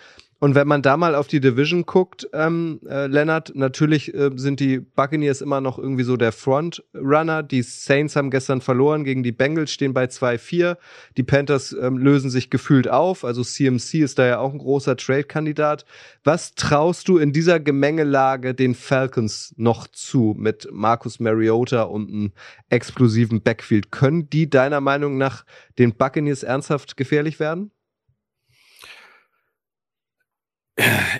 Und 0.43 0.57
wenn 0.57 0.66
man 0.66 0.82
da 0.82 0.97
mal 0.97 1.14
auf 1.14 1.28
die 1.28 1.38
Division 1.38 1.86
guckt, 1.86 2.28
ähm, 2.32 2.80
äh, 2.88 3.07
Lennart, 3.07 3.53
natürlich 3.55 4.12
äh, 4.12 4.32
sind 4.34 4.59
die 4.59 4.80
Buccaneers 4.80 5.40
immer 5.40 5.61
noch 5.61 5.78
irgendwie 5.78 6.03
so 6.03 6.16
der 6.16 6.32
Frontrunner. 6.32 7.45
Die 7.45 7.62
Saints 7.62 8.16
haben 8.16 8.28
gestern 8.28 8.61
verloren 8.61 9.05
gegen 9.05 9.22
die 9.22 9.30
Bengals, 9.30 9.70
stehen 9.70 9.95
bei 9.95 10.07
2-4. 10.07 10.78
Die 11.16 11.22
Panthers 11.22 11.72
ähm, 11.80 11.97
lösen 11.97 12.28
sich 12.28 12.51
gefühlt 12.51 12.88
auf. 12.88 13.24
Also 13.24 13.45
CMC 13.45 14.01
ist 14.01 14.18
da 14.18 14.26
ja 14.26 14.40
auch 14.40 14.53
ein 14.53 14.59
großer 14.59 14.97
Trade-Kandidat. 14.97 15.84
Was 16.24 16.57
traust 16.57 17.07
du 17.07 17.18
in 17.18 17.32
dieser 17.32 17.61
Gemengelage 17.61 18.53
den 18.53 18.74
Falcons 18.74 19.55
noch 19.57 19.86
zu 19.86 20.34
mit 20.36 20.66
Marcus 20.72 21.20
Mariota 21.20 21.84
und 21.84 22.09
einem 22.09 22.32
explosiven 22.68 23.43
Backfield? 23.43 23.93
Können 23.93 24.28
die 24.28 24.51
deiner 24.51 24.80
Meinung 24.80 25.18
nach 25.18 25.45
den 25.78 25.95
Buccaneers 25.95 26.43
ernsthaft 26.43 26.97
gefährlich 26.97 27.38
werden? 27.38 27.70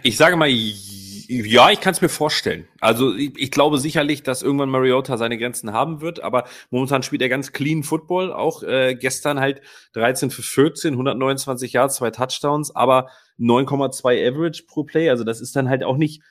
Ich 0.03 0.17
sage 0.17 0.37
mal, 0.37 0.49
ja, 0.49 1.71
ich 1.71 1.81
kann 1.81 1.93
es 1.93 2.01
mir 2.01 2.09
vorstellen. 2.09 2.67
Also 2.81 3.15
ich, 3.15 3.33
ich, 3.37 3.51
glaube 3.51 3.79
sicherlich, 3.79 4.23
dass 4.23 4.43
irgendwann 4.43 4.71
Mariota 4.71 5.17
seine 5.17 5.39
Grenzen 5.39 5.73
haben 5.73 6.01
wird, 6.01 6.23
aber 6.23 6.45
momentan 6.71 7.03
spielt 7.03 7.23
er 7.23 7.29
ganz 7.29 7.53
clean 7.53 7.83
Football. 7.83 8.33
Auch 8.33 8.63
äh, 8.63 8.95
gestern 8.95 9.41
halt 9.41 9.61
13 9.93 10.31
für 10.31 10.43
14, 10.43 10.95
129 10.95 11.73
Yards, 11.73 11.97
zwei 11.97 12.11
Touchdowns, 12.11 12.75
aber 12.75 13.09
9,2 13.39 14.29
Average 14.29 14.65
pro 14.67 14.85
Play. 14.85 15.11
Also 15.11 15.25
das 15.25 15.41
ist 15.41 15.55
dann 15.55 15.69
halt 15.69 15.85
auch 15.85 15.97
nicht, 15.97 16.23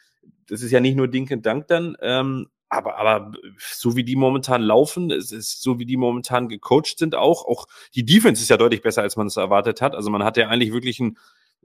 das 0.47 0.61
ist 0.61 0.71
ja 0.71 0.79
nicht 0.79 0.95
nur 0.95 1.07
Dink 1.07 1.31
and 1.31 1.45
Dunk 1.45 1.67
dann. 1.67 1.95
Ähm, 2.01 2.47
aber, 2.69 2.97
aber 2.97 3.33
so 3.57 3.95
wie 3.95 4.03
die 4.03 4.15
momentan 4.15 4.61
laufen, 4.61 5.11
es 5.11 5.31
ist 5.31 5.61
so 5.61 5.77
wie 5.77 5.85
die 5.85 5.97
momentan 5.97 6.47
gecoacht 6.47 6.97
sind 6.97 7.15
auch, 7.15 7.45
auch 7.45 7.67
die 7.95 8.05
Defense 8.05 8.41
ist 8.41 8.49
ja 8.49 8.55
deutlich 8.55 8.81
besser, 8.81 9.01
als 9.01 9.17
man 9.17 9.27
es 9.27 9.35
erwartet 9.35 9.81
hat. 9.81 9.93
Also 9.93 10.09
man 10.09 10.23
hat 10.23 10.37
ja 10.37 10.47
eigentlich 10.47 10.71
wirklich 10.71 10.99
ein 11.01 11.17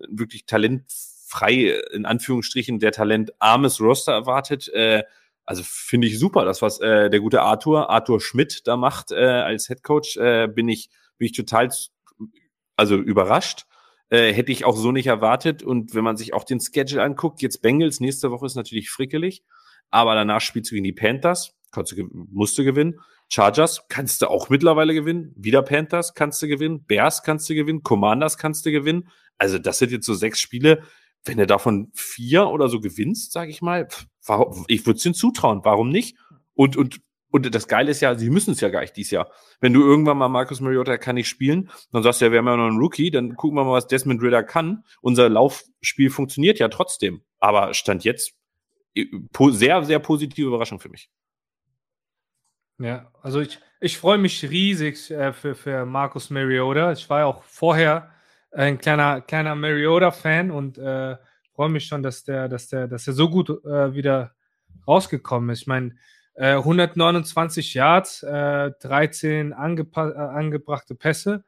wirklich 0.09 0.47
talentfrei, 1.37 1.81
in 1.93 2.07
Anführungsstrichen, 2.07 2.79
der 2.79 2.93
talentarmes 2.93 3.81
Roster 3.81 4.13
erwartet. 4.13 4.69
Äh, 4.69 5.05
also 5.45 5.63
finde 5.65 6.09
ich 6.09 6.19
super, 6.19 6.45
das 6.45 6.63
was 6.63 6.81
äh, 6.81 7.09
der 7.09 7.21
gute 7.21 7.43
Arthur, 7.43 7.89
Arthur 7.91 8.21
Schmidt 8.21 8.67
da 8.67 8.77
macht 8.77 9.13
äh, 9.13 9.25
als 9.25 9.69
Head 9.69 9.83
Coach, 9.83 10.17
äh, 10.17 10.49
bin 10.49 10.69
ich 10.69 10.91
bin 11.19 11.27
ich 11.27 11.33
total 11.33 11.71
also 12.77 12.97
überrascht. 12.97 13.67
Äh, 14.09 14.33
hätte 14.33 14.53
ich 14.53 14.65
auch 14.65 14.77
so 14.77 14.93
nicht 14.93 15.07
erwartet. 15.07 15.63
Und 15.63 15.95
wenn 15.95 16.05
man 16.05 16.17
sich 16.17 16.33
auch 16.35 16.45
den 16.45 16.61
Schedule 16.61 17.03
anguckt, 17.03 17.43
jetzt 17.43 17.63
Bengals, 17.63 18.01
nächste 18.01 18.31
Woche 18.31 18.47
ist 18.47 18.55
natürlich 18.55 18.91
frickelig, 18.91 19.43
aber 19.91 20.15
danach 20.15 20.41
spielst 20.41 20.71
du 20.71 20.75
gegen 20.75 20.85
die 20.85 20.93
Panthers, 20.93 21.55
kannst 21.73 21.93
du, 21.93 22.09
musst 22.13 22.57
du 22.59 22.65
gewinnen. 22.65 23.01
Chargers 23.29 23.87
kannst 23.89 24.23
du 24.23 24.29
auch 24.29 24.49
mittlerweile 24.51 24.95
gewinnen. 24.95 25.33
Wieder 25.37 25.63
Panthers 25.63 26.15
kannst 26.15 26.41
du 26.41 26.47
gewinnen. 26.47 26.85
Bears 26.85 27.25
kannst 27.25 27.49
du 27.51 27.55
gewinnen. 27.55 27.83
Commanders 27.83 28.39
kannst 28.39 28.65
du 28.67 28.71
gewinnen. 28.71 29.09
Also 29.39 29.59
das 29.59 29.79
sind 29.79 29.91
jetzt 29.91 30.07
so 30.07 30.15
sechs 30.15 30.41
Spiele. 30.41 30.83
Wenn 31.27 31.39
du 31.39 31.47
davon 31.47 31.91
vier 31.95 32.49
oder 32.49 32.69
so 32.69 32.81
gewinnst, 32.81 33.33
sage 33.33 33.51
ich 33.51 33.61
mal, 33.61 33.89
warum, 34.25 34.65
ich 34.69 34.87
würde 34.87 34.99
es 34.99 35.05
ihnen 35.05 35.15
zutrauen. 35.15 35.61
Warum 35.65 35.91
nicht? 35.91 36.17
Und, 36.55 36.77
und 36.77 37.01
und 37.37 37.55
das 37.55 37.69
Geile 37.69 37.91
ist 37.91 38.01
ja, 38.01 38.15
sie 38.15 38.31
müssen 38.31 38.53
es 38.53 38.63
ja 38.63 38.71
gar 38.71 38.81
nicht 38.81 38.97
dieses 38.97 39.11
Jahr. 39.11 39.31
Wenn 39.61 39.75
du 39.75 39.83
irgendwann 39.83 40.17
mal 40.17 40.29
Marcus 40.29 40.63
Mariota 40.63 40.97
kann 40.97 41.17
nicht 41.17 41.29
spielen, 41.29 41.71
dann 41.93 42.03
sagst 42.03 42.21
du 42.21 42.25
ja, 42.25 42.33
wir 42.33 42.39
haben 42.39 42.47
ja 42.47 42.57
noch 42.57 42.69
einen 42.69 42.79
Rookie, 42.79 43.11
dann 43.11 43.35
gucken 43.35 43.59
wir 43.59 43.65
mal, 43.65 43.73
was 43.73 43.87
Desmond 43.87 44.23
Ritter 44.23 44.43
kann. 44.43 44.85
Unser 45.03 45.29
Laufspiel 45.29 46.09
funktioniert 46.09 46.59
ja 46.59 46.69
trotzdem. 46.69 47.23
Aber 47.39 47.75
Stand 47.75 48.05
jetzt 48.05 48.35
sehr, 49.51 49.85
sehr 49.85 49.99
positive 49.99 50.47
Überraschung 50.47 50.81
für 50.81 50.89
mich. 50.89 51.11
Ja, 52.79 53.11
also 53.23 53.41
ich, 53.41 53.59
ich 53.81 53.99
freue 53.99 54.19
mich 54.19 54.43
riesig 54.49 55.11
äh, 55.11 55.33
für, 55.33 55.55
für 55.55 55.85
Marcus 55.85 56.31
Mariota. 56.31 56.93
Ich 56.93 57.09
war 57.11 57.21
ja 57.21 57.27
auch 57.27 57.43
vorher 57.43 58.11
ein 58.57 58.79
kleiner, 58.79 59.21
kleiner 59.21 59.55
Mariota-Fan 59.55 60.51
und 60.51 60.79
äh, 60.79 61.17
freue 61.55 61.69
mich 61.69 61.87
schon, 61.87 62.03
dass 62.03 62.25
der, 62.25 62.49
dass 62.49 62.69
der, 62.69 62.89
dass 62.89 63.05
der 63.05 63.15
so 63.15 63.29
gut 63.29 63.51
äh, 63.51 63.95
wieder 63.95 64.35
rausgekommen 64.87 65.51
ist. 65.51 65.63
Ich 65.63 65.67
meine, 65.67 65.95
129 66.39 67.75
äh, 67.75 67.79
Yards, 67.79 68.23
äh, 68.23 68.71
13 68.81 69.53
äh, 69.53 69.55
angebrachte 69.55 70.95
Pässe 70.95 71.45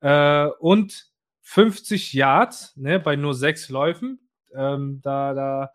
äh, 0.00 0.46
und 0.58 1.10
50 1.42 2.12
Yards 2.12 2.76
ne, 2.76 3.00
bei 3.00 3.16
nur 3.16 3.34
sechs 3.34 3.68
Läufen. 3.68 4.20
Ähm, 4.54 5.00
da, 5.02 5.32
da, 5.32 5.70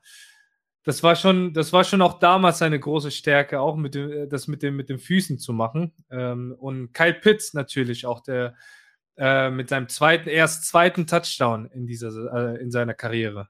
das 0.84 1.02
war 1.02 1.16
schon, 1.16 1.54
das 1.54 1.74
war 1.74 1.84
schon 1.84 2.02
auch 2.02 2.20
damals 2.20 2.62
eine 2.62 2.80
große 2.80 3.12
Stärke, 3.12 3.60
auch 3.60 3.78
mit 3.78 3.96
dem, 3.96 4.12
äh, 4.12 4.28
das 4.28 4.48
mit 4.48 4.62
dem, 4.64 4.76
mit 4.76 4.90
den 4.90 5.00
Füßen 5.00 5.40
zu 5.40 5.54
machen. 5.54 5.94
Ähm, 6.12 6.56
und 6.60 6.94
Kyle 6.94 7.14
Pitts 7.14 7.54
natürlich 7.54 8.06
auch, 8.06 8.22
der 8.22 8.56
äh, 9.22 9.52
mit 9.52 9.70
seinem 9.70 9.88
zweiten, 9.88 10.30
erst 10.30 10.66
zweiten 10.66 11.06
Touchdown 11.06 11.68
in 11.68 11.86
dieser, 11.86 12.60
in 12.60 12.72
seiner 12.72 12.96
Karriere. 12.96 13.50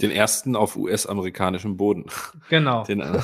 Den 0.00 0.10
ersten 0.10 0.56
auf 0.56 0.76
US-amerikanischem 0.76 1.76
Boden. 1.76 2.06
Genau. 2.48 2.84
Den, 2.84 3.00
äh, 3.00 3.20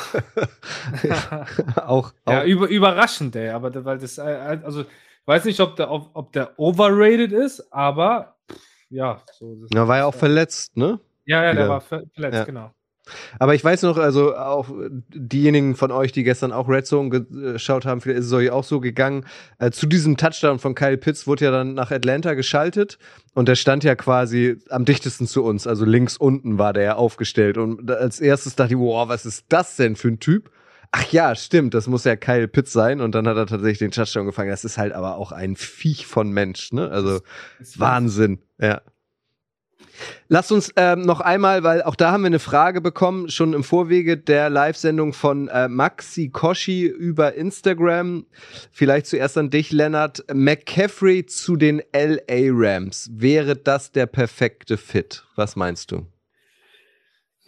auch, 1.81 2.13
Ja, 2.29 2.45
über, 2.45 2.69
überraschend, 2.69 3.35
ey. 3.35 3.49
Aber 3.49 3.75
weil 3.87 3.99
das, 3.99 4.19
äh, 4.19 4.61
also, 4.63 4.83
ich 4.83 4.87
weiß 5.25 5.47
nicht, 5.47 5.59
ob 5.61 5.77
der, 5.77 5.91
ob, 5.91 6.33
der 6.33 6.59
overrated 6.59 7.33
ist, 7.33 7.73
aber 7.73 8.37
ja. 8.91 9.23
So, 9.33 9.57
Na, 9.73 9.89
war 9.89 9.97
ja 9.97 10.05
auch 10.05 10.15
verletzt, 10.15 10.77
ne? 10.77 11.01
Ja, 11.25 11.43
ja, 11.45 11.55
der 11.55 11.69
war 11.69 11.81
verletzt, 11.81 12.15
ja. 12.21 12.45
genau. 12.45 12.75
Aber 13.39 13.55
ich 13.55 13.65
weiß 13.65 13.83
noch, 13.83 13.97
also 13.99 14.37
auch 14.37 14.69
diejenigen 14.91 15.77
von 15.77 15.91
euch, 15.91 16.13
die 16.13 16.25
gestern 16.25 16.53
auch 16.53 16.69
Red 16.69 16.87
Zone 16.87 17.11
geschaut 17.11 17.87
haben, 17.87 18.01
vielleicht 18.01 18.21
ist 18.21 18.27
es 18.27 18.33
euch 18.33 18.51
auch 18.51 18.65
so 18.65 18.81
gegangen. 18.81 19.25
Äh, 19.59 19.71
zu 19.71 19.87
diesem 19.87 20.17
Touchdown 20.17 20.59
von 20.59 20.75
Kyle 20.75 20.97
Pitts 20.97 21.27
wurde 21.27 21.47
ja 21.47 21.51
dann 21.51 21.75
nach 21.75 21.91
Atlanta 21.91 22.35
geschaltet 22.35 22.99
und 23.35 23.49
der 23.49 23.55
stand 23.55 23.85
ja 23.85 23.95
quasi 23.95 24.59
am 24.71 24.85
dichtesten 24.85 25.27
zu 25.27 25.45
uns. 25.45 25.67
Also 25.67 25.85
links 25.85 26.17
unten 26.17 26.59
war 26.59 26.73
der 26.73 26.83
ja 26.83 26.95
aufgestellt. 26.97 27.59
Und 27.59 27.91
als 27.91 28.21
erstes 28.21 28.57
dachte 28.57 28.75
ich, 28.75 28.81
wow, 28.81 29.09
was 29.09 29.27
ist 29.27 29.47
das 29.49 29.77
denn 29.77 29.97
für 29.97 30.09
ein 30.09 30.21
Typ? 30.21 30.51
Ach 30.93 31.13
ja, 31.13 31.35
stimmt, 31.35 31.75
das 31.75 31.89
muss 31.89 32.05
ja 32.05 32.17
Kyle 32.17 32.49
Pitts 32.49 32.73
sein. 32.73 33.01
Und 33.01 33.15
dann 33.15 33.29
hat 33.29 33.37
er 33.37 33.47
tatsächlich 33.47 33.79
den 33.79 33.91
Touchdown 33.91 34.27
gefangen. 34.27 34.51
Das 34.51 34.65
ist 34.65 34.79
halt 34.79 34.93
aber 34.93 35.17
auch 35.17 35.33
ein 35.33 35.57
Viech 35.57 36.07
von 36.07 36.31
Mensch, 36.31 36.73
ne? 36.73 36.91
Also 36.91 37.21
Wahnsinn, 37.77 38.41
ja. 38.59 38.81
Lasst 40.29 40.53
uns 40.53 40.73
ähm, 40.77 41.03
noch 41.03 41.21
einmal, 41.21 41.63
weil 41.63 41.83
auch 41.83 41.97
da 41.97 42.13
haben 42.13 42.23
wir 42.23 42.29
eine 42.29 42.39
Frage 42.39 42.81
bekommen, 42.81 43.29
schon 43.29 43.53
im 43.53 43.65
Vorwege 43.65 44.17
der 44.17 44.51
Live-Sendung 44.51 45.13
von 45.13 45.49
äh, 45.49 45.69
Maxi 45.69 46.29
Koshi 46.29 46.87
über 46.87 47.35
Instagram. 47.35 48.27
Vielleicht 48.73 49.07
zuerst 49.07 49.39
an 49.39 49.51
dich, 49.51 49.73
Lennart. 49.73 50.25
McCaffrey 50.33 51.27
zu 51.27 51.57
den 51.57 51.83
LA 51.95 52.51
Rams. 52.51 53.09
Wäre 53.13 53.57
das 53.57 53.93
der 53.93 54.07
perfekte 54.07 54.77
Fit? 54.77 55.25
Was 55.37 55.57
meinst 55.57 55.93
du? 55.93 56.07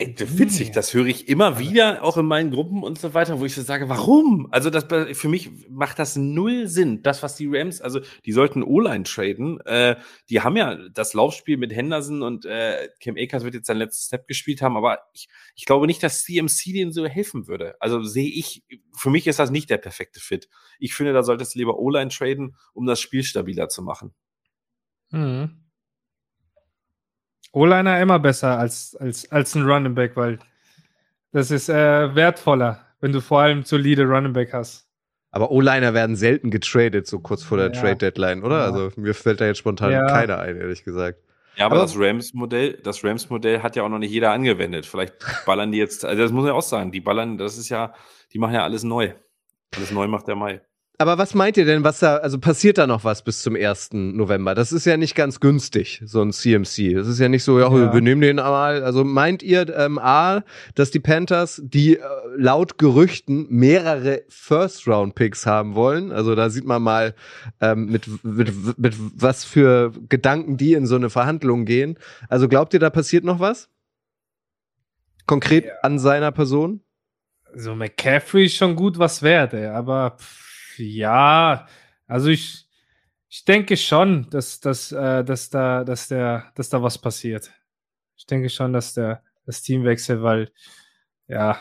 Witzig, 0.01 0.71
das 0.71 0.95
höre 0.95 1.07
ich 1.07 1.29
immer 1.29 1.59
wieder, 1.59 2.05
auch 2.05 2.17
in 2.17 2.27
meinen 2.27 2.53
Gruppen 2.53 2.85
und 2.85 3.01
so 3.01 3.15
weiter, 3.15 3.41
wo 3.41 3.45
ich 3.45 3.55
so 3.57 3.63
sage, 3.63 3.89
warum? 3.89 4.47
Also 4.53 4.71
das 4.71 4.85
für 5.19 5.29
mich 5.29 5.69
macht 5.69 5.99
das 5.99 6.15
null 6.15 6.69
Sinn. 6.69 7.03
Das, 7.03 7.25
was 7.25 7.35
die 7.35 7.49
Rams, 7.51 7.81
also 7.81 7.99
die 8.25 8.31
sollten 8.31 8.63
O-Line 8.63 9.03
traden. 9.03 9.61
Äh, 9.63 9.97
die 10.31 10.41
haben 10.41 10.57
ja 10.57 10.77
das 10.91 11.15
Laufspiel 11.15 11.57
mit 11.57 11.75
Henderson 11.75 12.23
und 12.23 12.45
äh, 12.45 12.91
Cam 13.03 13.17
Akers 13.19 13.43
wird 13.43 13.55
jetzt 13.55 13.67
sein 13.67 13.79
letztes 13.79 14.07
Step 14.07 14.29
gespielt 14.29 14.63
haben, 14.63 14.77
aber 14.77 15.01
ich, 15.15 15.29
ich 15.57 15.65
glaube 15.65 15.89
nicht, 15.89 16.01
dass 16.05 16.23
CMC 16.23 16.73
denen 16.73 16.93
so 16.93 17.05
helfen 17.05 17.49
würde. 17.49 17.75
Also 17.81 18.01
sehe 18.05 18.31
ich, 18.31 18.63
für 18.97 19.11
mich 19.11 19.27
ist 19.27 19.41
das 19.41 19.51
nicht 19.51 19.69
der 19.69 19.79
perfekte 19.79 20.21
Fit. 20.21 20.49
Ich 20.79 20.95
finde, 20.95 21.13
da 21.13 21.25
solltest 21.25 21.57
du 21.57 21.59
lieber 21.59 21.77
O-Line 21.77 22.11
traden, 22.11 22.57
um 22.73 22.87
das 22.87 23.01
Spiel 23.01 23.25
stabiler 23.25 23.69
zu 23.69 23.83
machen. 23.83 24.15
Mhm. 25.11 25.68
O-Liner 27.53 28.01
immer 28.01 28.19
besser 28.19 28.59
als, 28.59 28.97
als, 28.97 29.31
als 29.31 29.55
ein 29.55 29.63
Running 29.69 29.95
Back, 29.95 30.17
weil 30.17 30.39
das 31.33 31.51
ist 31.51 31.69
äh, 31.69 32.15
wertvoller, 32.15 32.87
wenn 33.01 33.13
du 33.13 33.21
vor 33.21 33.41
allem 33.41 33.63
solide 33.65 34.05
Running 34.05 34.33
Back 34.33 34.53
hast. 34.53 34.87
Aber 35.31 35.51
O-Liner 35.51 35.93
werden 35.95 36.17
selten 36.17 36.51
getradet, 36.51 37.07
so 37.07 37.21
kurz 37.21 37.43
vor 37.43 37.59
der 37.59 37.73
ja. 37.73 37.81
Trade-Deadline, 37.81 38.43
oder? 38.43 38.59
Ja. 38.59 38.65
Also 38.65 38.91
mir 38.97 39.15
fällt 39.15 39.41
da 39.41 39.47
jetzt 39.47 39.59
spontan 39.59 39.93
ja. 39.93 40.07
keiner 40.07 40.39
ein, 40.39 40.57
ehrlich 40.57 40.85
gesagt. 40.85 41.19
Ja, 41.57 41.67
aber, 41.67 41.77
aber 41.77 41.85
das 41.85 41.99
Rams-Modell, 41.99 42.75
das 42.85 43.05
Rams-Modell 43.05 43.63
hat 43.63 43.77
ja 43.77 43.83
auch 43.83 43.89
noch 43.89 43.99
nicht 43.99 44.13
jeder 44.13 44.31
angewendet. 44.31 44.87
Vielleicht 44.87 45.15
ballern 45.45 45.73
die 45.73 45.79
jetzt, 45.79 46.05
also 46.05 46.23
das 46.23 46.31
muss 46.31 46.45
man 46.45 46.53
ja 46.53 46.55
auch 46.55 46.63
sagen, 46.63 46.93
die 46.93 47.01
ballern, 47.01 47.37
das 47.37 47.59
ist 47.59 47.69
ja, 47.69 47.95
die 48.33 48.39
machen 48.39 48.55
ja 48.55 48.63
alles 48.63 48.85
neu. 48.85 49.13
Alles 49.75 49.91
neu 49.91 50.07
macht 50.07 50.29
der 50.29 50.37
Mai. 50.37 50.63
Aber 51.01 51.17
was 51.17 51.33
meint 51.33 51.57
ihr 51.57 51.65
denn, 51.65 51.85
was 51.85 52.01
da, 52.01 52.17
also 52.17 52.41
passiert 52.41 52.77
da 52.77 52.89
noch 52.89 53.05
was 53.05 53.23
bis 53.23 53.43
zum 53.43 53.55
1. 53.55 53.91
November? 53.93 54.57
Das 54.57 54.73
ist 54.73 54.85
ja 54.85 54.97
nicht 54.97 55.15
ganz 55.15 55.39
günstig, 55.39 56.03
so 56.05 56.21
ein 56.21 56.33
CMC. 56.33 56.95
Das 56.95 57.07
ist 57.07 57.21
ja 57.21 57.29
nicht 57.29 57.45
so, 57.45 57.61
ja, 57.61 57.71
ja. 57.71 57.95
wir 57.95 58.01
nehmen 58.01 58.21
den 58.21 58.37
mal. 58.37 58.83
Also 58.83 59.05
meint 59.05 59.45
ihr, 59.45 59.73
ähm, 59.77 60.01
A, 60.01 60.43
dass 60.75 60.91
die 60.91 60.99
Panthers, 60.99 61.63
die 61.65 61.99
äh, 61.99 62.03
laut 62.37 62.79
Gerüchten 62.79 63.47
mehrere 63.49 64.23
First-Round-Picks 64.29 65.47
haben 65.47 65.77
wollen? 65.77 66.11
Also 66.11 66.35
da 66.35 66.51
sieht 66.51 66.65
man 66.65 66.83
mal, 66.83 67.15
ähm, 67.61 67.87
mit, 67.87 68.09
mit, 68.25 68.77
mit 68.77 68.97
was 68.99 69.45
für 69.45 69.93
Gedanken 70.09 70.57
die 70.57 70.73
in 70.73 70.85
so 70.85 70.97
eine 70.97 71.11
Verhandlung 71.11 71.65
gehen. 71.65 71.97
Also 72.29 72.49
glaubt 72.49 72.75
ihr, 72.75 72.81
da 72.81 72.91
passiert 72.91 73.23
noch 73.23 73.39
was? 73.39 73.69
Konkret 75.27 75.67
ja. 75.67 75.73
an 75.83 76.01
seiner 76.01 76.33
Person? 76.33 76.81
So 77.55 77.77
McCaffrey 77.77 78.47
ist 78.47 78.57
schon 78.57 78.75
gut 78.75 78.99
was 78.99 79.23
wert, 79.23 79.55
ey, 79.55 79.67
aber 79.67 80.17
pff 80.19 80.48
ja, 80.79 81.67
also 82.07 82.29
ich, 82.29 82.67
ich 83.29 83.45
denke 83.45 83.77
schon, 83.77 84.29
dass, 84.31 84.61
dass, 84.61 84.93
äh, 84.93 85.25
dass, 85.25 85.51
da, 85.51 85.85
dass, 85.85 86.09
der, 86.09 86.53
dass 86.55 86.69
da 86.69 86.83
was 86.83 86.99
passiert. 86.99 87.53
Ich 88.17 88.27
denke 88.27 88.49
schon, 88.51 88.73
dass 88.73 88.95
der 88.95 89.23
das 89.47 89.63
Team 89.63 89.85
wechselt, 89.85 90.23
weil, 90.23 90.51
ja, 91.27 91.61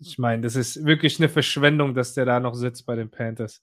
ich 0.00 0.18
meine, 0.18 0.42
das 0.42 0.56
ist 0.56 0.84
wirklich 0.84 1.18
eine 1.18 1.28
Verschwendung, 1.28 1.94
dass 1.94 2.14
der 2.14 2.24
da 2.24 2.40
noch 2.40 2.54
sitzt 2.54 2.86
bei 2.86 2.96
den 2.96 3.10
Panthers. 3.10 3.62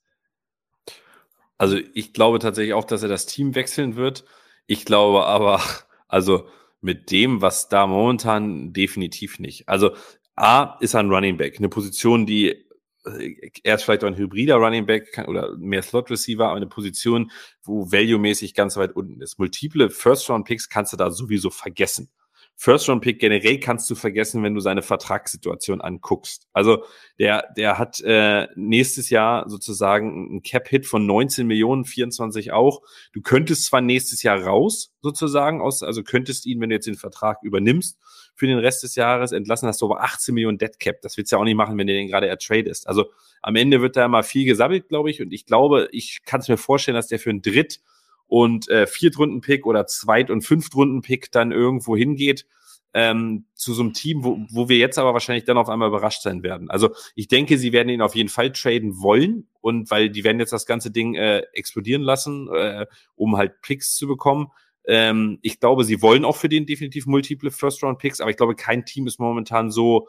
Also 1.58 1.78
ich 1.94 2.12
glaube 2.12 2.38
tatsächlich 2.38 2.74
auch, 2.74 2.84
dass 2.84 3.02
er 3.02 3.08
das 3.08 3.26
Team 3.26 3.54
wechseln 3.54 3.96
wird. 3.96 4.24
Ich 4.66 4.84
glaube 4.84 5.26
aber, 5.26 5.60
also 6.08 6.48
mit 6.80 7.10
dem, 7.10 7.40
was 7.40 7.68
da 7.68 7.86
momentan 7.86 8.72
definitiv 8.72 9.38
nicht. 9.38 9.68
Also 9.68 9.94
A 10.34 10.76
ist 10.80 10.94
ein 10.94 11.10
Running 11.10 11.36
Back, 11.36 11.58
eine 11.58 11.68
Position, 11.68 12.26
die 12.26 12.66
er 13.04 13.74
ist 13.74 13.82
vielleicht 13.82 14.04
auch 14.04 14.08
ein 14.08 14.16
hybrider 14.16 14.56
Running 14.56 14.86
Back 14.86 15.24
oder 15.26 15.56
mehr 15.56 15.82
Slot 15.82 16.10
Receiver, 16.10 16.46
aber 16.46 16.56
eine 16.56 16.66
Position, 16.66 17.30
wo 17.62 17.90
value-mäßig 17.90 18.54
ganz 18.54 18.76
weit 18.76 18.94
unten 18.94 19.20
ist. 19.20 19.38
Multiple 19.38 19.90
First-Round-Picks 19.90 20.68
kannst 20.68 20.92
du 20.92 20.96
da 20.96 21.10
sowieso 21.10 21.50
vergessen. 21.50 22.10
First-Round-Pick 22.56 23.18
generell 23.18 23.58
kannst 23.58 23.90
du 23.90 23.94
vergessen, 23.94 24.42
wenn 24.42 24.54
du 24.54 24.60
seine 24.60 24.82
Vertragssituation 24.82 25.80
anguckst. 25.80 26.46
Also 26.52 26.84
der, 27.18 27.52
der 27.56 27.78
hat 27.78 28.00
äh, 28.00 28.46
nächstes 28.54 29.10
Jahr 29.10 29.48
sozusagen 29.48 30.36
ein 30.36 30.42
Cap-Hit 30.42 30.86
von 30.86 31.04
19 31.04 31.46
Millionen, 31.46 31.84
24 31.84 32.52
auch. 32.52 32.82
Du 33.12 33.20
könntest 33.20 33.64
zwar 33.64 33.80
nächstes 33.80 34.22
Jahr 34.22 34.40
raus, 34.42 34.94
sozusagen, 35.00 35.60
aus, 35.60 35.82
also 35.82 36.04
könntest 36.04 36.46
ihn, 36.46 36.60
wenn 36.60 36.68
du 36.68 36.76
jetzt 36.76 36.86
den 36.86 36.94
Vertrag 36.94 37.38
übernimmst, 37.42 37.98
für 38.34 38.46
den 38.46 38.58
Rest 38.58 38.82
des 38.82 38.94
Jahres 38.94 39.32
entlassen, 39.32 39.68
hast 39.68 39.80
du 39.80 39.86
aber 39.86 40.02
18 40.02 40.34
Millionen 40.34 40.58
Dead 40.58 40.78
Cap. 40.78 41.00
Das 41.02 41.16
willst 41.16 41.32
du 41.32 41.36
ja 41.36 41.40
auch 41.40 41.44
nicht 41.44 41.56
machen, 41.56 41.76
wenn 41.78 41.86
du 41.86 41.92
den 41.92 42.08
gerade 42.08 42.28
ertradest. 42.28 42.88
Also 42.88 43.10
am 43.42 43.56
Ende 43.56 43.82
wird 43.82 43.96
da 43.96 44.04
immer 44.04 44.22
viel 44.22 44.44
gesammelt, 44.44 44.88
glaube 44.88 45.10
ich. 45.10 45.20
Und 45.20 45.32
ich 45.32 45.46
glaube, 45.46 45.88
ich 45.92 46.24
kann 46.24 46.40
es 46.40 46.48
mir 46.48 46.56
vorstellen, 46.56 46.94
dass 46.94 47.08
der 47.08 47.18
für 47.18 47.30
einen 47.30 47.42
Dritt- 47.42 47.80
und 48.26 48.68
äh, 48.68 48.86
Viertrunden-Pick 48.86 49.66
oder 49.66 49.86
Zweit- 49.86 50.30
und 50.30 50.42
Fünftrunden-Pick 50.42 51.30
dann 51.32 51.52
irgendwo 51.52 51.96
hingeht 51.96 52.46
ähm, 52.94 53.46
zu 53.54 53.72
so 53.74 53.82
einem 53.82 53.92
Team, 53.92 54.24
wo, 54.24 54.38
wo 54.50 54.68
wir 54.68 54.76
jetzt 54.76 54.98
aber 54.98 55.12
wahrscheinlich 55.12 55.44
dann 55.44 55.56
auf 55.56 55.68
einmal 55.68 55.88
überrascht 55.88 56.22
sein 56.22 56.42
werden. 56.42 56.70
Also 56.70 56.90
ich 57.14 57.28
denke, 57.28 57.56
sie 57.58 57.72
werden 57.72 57.88
ihn 57.88 58.02
auf 58.02 58.14
jeden 58.14 58.28
Fall 58.28 58.52
traden 58.52 59.00
wollen 59.00 59.48
und 59.60 59.90
weil 59.90 60.10
die 60.10 60.24
werden 60.24 60.40
jetzt 60.40 60.52
das 60.52 60.66
ganze 60.66 60.90
Ding 60.90 61.14
äh, 61.14 61.42
explodieren 61.52 62.02
lassen, 62.02 62.48
äh, 62.54 62.86
um 63.14 63.36
halt 63.36 63.62
Picks 63.62 63.96
zu 63.96 64.06
bekommen. 64.06 64.48
Ähm, 64.84 65.38
ich 65.42 65.60
glaube, 65.60 65.84
sie 65.84 66.02
wollen 66.02 66.24
auch 66.24 66.36
für 66.36 66.48
den 66.48 66.66
definitiv 66.66 67.06
multiple 67.06 67.50
First-Round-Picks, 67.50 68.20
aber 68.20 68.30
ich 68.30 68.36
glaube, 68.36 68.54
kein 68.54 68.84
Team 68.84 69.06
ist 69.06 69.20
momentan 69.20 69.70
so, 69.70 70.08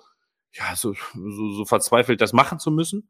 ja, 0.54 0.76
so, 0.76 0.94
so, 1.14 1.52
so 1.52 1.66
verzweifelt, 1.66 2.22
das 2.22 2.34
machen 2.34 2.60
zu 2.60 2.72
müssen. 2.72 3.10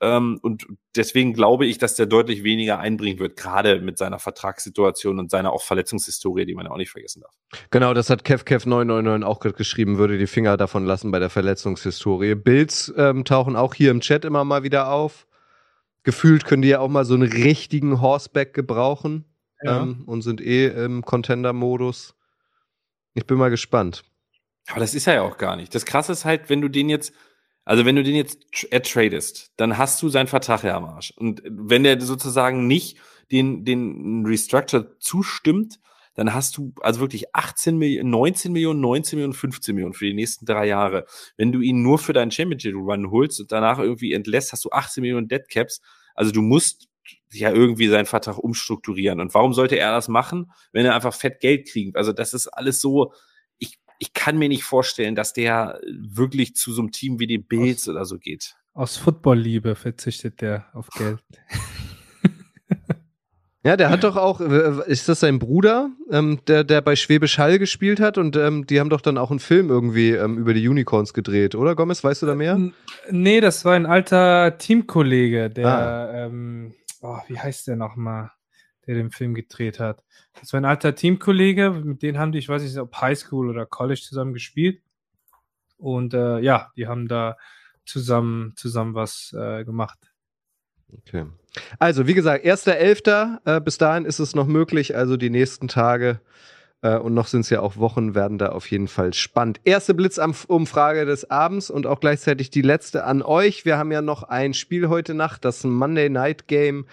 Ähm, 0.00 0.38
und 0.42 0.66
deswegen 0.94 1.32
glaube 1.32 1.64
ich, 1.64 1.78
dass 1.78 1.94
der 1.94 2.04
deutlich 2.04 2.44
weniger 2.44 2.78
einbringen 2.78 3.18
wird, 3.18 3.36
gerade 3.36 3.80
mit 3.80 3.96
seiner 3.96 4.18
Vertragssituation 4.18 5.18
und 5.18 5.30
seiner 5.30 5.52
auch 5.52 5.62
Verletzungshistorie, 5.62 6.44
die 6.44 6.54
man 6.54 6.66
ja 6.66 6.72
auch 6.72 6.76
nicht 6.76 6.90
vergessen 6.90 7.22
darf. 7.22 7.32
Genau, 7.70 7.94
das 7.94 8.10
hat 8.10 8.22
KevKev999 8.26 9.24
auch 9.24 9.40
geschrieben, 9.40 9.96
würde 9.96 10.18
die 10.18 10.26
Finger 10.26 10.58
davon 10.58 10.84
lassen 10.84 11.12
bei 11.12 11.18
der 11.18 11.30
Verletzungshistorie. 11.30 12.34
Bills 12.34 12.92
ähm, 12.96 13.24
tauchen 13.24 13.56
auch 13.56 13.72
hier 13.72 13.90
im 13.90 14.00
Chat 14.00 14.26
immer 14.26 14.44
mal 14.44 14.64
wieder 14.64 14.90
auf. 14.90 15.26
Gefühlt 16.02 16.44
können 16.44 16.62
die 16.62 16.68
ja 16.68 16.80
auch 16.80 16.88
mal 16.88 17.06
so 17.06 17.14
einen 17.14 17.32
richtigen 17.32 18.00
Horseback 18.00 18.52
gebrauchen 18.52 19.24
ja. 19.62 19.82
ähm, 19.82 20.04
und 20.06 20.22
sind 20.22 20.40
eh 20.40 20.66
im 20.68 21.02
Contender-Modus. 21.02 22.14
Ich 23.14 23.26
bin 23.26 23.38
mal 23.38 23.50
gespannt. 23.50 24.04
Aber 24.68 24.80
das 24.80 24.94
ist 24.94 25.06
er 25.06 25.14
ja 25.14 25.22
auch 25.22 25.38
gar 25.38 25.56
nicht. 25.56 25.74
Das 25.74 25.84
Krasse 25.84 26.12
ist 26.12 26.24
halt, 26.24 26.50
wenn 26.50 26.60
du 26.60 26.68
den 26.68 26.88
jetzt 26.88 27.12
also 27.66 27.84
wenn 27.84 27.96
du 27.96 28.04
den 28.04 28.14
jetzt 28.14 28.38
ertradest, 28.70 29.52
dann 29.56 29.76
hast 29.76 30.00
du 30.00 30.08
seinen 30.08 30.28
Vertrag 30.28 30.62
ja 30.62 30.76
am 30.76 30.84
Arsch. 30.84 31.12
Und 31.16 31.42
wenn 31.44 31.82
der 31.82 32.00
sozusagen 32.00 32.68
nicht 32.68 32.96
den, 33.32 33.64
den 33.64 34.24
Restructure 34.24 34.96
zustimmt, 35.00 35.80
dann 36.14 36.32
hast 36.32 36.56
du 36.56 36.72
also 36.80 37.00
wirklich 37.00 37.34
18 37.34 37.76
Millionen, 37.76 38.10
19 38.10 38.52
Millionen, 38.52 38.80
19 38.80 39.16
Millionen, 39.16 39.34
15 39.34 39.74
Millionen 39.74 39.94
für 39.94 40.06
die 40.06 40.14
nächsten 40.14 40.46
drei 40.46 40.66
Jahre. 40.66 41.06
Wenn 41.36 41.50
du 41.50 41.60
ihn 41.60 41.82
nur 41.82 41.98
für 41.98 42.12
deinen 42.12 42.30
Championship 42.30 42.76
Run 42.76 43.10
holst 43.10 43.40
und 43.40 43.50
danach 43.50 43.80
irgendwie 43.80 44.12
entlässt, 44.12 44.52
hast 44.52 44.64
du 44.64 44.70
18 44.70 45.02
Millionen 45.02 45.26
Dead 45.26 45.46
Caps. 45.48 45.80
Also 46.14 46.30
du 46.30 46.42
musst 46.42 46.86
ja 47.32 47.52
irgendwie 47.52 47.88
seinen 47.88 48.06
Vertrag 48.06 48.38
umstrukturieren. 48.38 49.20
Und 49.20 49.34
warum 49.34 49.52
sollte 49.52 49.78
er 49.78 49.92
das 49.92 50.08
machen, 50.08 50.50
wenn 50.72 50.86
er 50.86 50.94
einfach 50.94 51.14
fett 51.14 51.40
Geld 51.40 51.68
kriegt? 51.68 51.96
Also 51.96 52.12
das 52.12 52.34
ist 52.34 52.48
alles 52.48 52.80
so, 52.80 53.12
ich 53.98 54.12
kann 54.12 54.38
mir 54.38 54.48
nicht 54.48 54.64
vorstellen, 54.64 55.14
dass 55.14 55.32
der 55.32 55.80
wirklich 55.86 56.54
zu 56.54 56.72
so 56.72 56.82
einem 56.82 56.92
Team 56.92 57.18
wie 57.18 57.26
die 57.26 57.38
Bills 57.38 57.82
aus, 57.82 57.88
oder 57.88 58.04
so 58.04 58.18
geht. 58.18 58.56
Aus 58.74 58.96
Football-Liebe 58.96 59.74
verzichtet 59.74 60.40
der 60.40 60.66
auf 60.74 60.88
Geld. 60.90 61.20
Ja, 63.64 63.76
der 63.76 63.90
hat 63.90 64.04
doch 64.04 64.14
auch, 64.14 64.40
ist 64.40 65.08
das 65.08 65.18
sein 65.18 65.40
Bruder, 65.40 65.90
ähm, 66.12 66.38
der, 66.46 66.62
der 66.62 66.80
bei 66.82 66.94
Schwäbisch 66.94 67.36
Hall 67.38 67.58
gespielt 67.58 67.98
hat 67.98 68.16
und 68.16 68.36
ähm, 68.36 68.64
die 68.64 68.78
haben 68.78 68.90
doch 68.90 69.00
dann 69.00 69.18
auch 69.18 69.30
einen 69.30 69.40
Film 69.40 69.70
irgendwie 69.70 70.10
ähm, 70.10 70.38
über 70.38 70.54
die 70.54 70.68
Unicorns 70.68 71.12
gedreht, 71.12 71.56
oder 71.56 71.74
Gomez? 71.74 72.04
Weißt 72.04 72.22
du 72.22 72.26
da 72.26 72.36
mehr? 72.36 72.60
Nee, 73.10 73.40
das 73.40 73.64
war 73.64 73.74
ein 73.74 73.86
alter 73.86 74.56
Teamkollege, 74.58 75.50
der, 75.50 75.66
ah. 75.66 76.26
Oh, 77.06 77.20
wie 77.28 77.38
heißt 77.38 77.68
der 77.68 77.76
nochmal? 77.76 78.30
der 78.86 78.94
den 78.94 79.10
Film 79.10 79.34
gedreht 79.34 79.80
hat. 79.80 80.04
Das 80.40 80.52
war 80.52 80.60
ein 80.60 80.64
alter 80.64 80.94
Teamkollege, 80.94 81.70
mit 81.70 82.02
denen 82.02 82.18
haben 82.18 82.32
die, 82.32 82.38
ich 82.38 82.48
weiß 82.48 82.62
nicht, 82.62 82.78
ob 82.78 82.96
Highschool 83.00 83.50
oder 83.50 83.66
College 83.66 84.00
zusammen 84.00 84.32
gespielt. 84.32 84.80
Und 85.76 86.14
äh, 86.14 86.38
ja, 86.38 86.70
die 86.76 86.86
haben 86.86 87.08
da 87.08 87.36
zusammen, 87.84 88.54
zusammen 88.56 88.94
was 88.94 89.34
äh, 89.36 89.64
gemacht. 89.64 89.98
Okay. 90.92 91.26
Also, 91.78 92.06
wie 92.06 92.14
gesagt, 92.14 92.44
1.11. 92.44 93.40
Äh, 93.44 93.60
bis 93.60 93.78
dahin 93.78 94.04
ist 94.04 94.18
es 94.18 94.34
noch 94.34 94.46
möglich, 94.46 94.96
also 94.96 95.16
die 95.16 95.30
nächsten 95.30 95.68
Tage 95.68 96.20
und 96.94 97.14
noch 97.14 97.26
sind 97.26 97.40
es 97.40 97.50
ja 97.50 97.60
auch 97.60 97.76
Wochen, 97.76 98.14
werden 98.14 98.38
da 98.38 98.50
auf 98.50 98.70
jeden 98.70 98.88
Fall 98.88 99.12
spannend. 99.12 99.60
Erste 99.64 99.94
Blitzumfrage 99.94 101.04
des 101.04 101.30
Abends 101.30 101.70
und 101.70 101.86
auch 101.86 102.00
gleichzeitig 102.00 102.50
die 102.50 102.62
letzte 102.62 103.04
an 103.04 103.22
euch. 103.22 103.64
Wir 103.64 103.78
haben 103.78 103.92
ja 103.92 104.02
noch 104.02 104.22
ein 104.22 104.54
Spiel 104.54 104.88
heute 104.88 105.14
Nacht, 105.14 105.44
das 105.44 105.64
Monday 105.64 106.08
Night 106.08 106.48
Game 106.48 106.86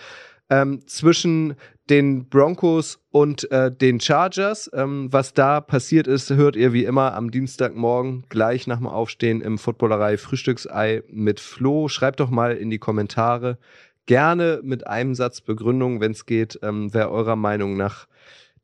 ähm, 0.49 0.81
zwischen 0.87 1.55
den 1.89 2.29
Broncos 2.29 2.99
und 3.11 3.51
äh, 3.51 3.71
den 3.71 3.99
Chargers. 3.99 4.69
Ähm, 4.73 5.09
was 5.11 5.33
da 5.33 5.59
passiert 5.59 6.07
ist, 6.07 6.29
hört 6.29 6.55
ihr 6.55 6.73
wie 6.73 6.85
immer 6.85 7.13
am 7.13 7.31
Dienstagmorgen 7.31 8.25
gleich 8.29 8.67
nach 8.67 8.77
dem 8.77 8.87
Aufstehen 8.87 9.41
im 9.41 9.57
Footballerei 9.57 10.17
Frühstücksei 10.17 11.03
mit 11.09 11.39
Flo. 11.39 11.89
Schreibt 11.89 12.19
doch 12.19 12.29
mal 12.29 12.55
in 12.55 12.69
die 12.69 12.79
Kommentare 12.79 13.57
gerne 14.05 14.61
mit 14.63 14.87
einem 14.87 15.15
Satz 15.15 15.41
Begründung, 15.41 15.99
wenn 15.99 16.11
es 16.11 16.25
geht, 16.25 16.59
ähm, 16.61 16.93
wer 16.93 17.11
eurer 17.11 17.35
Meinung 17.35 17.75
nach 17.77 18.07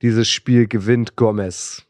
dieses 0.01 0.29
Spiel 0.29 0.67
gewinnt, 0.67 1.15
Gomez. 1.15 1.85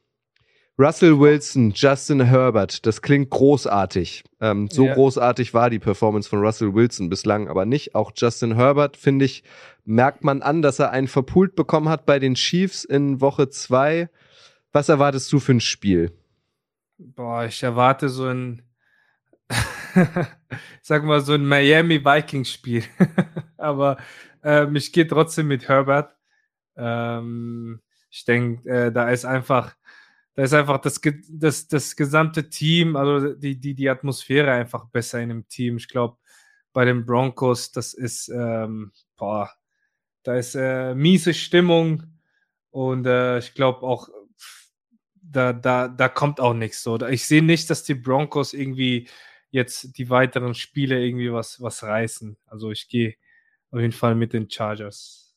Russell 0.80 1.20
Wilson, 1.20 1.74
Justin 1.76 2.22
Herbert, 2.22 2.86
das 2.86 3.01
klingt 3.01 3.30
großartig. 3.32 4.24
Ähm, 4.39 4.70
so 4.72 4.86
ja. 4.86 4.93
großartig 4.93 5.53
war 5.53 5.70
die 5.70 5.78
Performance 5.78 6.30
von 6.30 6.39
Russell 6.39 6.74
Wilson 6.74 7.10
bislang 7.10 7.49
aber 7.49 7.66
nicht. 7.66 7.95
Auch 7.95 8.14
Justin 8.16 8.55
Herbert, 8.55 8.95
finde 8.95 9.26
ich, 9.26 9.43
merkt 9.84 10.24
man 10.24 10.41
an, 10.41 10.62
dass 10.62 10.80
er 10.80 10.91
einen 10.91 11.10
verpult 11.10 11.57
bekommen 11.57 11.89
hat 11.89 12.05
bei 12.05 12.18
den 12.18 12.36
Chiefs 12.36 12.86
in 12.86 13.20
Woche 13.20 13.49
zwei. 13.49 14.10
Was 14.72 14.88
erwartest 14.88 15.30
du 15.34 15.39
für 15.39 15.51
ein 15.51 15.60
Spiel? 15.60 16.14
Boah, 16.97 17.43
ich 17.43 17.62
erwarte 17.62 18.07
so 18.07 18.28
ein, 18.28 18.62
sag 20.82 21.03
mal, 21.03 21.20
so 21.20 21.34
ein 21.34 21.45
Miami 21.45 22.05
Vikings 22.05 22.53
Spiel. 22.53 22.84
aber 23.57 23.97
ähm, 24.43 24.78
ich 24.78 24.93
gehe 24.93 25.07
trotzdem 25.07 25.49
mit 25.49 25.68
Herbert. 25.68 26.16
Ähm, 26.78 27.82
ich 28.10 28.26
denke, 28.26 28.70
äh, 28.70 28.91
da 28.91 29.10
ist 29.10 29.26
einfach 29.26 29.76
da 30.39 30.43
ist 30.45 30.53
einfach 30.53 30.80
das, 30.80 31.01
das, 31.28 31.68
das 31.68 31.95
gesamte 31.97 32.49
Team, 32.49 32.95
also 32.95 33.34
die, 33.34 33.60
die, 33.60 33.74
die 33.74 33.89
Atmosphäre 33.89 34.53
einfach 34.53 34.86
besser 34.86 35.20
in 35.20 35.28
dem 35.28 35.47
Team. 35.49 35.76
Ich 35.76 35.89
glaube, 35.89 36.18
bei 36.72 36.86
den 36.86 37.05
Broncos, 37.05 37.74
das 37.74 37.93
ist, 37.93 38.30
ähm, 38.30 38.93
boah, 39.18 39.51
da 40.24 40.36
ist 40.36 40.55
äh, 40.55 40.95
miese 40.95 41.34
Stimmung 41.34 42.03
und 42.70 43.05
äh, 43.05 43.39
ich 43.39 43.53
glaube 43.53 43.82
auch, 43.82 44.07
da, 45.22 45.51
da, 45.51 45.89
da 45.89 46.07
kommt 46.07 46.39
auch 46.39 46.53
nichts 46.53 46.84
so. 46.84 46.97
Ich 47.07 47.26
sehe 47.26 47.43
nicht, 47.43 47.70
dass 47.70 47.84
die 47.84 47.95
Broncos 47.95 48.53
irgendwie 48.53 49.10
jetzt 49.51 49.97
die 49.97 50.10
weiteren 50.10 50.53
Spiele 50.55 51.03
irgendwie 51.03 51.34
was, 51.34 51.62
was 51.62 51.84
reißen. 51.84 52.38
Also 52.45 52.72
ich 52.72 52.88
gehe 52.88 53.16
auf 53.72 53.80
jeden 53.82 53.91
Fall 53.91 54.16
mit 54.16 54.32
den 54.32 54.49
Chargers. 54.49 55.29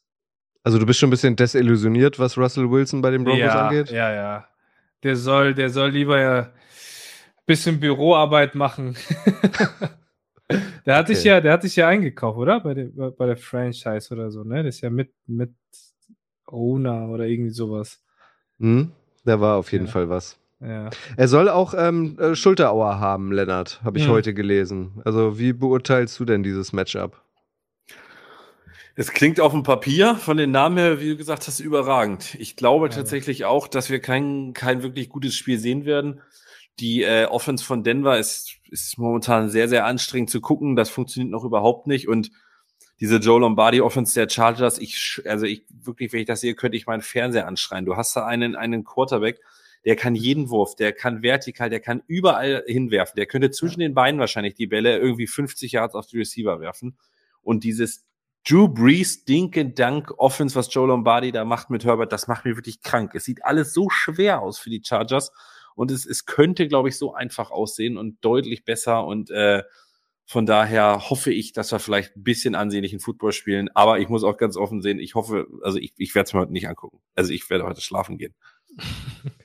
Also 0.65 0.79
du 0.79 0.87
bist 0.87 1.01
schon 1.01 1.09
ein 1.09 1.11
bisschen 1.11 1.37
desillusioniert, 1.37 2.19
was 2.19 2.39
Russell 2.39 2.71
Wilson 2.71 3.03
bei 3.03 3.11
den 3.11 3.25
Broncos 3.25 3.41
ja, 3.41 3.69
angeht? 3.69 3.91
Ja, 3.91 4.13
ja 4.13 4.47
der 5.03 5.17
soll, 5.17 5.55
der 5.55 5.71
soll 5.71 5.91
lieber 5.91 6.21
ja 6.21 6.39
ein 6.41 6.51
bisschen 7.47 7.81
Büroarbeit 7.81 8.55
machen. 8.55 8.97
der 10.87 10.97
hat 10.97 11.07
okay. 11.07 11.15
sich 11.15 11.25
ja, 11.25 11.41
der 11.41 11.53
hat 11.53 11.63
sich 11.63 11.77
ja 11.77 11.89
eingekauft, 11.89 12.39
oder? 12.39 12.61
Bei 12.61 12.75
der, 12.75 12.87
bei 13.11 13.27
der 13.27 13.37
Franchise 13.37 14.13
oder 14.13 14.31
so, 14.31 14.45
ne? 14.45 14.63
Das 14.63 14.77
ist 14.77 14.81
ja 14.83 14.91
mit, 14.91 15.13
mit 15.27 15.53
Owner 16.47 17.09
oder 17.09 17.25
irgendwie 17.25 17.51
sowas. 17.51 18.03
Hm, 18.59 18.93
da 19.25 19.41
war 19.41 19.57
auf 19.57 19.73
jeden 19.73 19.87
ja. 19.87 19.93
Fall 19.93 20.09
was. 20.09 20.39
Ja. 20.61 20.91
Er 21.17 21.27
soll 21.27 21.49
auch 21.49 21.75
ähm, 21.77 22.17
äh, 22.21 22.37
Schulterauer 22.37 23.01
haben, 23.01 23.33
Lennart, 23.33 23.81
habe 23.83 23.99
ich 23.99 24.05
hm. 24.05 24.13
heute 24.13 24.33
gelesen. 24.33 25.03
Also, 25.05 25.37
wie 25.37 25.53
beurteilst 25.53 26.21
du 26.21 26.25
denn 26.25 26.45
dieses 26.45 26.73
Matchup? 26.73 27.21
Es 28.95 29.13
klingt 29.13 29.41
auf 29.41 29.53
dem 29.53 29.63
Papier 29.63 30.17
von 30.17 30.37
den 30.37 30.51
Namen 30.51 30.77
her, 30.77 31.01
wie 31.01 31.11
du 31.11 31.17
gesagt 31.17 31.47
hast, 31.47 31.61
überragend. 31.61 32.35
Ich 32.39 32.57
glaube 32.57 32.89
ja. 32.89 32.93
tatsächlich 32.93 33.47
auch, 33.47 33.67
dass 33.67 33.89
wir 33.89 34.01
kein, 34.01 34.53
kein 34.53 34.83
wirklich 34.83 35.09
gutes 35.09 35.35
Spiel 35.35 35.59
sehen 35.59 35.87
werden. 35.87 36.21
Die 36.79 37.03
äh, 37.03 37.25
Offense 37.25 37.65
von 37.65 37.85
Denver 37.85 38.19
ist, 38.19 38.57
ist 38.71 38.99
momentan 38.99 39.49
sehr, 39.49 39.69
sehr 39.69 39.87
anstrengend 39.87 40.29
zu 40.29 40.43
gucken. 40.43 40.77
Das 40.77 40.91
funktioniert 40.91 41.31
noch 41.31 41.45
überhaupt 41.45 41.87
nicht. 41.87 42.07
Und 42.07 42.31
diese 43.01 43.17
Joe 43.17 43.41
Lombardi 43.41 43.81
Offense 43.81 44.15
der 44.15 44.29
Chargers, 44.29 44.79
ich, 44.79 45.23
also 45.25 45.47
ich 45.47 45.65
wirklich, 45.71 46.13
wenn 46.13 46.21
ich 46.21 46.27
das 46.27 46.43
sehe, 46.43 46.55
könnte 46.55 46.77
ich 46.77 46.87
meinen 46.87 47.03
Fernseher 47.03 47.47
anschreien. 47.47 47.87
Du 47.87 47.97
hast 47.97 48.15
da 48.15 48.27
einen, 48.27 48.57
einen 48.57 48.85
Quarterback, 48.85 49.41
der 49.87 49.97
kann 49.97 50.15
jeden 50.15 50.51
Wurf, 50.51 50.77
der 50.77 50.93
kann 50.93 51.23
vertikal, 51.23 51.71
der 51.71 51.81
kann 51.81 52.03
überall 52.07 52.63
hinwerfen. 52.67 53.17
Der 53.17 53.27
könnte 53.27 53.51
zwischen 53.51 53.81
den 53.81 53.95
Beinen 53.95 54.21
wahrscheinlich 54.21 54.55
die 54.55 54.67
Bälle 54.67 54.99
irgendwie 54.99 55.27
50 55.27 55.73
Yards 55.73 55.95
auf 55.95 56.07
die 56.07 56.19
Receiver 56.19 56.61
werfen. 56.61 56.97
Und 57.43 57.65
dieses 57.65 58.05
Drew 58.49 58.69
Brees, 58.69 59.25
Dinke, 59.25 59.71
Dank, 59.71 60.13
Offense, 60.19 60.57
was 60.57 60.73
Joe 60.73 60.89
Lombardi 60.89 61.31
da 61.33 61.45
macht 61.45 61.71
mit 61.71 61.85
Herbert, 61.85 62.13
das 62.13 62.27
macht 62.27 62.45
mir 62.45 62.57
wirklich 62.57 62.83
krank. 62.83 63.15
Es 63.15 63.25
sieht 63.25 63.45
alles 63.45 63.73
so 63.73 63.89
schwer 63.89 64.43
aus 64.43 64.59
für 64.59 64.71
die 64.71 64.83
Chargers 64.85 65.33
und 65.75 65.91
es, 65.91 66.07
es 66.07 66.27
könnte, 66.27 66.67
glaube 66.67 66.89
ich, 66.89 66.99
so 66.99 67.15
einfach 67.15 67.51
aussehen 67.51 67.97
und 67.97 68.25
deutlich 68.25 68.65
besser 68.65 69.07
und 69.07 69.31
äh, 69.31 69.63
von 70.25 70.47
daher 70.47 71.11
hoffe 71.11 71.33
ich, 71.33 71.53
dass 71.53 71.73
wir 71.73 71.79
vielleicht 71.79 72.17
ein 72.17 72.23
bisschen 72.23 72.55
ansehnlichen 72.55 73.01
Football 73.01 73.33
spielen, 73.33 73.69
aber 73.75 73.99
ich 73.99 74.09
muss 74.09 74.25
auch 74.25 74.37
ganz 74.37 74.57
offen 74.57 74.81
sehen, 74.81 74.99
ich 74.99 75.15
hoffe, 75.15 75.47
also 75.63 75.79
ich, 75.79 75.93
ich 75.99 76.15
werde 76.15 76.27
es 76.27 76.33
mir 76.33 76.41
heute 76.41 76.53
nicht 76.53 76.69
angucken. 76.69 77.01
Also 77.15 77.33
ich 77.33 77.49
werde 77.51 77.65
heute 77.65 77.81
schlafen 77.81 78.19
gehen. 78.19 78.35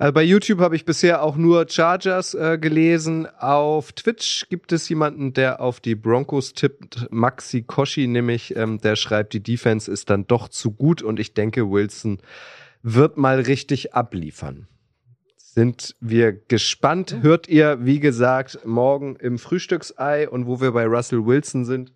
Also 0.00 0.12
bei 0.12 0.22
YouTube 0.22 0.60
habe 0.60 0.76
ich 0.76 0.84
bisher 0.84 1.24
auch 1.24 1.34
nur 1.34 1.68
Chargers 1.68 2.34
äh, 2.34 2.56
gelesen. 2.56 3.26
Auf 3.38 3.90
Twitch 3.92 4.48
gibt 4.48 4.70
es 4.70 4.88
jemanden, 4.88 5.32
der 5.32 5.60
auf 5.60 5.80
die 5.80 5.96
Broncos 5.96 6.52
tippt, 6.52 7.08
Maxi 7.10 7.62
Koshi 7.62 8.06
nämlich, 8.06 8.54
ähm, 8.54 8.78
der 8.78 8.94
schreibt, 8.94 9.32
die 9.32 9.42
Defense 9.42 9.90
ist 9.90 10.08
dann 10.08 10.24
doch 10.28 10.48
zu 10.48 10.70
gut 10.70 11.02
und 11.02 11.18
ich 11.18 11.34
denke, 11.34 11.68
Wilson 11.68 12.18
wird 12.84 13.16
mal 13.16 13.40
richtig 13.40 13.92
abliefern. 13.94 14.68
Sind 15.36 15.96
wir 15.98 16.32
gespannt. 16.32 17.16
Hört 17.22 17.48
ihr, 17.48 17.84
wie 17.84 17.98
gesagt, 17.98 18.64
morgen 18.64 19.16
im 19.16 19.36
Frühstücksei 19.36 20.28
und 20.28 20.46
wo 20.46 20.60
wir 20.60 20.70
bei 20.70 20.86
Russell 20.86 21.26
Wilson 21.26 21.64
sind, 21.64 21.92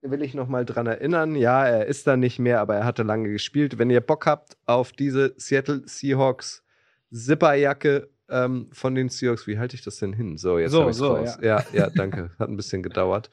will 0.00 0.22
ich 0.22 0.32
noch 0.32 0.48
mal 0.48 0.64
dran 0.64 0.86
erinnern. 0.86 1.34
Ja, 1.34 1.66
er 1.66 1.84
ist 1.84 2.06
da 2.06 2.16
nicht 2.16 2.38
mehr, 2.38 2.60
aber 2.60 2.76
er 2.76 2.84
hatte 2.84 3.02
lange 3.02 3.28
gespielt. 3.28 3.76
Wenn 3.76 3.90
ihr 3.90 4.00
Bock 4.00 4.24
habt 4.24 4.56
auf 4.64 4.92
diese 4.92 5.34
Seattle 5.36 5.82
Seahawks 5.84 6.62
Zipperjacke 7.12 8.08
ähm, 8.28 8.68
von 8.72 8.94
den 8.94 9.08
Seahawks, 9.08 9.46
wie 9.46 9.58
halte 9.58 9.76
ich 9.76 9.82
das 9.82 9.98
denn 9.98 10.12
hin? 10.12 10.36
So, 10.36 10.58
jetzt 10.58 10.72
So, 10.72 10.80
habe 10.80 10.90
ich 10.90 10.96
so, 10.96 11.14
raus. 11.14 11.38
Ja. 11.40 11.64
ja, 11.72 11.90
danke. 11.90 12.30
Hat 12.38 12.48
ein 12.48 12.56
bisschen 12.56 12.82
gedauert. 12.82 13.30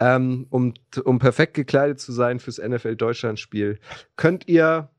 Ähm, 0.00 0.46
um, 0.50 0.74
um 1.04 1.18
perfekt 1.18 1.54
gekleidet 1.54 2.00
zu 2.00 2.12
sein 2.12 2.40
fürs 2.40 2.58
NFL 2.58 2.96
Deutschland 2.96 3.38
Spiel, 3.38 3.78
könnt 4.16 4.48
ihr 4.48 4.90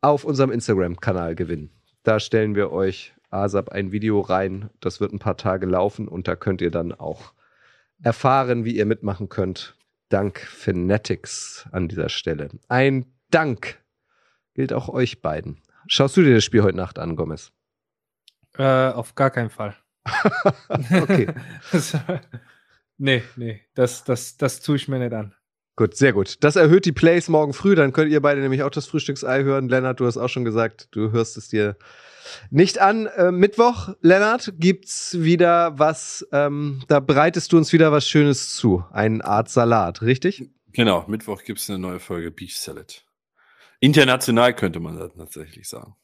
auf 0.00 0.24
unserem 0.24 0.50
Instagram-Kanal 0.50 1.34
gewinnen. 1.34 1.70
Da 2.02 2.20
stellen 2.20 2.54
wir 2.54 2.70
euch 2.72 3.14
ASAP 3.30 3.70
ein 3.70 3.92
Video 3.92 4.20
rein. 4.20 4.70
Das 4.80 5.00
wird 5.00 5.12
ein 5.12 5.18
paar 5.18 5.36
Tage 5.36 5.66
laufen 5.66 6.08
und 6.08 6.28
da 6.28 6.36
könnt 6.36 6.60
ihr 6.60 6.70
dann 6.70 6.92
auch 6.92 7.32
erfahren, 8.02 8.64
wie 8.64 8.76
ihr 8.76 8.86
mitmachen 8.86 9.28
könnt. 9.28 9.76
Dank 10.08 10.40
Fanatics 10.40 11.66
an 11.72 11.88
dieser 11.88 12.08
Stelle. 12.08 12.48
Ein 12.68 13.06
Dank 13.30 13.82
gilt 14.54 14.72
auch 14.72 14.88
euch 14.88 15.20
beiden. 15.20 15.60
Schaust 15.88 16.16
du 16.16 16.22
dir 16.22 16.34
das 16.34 16.44
Spiel 16.44 16.62
heute 16.62 16.76
Nacht 16.76 16.98
an, 16.98 17.16
Gomez? 17.16 17.50
Äh, 18.56 18.90
auf 18.90 19.14
gar 19.14 19.30
keinen 19.30 19.50
Fall. 19.50 19.74
Okay. 20.92 21.28
Das- 21.72 21.96
nee, 22.98 23.22
nee, 23.36 23.60
das, 23.74 24.04
das, 24.04 24.36
das 24.36 24.60
tue 24.60 24.76
ich 24.76 24.88
mir 24.88 24.98
nicht 24.98 25.12
an. 25.12 25.34
Gut, 25.76 25.94
sehr 25.96 26.12
gut. 26.12 26.42
Das 26.42 26.56
erhöht 26.56 26.86
die 26.86 26.92
Plays 26.92 27.28
morgen 27.28 27.52
früh. 27.52 27.76
Dann 27.76 27.92
könnt 27.92 28.10
ihr 28.10 28.20
beide 28.20 28.40
nämlich 28.40 28.64
auch 28.64 28.70
das 28.70 28.86
Frühstücksei 28.86 29.44
hören. 29.44 29.68
Lennart, 29.68 30.00
du 30.00 30.06
hast 30.06 30.16
auch 30.16 30.28
schon 30.28 30.44
gesagt, 30.44 30.88
du 30.90 31.12
hörst 31.12 31.36
es 31.36 31.48
dir 31.48 31.76
nicht 32.50 32.80
an. 32.80 33.06
Äh, 33.06 33.30
Mittwoch, 33.30 33.90
Lennart, 34.00 34.54
gibt's 34.58 35.20
wieder 35.20 35.78
was, 35.78 36.26
ähm, 36.32 36.82
da 36.88 36.98
bereitest 37.00 37.52
du 37.52 37.56
uns 37.58 37.72
wieder 37.72 37.92
was 37.92 38.08
Schönes 38.08 38.56
zu. 38.56 38.84
Eine 38.90 39.24
Art 39.24 39.48
Salat, 39.50 40.02
richtig? 40.02 40.50
Genau, 40.72 41.04
Mittwoch 41.06 41.44
gibt's 41.44 41.70
eine 41.70 41.78
neue 41.78 42.00
Folge 42.00 42.32
Beef 42.32 42.56
Salad. 42.56 43.04
International 43.80 44.54
könnte 44.54 44.80
man 44.80 44.98
das 44.98 45.12
tatsächlich 45.14 45.68
sagen. 45.68 45.94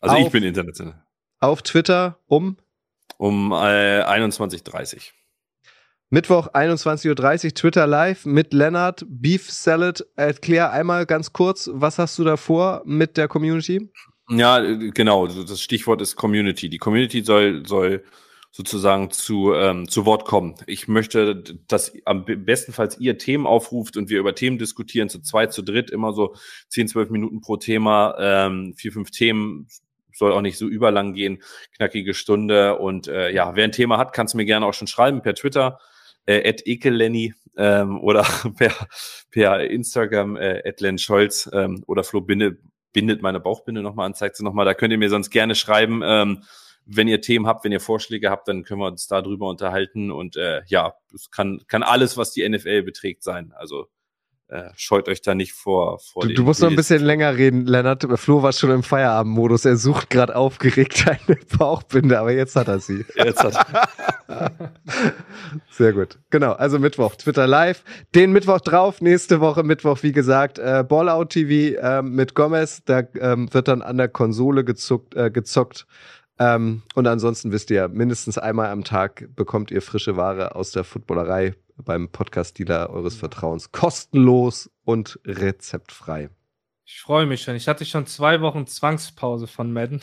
Also 0.00 0.16
Auf- 0.16 0.26
ich 0.26 0.32
bin 0.32 0.42
international. 0.42 1.02
Auf 1.38 1.62
Twitter 1.62 2.18
um 2.26 2.56
Um 3.18 3.52
äh, 3.52 4.02
21.30 4.02 5.12
Mittwoch 6.08 6.48
21.30 6.48 7.46
Uhr 7.46 7.54
Twitter 7.54 7.86
live 7.86 8.26
mit 8.26 8.52
Lennart. 8.54 9.04
Beef 9.08 9.50
Salad. 9.50 10.06
Erklär 10.14 10.70
einmal 10.70 11.04
ganz 11.04 11.32
kurz, 11.32 11.68
was 11.72 11.98
hast 11.98 12.18
du 12.18 12.24
da 12.24 12.36
vor 12.36 12.82
mit 12.84 13.16
der 13.16 13.26
Community? 13.26 13.90
Ja, 14.28 14.60
genau. 14.60 15.26
Das 15.26 15.60
Stichwort 15.60 16.00
ist 16.00 16.14
Community. 16.16 16.68
Die 16.68 16.78
Community 16.78 17.22
soll, 17.24 17.66
soll 17.66 18.04
sozusagen 18.56 19.10
zu, 19.10 19.52
ähm, 19.52 19.86
zu 19.86 20.06
Wort 20.06 20.24
kommen. 20.24 20.54
Ich 20.66 20.88
möchte, 20.88 21.42
dass 21.68 21.92
am 22.06 22.24
be- 22.24 22.38
bestenfalls 22.38 22.98
ihr 22.98 23.18
Themen 23.18 23.46
aufruft 23.46 23.98
und 23.98 24.08
wir 24.08 24.18
über 24.18 24.34
Themen 24.34 24.56
diskutieren, 24.56 25.10
zu 25.10 25.20
zweit, 25.20 25.52
zu 25.52 25.60
dritt, 25.60 25.90
immer 25.90 26.14
so 26.14 26.34
10, 26.70 26.88
12 26.88 27.10
Minuten 27.10 27.42
pro 27.42 27.58
Thema, 27.58 28.16
ähm, 28.18 28.72
vier, 28.74 28.92
fünf 28.92 29.10
Themen, 29.10 29.68
soll 30.14 30.32
auch 30.32 30.40
nicht 30.40 30.56
so 30.56 30.66
überlang 30.66 31.12
gehen, 31.12 31.42
knackige 31.76 32.14
Stunde. 32.14 32.78
Und 32.78 33.08
äh, 33.08 33.30
ja, 33.30 33.54
wer 33.56 33.64
ein 33.64 33.72
Thema 33.72 33.98
hat, 33.98 34.14
kannst 34.14 34.32
du 34.32 34.38
mir 34.38 34.46
gerne 34.46 34.64
auch 34.64 34.72
schon 34.72 34.88
schreiben 34.88 35.20
per 35.20 35.34
Twitter, 35.34 35.78
äh, 36.24 36.48
at 36.48 36.66
ekelenny 36.66 37.34
ähm, 37.58 38.00
oder 38.00 38.24
per, 38.56 38.72
per 39.30 39.60
Instagram, 39.68 40.36
äh, 40.36 40.62
at 40.66 40.80
Len 40.80 40.96
Scholz 40.96 41.50
ähm, 41.52 41.84
oder 41.86 42.04
Flo 42.04 42.22
Binde, 42.22 42.56
bindet 42.94 43.20
meine 43.20 43.38
Bauchbinde 43.38 43.82
nochmal 43.82 44.06
an, 44.06 44.14
zeigt 44.14 44.36
sie 44.36 44.44
nochmal. 44.44 44.64
Da 44.64 44.72
könnt 44.72 44.92
ihr 44.92 44.98
mir 44.98 45.10
sonst 45.10 45.28
gerne 45.28 45.54
schreiben. 45.54 46.00
Ähm, 46.02 46.42
wenn 46.86 47.08
ihr 47.08 47.20
Themen 47.20 47.46
habt, 47.46 47.64
wenn 47.64 47.72
ihr 47.72 47.80
Vorschläge 47.80 48.30
habt, 48.30 48.48
dann 48.48 48.62
können 48.62 48.80
wir 48.80 48.86
uns 48.86 49.08
da 49.08 49.20
drüber 49.20 49.48
unterhalten. 49.48 50.10
Und 50.10 50.36
äh, 50.36 50.62
ja, 50.66 50.94
es 51.12 51.30
kann, 51.30 51.60
kann 51.66 51.82
alles, 51.82 52.16
was 52.16 52.30
die 52.30 52.48
NFL 52.48 52.82
beträgt, 52.82 53.24
sein. 53.24 53.52
Also 53.56 53.88
äh, 54.48 54.70
scheut 54.76 55.08
euch 55.08 55.22
da 55.22 55.34
nicht 55.34 55.52
vor. 55.52 55.98
vor 55.98 56.22
Du, 56.22 56.32
du 56.32 56.42
musst 56.44 56.62
noch 56.62 56.70
ein 56.70 56.76
bisschen 56.76 57.02
länger 57.02 57.36
reden, 57.36 57.66
Lennart. 57.66 58.06
Flo 58.14 58.44
war 58.44 58.52
schon 58.52 58.70
im 58.70 58.84
Feierabendmodus. 58.84 59.64
Er 59.64 59.76
sucht 59.76 60.08
gerade 60.08 60.36
aufgeregt 60.36 61.04
eine 61.26 61.36
Bauchbinde, 61.58 62.20
aber 62.20 62.30
jetzt 62.30 62.54
hat 62.54 62.68
er 62.68 62.78
sie. 62.78 63.04
Jetzt 63.16 63.42
hat, 63.42 63.66
Sehr 65.70 65.92
gut. 65.92 66.20
Genau, 66.30 66.52
also 66.52 66.78
Mittwoch, 66.78 67.16
Twitter 67.16 67.48
live. 67.48 67.82
Den 68.14 68.30
Mittwoch 68.30 68.60
drauf, 68.60 69.00
nächste 69.00 69.40
Woche 69.40 69.64
Mittwoch, 69.64 70.04
wie 70.04 70.12
gesagt, 70.12 70.60
äh, 70.60 70.84
Ballout 70.88 71.24
TV 71.24 71.80
äh, 71.80 72.02
mit 72.02 72.36
Gomez. 72.36 72.84
Da 72.84 73.02
ähm, 73.18 73.52
wird 73.52 73.66
dann 73.66 73.82
an 73.82 73.96
der 73.96 74.08
Konsole 74.08 74.62
gezuckt, 74.62 75.16
äh, 75.16 75.32
gezockt. 75.32 75.86
Ähm, 76.38 76.82
und 76.94 77.06
ansonsten 77.06 77.50
wisst 77.52 77.70
ihr, 77.70 77.88
mindestens 77.88 78.36
einmal 78.38 78.68
am 78.68 78.84
Tag 78.84 79.28
bekommt 79.36 79.70
ihr 79.70 79.80
frische 79.82 80.16
Ware 80.16 80.54
aus 80.54 80.70
der 80.70 80.84
Footballerei 80.84 81.54
beim 81.76 82.08
Podcast-Dealer 82.10 82.90
eures 82.90 83.16
Vertrauens. 83.16 83.72
Kostenlos 83.72 84.70
und 84.84 85.18
rezeptfrei. 85.24 86.30
Ich 86.84 87.00
freue 87.00 87.26
mich 87.26 87.42
schon. 87.42 87.56
Ich 87.56 87.66
hatte 87.66 87.84
schon 87.84 88.06
zwei 88.06 88.40
Wochen 88.42 88.66
Zwangspause 88.66 89.46
von 89.46 89.72
Madden. 89.72 90.00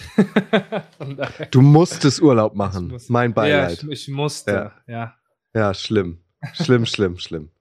Von 0.98 1.18
Du 1.52 1.62
musstest 1.62 2.22
Urlaub 2.22 2.56
machen. 2.56 2.90
muss- 2.90 3.08
Mein 3.10 3.32
Ja, 3.32 3.36
Beileid. 3.36 3.84
ich, 3.84 3.90
ich 3.90 4.08
musste, 4.10 4.72
ja. 4.88 5.16
Ja, 5.54 5.74
schlimm. 5.74 6.20
Schlimm, 6.54 6.86
schlimm, 6.86 7.18
schlimm. 7.20 7.52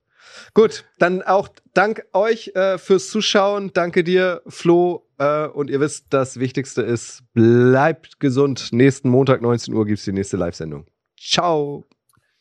Gut, 0.53 0.83
dann 0.99 1.21
auch 1.21 1.47
Dank 1.73 2.03
euch 2.11 2.49
äh, 2.55 2.77
fürs 2.77 3.09
Zuschauen. 3.09 3.71
Danke 3.73 4.03
dir, 4.03 4.41
Flo. 4.47 5.07
Äh, 5.23 5.47
und 5.47 5.69
ihr 5.69 5.79
wisst, 5.79 6.07
das 6.09 6.39
Wichtigste 6.39 6.81
ist, 6.81 7.23
bleibt 7.33 8.19
gesund. 8.19 8.69
Nächsten 8.71 9.09
Montag, 9.09 9.41
19 9.41 9.73
Uhr, 9.73 9.85
gibt's 9.85 10.03
die 10.03 10.11
nächste 10.11 10.37
Live-Sendung. 10.37 10.85
Ciao. 11.17 11.85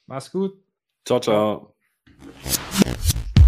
Mach's 0.07 0.31
gut. 0.33 0.53
ciao, 1.05 1.21
ciao. 1.21 1.75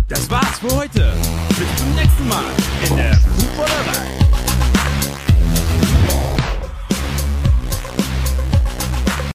Das 0.09 0.31
war's 0.31 0.59
für 0.59 0.77
heute. 0.77 1.13
Bis 1.49 1.77
zum 1.77 1.95
nächsten 1.95 2.29
Mal 2.29 2.45
in 2.89 2.97
der 2.97 3.15
Footballerei. 3.15 4.24